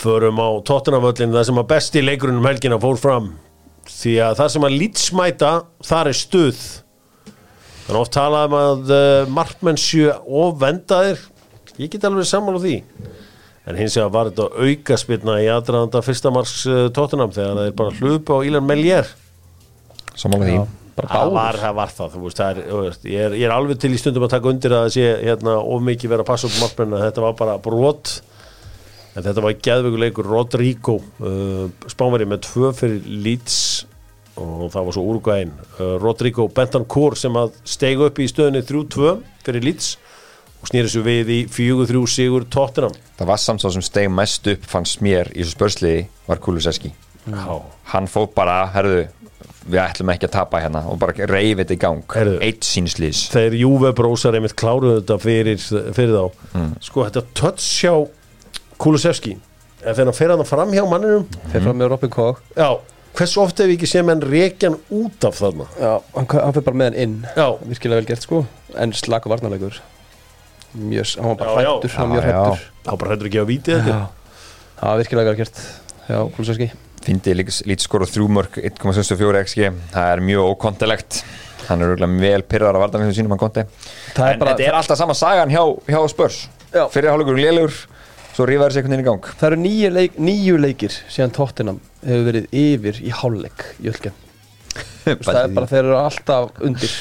Förum 0.00 0.40
á 0.42 0.48
Tottenhamöllin 0.66 1.32
það 1.32 1.46
sem 1.48 1.60
að 1.62 1.68
besti 1.70 2.02
leikurinn 2.02 2.40
um 2.40 2.48
helgina 2.48 2.80
fór 2.82 2.98
fram. 3.00 3.28
Því 3.88 4.16
að 4.26 4.40
það 4.40 4.50
sem 4.54 4.66
að 4.66 4.76
lýtsmæta 4.80 5.52
þar 5.86 6.10
er 6.10 6.18
stuð. 6.18 6.64
Þannig 7.84 8.00
oft 8.00 8.14
talað 8.16 8.48
um 8.48 8.58
að 8.58 8.92
uh, 8.96 9.32
markmenn 9.38 9.80
sjö 9.80 10.16
og 10.24 10.58
vendaðir 10.60 11.22
ég 11.78 11.90
get 11.92 12.04
alveg 12.06 12.26
sammála 12.28 12.62
því 12.62 12.76
en 13.64 13.78
hins 13.80 13.96
vegar 13.96 14.12
var 14.12 14.30
þetta 14.30 14.48
auka 14.68 14.98
spilna 15.00 15.36
í 15.40 15.50
aðdraðanda 15.52 16.02
fyrsta 16.04 16.32
marks 16.34 16.64
uh, 16.68 16.86
Tottenham 16.94 17.32
þegar 17.34 17.58
það 17.58 17.68
er 17.70 17.76
bara 17.78 17.94
hlupa 18.00 18.40
á 18.40 18.44
Ílan 18.44 18.66
Mellier 18.68 19.08
sammála 20.14 20.48
því. 20.48 20.58
Það 20.94 21.32
var, 21.34 21.56
það 21.58 21.72
var 21.74 21.90
það, 21.90 22.12
þú 22.12 22.20
veist, 22.22 22.38
það 22.38 22.50
er, 22.52 22.68
veist 22.84 23.08
ég, 23.08 23.22
er, 23.24 23.32
ég 23.40 23.48
er 23.48 23.54
alveg 23.54 23.80
til 23.82 23.90
í 23.90 23.98
stundum 23.98 24.26
að 24.28 24.36
taka 24.36 24.50
undir 24.52 24.74
að 24.76 24.84
það 24.84 24.92
sé 24.94 25.08
hérna, 25.24 25.56
of 25.58 25.82
mikið 25.82 26.12
vera 26.12 26.22
að 26.22 26.28
passa 26.28 26.50
upp 26.50 26.60
markmenn 26.62 27.00
þetta 27.02 27.24
var 27.24 27.34
bara 27.40 27.56
brot. 27.64 28.12
En 29.14 29.22
þetta 29.22 29.42
var 29.42 29.56
geðvögguleikur 29.62 30.28
Rodrigo 30.30 31.00
uh, 31.22 31.66
spánveri 31.90 32.28
með 32.30 32.44
tvö 32.46 32.70
fyrir 32.78 33.10
Leeds 33.26 33.58
og 34.38 34.70
það 34.74 34.86
var 34.86 34.96
svo 34.96 35.04
úrgæðin 35.12 35.52
uh, 35.54 35.96
Rodrigo 36.02 36.48
Bentancourt 36.50 37.18
sem 37.18 37.36
að 37.38 37.54
steiga 37.66 38.08
upp 38.08 38.18
í 38.18 38.26
stöðunni 38.30 38.64
3-2 38.66 39.12
fyrir 39.46 39.66
Leeds 39.66 39.92
og 40.64 40.70
snýri 40.70 40.88
svo 40.88 41.02
við 41.04 41.28
í 41.28 41.40
4-3 41.52 42.00
sigur 42.08 42.46
Tottenham. 42.48 42.94
Það 43.18 43.28
var 43.28 43.40
samt 43.42 43.60
svo 43.60 43.72
sem 43.74 43.84
steg 43.84 44.08
mest 44.12 44.48
upp 44.48 44.64
fannst 44.68 45.02
mér 45.04 45.28
í 45.34 45.42
þessu 45.42 45.58
spörsliði 45.58 46.06
var 46.24 46.40
Kulusevski. 46.44 46.94
Já. 47.28 47.58
Hann 47.92 48.08
fóð 48.08 48.30
bara, 48.36 48.62
herðu 48.72 49.04
við 49.64 49.80
ætlum 49.80 50.12
ekki 50.12 50.28
að 50.28 50.34
tapa 50.38 50.60
hérna 50.60 50.82
og 50.88 50.98
bara 51.00 51.28
reyfi 51.28 51.60
þetta 51.60 51.76
í 51.76 51.82
gang. 51.84 52.16
Heyrðu. 52.16 52.40
Eitt 52.44 52.64
sínsliðs 52.68 53.26
þeir 53.32 53.58
Juve 53.60 53.92
brósar 53.96 54.36
einmitt 54.38 54.56
kláruðu 54.60 55.02
þetta 55.02 55.20
fyrir, 55.20 55.60
fyrir 55.96 56.16
þá. 56.16 56.42
Mm. 56.56 56.74
sko 56.88 57.06
þetta 57.10 57.54
hjá 57.60 57.94
Kulusevski. 58.80 59.36
Ef 59.84 59.96
þeir 59.98 60.08
hann 60.08 60.16
fer 60.16 60.32
hann 60.32 60.48
fram 60.48 60.72
hjá 60.72 60.84
manninum. 60.88 61.28
Fyrir 61.52 61.68
fram 61.68 61.80
með 61.80 61.92
Robin 61.92 62.12
Koch. 62.12 62.40
Já, 62.56 62.70
hversu 63.16 63.44
oft 63.44 63.60
hefur 63.60 63.76
ekki 63.76 63.88
séð 63.88 64.08
menn 64.08 64.24
rekjan 64.24 64.80
út 64.88 65.28
af 65.28 65.40
þarna? 65.40 65.68
Já, 65.76 65.96
hann, 66.16 66.28
hann 66.32 66.56
fyrir 66.56 66.68
bara 66.70 66.80
með 66.80 66.92
hann 66.92 67.02
inn. 67.04 67.18
Já, 67.36 67.48
Virkilega 67.68 68.00
vel 68.00 68.14
gert 68.14 68.24
sko. 68.24 68.46
En 68.80 68.96
slaka 68.96 69.32
varnarleikur 69.32 69.84
Mjög, 70.74 71.12
hann 71.20 71.30
var 71.30 71.38
bara 71.38 71.54
hrættur 71.60 71.94
Hann 71.94 72.10
var 72.14 72.98
bara 72.98 73.14
hættur 73.14 73.30
að 73.30 73.46
víti 73.50 73.74
þetta 73.76 73.94
Já, 73.94 74.00
það 74.80 74.88
var 74.90 75.00
virkilega 75.02 75.34
gert 75.38 75.60
Já, 76.08 76.18
Kulusevski. 76.34 76.68
Fyndi 77.04 77.34
lítið 77.38 77.84
skor 77.84 78.04
á 78.04 78.08
þrjú 78.08 78.26
mörg 78.32 78.58
1,64 78.60 79.42
xg 79.46 79.70
Það 79.94 80.10
er 80.14 80.22
mjög 80.24 80.50
ókontilegt 80.54 81.20
Hann 81.68 81.80
er 81.84 81.94
örgulega 81.94 82.20
vel 82.20 82.44
pyrrar 82.48 82.76
að 82.76 82.84
vartanlega 82.84 83.16
sínum 83.16 83.32
hann 83.36 83.40
konti 83.40 83.64
Það 84.16 84.32
En 84.34 84.42
bara- 84.42 84.52
þetta 84.54 84.68
er 84.68 84.78
alltaf 84.80 85.00
sama 85.00 85.14
sagan 85.16 85.52
hjá, 85.52 85.62
hjá 85.88 86.00
Spurs. 86.12 86.42
Já. 86.74 86.84
Fyrir 86.92 87.12
hálfleikur 87.12 87.38
lélugur 87.40 87.76
Svo 88.34 88.46
rífaður 88.50 88.74
sér 88.74 88.82
einhvern 88.82 88.96
veginn 88.96 89.04
í 89.04 89.06
gang. 89.06 89.26
Það 89.38 89.46
eru 89.46 89.58
nýju, 89.62 89.88
leik, 89.94 90.16
nýju 90.18 90.54
leikir 90.58 90.94
síðan 91.06 91.32
Tottenham 91.36 91.76
hefur 92.02 92.24
verið 92.26 92.48
yfir 92.50 92.96
í 92.98 93.12
hálfleik 93.14 93.62
í 93.78 93.90
Ölgen 93.92 94.16
Það 95.28 95.38
er 95.38 95.52
bara 95.54 95.68
þeir 95.70 95.84
eru 95.84 95.98
alltaf 96.00 96.58
undir. 96.66 96.96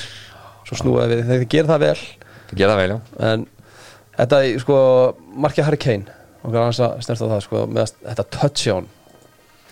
Svo 0.67 0.77
snúaði 0.77 1.17
við, 1.17 1.31
þeir 1.31 1.45
gera 1.55 1.71
það 1.73 1.81
vel. 1.87 2.03
Gera 2.53 2.75
það 2.75 2.81
vel, 2.83 2.93
já. 2.93 2.99
En 3.31 3.45
þetta, 4.17 4.43
sko, 4.63 4.77
markið 5.45 5.67
Harry 5.69 5.81
Kane. 5.81 6.19
Og 6.43 6.51
hvað 6.51 6.67
hans 6.67 6.83
að 6.83 7.01
snerta 7.05 7.31
það, 7.31 7.41
sko 7.47 7.65
með 7.71 7.97
þetta 8.03 8.27
touchdown. 8.37 8.87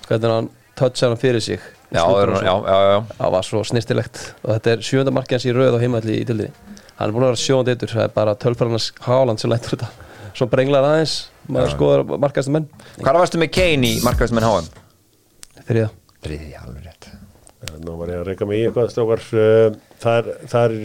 Hvernig 0.07 0.35
hann 0.37 0.51
touchdown 0.79 1.19
fyrir 1.19 1.43
sig 1.43 1.61
Já, 1.91 2.05
já, 2.07 2.07
og 2.07 2.43
já, 2.47 2.77
já. 2.87 2.99
Það 3.17 3.31
var 3.33 3.43
svo 3.43 3.61
snirtilegt 3.67 4.19
og 4.45 4.53
þetta 4.53 4.71
er 4.71 4.83
sjönda 4.87 5.11
markið 5.11 5.35
hans 5.35 5.45
í 5.49 5.55
röð 5.57 5.75
á 5.75 5.83
heimalli 5.83 6.13
í 6.21 6.27
dildinni 6.27 6.53
Hann 7.01 7.09
er 7.09 7.15
búin 7.15 7.25
að 7.25 7.31
vera 7.33 7.41
sjónd 7.41 7.69
eittur, 7.71 7.89
það 7.91 8.03
er 8.05 8.11
bara 8.13 8.35
tölfræðarnas 8.37 8.87
Haaland 9.01 9.41
sem 9.41 9.49
lætur 9.49 9.73
þetta. 9.73 9.87
Svo 10.37 10.45
brenglar 10.51 10.85
aðeins, 10.85 11.15
maður 11.49 11.71
skoðar 11.73 12.03
markaðstu 12.21 12.53
menn. 12.53 12.67
Hvað 12.99 13.17
varstu 13.17 13.39
með 13.41 13.49
Kane 13.57 13.89
í 13.89 13.95
markaðistum 14.05 14.37
en 14.37 14.45
HM? 14.45 14.67
Fyrir 15.65 15.87
það 15.87 15.95
Þriði, 16.21 16.51
alveg 16.59 16.85
rétt. 16.85 17.07
Nú 17.81 17.95
var 17.97 18.11
ég 18.13 18.21
að 18.21 18.29
reyka 18.29 18.45
mig 18.45 18.61
í 18.61 18.67
eitthvað 18.67 18.91
strákar. 18.93 19.23
Uh, 19.33 19.79
þar, 20.03 20.29
þar 20.51 20.77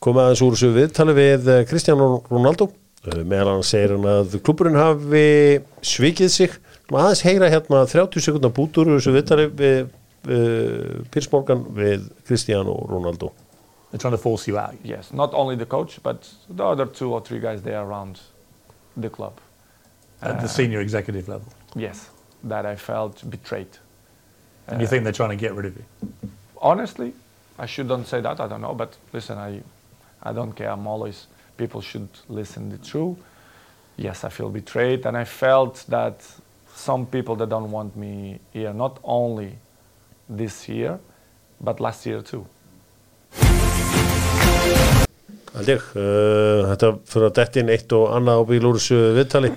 uh, 0.00 0.04
komið 0.04 0.22
aðeins 0.24 0.42
úr 0.42 0.54
þessu 0.56 0.70
viðtali 0.76 1.14
við 1.16 1.48
uh, 1.48 1.60
Cristiano 1.68 2.22
Ronaldo 2.30 2.70
uh, 2.70 3.20
meðal 3.24 3.56
hann 3.56 3.62
segir 3.66 3.92
hann 3.96 4.06
að 4.08 4.38
klúburinn 4.40 4.78
hafi 4.80 5.60
svikið 5.84 6.30
sig 6.32 6.56
aðeins 6.90 7.22
heyra 7.26 7.50
hérna 7.52 7.84
30 7.86 8.24
sekundar 8.24 8.52
bútur 8.56 8.88
úr 8.88 8.98
þessu 8.98 9.12
viðtali 9.14 9.46
við 9.52 9.78
uh, 9.84 11.04
Piers 11.12 11.30
Morgan 11.32 11.66
við 11.76 12.08
Cristiano 12.26 12.74
Ronaldo 12.88 13.32
They're 13.90 13.98
trying 13.98 14.12
to 14.12 14.18
force 14.22 14.46
you 14.46 14.56
out. 14.56 14.76
Yes, 14.84 15.12
not 15.12 15.34
only 15.34 15.56
the 15.56 15.66
coach, 15.66 15.98
but 16.00 16.32
the 16.48 16.64
other 16.64 16.86
two 16.86 17.12
or 17.12 17.20
three 17.20 17.40
guys 17.40 17.62
there 17.62 17.80
around 17.82 18.20
the 18.96 19.10
club. 19.10 19.32
At 20.22 20.36
Uh, 20.36 20.42
the 20.42 20.48
senior 20.48 20.80
executive 20.80 21.26
level. 21.26 21.48
Yes, 21.74 22.08
that 22.44 22.64
I 22.64 22.76
felt 22.76 23.28
betrayed. 23.28 23.66
And 24.68 24.80
you 24.80 24.86
think 24.86 25.02
they're 25.02 25.12
trying 25.12 25.30
to 25.36 25.42
get 25.44 25.54
rid 25.54 25.66
of 25.66 25.74
you? 25.76 25.84
Honestly, 26.62 27.14
I 27.58 27.66
shouldn't 27.66 28.06
say 28.06 28.20
that. 28.20 28.38
I 28.38 28.46
don't 28.46 28.60
know, 28.60 28.74
but 28.74 28.96
listen, 29.12 29.38
I, 29.38 29.60
I 30.22 30.32
don't 30.32 30.52
care. 30.52 30.70
I'm 30.70 30.86
always 30.86 31.26
people 31.56 31.80
should 31.80 32.08
listen 32.28 32.70
the 32.70 32.78
truth. 32.78 33.18
Yes, 33.96 34.24
I 34.24 34.30
feel 34.30 34.48
betrayed, 34.48 35.04
and 35.06 35.16
I 35.16 35.24
felt 35.24 35.84
that 35.88 36.24
some 36.74 37.06
people 37.06 37.36
that 37.36 37.48
don't 37.48 37.70
want 37.70 37.96
me 37.96 38.38
here, 38.52 38.72
not 38.72 38.98
only 39.02 39.58
this 40.28 40.68
year, 40.68 40.98
but 41.60 41.80
last 41.80 42.06
year 42.06 42.22
too. 42.22 42.46
held 45.54 45.70
ég 45.70 45.82
uh, 45.98 46.70
þetta 46.70 46.90
fyrir 47.10 47.28
að 47.28 47.36
detti 47.40 47.62
inn 47.62 47.72
eitt 47.74 47.92
og 47.96 48.12
annað 48.14 48.42
á 48.42 48.44
bíl 48.46 48.66
úr 48.68 48.78
þessu 48.78 49.00
viðtali 49.16 49.50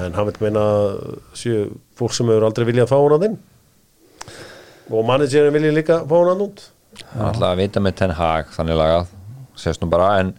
en 0.00 0.16
hann 0.16 0.26
vil 0.28 0.36
meina 0.42 0.64
að 0.74 0.98
séu 1.38 1.62
fólk 1.98 2.16
sem 2.16 2.30
hefur 2.30 2.46
aldrei 2.48 2.66
viljað 2.68 2.90
fá 2.90 2.96
hann 2.98 3.16
að 3.16 3.26
inn 3.28 3.38
og 4.90 5.06
managerin 5.06 5.54
vilja 5.54 5.76
líka 5.76 6.00
fá 6.02 6.16
hann 6.18 6.34
að 6.34 6.44
út 6.48 6.66
Það 7.00 7.20
er 7.20 7.26
alltaf 7.28 7.46
að 7.52 7.60
vita 7.60 7.80
með 7.84 7.98
Ten 8.00 8.12
Hag 8.18 8.48
þannig 8.50 8.78
lagað, 8.80 9.10
sést 9.60 9.82
nú 9.82 9.90
bara 9.92 10.12
en 10.20 10.32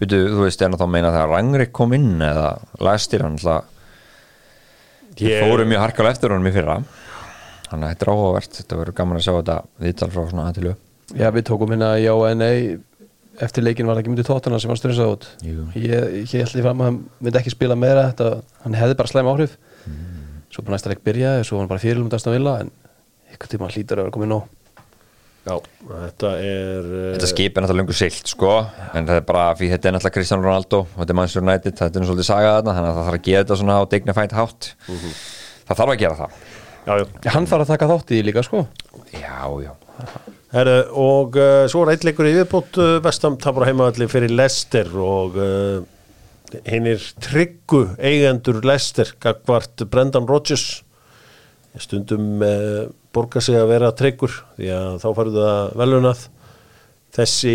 byrju, 0.00 0.22
þú 0.34 0.42
veist, 0.44 0.62
er 0.62 0.72
það 0.72 0.82
þá 0.82 0.86
að 0.86 0.92
meina 0.94 1.12
þegar 1.14 1.32
Rangrik 1.32 1.72
kom 1.76 1.94
inn 1.96 2.22
eða 2.24 2.48
læstir 2.84 3.24
hann 3.24 3.38
alltaf? 3.38 3.72
Ég 5.16 5.46
fóru 5.46 5.64
mjög 5.64 5.80
harkal 5.80 6.10
eftir 6.10 6.34
honum 6.34 6.50
í 6.50 6.52
fyrra. 6.52 6.80
Þannig 7.70 7.86
að 7.86 7.92
þetta 7.94 8.04
er 8.04 8.10
áhugavert. 8.12 8.58
Þetta 8.60 8.80
verður 8.80 8.96
gaman 8.98 9.18
að 9.18 9.24
sjá 9.24 9.32
þetta 9.38 9.56
viðtal 9.82 10.10
frá 10.12 10.20
svona 10.28 10.50
aðtilu 10.50 10.74
Já, 11.14 11.28
við 11.30 11.44
tókum 11.46 11.70
hérna 11.70 11.92
já 12.02 12.12
en 12.26 12.40
nei 12.42 12.56
eftir 13.42 13.62
leikin 13.62 13.86
var 13.86 13.94
það 13.94 14.02
ekki 14.02 14.12
myndið 14.12 14.26
tóttina 14.26 14.58
sem 14.58 14.72
hann 14.72 14.80
stressað 14.80 15.12
út. 15.12 15.26
Jú. 15.44 15.66
ég, 15.78 16.06
ég 16.24 16.32
held 16.34 16.50
því 16.50 16.64
fram 16.64 16.82
að 16.82 16.88
hann 16.88 16.98
myndi 17.22 17.40
ekki 17.40 17.52
spila 17.54 17.76
meira 17.78 18.08
þetta, 18.08 18.30
hann 18.64 18.76
hefði 18.80 18.96
bara 18.98 19.12
slæm 19.12 19.30
áhrif. 19.30 19.56
Svo 20.50 20.64
bara 20.64 20.76
næsta 20.76 20.90
leik 20.90 21.04
byrjaði, 21.06 21.44
svo 21.46 21.58
var 21.58 21.64
hann 21.64 21.70
bara 21.70 21.82
fyrirlum 21.84 22.10
dæst 22.10 22.26
að 22.26 22.38
vilja 22.38 22.54
en 22.64 22.72
ykkur 23.36 23.52
tíma 23.52 23.70
hlýtur 23.70 24.00
að 24.00 24.08
vera 24.08 24.16
komið 24.16 24.32
nóg 24.32 24.48
Já, 25.46 25.54
þetta 25.86 26.30
er 26.42 26.86
uh, 26.90 27.02
Þetta 27.14 27.28
skip 27.30 27.54
er 27.54 27.62
náttúrulega 27.62 27.78
lengur 27.84 27.96
silt 27.96 28.30
sko. 28.32 28.52
En 28.98 29.06
það 29.06 29.20
er 29.20 29.26
bara, 29.28 29.44
því 29.54 29.68
þetta 29.70 29.88
er 29.88 29.94
náttúrulega 29.94 30.16
Cristiano 30.16 30.42
Ronaldo 30.42 30.80
og 30.82 30.96
Þetta 30.96 31.14
er 31.14 31.18
Manchester 31.20 31.44
United, 31.44 31.76
þetta 31.78 32.00
er 32.00 32.02
nú 32.02 32.08
svolítið 32.08 32.28
sagað 32.30 32.56
þarna 32.56 32.74
Þannig 32.76 32.90
að 32.90 32.96
það 32.96 33.06
þarf 33.06 33.18
að 33.20 33.26
gera 33.28 33.44
þetta 33.44 33.58
svona 33.60 33.76
á 33.78 33.82
dignified 33.92 34.34
hátt. 34.40 34.70
Það 35.66 35.80
þarf 35.82 35.92
að 35.92 36.00
gera 36.02 36.18
það. 36.22 36.40
Já, 36.86 36.92
já. 36.98 37.06
Hann 37.34 37.46
þarf 37.50 37.64
að 37.66 37.70
taka 37.72 37.90
þátt 37.92 38.10
í 38.10 38.16
því 38.16 38.24
líka 38.26 38.44
sko. 38.46 38.64
Já, 39.14 39.38
já. 39.62 39.72
Herru, 40.56 40.76
og 41.02 41.38
uh, 41.38 41.64
svo 41.70 41.82
er 41.84 41.94
eitt 41.94 42.04
leikur 42.06 42.28
í 42.28 42.34
viðbútt 42.36 42.78
uh, 42.82 42.90
Vestam 43.04 43.38
tapur 43.42 43.66
á 43.66 43.68
heimavalli 43.70 44.06
fyrir 44.10 44.34
Lester 44.34 44.90
og 45.02 45.38
uh, 45.38 45.80
hinnir 46.66 47.02
tryggu 47.22 47.82
eigendur 47.98 48.62
Lester 48.66 49.10
gagvart 49.22 49.86
Brendan 49.90 50.26
Rodgers. 50.30 50.82
Stundum 51.82 52.42
uh, 52.42 52.86
borga 53.16 53.42
sig 53.44 53.58
að 53.58 53.70
vera 53.72 53.92
tryggur 53.96 54.34
því 54.56 54.72
að 54.76 54.98
þá 55.02 55.06
farið 55.18 55.38
það 55.42 55.76
velunað 55.82 56.24
þessi 57.16 57.54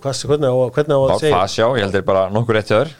hvað, 0.00 0.20
hvernig 0.30 0.54
á, 0.54 0.56
hvernig 0.76 0.94
á 0.94 1.00
að 1.02 1.16
segja? 1.24 1.34
Fasjá, 1.34 1.66
ég 1.74 1.86
held 1.86 1.98
er 1.98 2.06
bara 2.06 2.28
nokkur 2.32 2.60
hjá 2.60 2.68
þér. 2.70 2.94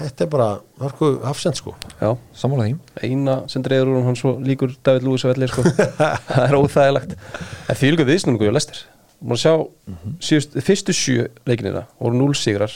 Þetta 0.00 0.24
er 0.24 0.30
bara 0.32 0.46
harku 0.80 1.10
hafsend 1.26 1.58
sko. 1.58 1.74
Já, 2.00 2.14
Sammála 2.36 2.70
því. 2.70 2.76
Eina 3.04 3.34
sem 3.52 3.62
dreifur 3.64 3.90
úr 3.98 4.06
hann 4.06 4.16
svo 4.16 4.38
líkur 4.40 4.72
David 4.86 5.04
Lewis 5.04 5.26
að 5.26 5.34
velli 5.34 5.50
sko. 5.50 5.64
það 6.30 6.46
er 6.46 6.56
óþægilegt. 6.56 7.12
En 7.68 7.78
því 7.78 7.92
líka 7.92 8.08
viðsnungu 8.08 8.48
í 8.48 8.54
Lester 8.54 8.80
að 9.20 9.40
sjá 9.42 9.52
síðust, 10.24 10.56
fyrstu 10.64 10.94
sjö 10.96 11.26
leikinina 11.48 11.84
voru 12.00 12.16
0 12.16 12.36
sigrar 12.38 12.72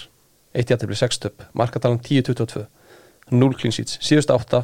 1 0.55 0.71
jættibli 0.71 0.97
6 0.99 1.23
töp 1.23 1.45
markatalan 1.57 2.01
10-22 2.05 2.67
0 3.33 3.57
clean 3.57 3.73
sheets, 3.73 3.97
síðust 4.05 4.31
8 4.31 4.61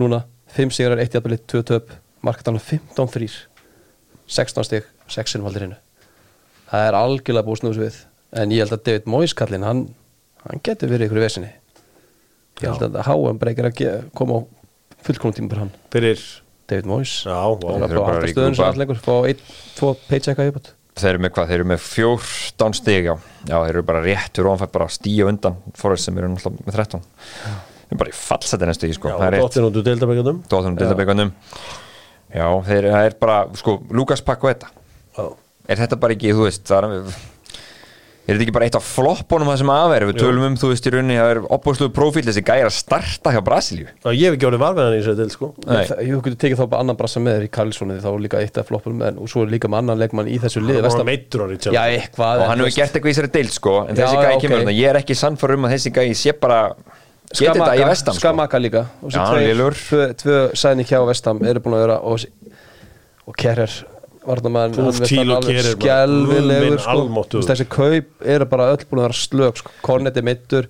núna 0.00 0.22
5 0.56 0.74
sigrar 0.76 1.00
1 1.00 1.14
jættibli 1.16 1.38
2 1.48 1.62
töp. 1.70 1.92
Markatalan 2.22 2.60
15-3 2.62 3.30
16 4.30 4.64
stig 4.68 4.84
6 5.10 5.32
sinum 5.34 5.48
valdir 5.48 5.64
hinnu 5.66 5.78
það 6.72 6.86
er 6.88 6.96
algjörlega 6.96 7.44
búið 7.46 7.58
snús 7.60 7.80
við. 7.80 7.96
En 8.32 8.52
ég 8.54 8.62
held 8.64 8.72
að 8.72 8.84
David 8.86 9.08
Moyes 9.12 9.34
kallinn 9.36 9.66
hann, 9.66 9.80
hann 10.46 10.62
getur 10.64 10.88
verið 10.88 11.10
ykkur 11.10 11.18
í 11.20 11.24
vesinni. 11.26 11.50
Ég 12.62 12.70
held 12.70 12.86
að 12.86 13.02
HM 13.04 13.40
breykir 13.42 13.68
að 13.68 13.82
koma 14.16 14.38
á 14.38 14.40
fullkonum 15.04 15.36
tíma 15.36 15.50
fyrir 15.50 15.62
hann. 15.66 15.72
Fyrir, 15.92 16.22
David 16.70 16.88
Moyes. 16.88 17.12
Já, 17.26 17.36
Það 17.60 17.84
er 17.88 17.98
bara 17.98 18.14
að 18.22 18.30
stöðun 18.30 18.56
sem 18.56 18.62
grúpa. 18.62 18.70
allengur 18.70 19.02
fá 19.04 19.12
einn, 19.28 19.42
tvo 19.76 19.92
paychecka 20.08 20.46
í 20.48 20.54
bútt 20.54 20.72
Þeir 20.92 21.08
eru 21.14 21.22
með 21.24 21.30
hvað, 21.32 21.46
þeir 21.50 21.58
eru 21.58 21.68
með 21.70 21.84
14 21.88 22.74
stig 22.76 23.06
já. 23.08 23.12
já, 23.48 23.54
þeir 23.56 23.70
eru 23.74 23.84
bara 23.88 24.02
réttur 24.04 24.48
og 24.48 24.52
hann 24.52 24.60
fær 24.60 24.72
bara 24.74 24.88
stíu 24.92 25.28
undan 25.28 25.54
Forrest 25.76 26.04
sem 26.08 26.18
eru 26.20 26.28
náttúrulega 26.28 26.66
með 26.68 26.76
13 26.76 27.04
Þeir 27.92 27.98
eru 27.98 28.00
bara 28.00 28.12
í 28.12 28.16
fallseti 28.16 28.68
næstu 28.68 28.88
í 28.88 28.94
sko. 28.96 29.10
Það 29.20 29.34
dottir 29.36 29.66
út 29.68 29.74
úr 29.76 29.84
deildabækjandum 29.90 30.38
dóttunum 30.48 30.78
dildabækundum 30.80 31.32
Já, 32.32 32.46
þeir, 32.64 32.86
það 32.88 33.06
er 33.10 33.18
bara, 33.20 33.36
sko, 33.60 33.74
Lukas 33.92 34.22
Paqueta. 34.24 34.70
Er 35.68 35.76
þetta 35.82 35.98
bara 36.00 36.14
ekki, 36.16 36.32
þú 36.32 36.46
veist, 36.48 36.64
það 36.64 36.88
er 36.88 37.12
Er 38.22 38.36
þetta 38.36 38.44
ekki 38.44 38.52
bara 38.54 38.66
eitt 38.68 38.76
af 38.78 38.84
floppunum 38.86 39.48
það 39.50 39.56
sem 39.58 39.70
aðverð 39.74 40.08
Við 40.12 40.18
tölum 40.22 40.44
um, 40.46 40.56
þú 40.58 40.68
veist, 40.70 40.84
í 40.86 40.90
rauninni 40.94 41.16
Það 41.18 41.30
er 41.32 41.40
opbúsluðu 41.56 41.90
prófíl 41.96 42.22
þessi 42.22 42.44
gæri 42.46 42.62
að 42.68 42.74
starta 42.76 43.32
hjá 43.34 43.40
Brasilíu. 43.42 43.88
Já, 43.90 44.08
Ég 44.14 44.22
hef 44.30 44.36
ekki 44.36 44.46
orðið 44.46 44.62
varfiðan 44.62 44.94
í 44.94 45.00
þessu 45.00 45.14
til 45.18 45.32
sko. 45.34 45.48
Nei. 45.66 45.80
Það- 45.88 46.02
Jú, 46.06 46.20
þú 46.22 46.34
tekið 46.44 46.60
þá 46.60 46.64
bara 46.70 46.84
annan 46.86 46.98
brassa 47.00 47.22
með 47.24 47.34
þér 47.34 47.46
í 47.48 47.50
Karlssoni 47.58 47.96
þá 47.98 48.08
er 48.12 48.22
líka 48.22 48.42
eitt 48.46 48.60
af 48.62 48.70
floppunum 48.70 49.02
en, 49.08 49.18
og 49.18 49.32
svo 49.32 49.42
er 49.42 49.50
líka 49.56 49.70
með 49.74 49.82
annan 49.82 49.98
leikmann 50.04 50.30
í 50.30 50.38
þessu 50.38 50.62
liði 50.62 50.84
Hann 50.86 50.98
var 51.02 51.08
meittur 51.10 51.42
á 51.42 51.46
Richard 51.50 51.74
Já, 51.74 51.82
eitthvað 51.98 52.44
Og 52.44 52.50
hann 52.52 52.62
hefur 52.62 52.76
gert 52.78 52.94
eitthvað 52.94 53.10
í 53.10 53.16
þessari 53.16 53.32
deild, 53.34 53.54
sko. 53.58 53.74
En 53.88 53.98
Já, 53.98 54.04
þessi 54.04 54.14
já, 54.14 54.22
gæi 54.22 54.36
ok. 54.38 54.42
kemur 54.46 54.70
Ég 54.78 54.92
er 54.94 55.00
ekki 55.02 55.18
sannfæður 55.18 55.58
um 55.58 55.66
að 55.66 55.74
þessi 55.74 55.94
gæi 55.98 56.14
sé 56.22 56.36
bara 56.38 56.60
Geti 57.32 57.46
þetta 57.48 57.72
í 57.74 57.78
Skamaka- 57.78 57.88
vestam, 57.88 58.14
sko 58.14 58.20
Skamaka 58.20 58.58
líka 58.60 58.82
og 59.02 59.10
lélegur. 59.12 59.74
tvö, 59.88 60.02
tvö 60.22 60.36
sæni 60.54 60.84
hjá 60.84 61.00
vestam 61.08 61.42
eru 61.44 61.60
búin 61.64 61.74
að 61.78 61.84
vera 61.86 61.98
og, 62.02 62.24
og 63.26 63.36
Kerrer 63.36 63.72
maður. 64.22 65.02
skjálfilegur 65.74 66.78
sko. 66.78 67.42
þessi 67.48 67.66
kaup 67.68 68.24
eru 68.24 68.46
bara 68.46 68.70
öll 68.72 68.84
búin 68.88 69.02
að 69.02 69.06
vera 69.08 69.18
slög 69.18 69.56
sko. 69.60 69.70
Kornet 69.82 70.16
er 70.16 70.22
mittur 70.26 70.68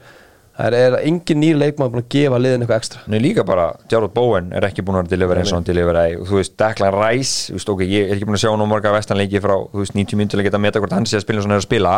það 0.52 0.74
er 0.76 0.96
engin 1.08 1.40
nýr 1.40 1.56
leikmann 1.58 1.90
búin 1.92 2.02
að 2.04 2.10
gefa 2.12 2.38
liðin 2.40 2.62
eitthvað 2.64 2.80
ekstra 2.82 3.00
er 3.08 3.22
líka 3.24 3.44
bara, 3.48 3.70
Jarrod 3.90 4.12
Bowen 4.14 4.52
er 4.52 4.66
ekki 4.68 4.84
búin 4.84 5.00
að 5.00 5.08
delivera 5.12 5.40
eins 5.40 5.52
og 5.52 5.58
hann 5.60 5.64
deliveraði 5.68 6.18
og 6.20 6.26
þú 6.28 6.38
veist, 6.40 6.56
Declan 6.60 6.92
Rice, 6.96 7.48
þú 7.52 7.56
veist, 7.58 7.72
ok, 7.72 7.80
ég 7.88 8.10
er 8.10 8.14
ekki 8.18 8.28
búin 8.28 8.36
að 8.38 8.44
sjá 8.44 8.52
nú 8.60 8.66
marga 8.68 8.92
vestanleiki 8.92 9.40
frá, 9.42 9.56
þú 9.72 9.80
veist, 9.82 9.96
90 9.96 10.20
minntur 10.20 10.42
að 10.42 10.48
geta 10.48 10.60
að 10.60 10.64
meta 10.66 10.82
hvort 10.82 10.92
hann 10.92 11.08
sé 11.08 11.16
að 11.18 11.24
spila 11.24 11.40
eins 11.40 11.46
og 11.46 11.50
hann 11.50 11.56
er 11.58 11.62
að 11.64 11.68
spila 11.68 11.94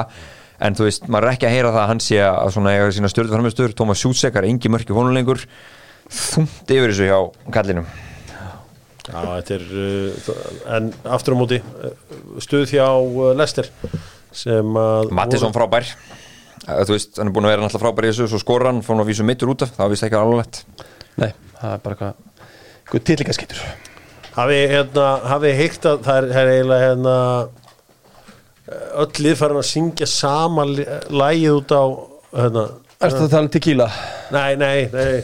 en 0.63 0.79
þú 0.79 0.89
veist, 0.89 1.07
maður 1.11 1.29
er 1.29 1.37
ekki 1.37 1.49
að 1.49 1.55
heyra 1.57 1.75
það 1.75 1.83
að 1.83 1.91
hann 1.93 2.03
sé 2.05 2.19
að 2.25 2.51
svona 2.57 2.75
eiga 2.75 2.91
sína 2.95 3.11
stjórnum 3.13 3.39
framistur, 3.39 3.77
Thomas 3.77 4.03
Sjútsek 4.03 4.39
er 4.39 4.49
engi 4.49 4.73
mörki 4.73 4.97
hónulengur 4.97 5.45
þungt 6.09 6.75
yfir 6.75 6.93
þessu 6.93 7.09
hjá 7.09 7.19
kallinum. 7.55 7.89
Já, 9.05 9.21
þetta 9.21 9.57
er 9.59 9.65
uh, 9.77 10.29
en 10.79 10.93
aftur 11.13 11.37
á 11.37 11.41
móti 11.43 11.61
uh, 11.61 11.97
stuð 12.41 12.71
hjá 12.73 12.87
uh, 12.89 13.33
Lester 13.37 13.69
sem 14.35 14.79
að 14.81 15.11
Mattisson 15.15 15.53
frábær. 15.55 15.91
Eh, 16.65 16.85
þú 16.89 16.95
veist, 16.95 17.19
hann 17.19 17.29
er 17.29 17.35
búin 17.35 17.45
að 17.45 17.53
vera 17.53 17.65
náttúrulega 17.65 17.85
frábær 17.85 18.07
í 18.07 18.13
þessu 18.13 18.29
svo 18.33 18.41
skora 18.41 18.71
hann, 18.71 18.81
fór 18.85 18.97
hann 18.97 19.05
að 19.05 19.11
vísu 19.11 19.27
mittur 19.29 19.51
út 19.53 19.65
af 19.67 19.75
það 19.77 19.91
vist 19.93 20.07
ekki 20.07 20.17
alveg 20.17 20.61
Nei, 21.21 21.35
það 21.59 21.75
er 21.75 21.83
bara 21.85 21.97
eitthvað 21.97 22.15
eitthvað 22.85 23.05
tilíkaskittur 23.11 23.61
hafi, 24.35 24.57
hérna, 24.73 25.09
hafi 25.29 25.53
heikt 25.59 25.89
að 25.89 26.01
það 26.07 26.17
er, 26.21 26.29
það 26.33 26.41
er 26.41 26.53
eiginlega 26.55 26.87
hérna 26.89 27.17
öll 28.73 29.21
lið 29.21 29.37
farin 29.37 29.61
að 29.61 29.67
syngja 29.69 30.07
sama 30.09 30.65
lagið 30.65 31.57
út 31.59 31.75
á 31.77 31.85
hérna, 32.33 32.63
að 33.05 33.19
tala 33.29 33.43
um 33.45 33.51
tequila? 33.53 33.89
nei, 34.33 34.57
nei, 34.57 34.89
nei. 34.93 35.21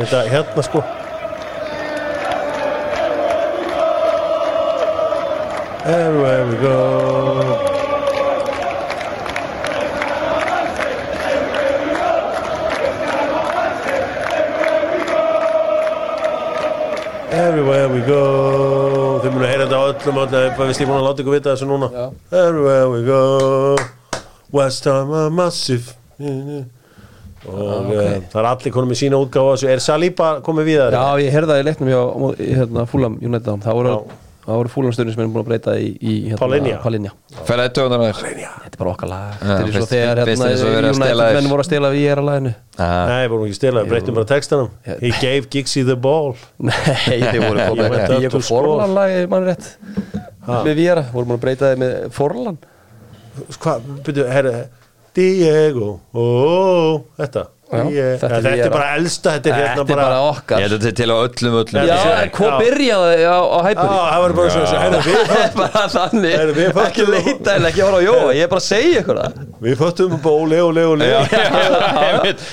Þetta 0.00 0.24
hérna 0.32 0.64
sko. 0.66 0.82
Everywhere 5.86 6.46
we 6.46 6.56
go. 6.60 7.66
Everywhere 17.30 17.88
we 17.88 18.00
go 18.00 18.49
öllum 20.00 20.20
Hvað 20.56 20.70
veist 20.70 20.82
ég 20.82 20.88
búin 20.88 20.98
að 21.00 21.06
láta 21.08 21.24
ykkur 21.24 21.36
vita 21.36 21.54
þessu 21.54 21.68
núna 21.70 21.90
Já. 21.92 22.04
Everywhere 22.32 22.88
we 22.92 23.00
go 23.06 23.76
West 24.52 24.88
Ham 24.90 25.12
are 25.12 25.30
massive 25.30 25.94
Og 26.20 27.56
ok. 27.56 27.86
okay. 27.88 28.16
það 28.32 28.40
er 28.42 28.48
allir 28.50 28.74
konum 28.74 28.90
með 28.92 28.98
sína 29.00 29.20
útgáfa 29.20 29.54
þessu 29.56 29.70
Er 29.72 29.84
Saliba 29.84 30.32
komið 30.44 30.66
við? 30.68 30.80
Já, 30.92 31.04
ég 31.24 31.32
heyrði 31.32 31.52
það 31.52 31.62
í 31.62 31.68
leiknum 31.68 31.92
hjá 31.92 32.00
í, 32.36 32.50
hérna, 32.58 32.84
Fúlam 32.90 33.16
United 33.24 33.64
það 33.64 33.78
voru, 33.78 33.94
Já. 33.94 34.19
Það 34.44 34.58
voru 34.60 34.70
Fúlamstöðin 34.72 35.14
sem 35.14 35.22
er 35.22 35.28
búin 35.30 35.42
að 35.42 35.48
breyta 35.50 35.74
í, 35.78 35.90
í 36.00 36.14
hérna, 36.30 36.38
Paulinho. 36.40 36.78
Paulinho. 36.84 37.12
Fælaði 37.48 37.72
töðunar 37.76 38.02
þær 38.04 38.20
Þetta 38.20 38.70
er 38.70 38.80
bara 38.80 38.92
okkar 38.94 39.10
lag. 39.10 39.36
Þetta 39.40 39.52
er 39.52 39.60
eins 39.60 39.78
og 39.80 39.90
þegar 39.90 40.20
hérna, 40.22 40.48
að 40.48 40.96
stela 40.96 41.26
United 41.26 41.36
menn 41.36 41.50
voru 41.52 41.64
að 41.64 41.68
stela 41.68 41.92
við 41.92 42.04
ég 42.04 42.14
er 42.14 42.22
að 42.22 42.28
laginu 42.30 42.54
Nei, 42.80 43.28
vorum 43.28 43.44
ekki 43.46 43.58
stila, 43.58 43.84
breytum 43.90 44.16
bara 44.16 44.30
textanum. 44.30 44.72
He 44.88 45.12
gave 45.20 45.50
Giggsy 45.52 45.84
the 45.84 45.96
ball. 46.00 46.34
Nei, 46.70 47.20
þeir 47.20 47.44
voru 47.44 47.60
Ég 47.60 47.70
up 47.76 47.78
í 47.78 48.08
to 48.08 48.18
eitthvað 48.18 48.46
score. 48.48 48.72
Forlan 48.72 48.96
lagi 48.96 49.22
mann 49.30 49.48
rétt. 49.50 49.70
Með 50.48 50.74
Viera, 50.80 51.06
voru 51.12 51.28
búin 51.28 51.36
að 51.36 51.44
breyta 51.44 51.72
þið 51.74 51.82
með 51.84 51.96
Forlan. 52.16 52.60
Hvað, 53.60 53.90
byrju, 54.08 54.28
herri 54.32 54.54
Diego, 55.16 55.94
ó, 56.14 56.24
þetta 57.18 57.48
Diego. 57.70 57.90
þetta 58.20 58.36
er 58.36 58.46
Þetta 58.46 58.66
er 58.66 58.72
bara 58.74 58.88
elsta, 58.98 59.34
þetta 59.36 59.50
er 59.50 59.58
hérna 59.60 59.84
er 59.84 59.88
bara 59.90 60.06
Ég 60.10 60.28
okkar 60.30 60.64
að 60.64 60.72
þetta 60.74 60.88
er 60.90 60.96
til 61.00 61.10
á 61.10 61.16
öllum 61.20 61.54
öllum 61.60 61.88
Já, 61.90 61.98
hvað 62.34 62.56
byrjaði 62.64 63.20
á, 63.22 63.38
á 63.40 63.58
Já, 63.60 63.66
hæpuri? 63.66 63.88
það 64.10 64.20
var 64.24 64.32
bara 64.40 64.50
svona, 64.50 64.66
Það 65.60 66.34
er 66.40 66.74
bara 66.74 66.86
Ekki 66.88 67.06
leita 67.06 67.54
en 67.56 67.68
ekki 67.70 67.84
að 67.84 67.90
fara 67.90 68.00
á 68.00 68.02
jóa 68.06 68.34
Ég 68.34 68.42
er 68.44 68.50
bara 68.50 68.62
að 68.62 68.66
segja 68.66 69.02
ykkur 69.04 69.20
það. 69.20 69.38
Við 69.60 69.74
föttum 69.80 70.16
á 70.16 70.30
ole, 70.32 70.58
ole, 70.64 70.86
ole. 70.94 71.08
Já, 71.10 71.20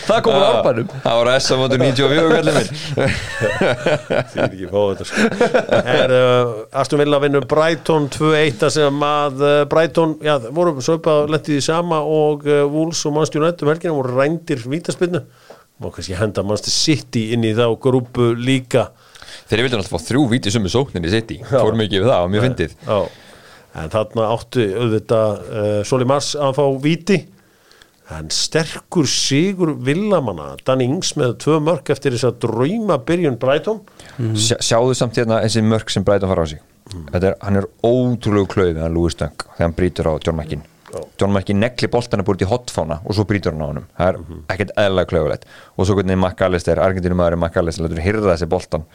Það 0.07 0.21
kom 0.25 0.37
úr 0.37 0.45
árbænum 0.47 0.87
Það 1.05 1.19
var 1.21 1.31
S 1.37 1.49
á 1.49 1.55
móti 1.57 1.79
94 1.81 2.29
kallið 2.35 2.57
minn. 2.57 2.69
Þið 4.27 4.41
er 4.41 4.47
ekki 4.47 4.69
þetta 4.71 5.07
sko. 5.07 5.17
Aston 6.81 7.01
Villa 7.01 7.19
vinnur 7.23 7.47
Brighton 7.49 8.07
2-1 8.13 8.65
að 8.67 8.73
sem 8.77 9.03
að 9.07 9.43
uh, 9.43 9.55
Brighton, 9.71 10.15
já, 10.25 10.35
voru 10.53 10.75
svo 10.83 10.97
upp 10.99 11.09
að 11.11 11.31
lendi 11.33 11.55
því 11.55 11.63
sama 11.67 12.01
og 12.03 12.45
uh, 12.47 12.63
Wolves 12.71 13.03
og 13.07 13.15
Manchester 13.15 13.43
United 13.43 13.65
um 13.65 13.71
helgina 13.73 13.95
voru 13.97 14.17
rændir 14.17 14.61
vítaspinnu 15.07 15.55
Má 15.77 15.91
kannski 15.93 16.15
henda 16.17 16.41
Manchester 16.41 16.73
City 16.73 17.27
inn 17.35 17.45
í 17.45 17.53
þá 17.53 17.67
grúpu 17.77 18.31
líka. 18.33 18.87
Þeir 19.45 19.67
vildu 19.67 19.77
alltaf 19.77 19.93
fá 19.93 20.07
þrjú 20.07 20.23
víti 20.31 20.49
summi 20.49 20.71
sóknir 20.73 21.05
í 21.05 21.11
City. 21.13 21.35
Fór 21.45 21.75
mikið 21.77 22.01
við 22.01 22.07
það, 22.09 22.21
var 22.23 22.31
mjög 22.33 22.45
fyndið. 22.47 22.71
En 23.77 23.91
þarna 23.93 24.29
áttu 24.33 24.63
auðvitað 24.73 25.43
uh, 25.45 25.67
Soli 25.85 26.07
Mars 26.09 26.31
að 26.33 26.55
fá 26.57 26.63
víti. 26.81 27.19
En 28.17 28.31
sterkur 28.33 29.05
sigur 29.11 29.75
villamanna, 29.85 30.55
Danny 30.65 30.87
Ings 30.87 31.11
með 31.19 31.35
tvö 31.43 31.59
mörg 31.61 31.91
eftir 31.93 32.15
þess 32.15 32.29
að 32.29 32.39
drauma 32.45 32.95
byrjun 33.03 33.35
Brighton 33.41 33.81
Sjá, 34.39 34.55
Sjáðu 34.63 34.95
samt 34.95 35.19
hérna 35.19 35.41
þessi 35.43 35.61
mörk 35.67 35.91
sem 35.91 36.07
Brighton 36.07 36.31
fara 36.31 36.47
á 36.47 36.51
sig. 36.55 36.63
Þetta 37.11 37.33
er, 37.33 37.37
Hann 37.43 37.59
er 37.61 37.69
ótrúlegu 37.83 38.49
klauð 38.55 38.79
með 38.79 38.95
Lúi 38.95 39.13
Stöng 39.13 39.35
þegar 39.43 39.65
hann 39.67 39.77
brýtur 39.77 40.09
á 40.09 40.13
John 40.23 40.39
McKinn 40.39 40.65
John 41.19 41.33
McKinn 41.33 41.59
negli 41.59 41.89
boltana 41.91 42.23
búið 42.23 42.45
í 42.45 42.49
hotfána 42.51 43.01
og 43.03 43.15
svo 43.17 43.25
brýtur 43.27 43.55
hann 43.55 43.63
á 43.63 43.67
honum. 43.67 43.87
Það 43.97 44.11
er 44.11 44.19
ekkert 44.53 44.75
eðlega 44.83 45.11
klaufulegt 45.11 45.47
og 45.75 45.87
svo 45.87 45.97
hvernig 45.97 46.19
McAllister, 46.19 46.79
Argentínum 46.79 47.19
maður 47.19 47.39
McAllister 47.41 47.83
letur 47.83 48.03
hyrða 48.05 48.35
þessi 48.35 48.47
boltan 48.51 48.85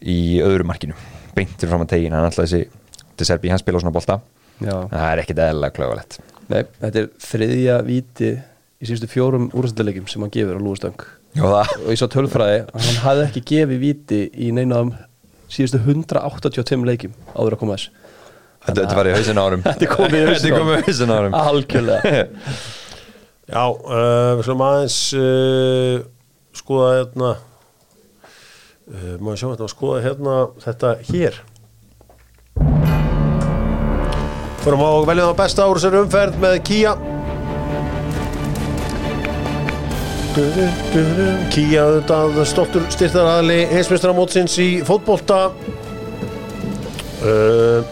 í 0.00 0.38
öðru 0.44 0.68
markinu, 0.70 0.94
beintir 1.36 1.68
fram 1.68 1.82
að 1.84 1.96
tegin 1.96 2.14
hann 2.16 2.28
alltaf 2.28 2.46
þessi, 2.46 2.68
til 3.18 3.26
Serbi, 3.28 3.50
hann 3.52 3.60
spila 3.60 3.80
á 3.80 3.82
svona 3.82 3.96
bolta. 3.96 4.20
Já. 4.60 4.74
það 4.92 5.06
er 5.06 5.22
ekkert 5.22 5.42
eðlega 5.46 5.76
klaufulegt 5.76 6.18
Nei, 6.50 6.64
þetta 6.82 7.00
er 7.00 7.06
þriðja 7.24 7.76
víti 7.86 8.30
í 8.36 8.88
síðustu 8.88 9.08
fjórum 9.08 9.46
úrstæðleikim 9.56 10.08
sem 10.10 10.24
hann 10.24 10.32
gefur 10.34 10.58
á 10.58 10.64
Lúastöng 10.64 11.04
og 11.40 11.86
ég 11.88 12.00
sá 12.00 12.06
tölfræði 12.10 12.64
að 12.66 12.84
hann 12.88 12.98
hafði 13.04 13.24
ekki 13.28 13.42
gefið 13.52 13.80
víti 13.84 14.20
í 14.34 14.50
neina 14.56 14.82
af 14.82 14.90
síðustu 15.50 15.80
182 15.80 16.80
leikim 16.88 17.14
áður 17.32 17.56
að 17.56 17.62
koma 17.62 17.78
þess 17.78 17.94
Þetta, 18.60 18.96
var 18.98 19.08
í 19.08 19.12
hausin 19.16 19.40
árum 19.40 19.62
Þetta 19.66 19.90
komið 19.94 20.20
í 20.20 20.52
á 20.60 20.64
hausin 20.84 21.14
árum 21.14 21.36
algjörlega. 21.40 22.24
Já, 23.50 23.64
uh, 23.66 24.36
við 24.38 24.44
slum 24.46 24.60
aðeins 24.62 24.98
uh, 25.18 26.02
skoða 26.54 26.90
hérna 27.00 27.30
uh, 27.34 29.14
maður 29.18 29.40
sjá 29.40 29.46
þetta 29.48 29.70
skoða 29.72 30.02
hérna 30.04 30.36
þetta 30.62 30.92
hér. 31.08 31.40
Förum 34.60 34.84
á 34.86 34.90
veljum 35.08 35.30
það 35.32 35.38
besta 35.40 35.66
ára 35.66 35.82
sér 35.82 35.98
umferð 36.04 36.38
með 36.44 36.60
Kia 36.68 36.94
Kia 41.50 41.88
auðvitað 41.88 42.36
stoltur 42.46 42.84
styrtaraðli 42.94 43.64
heimsmeistaramótsins 43.72 44.54
í 44.62 44.68
fótbolta. 44.86 45.48
Uh, 47.20 47.82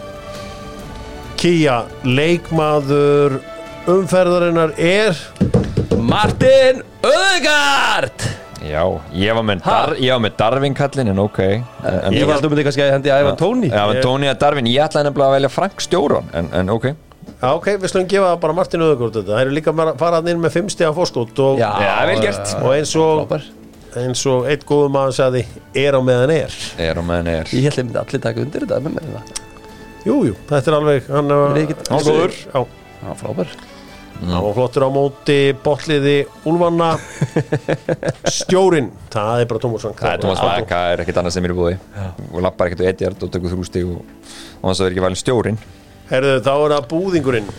Kia 1.39 1.85
leikmaður 2.03 3.37
umferðarinnar 3.87 4.73
er 4.75 5.15
Martin 5.95 6.81
Öðegard 6.99 8.25
Já, 8.67 8.81
ég 9.15 9.31
var 9.37 9.45
með, 9.47 9.61
dar, 9.63 9.93
ég 10.03 10.11
var 10.11 10.19
með 10.25 10.35
Darvin 10.41 10.75
kallin 10.75 11.13
en 11.13 11.21
ok. 11.23 11.39
En, 11.39 12.11
Ég 12.11 12.27
var 12.27 12.43
myndi 12.43 12.65
kannski 12.67 12.83
að 12.83 12.91
hendi 12.97 13.13
Ævan 13.15 13.39
Tóni. 13.39 13.69
Men 13.71 14.01
Tony 14.03 14.27
að 14.27 14.41
Darvin, 14.43 14.67
ég 14.67 14.83
ætlaði 14.83 15.07
nefnilega 15.07 15.29
að 15.31 15.37
velja 15.37 15.53
Frank 15.55 15.85
Stjóran 15.87 16.27
en, 16.35 16.51
en 16.59 16.73
ok. 16.75 16.89
Já, 17.39 17.47
ok, 17.53 17.71
við 17.79 17.93
slum 17.93 18.11
gefa 18.11 18.35
bara 18.43 18.59
Martin 18.59 18.83
Öðugort 18.83 19.15
þetta. 19.15 19.31
Það 19.31 19.43
eru 19.45 19.55
líka 19.55 19.71
að 19.71 19.95
fara 20.03 20.19
hann 20.19 20.31
inn 20.33 20.43
með 20.43 20.57
fimm 20.59 20.67
stiga 20.75 20.91
fórskót 20.99 21.39
og, 21.45 21.63
Já, 21.63 21.71
vel 22.11 22.19
gert. 22.19 22.55
og 22.59 22.73
eins 22.75 22.95
og 22.99 23.37
eins 23.95 24.27
og 24.27 24.51
eitt 24.51 24.67
góðum 24.67 24.97
maður 24.99 25.21
sagði 25.23 25.47
er 25.87 25.95
á 25.95 26.01
meðan 26.03 26.35
er. 26.35 26.63
Er 26.75 26.99
á 26.99 27.03
meðan 27.13 27.31
er. 27.39 27.53
Ég 27.55 27.69
held 27.71 27.79
að 27.79 27.85
myndi 27.87 28.03
allir 28.03 28.27
taka 28.27 28.43
undir 28.43 28.67
þetta 28.67 28.83
með 28.83 28.99
mér 28.99 29.13
það 29.15 29.47
Jú, 30.07 30.21
jú, 30.29 30.37
þetta 30.47 30.71
er 30.71 30.77
alveg 30.77 31.09
hann, 31.11 31.33
uh, 31.35 31.57
Er. 31.59 32.37
Já, 32.53 32.61
Já, 32.99 33.11
frábær. 33.19 33.51
Var 34.19 34.53
flottur 34.53 34.83
á 34.83 34.89
móti 34.91 35.37
botliði 35.63 36.15
Úlfanna. 36.49 36.89
Stjórin, 38.39 38.89
það 39.13 39.43
er 39.43 39.47
bara 39.47 39.61
Tómasson 39.63 39.95
Það 39.95 40.11
er 40.11 40.23
Thomas 40.23 40.41
Vaka, 40.43 40.79
er 40.91 41.03
ekkert 41.05 41.21
annað 41.21 41.35
sem 41.37 41.47
er 41.47 41.53
í 41.53 41.55
búði 41.55 41.77
og 42.27 42.41
lappar 42.43 42.67
ekkert 42.67 42.83
á 42.83 42.89
Edjard 42.91 43.23
og 43.23 43.31
tekur 43.31 43.53
þrústi 43.53 43.85
og, 43.87 44.01
og 44.59 44.67
hans 44.67 44.81
vera 44.83 44.91
ekki 44.91 45.05
valin 45.05 45.19
stjórin 45.19 45.61
Herðu, 46.09 46.33
þá 46.43 46.51
er 46.51 46.73
það 46.73 46.89
búðingurinn. 46.91 47.49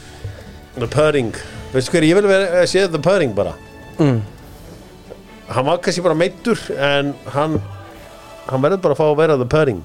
The 0.76 0.88
Purring 0.90 1.32
Veistu 1.72 1.94
hver 1.94 2.06
ég 2.10 2.18
vil 2.18 2.28
vera 2.28 2.60
að 2.60 2.68
sé 2.72 2.84
The 2.90 3.00
Purring 3.02 3.32
bara. 3.36 3.54
Mm. 3.96 4.20
Hann 5.50 5.68
var 5.70 5.80
kannski 5.82 6.04
bara 6.04 6.18
meittur 6.18 6.60
En 6.76 7.14
hann 7.34 7.56
Hann 8.50 8.62
verður 8.62 8.84
bara 8.84 8.96
að 8.96 9.00
fá 9.00 9.06
að 9.08 9.18
vera 9.22 9.40
The 9.40 9.48
Purring 9.48 9.80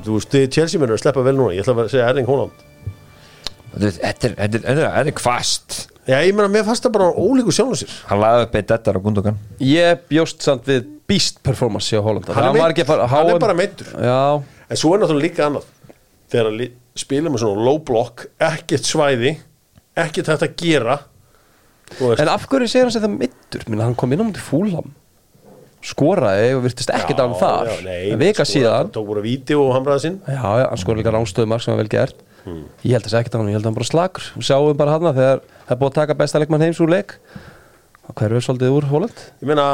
Þú 0.00 0.16
veist, 0.16 0.30
þið 0.32 0.50
Chelsea 0.56 0.80
munur 0.80 0.96
að 0.96 1.02
sleppa 1.04 1.24
vel 1.26 1.36
núna. 1.36 1.54
Ég 1.56 1.64
ætla 1.64 1.74
að 1.84 1.90
segja 1.92 2.08
Erling 2.08 2.28
Haaland. 2.30 2.66
Þetta 3.70 4.30
er- 4.30 4.64
er- 4.66 5.06
er- 5.06 5.12
kvast 5.14 5.86
Já, 6.08 6.16
ég 6.26 6.34
meina, 6.34 6.48
mér 6.50 6.64
fannst 6.66 6.82
það 6.82 6.92
bara 6.96 7.10
ólíku 7.12 7.52
sjálfum 7.54 7.76
sér. 7.78 7.90
Hann 8.08 8.18
laði 8.18 8.46
upp 8.46 8.54
eitt 8.58 8.70
þetta 8.72 8.94
á 8.96 9.02
Gundogan. 9.04 9.36
Ég 9.60 10.00
bjóst 10.10 10.42
samt 10.42 10.64
við 10.66 10.86
beast 11.06 11.42
performance 11.44 11.90
hjá 11.92 12.02
Holland 12.02 12.26
Hann 12.26 12.56
er, 12.56 12.72
ekki 12.72 12.82
að 12.82 12.90
fara 12.90 13.06
hann 13.10 13.30
er 13.30 13.38
bara 13.42 13.54
meittur 13.54 13.86
Já, 13.94 14.42
En 14.70 14.76
svo 14.76 14.94
er 14.94 15.02
náttúrulega 15.02 15.26
líka 15.28 15.46
annað. 15.46 15.64
Þegar 16.30 16.48
hann 16.50 16.68
spila 16.96 17.30
með 17.30 17.42
svona 17.44 17.64
low 17.68 17.78
block 17.78 18.26
Ekkert 18.40 18.86
svæði 18.88 19.36
Ekkert 19.98 20.30
þetta 20.32 20.48
að 20.48 20.56
gera. 20.56 20.98
En 22.18 22.28
af 22.30 22.46
hverju 22.48 22.68
segir 22.70 22.86
hann 22.86 22.94
sér 22.94 23.04
það 23.06 23.16
mittur 23.18 23.64
Minna, 23.68 23.84
hann 23.84 23.94
kom 23.98 24.12
inn 24.14 24.22
á 24.22 24.26
mútið 24.26 24.46
fúlam 24.46 24.90
skoraði 25.84 26.50
og 26.56 26.64
virtist 26.66 26.90
ekkert 26.92 27.22
hann 27.22 27.36
þar. 27.40 27.70
en 27.80 28.18
vika 28.20 28.44
síðan 28.44 28.90
Tók 28.92 29.06
voru 29.08 29.22
víti 29.24 29.56
og 29.56 29.70
hamraði 29.74 30.04
sinn. 30.04 30.18
Já, 30.26 30.42
já, 30.60 30.66
hann 30.68 30.80
skoraði 30.80 31.02
líka 31.02 31.14
rángstöðumar 31.14 31.62
sem 31.64 31.72
var 31.72 31.80
vel 31.80 31.92
gert. 31.92 32.20
Hmm. 32.44 32.66
Ég 32.84 32.96
held 32.96 33.06
að 33.06 33.12
segja 33.12 33.22
ekkert 33.24 33.36
á 33.36 33.40
hann, 33.40 33.48
ég 33.48 33.56
held 33.56 33.64
að 33.64 33.70
hann 33.70 33.78
bara 33.78 33.88
slakur. 33.88 34.26
Við 34.36 34.48
sjáum 34.48 34.76
bara 34.76 34.96
hann 34.96 35.08
þegar 35.08 35.40
það 35.44 35.74
er 35.74 35.80
búið 35.80 35.90
að 35.90 35.98
taka 36.00 36.18
besta 36.20 36.42
leikmann 36.42 36.64
heims 36.66 36.80
úr 36.80 36.92
leik. 36.92 37.16
Hverfið 38.10 38.44
svolítið 38.44 38.76
úr 38.76 38.88
Holland? 38.90 39.24
Ég 39.40 39.48
meina, 39.48 39.66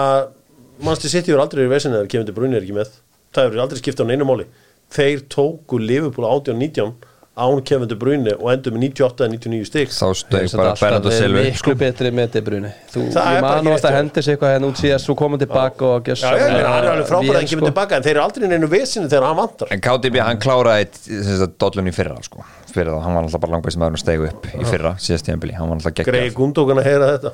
mannstu 0.84 1.10
sitt 1.10 1.28
yfir 1.30 1.40
aldrei 1.42 1.64
í 1.64 1.70
vesinu 1.72 1.96
þegar 1.96 2.10
Kevin 2.12 2.28
De 2.28 2.34
Bruyne 2.36 2.58
er 2.58 2.66
ekki 2.66 2.76
með. 2.76 2.90
Það 3.34 3.48
hefur 3.48 3.62
aldrei 3.64 3.80
skipt 3.80 4.02
á 4.02 4.04
neinu 4.06 4.26
máli. 4.28 4.46
Þeir 4.92 5.22
tóku 5.32 5.80
Liverpool 5.82 6.26
18-19 6.28 6.92
án 7.36 7.60
Kevin 7.68 7.88
De 7.90 7.96
Bruyne 8.00 8.32
og 8.38 8.48
endur 8.52 8.72
með 8.72 8.86
98-99 8.96 9.66
stig. 9.68 9.90
Þá 9.92 10.06
stöð 10.16 10.54
bara 10.56 10.72
Bernardo 10.80 11.10
Silva 11.12 11.42
upp, 11.42 11.48
Miklu 11.50 11.60
sko. 11.60 11.74
betri 11.82 12.12
með 12.16 12.30
De 12.36 12.42
Bruyne 12.46 12.70
Þú, 12.92 13.02
Það 13.12 13.28
ég 13.34 13.42
bara 13.44 13.58
man 13.60 13.66
ekki 13.66 13.74
ást 13.76 13.88
að 13.90 13.96
hendi 13.98 14.22
sig 14.24 14.36
eitthvað 14.36 14.54
henn 14.54 14.66
út 14.70 14.80
síðast 14.80 15.08
Svo 15.10 15.16
komum 15.18 15.40
tilbaka 15.42 15.90
og 15.90 16.08
Já, 16.08 16.14
já, 16.16 16.30
meina, 16.32 16.70
hann 16.72 16.86
er 16.86 16.90
alveg 16.94 17.10
frábæra 17.10 17.42
en 17.42 17.44
Vél, 17.44 17.50
kemur 17.50 17.66
sko. 17.66 17.70
tilbaka 17.70 17.98
en 17.98 18.06
þeir 18.06 18.14
eru 18.14 18.22
aldrei 18.24 18.46
í 18.46 18.50
neinu 18.52 18.70
vesinu 18.72 19.10
þegar 19.12 19.26
hann 19.28 19.40
vantar. 19.40 19.72
En 19.76 19.82
KDB 19.84 20.22
hann 20.24 20.40
kláraði 20.42 20.88
sem 21.02 21.40
sagt, 21.42 21.58
dollun 21.60 21.90
í 21.90 21.94
fyrra 21.96 22.16
sko. 22.24 22.46
fyrir 22.72 22.92
það, 22.92 23.02
hann 23.06 23.16
var 23.16 23.26
alltaf 23.28 23.42
bara 23.44 23.56
langbæst 23.56 23.80
með 23.80 23.92
að 23.96 24.00
stegu 24.02 24.30
upp 24.30 24.48
í 24.52 24.68
fyrra, 24.68 24.94
síðast 25.00 25.30
hann 25.32 25.40
var 25.44 25.76
alltaf 25.78 25.96
Gregi 25.96 26.10
geggjað 26.12 26.38
Gundókan 26.40 26.80
að 26.82 26.88
heyra 26.90 27.10
þetta. 27.16 27.32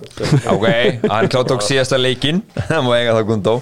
Ok, 0.54 0.66
hann 1.10 1.30
klá 1.32 1.42
tók 1.50 1.64
síðasta 1.66 1.98
leikinn. 1.98 2.42
Hann 2.72 2.86
má 2.86 2.94
eiga 2.96 3.16
það 3.18 3.26
Gundó 3.32 3.56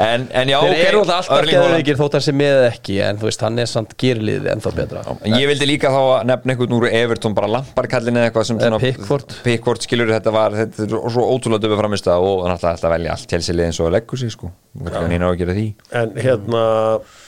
en, 0.00 0.26
en 0.40 0.50
já, 0.50 0.56
Þeir 0.60 0.72
ok, 0.72 0.82
eru 0.88 1.00
alltaf 1.02 1.30
alltaf 1.30 2.00
þótt 2.00 2.16
hann 2.16 2.24
sé 2.24 2.34
með 2.36 2.64
ekki 2.70 2.96
En 3.04 3.20
þú 3.20 3.28
veist, 3.28 3.44
hann 3.44 3.60
er 3.62 3.68
samt 3.70 3.94
gýrliðið 4.00 4.48
ennþá 4.54 4.72
betra. 4.76 5.02
En 5.26 5.36
ég 5.36 5.50
vildi 5.50 5.68
líka 5.68 5.92
þá 5.92 6.00
að 6.00 6.26
nefna 6.30 6.54
einhvern 6.54 6.76
úr 6.78 6.86
Everton 6.90 7.36
bara 7.36 7.50
lamparkallin 7.56 8.20
eða 8.20 8.30
eitthvað 8.30 8.48
sem 8.50 8.60
Pickford. 8.80 9.36
Pickford 9.44 9.86
skilur 9.86 10.12
þetta 10.14 10.34
var 10.34 10.56
þetta 10.56 10.86
er 10.86 10.94
svo 11.14 11.26
ótrúlega 11.34 11.64
döfu 11.66 11.78
framist 11.80 12.10
og 12.10 12.44
hann 12.46 12.56
ætlaði 12.56 12.74
alltaf 12.74 12.88
að 12.90 12.94
velja 12.96 13.14
allt 13.16 13.28
telsili 13.30 13.66
eins 13.66 13.80
og 13.80 13.90
að 13.90 13.96
leggur 13.98 14.20
sig 14.20 14.34
sko. 14.34 14.52
Hann 14.94 15.16
á 15.18 15.28
að 15.30 15.38
gera 15.40 15.56
því. 15.56 15.66
En 15.98 16.12
hérna, 16.14 16.62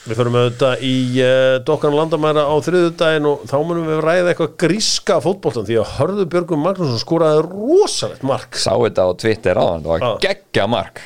við 0.07 0.19
förum 0.21 0.37
auðvitað 0.39 0.85
í 0.87 0.93
uh, 1.23 1.57
Dokkan 1.67 1.97
Landamæra 1.97 2.45
á 2.47 2.55
þriðudaginn 2.63 3.27
og 3.29 3.43
þá 3.49 3.57
munum 3.59 3.89
við 3.89 4.01
ræða 4.05 4.31
eitthvað 4.31 4.55
gríska 4.63 5.19
fótboltan 5.23 5.67
því 5.67 5.81
að 5.81 5.91
Hörður 5.97 6.31
Björgum 6.31 6.63
Magnússon 6.63 7.01
skoraði 7.03 7.43
rosalegt 7.49 8.23
mark. 8.27 8.55
Sá 8.55 8.71
þetta 8.77 9.09
á 9.09 9.11
Twitter 9.19 9.59
á 9.59 9.65
hann, 9.65 9.83
það 9.83 9.93
var 9.93 10.07
Já. 10.07 10.11
geggja 10.29 10.69
mark 10.71 11.03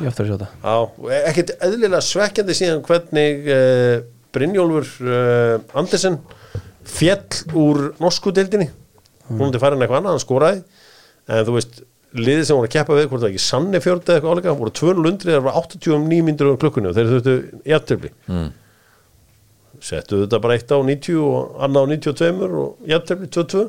Ég 0.00 0.08
ofta 0.08 0.24
að 0.24 0.30
sjá 0.30 0.36
það. 0.40 0.56
Já, 0.64 0.74
og 0.80 1.14
ekkert 1.20 1.54
eðlilega 1.66 2.02
svekkjandi 2.06 2.56
síðan 2.56 2.84
hvernig 2.86 3.50
uh, 3.52 3.94
Brynjólfur 4.34 4.90
uh, 5.04 5.78
Andersen 5.80 6.18
fjell 6.88 7.54
úr 7.58 7.90
norsku 8.00 8.32
deildinni. 8.34 8.70
Hún 9.30 9.46
hundi 9.46 9.60
farin 9.62 9.82
eitthvað 9.82 10.00
annað, 10.00 10.16
hann 10.16 10.24
skoraði. 10.24 10.62
En 11.30 11.44
þú 11.46 11.54
veist, 11.58 11.82
liðið 12.16 12.46
sem 12.46 12.58
voru 12.58 12.68
að 12.68 12.74
keppa 12.74 12.96
við 12.96 13.08
hvort 13.10 13.22
það 13.22 13.30
ekki 13.30 13.42
sanni 13.44 13.80
fjörði 13.82 14.02
eða 14.06 14.16
eitthvað 14.16 14.34
áleika 14.34 14.54
voru 14.58 14.72
200 14.80 15.04
lundri, 15.06 15.34
það 15.36 15.44
var 15.46 15.58
89 15.60 16.24
myndir 16.26 16.50
á 16.50 16.60
klukkunni 16.62 16.90
og 16.90 16.96
þeir 16.96 17.10
þurftu 17.10 17.34
jættöfli 17.70 18.10
mm. 18.26 18.48
settu 19.86 20.22
þetta 20.24 20.40
bara 20.42 20.56
eitt 20.58 20.74
á 20.74 20.78
90 20.82 21.20
og 21.22 21.60
annað 21.66 21.86
á 21.86 21.90
92 21.92 22.48
og 22.64 22.90
jættöfli 22.90 23.30
22 23.38 23.62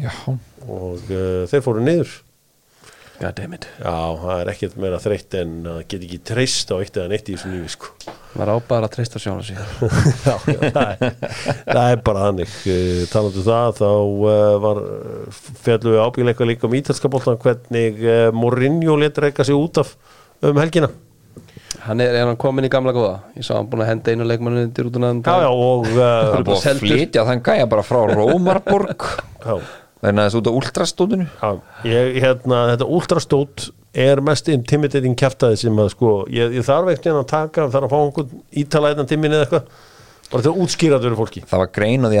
já, 0.00 0.12
og 0.64 1.12
uh, 1.12 1.42
þeir 1.52 1.64
fóru 1.66 1.84
niður 1.84 2.14
God 3.22 3.36
damn 3.38 3.54
it 3.54 3.68
Já, 3.78 3.94
það 4.18 4.40
er 4.40 4.48
ekkert 4.50 4.78
meira 4.82 4.98
þreytt 5.02 5.36
en 5.38 5.52
að 5.70 5.78
geta 5.86 6.06
ekki 6.08 6.18
treyst 6.32 6.72
á 6.74 6.76
eitt 6.80 6.96
eða 6.98 7.10
neitt 7.12 7.28
í 7.30 7.36
þessu 7.36 7.50
lífi 7.52 7.70
sko. 7.76 7.90
Var 8.32 8.50
á 8.50 8.56
bara 8.66 8.88
að 8.88 8.94
treysta 8.96 9.20
sjónu 9.22 9.44
sig 9.46 9.60
já, 10.26 10.34
það, 10.42 11.04
er, 11.06 11.14
það 11.68 11.84
er 11.84 12.02
bara 12.08 12.24
þannig. 12.26 12.56
Uh, 12.66 13.04
talandu 13.12 13.44
það 13.46 13.78
þá 13.78 13.86
uh, 13.92 14.56
var 14.64 14.82
ábyggilega 15.62 16.32
eitthvað 16.32 16.50
líka 16.50 16.66
um 16.66 16.76
ítalska 16.80 17.12
boltan 17.12 17.38
hvernig 17.44 18.02
uh, 18.02 18.26
Mourinho 18.34 18.98
let 18.98 19.22
reyka 19.22 19.46
sig 19.46 19.58
út 19.58 19.82
af 19.84 19.94
um 20.42 20.58
helgina. 20.58 20.90
Hann 21.82 22.02
er, 22.02 22.14
er 22.14 22.26
hann 22.26 22.38
komin 22.38 22.66
í 22.66 22.70
gamla 22.72 22.94
góða? 22.94 23.14
Ég 23.38 23.46
sá 23.46 23.54
hann 23.56 23.70
búin 23.70 23.84
að 23.84 23.92
henda 23.92 24.12
einu 24.14 24.26
leikmannu 24.26 24.66
til 24.74 24.88
út 24.90 24.98
um 24.98 25.06
já, 25.22 25.36
já, 25.46 25.50
og 25.50 25.86
það 25.86 26.02
uh, 26.02 26.34
er 26.40 26.48
búið 26.48 26.66
að 26.72 26.82
flytja 26.82 27.24
þann 27.30 27.46
gæja 27.46 27.70
bara 27.70 27.86
frá 27.86 28.02
Rómarborg. 28.10 29.06
Já, 29.42 29.54
þannig 30.02 30.22
að 30.22 30.28
þessu 30.28 30.40
út 30.40 30.50
á 30.50 30.52
ég, 31.86 32.18
hérna, 32.24 32.60
þetta 32.72 32.90
ultrastót 32.98 33.68
er 34.02 34.22
mest 34.24 34.48
intimidating 34.50 35.16
kjaftaði 35.18 35.60
sem 35.62 35.80
að 35.82 35.90
sko, 35.94 36.12
ég, 36.32 36.54
ég 36.58 36.66
þarf 36.66 36.92
ekkert 36.94 37.18
að 37.20 37.26
taka 37.30 37.66
þarf 37.72 37.88
að 37.88 37.92
fá 37.92 37.98
einhvern 38.00 38.38
ítalæðan 38.62 39.10
timmin 39.10 39.36
eða 39.36 39.46
eitthvað 39.46 39.90
bara 40.32 40.44
þetta 40.46 40.54
fyrir 41.04 41.18
fólki. 41.18 41.42
Það 41.50 41.62
var 41.62 41.72
grein 41.76 42.06
á 42.06 42.08
því 42.08 42.20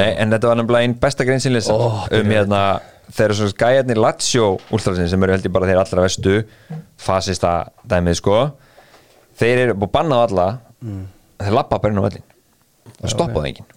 nei, 0.00 0.10
en 0.16 0.32
þetta 0.32 0.50
var 0.50 0.60
nefnilega 0.60 0.88
einn 0.88 0.98
besta 1.00 1.26
grein 1.28 1.42
sinni 1.44 1.62
Ó, 1.72 2.06
um 2.20 2.30
hérna 2.32 2.60
þeir 3.08 3.26
eru 3.26 3.38
svona 3.40 3.58
gæjarnir 3.62 4.00
Lazio 4.00 4.46
últrasin 4.74 5.10
sem 5.12 5.26
eru 5.26 5.36
held 5.36 5.48
ég 5.48 5.54
bara 5.54 5.68
þeir 5.68 5.80
allra 5.82 6.06
vestu 6.06 6.38
fasista 7.00 7.52
dæmið 7.88 8.20
sko 8.20 8.38
þeir 9.40 9.64
eru 9.66 9.78
búið 9.80 9.94
bannað 9.98 10.24
alla. 10.28 10.48
Þeir 11.42 11.58
lappa 11.58 11.80
bara 11.80 11.92
inn 11.92 12.00
á 12.00 12.06
vellin 12.08 12.26
það 12.96 13.12
stoppaði 13.16 13.52
enginn 13.52 13.75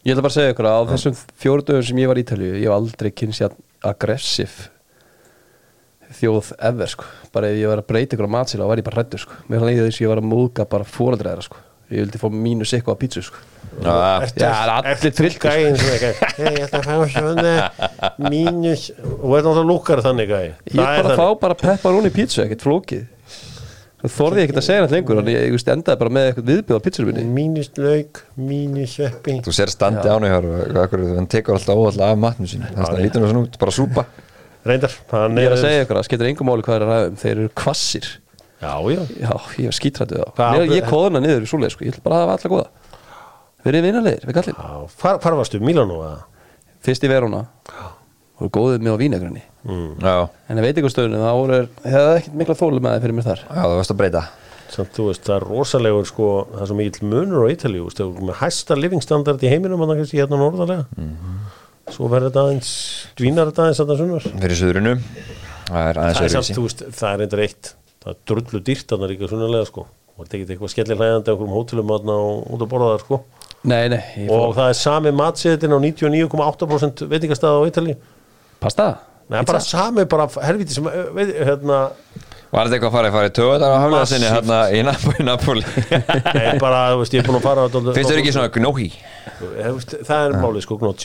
Ég 0.00 0.14
ætla 0.14 0.22
bara 0.24 0.32
að 0.32 0.36
segja 0.38 0.52
ykkur 0.54 0.66
að 0.70 0.76
á 0.80 0.82
þessum 0.94 1.16
fjóru 1.42 1.64
dögum 1.68 1.82
sem 1.84 1.98
ég 2.00 2.08
var 2.08 2.18
í 2.20 2.22
Ítalíu 2.24 2.52
ég 2.56 2.62
hef 2.64 2.72
aldrei 2.72 3.10
kynst 3.12 3.42
ég 3.44 3.56
aggressiv 3.84 4.54
þjóð 6.20 6.52
ever 6.70 6.88
sko. 6.90 7.04
Bara 7.34 7.50
ef 7.52 7.58
ég 7.60 7.68
var 7.70 7.82
að 7.82 7.90
breyta 7.90 8.16
ykkur 8.16 8.28
á 8.32 8.34
matsíla 8.38 8.64
þá 8.64 8.70
var 8.72 8.80
ég 8.80 8.86
bara 8.86 8.98
hrættur 9.00 9.22
sko. 9.22 9.36
Mér 9.52 9.66
leiði 9.68 9.84
þess 9.84 10.00
að 10.00 10.04
ég 10.06 10.12
var 10.14 10.22
að 10.22 10.30
múðga 10.30 10.66
bara 10.72 10.88
fóreldræðra 10.88 11.44
sko. 11.46 11.60
Ég 11.90 12.04
vildi 12.06 12.20
fá 12.22 12.26
mínus 12.32 12.72
eitthvað 12.72 12.96
á 12.96 13.02
pítsu 13.02 13.22
sko. 13.26 13.44
Já, 13.80 13.90
það 13.90 14.42
er 14.46 14.72
allir 14.72 14.90
ertu 14.90 15.10
trilltir, 15.14 15.36
sko. 15.36 15.52
gæinn 15.52 15.76
sem 15.78 15.92
eitthvað, 15.94 16.34
"Hey, 16.36 16.54
ég 16.56 16.64
ætla 16.64 16.80
að 16.80 16.86
fá 16.88 16.94
svona 17.14 17.54
mínus 18.30 18.90
og 19.22 19.36
er 19.36 19.42
náttúrulega 19.44 19.68
lúkar 19.70 20.02
þannig 20.02 20.28
gæi. 20.32 20.54
Ég 20.70 20.76
bara 20.76 21.16
fá 21.16 21.40
bara 21.40 21.54
pepperoni 21.54 22.10
pítsu 22.10 22.42
ekkert 22.42 22.64
flókið 22.64 23.06
þú 24.00 24.10
þorði 24.14 24.40
ég 24.40 24.48
ekkert 24.48 24.60
að 24.62 24.66
segja 24.66 24.84
nætt 24.84 24.94
lengur 24.96 25.20
en 25.20 25.28
ég, 25.30 25.42
ég 25.50 25.68
endaði 25.74 26.00
bara 26.00 26.12
með 26.16 26.28
eitthvað 26.30 26.48
viðbjöð 26.50 26.80
á 26.80 26.84
pítsunum 26.86 27.10
minni 27.10 27.24
mínus 27.36 27.70
lauk, 27.76 28.22
mínus 28.36 28.94
sveppi 28.96 29.36
þú 29.44 29.54
sér 29.56 29.72
standi 29.72 30.08
ánu 30.08 30.30
hér 30.30 30.48
hann 31.18 31.28
tekur 31.30 31.58
alltaf 31.58 31.76
óallega 31.84 32.08
af 32.14 32.18
matnum 32.24 32.48
sín 32.50 32.64
þannig 32.64 32.90
að 32.94 33.02
lítur 33.04 33.24
hann 33.24 33.32
svona 33.34 33.44
út, 33.44 33.58
bara 33.60 33.74
súpa. 33.76 34.06
Reyndar, 34.64 34.92
ég 34.92 35.46
er 35.48 35.54
að 35.56 35.62
segja 35.62 35.84
ykkur 35.86 36.00
að 36.00 36.08
skiptir 36.08 36.28
engum 36.28 36.48
máli 36.50 36.64
hvað 36.66 36.76
er 36.76 36.82
að 36.84 36.90
ræða 36.92 37.06
um. 37.10 37.14
Þeir 37.20 37.30
eru 37.36 37.52
kvassir 37.56 38.08
já, 38.60 38.72
já, 38.92 39.00
já, 39.20 39.30
ég 39.56 39.70
var 39.70 39.76
skítrættu 39.78 40.18
Hvað 40.20 40.34
það 40.36 40.58
ábyrgð- 40.58 40.74
ég 40.76 40.90
kóðuna 40.90 41.22
niður 41.24 41.46
í 41.46 41.48
súleið 41.48 41.72
sko. 41.72 41.84
Ég 41.86 41.94
ætla 41.94 42.04
bara 42.04 42.18
að 42.18 42.24
hafa 42.26 42.34
alla 42.36 42.50
góða. 42.52 42.66
Verið 43.64 43.86
vinarlegir 43.88 44.26
við 44.28 44.36
kallin 44.36 44.58
já 44.60 45.16
hvar, 45.24 45.36
varstu, 45.40 45.60
Milano 45.64 45.96
fyrst 46.84 47.04
í 47.04 47.08
Verona 47.12 47.40
og 48.40 48.52
góðið 48.54 48.84
með 48.84 48.96
á 48.96 49.02
vínagrunni 49.04 49.42
já, 50.00 50.14
en 50.48 50.60
ég 50.60 50.64
veit 50.64 50.78
ykkur 50.80 50.92
stöðunum 50.92 51.24
það 51.24 51.38
voru 51.38 51.56
hefði 51.84 52.12
ekkert 52.16 52.36
mikla 52.40 52.56
þólu 52.56 52.80
með 52.80 52.94
það 52.94 53.02
fyrir 53.04 53.16
mér 53.16 53.26
þar. 53.26 53.42
Já, 53.44 53.60
það 53.60 53.76
varst 53.80 53.92
að 53.92 53.98
breyta. 54.00 54.22
Samt 54.70 54.92
þú 54.94 55.06
veist, 55.08 55.24
það 55.26 55.36
er 55.36 55.46
rosalegur 55.50 56.06
sko, 56.08 56.28
það 56.52 56.62
er 56.62 56.70
svo 56.70 56.76
mikill 56.78 57.08
munur 57.10 57.44
á 57.44 57.46
það 57.60 58.04
er 58.04 58.22
með 58.30 58.38
hæsta 58.40 58.76
living 58.78 59.04
standard 59.04 59.42
í 59.42 59.50
heiminum 59.50 59.82
þannig 59.82 60.00
kannski 60.00 60.20
hérna 60.22 60.38
norðarlega. 60.40 60.86
Svo 61.90 62.06
verður 62.06 62.30
þetta 62.30 62.44
aðeins, 62.46 62.70
dvínar 63.18 63.50
þetta 63.50 63.64
aðeins 63.64 63.80
þetta 63.82 63.96
sunnar. 63.98 64.28
Fyrir 64.44 64.60
suðrinu. 64.60 64.94
Það 65.70 65.88
er 65.90 66.00
það 66.00 66.22
er 66.22 66.34
samt, 66.36 66.52
þú 66.54 66.64
veist, 66.68 66.84
það 67.00 67.10
er 67.16 67.24
endur 67.26 67.42
eitt 67.44 67.72
það 68.00 68.12
er 68.14 68.20
drullu 68.30 68.62
dýrt 68.64 68.94
þarna 68.94 69.10
líka 69.10 69.28
sunnarlega 69.28 69.68
sko. 69.68 69.84
Og 70.16 70.22
það 70.22 70.30
er 70.36 70.38
ekki 70.38 70.54
eitthvað 70.54 70.72
skellir 70.72 71.00
hlæðandi 71.00 71.28
á 71.28 71.32
einhverjum 71.34 71.56
hótelum 71.56 71.92
og 71.96 72.06
út 72.54 72.62
að 72.64 72.70
borða 72.70 72.94
það 72.94 73.04
sko. 73.04 73.20
Nei, 73.60 73.90
nei, 73.92 74.00
og 74.24 74.54
fór 74.54 74.54
það 74.56 74.70
er 74.70 74.78
sami 74.78 75.10
matsiðin 75.12 75.74
á 75.76 75.78
99,8% 75.84 77.02
veitingastæða 77.10 77.58
á 77.60 77.68
Ítalíu 77.68 77.96
pasta? 78.60 78.88
Nei, 79.30 79.44
bara 79.46 79.60
sami, 79.62 80.04
bara 80.10 80.26
helviti 80.42 80.74
sem 80.74 80.86
eh, 80.90 81.04
veit, 81.14 81.30
hérna, 81.46 81.80
var 82.50 82.66
þetta 82.66 82.76
eitthvað 82.80 82.96
að 83.06 83.12
fara 83.14 83.28
í 83.30 83.34
töðar 83.36 83.62
á 83.62 83.70
haflega 83.78 84.06
sinni 84.10 84.26
Massíft. 84.26 84.48
hérna 84.50 84.56
í 84.74 85.24
Napoli, 85.28 85.62
nei, 86.38 86.46
bara, 86.58 86.80
þú 86.94 87.02
veist, 87.04 87.14
ég 87.14 87.22
er 87.22 87.28
búin 87.28 87.38
að 87.38 87.44
fara 87.46 87.62
á 87.62 87.68
finnst 87.70 88.10
þau 88.10 88.16
ekki 88.18 88.32
svona 88.34 88.50
gnóhi 88.56 88.88
það 90.08 90.24
er 90.24 90.34
málið 90.42 90.64
sko, 90.66 90.78
og 90.82 91.04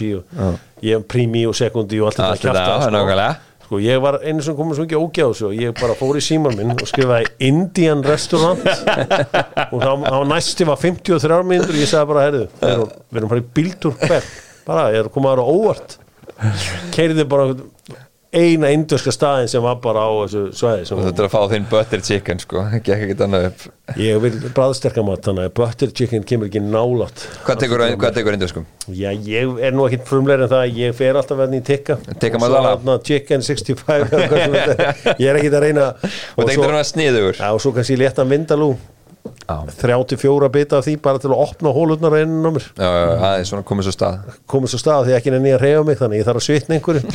ég 0.85 0.95
hef 0.97 1.05
primi 1.11 1.43
og 1.45 1.53
sekundi 1.57 1.99
og 2.01 2.09
allt 2.09 2.23
Allt 2.25 2.41
þetta 2.41 2.63
það 2.65 2.87
er 2.87 2.95
nákvæmlega. 2.95 3.35
sko, 3.67 3.79
ég 3.85 4.01
var 4.01 4.17
einu 4.25 4.41
sem 4.45 4.57
komið 4.57 4.79
svo 4.79 4.85
ekki 4.87 4.97
ógjá 4.99 5.27
þessu 5.29 5.45
og 5.51 5.53
ég 5.61 5.77
bara 5.79 5.95
fór 6.01 6.17
í 6.17 6.23
síman 6.25 6.57
minn 6.57 6.73
og 6.73 6.89
skrifaði 6.89 7.29
Indian 7.47 8.01
Restaurant. 8.05 8.65
Og 9.73 9.81
þá, 9.81 9.91
þá 10.05 10.17
næsti 10.29 10.67
var 10.69 10.77
53 10.81 11.39
mínútur 11.49 11.73
og 11.77 11.81
ég 11.81 11.89
sagði 11.89 12.09
bara, 12.11 12.25
herðu, 12.27 12.43
við 12.61 13.21
erum- 13.21 13.31
farið 13.31 13.47
bíltúr 13.57 13.95
hver 14.01 14.27
bara, 14.67 14.83
ég 14.93 15.01
er 15.03 15.09
að 15.09 15.13
koma 15.15 15.31
aðra 15.33 15.45
óvart 15.49 15.95
keiriði 16.95 17.27
bara 17.29 17.53
eina 18.35 18.69
indurska 18.73 19.13
staðin 19.15 19.47
sem 19.47 19.63
var 19.63 19.77
bara 19.83 20.03
á 20.03 20.11
þessu 20.25 20.41
svæði 20.57 20.87
þetta 20.89 21.23
er 21.23 21.27
að 21.27 21.33
fá 21.33 21.41
þinn 21.53 21.67
butter 21.71 22.01
chicken 22.03 22.41
sko 22.43 22.63
gekk 22.73 22.89
ekkert 22.95 23.23
annað 23.25 23.47
upp 23.49 23.99
ég 24.01 24.19
vil 24.23 24.33
bræðsterkamat 24.55 25.29
þannig 25.29 25.47
að 25.47 25.53
butter 25.59 25.93
chicken 25.95 26.25
kemur 26.27 26.49
ekki 26.49 26.63
nálátt 26.63 27.23
hvað 27.45 27.61
tekur, 27.63 27.83
hvað 28.01 28.17
tekur 28.17 28.37
induskum? 28.37 28.65
Já, 28.89 29.11
ég 29.13 29.61
er 29.63 29.75
nú 29.75 29.85
ekkit 29.87 30.03
frumleir 30.09 30.43
en 30.45 30.51
það 30.51 30.79
ég 30.81 30.97
fer 30.97 31.19
alltaf 31.19 31.39
verðin 31.39 31.61
í 31.61 31.65
tikka 31.69 31.99
chicken 33.05 33.45
65 33.45 34.09
eða 34.09 34.27
hvað 34.27 34.41
sem 34.41 34.57
þetta 34.57 34.75
er. 34.75 35.21
ég 35.21 35.31
er 35.31 35.39
ekkit 35.39 35.55
að 35.55 35.65
reyna 35.69 35.87
og 35.93 36.43
og 36.43 36.51
svo, 36.51 36.67
er 36.67 36.77
hann 36.79 36.91
sniður 36.91 37.39
já, 37.39 37.47
og 37.53 37.63
svo 37.63 37.71
kannski 37.75 37.99
létta 37.99 38.27
vindalú. 38.27 38.73
34 39.45 40.49
bita 40.53 40.79
af 40.79 40.85
því 40.87 40.95
bara 41.05 41.21
til 41.21 41.29
að 41.31 41.41
opna 41.43 41.73
hólurnar 41.75 42.15
á 42.17 42.17
ennum 42.23 42.49
á 42.49 42.51
mér 42.55 42.65
Já, 42.65 42.89
já, 42.89 43.09
aðeins 43.19 43.51
svona 43.51 43.65
komið 43.67 43.87
svo 43.87 43.93
stað. 43.95 44.39
Komið 44.49 44.73
svo 44.73 44.79
stað 44.81 45.09
því 45.09 45.15
ekki 45.19 45.33
nenni 45.33 45.53
að 45.53 45.61
reyfa 45.65 45.83
mig 45.85 45.99
þannig 45.99 46.21
ég 46.21 46.27
þarf 46.29 46.41
að 46.41 46.47
svitna 46.47 46.77
einhverju. 46.79 47.01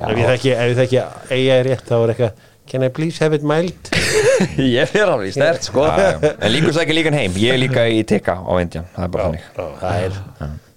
Ef 0.00 0.16
ég 0.16 0.30
þekki 0.30 0.52
ef 0.54 0.70
ég 0.70 0.78
þekki 0.78 1.00
eiga 1.34 1.56
er 1.58 1.66
rétt 1.68 1.90
þá 1.90 1.96
er 1.98 2.12
eitthvað 2.14 2.46
can 2.70 2.86
I 2.86 2.88
please 2.94 3.18
have 3.20 3.36
it 3.36 3.42
mild? 3.44 3.90
Ég 4.56 4.94
er 4.96 5.10
alveg 5.10 5.34
stert 5.34 5.66
sko. 5.66 5.82
Já, 5.84 6.14
já. 6.22 6.30
en 6.38 6.52
líkur 6.54 6.72
sækja 6.76 6.94
líkan 6.96 7.16
heim. 7.18 7.34
Ég 7.36 7.56
er 7.56 7.60
líka 7.60 7.84
í 7.90 7.98
tikka 8.06 8.38
á 8.40 8.52
Indian 8.62 8.86
það 8.94 9.04
er 9.04 9.10
bara 9.16 9.26
þannig. 9.26 9.48
Já, 9.50 9.66
það 9.82 10.06
er 10.06 10.14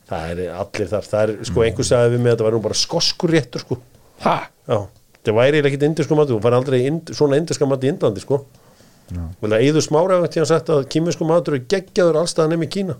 það 0.10 0.26
er 0.34 0.41
allir 0.57 0.89
þar. 0.89 1.07
Það 1.11 1.23
er 1.23 1.47
sko 1.51 1.64
einhver 1.68 1.88
sagði 1.88 2.15
við 2.15 2.26
mig 2.26 2.31
að 2.31 2.35
þetta 2.35 2.47
var 2.47 2.57
nú 2.57 2.64
bara 2.65 2.80
skoskur 2.81 3.34
réttur 3.38 3.64
sko. 3.64 3.80
Ha? 4.26 4.35
já. 4.68 4.80
Það 5.23 5.38
væri 5.38 5.64
ekkit 5.64 5.88
indisku 5.88 6.18
matu 6.19 6.35
þú 6.35 6.41
fær 6.43 6.57
aldrei 6.57 6.81
ind, 6.89 7.14
svona 7.15 7.39
indiska 7.39 7.69
matu 7.69 7.88
í 7.88 7.93
Indlandi 7.93 8.26
sko 8.26 8.41
vel 9.44 9.52
að 9.53 9.65
Eður 9.68 9.85
Smára 9.88 10.18
hefði 10.19 10.31
tíðan 10.38 10.49
sagt 10.53 10.73
að 10.73 10.84
kýminsku 10.95 11.27
matur 11.30 11.57
er 11.60 11.65
geggjaður 11.76 12.22
allstaðan 12.23 12.56
nefn 12.56 12.68
í 12.68 12.72
Kína. 12.77 12.95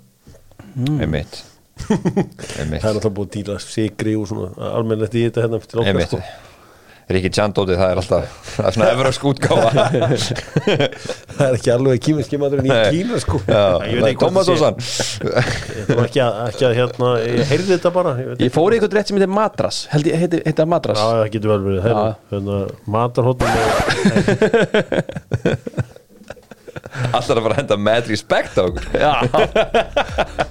Einmitt. 1.04 1.44
Það 1.84 2.60
er 2.62 2.68
náttúrulega 2.70 3.14
búið 3.18 3.28
að 3.28 3.36
díla 3.40 3.60
sigri 3.64 4.14
og 4.20 4.28
svona 4.30 4.74
almennlegt 4.78 5.16
í 5.18 5.28
þetta 5.28 5.48
hérna 5.48 5.58
einmitt. 5.88 6.12
sko. 6.14 6.20
Rikki 7.14 7.30
Tjandóti, 7.36 7.76
það 7.76 7.90
er 7.92 8.00
alltaf 8.00 8.36
það 8.54 8.66
er 8.70 8.74
svona 8.78 8.92
evrósk 8.94 9.24
útgáfa. 9.28 9.72
Það 11.34 11.44
er 11.48 11.56
ekki 11.58 11.72
alveg 11.74 12.00
kýminski 12.06 12.38
maturinn 12.40 12.70
í 12.70 12.72
Kína 12.94 13.18
sko. 13.20 13.38
Tomatósan 14.22 14.78
Þetta 14.80 15.98
var 15.98 16.06
ekki 16.08 16.22
að, 16.24 16.38
ekki 16.48 16.64
að 16.70 16.74
hérna, 16.78 17.10
ég 17.26 17.44
heyrði 17.52 17.72
þetta 17.74 17.92
bara 17.98 18.12
ég 18.22 18.26
Ég 18.46 18.54
fór 18.56 18.70
í 18.72 18.74
eitthvað 18.78 18.96
rétt 19.00 19.08
sem 19.12 19.18
heitir 19.20 19.34
Madras 19.34 19.78
Held 19.92 20.06
ég 20.08 20.16
heiti, 20.24 20.38
heiti 20.46 20.60
það 20.62 20.72
Madras 20.78 21.00
Já, 21.02 21.06
það 21.10 21.32
getur 21.36 21.50
vel 21.52 21.64
verið. 21.68 21.82
Hérna, 22.32 22.56
matarhóttum 22.96 23.50
Alltaf 26.94 27.34
að 27.34 27.42
fara 27.42 27.54
að 27.56 27.60
henda 27.62 27.78
mad 27.82 28.10
respect 28.12 28.58
á 28.58 28.64
okkur. 28.64 28.86
Já. 28.94 29.14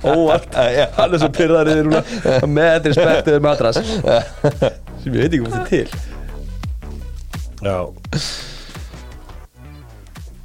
Óvart. 0.02 0.56
Hann 0.98 1.14
er 1.14 1.23
svo 1.23 1.31
pyrðar 1.35 1.70
yfir 1.73 1.86
núna. 1.89 2.02
Með 2.51 2.89
respekt 2.90 3.31
yfir 3.31 3.44
Madras 3.44 3.78
Sem 5.02 5.14
ég 5.14 5.19
veit 5.19 5.28
ekki 5.28 5.43
hvað 5.43 5.55
þetta 5.55 5.62
er 5.62 5.69
til. 5.70 5.89
Já. 7.62 7.78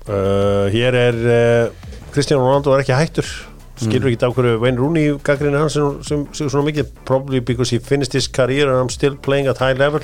Uh, 0.08 0.66
Hér 0.72 0.96
er 0.96 1.18
uh, 1.28 1.88
Kristján 2.14 2.42
Ronaldo 2.42 2.74
er 2.76 2.86
ekki 2.86 2.96
hættur. 2.98 3.30
Skilur 3.78 4.10
ekki 4.10 4.26
á 4.26 4.34
hverju 4.34 4.58
Wayne 4.64 4.82
Rooney 4.82 5.18
gaggrinni 5.26 5.60
hans 5.62 5.76
sem, 5.78 6.00
sem, 6.06 6.24
sem 6.34 6.50
svona 6.50 6.66
mikið. 6.70 6.90
Probably 7.06 7.42
because 7.42 7.70
he 7.74 7.78
finished 7.82 8.14
his 8.18 8.30
career 8.30 8.70
and 8.70 8.78
I'm 8.80 8.90
still 8.94 9.16
playing 9.18 9.50
at 9.52 9.62
high 9.62 9.78
level. 9.78 10.02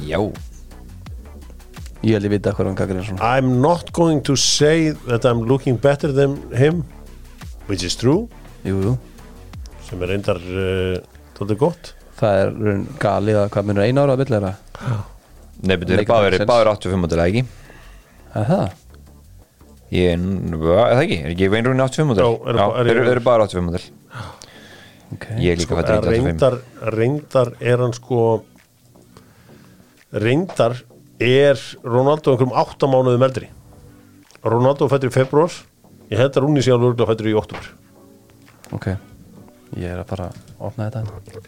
Já, 0.00 0.20
Ég 2.02 2.16
held 2.16 2.26
ég 2.26 2.32
vita 2.34 2.50
hvað 2.56 2.66
hann 2.72 2.78
gagir 2.80 3.02
svona 3.06 3.28
I'm 3.38 3.60
not 3.62 3.92
going 3.94 4.22
to 4.26 4.34
say 4.36 4.90
that 5.06 5.24
I'm 5.28 5.44
looking 5.46 5.76
better 5.78 6.10
than 6.12 6.38
him 6.56 6.82
which 7.68 7.84
is 7.86 7.94
true 7.98 8.28
Jú, 8.66 8.78
jú 8.88 8.94
sem 9.86 10.02
er 10.02 10.10
reyndar 10.14 10.38
uh, 10.42 10.98
tótið 11.38 11.58
gott 11.62 11.92
Það 12.22 12.38
er 12.42 12.52
raun 12.66 12.82
galið 13.02 13.38
að 13.42 13.48
hvað 13.54 13.66
munur 13.70 13.84
einu 13.86 14.02
ára 14.04 14.14
að 14.16 14.22
vilja 14.24 14.38
þeirra 14.38 14.52
nefnir 15.62 15.98
Make 16.02 16.10
báður 16.10 16.36
sense. 16.38 16.48
báður 16.50 16.70
85 16.72 17.02
mótil, 17.02 17.22
ekki? 17.22 17.42
Er 18.38 18.46
það? 18.48 18.62
Ég 19.92 20.14
er, 20.14 20.22
það 20.56 21.02
ekki? 21.02 21.18
Er 21.22 21.32
ekki 21.34 21.48
Veinrúin 21.52 21.82
85 21.84 22.08
mótil? 22.08 22.24
Já, 22.24 22.30
eru 22.52 22.80
eru- 22.82 22.92
eru 23.02 23.10
eru 23.16 23.24
bara 23.26 23.46
85 23.46 23.66
mótil 23.68 23.90
Ok 25.12 25.26
Ég 25.38 25.52
er 25.52 25.60
líka 25.60 25.66
sko, 25.68 25.78
fættur 25.78 25.98
85 26.00 26.26
reyndar, 26.26 26.56
reyndar 26.96 27.52
er 27.60 27.82
hann 27.84 27.94
sko 27.98 28.22
reyndar 30.12 30.78
er 31.26 31.60
Ronaldo 31.84 32.32
einhverjum 32.34 32.54
áttamánuðum 32.62 33.26
eldri? 33.28 33.48
Ronaldo 34.42 34.88
fættur 34.90 35.12
í 35.12 35.14
februar 35.14 35.54
ég 36.12 36.18
held 36.20 36.36
að 36.36 36.44
Rúni 36.46 36.64
síðan 36.64 36.86
örgulega 36.88 37.10
fættur 37.12 37.30
í 37.30 37.36
oktober 37.38 37.70
Ok. 38.72 38.86
Ég 39.76 39.88
er 39.88 39.98
að 40.00 40.06
fara 40.08 40.26
að 40.32 40.36
opna 40.64 40.86
þetta. 40.88 41.40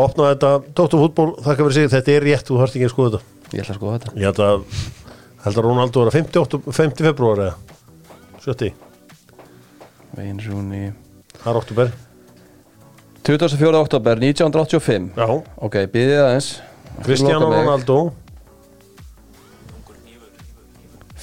Opna 0.00 0.30
þetta, 0.30 0.48
Dóttur 0.76 1.00
fútból, 1.02 1.26
þakka 1.44 1.66
fyrir 1.66 1.74
sig. 1.76 1.90
Þetta 1.92 2.12
er 2.14 2.24
rétt, 2.24 2.46
þú 2.48 2.56
þarft 2.60 2.78
ekki 2.78 2.86
að 2.88 2.92
skoða 2.94 3.10
þetta. 3.14 3.50
Ég 3.52 3.60
ætla 3.62 3.74
að 3.74 3.78
skoða 3.78 3.98
þetta. 3.98 4.12
Ég 4.16 4.24
held 4.30 4.40
að, 4.44 4.64
held 5.44 5.60
að 5.60 5.66
Ronaldo 5.68 6.02
er 6.04 6.10
að 6.10 6.16
50, 6.16 6.40
oktober, 6.40 6.76
50 6.78 7.08
februar 7.10 7.42
eða 7.44 7.54
70, 8.44 8.72
Wayne 10.16 10.44
Rooney 10.48 10.90
það 11.40 11.50
er 11.52 11.60
oktober 11.60 11.92
24. 13.24 13.70
oktober 13.80 14.20
1985 14.20 15.06
já, 15.16 15.28
Ok, 15.64 15.78
býðið 15.94 16.20
aðeins. 16.24 16.50
Cristiano. 17.04 17.48
Ronaldo 17.50 17.98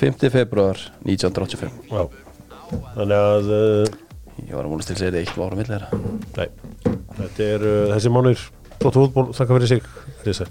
5. 0.02 0.30
februar 0.34 0.80
1985 1.06 1.92
já. 1.92 2.04
þannig 2.96 3.20
að 3.20 3.52
uh, 3.54 4.00
Ég 4.42 4.56
var 4.58 4.66
að 4.66 4.72
múlast 4.72 4.90
til 4.90 4.96
að 4.96 5.02
segja 5.04 5.12
þetta 5.12 5.22
eitt 5.22 5.36
ára 5.46 5.60
millir 5.60 5.84
nei, 6.40 6.48
þetta 7.20 7.46
er 7.46 7.66
uh, 7.70 7.94
þessi 7.94 8.14
mánur 8.16 8.46
Dóttur 8.82 9.04
fútból, 9.04 9.28
þakka 9.38 9.58
fyrir 9.60 9.70
sig 9.70 9.90
Rísæl 10.26 10.50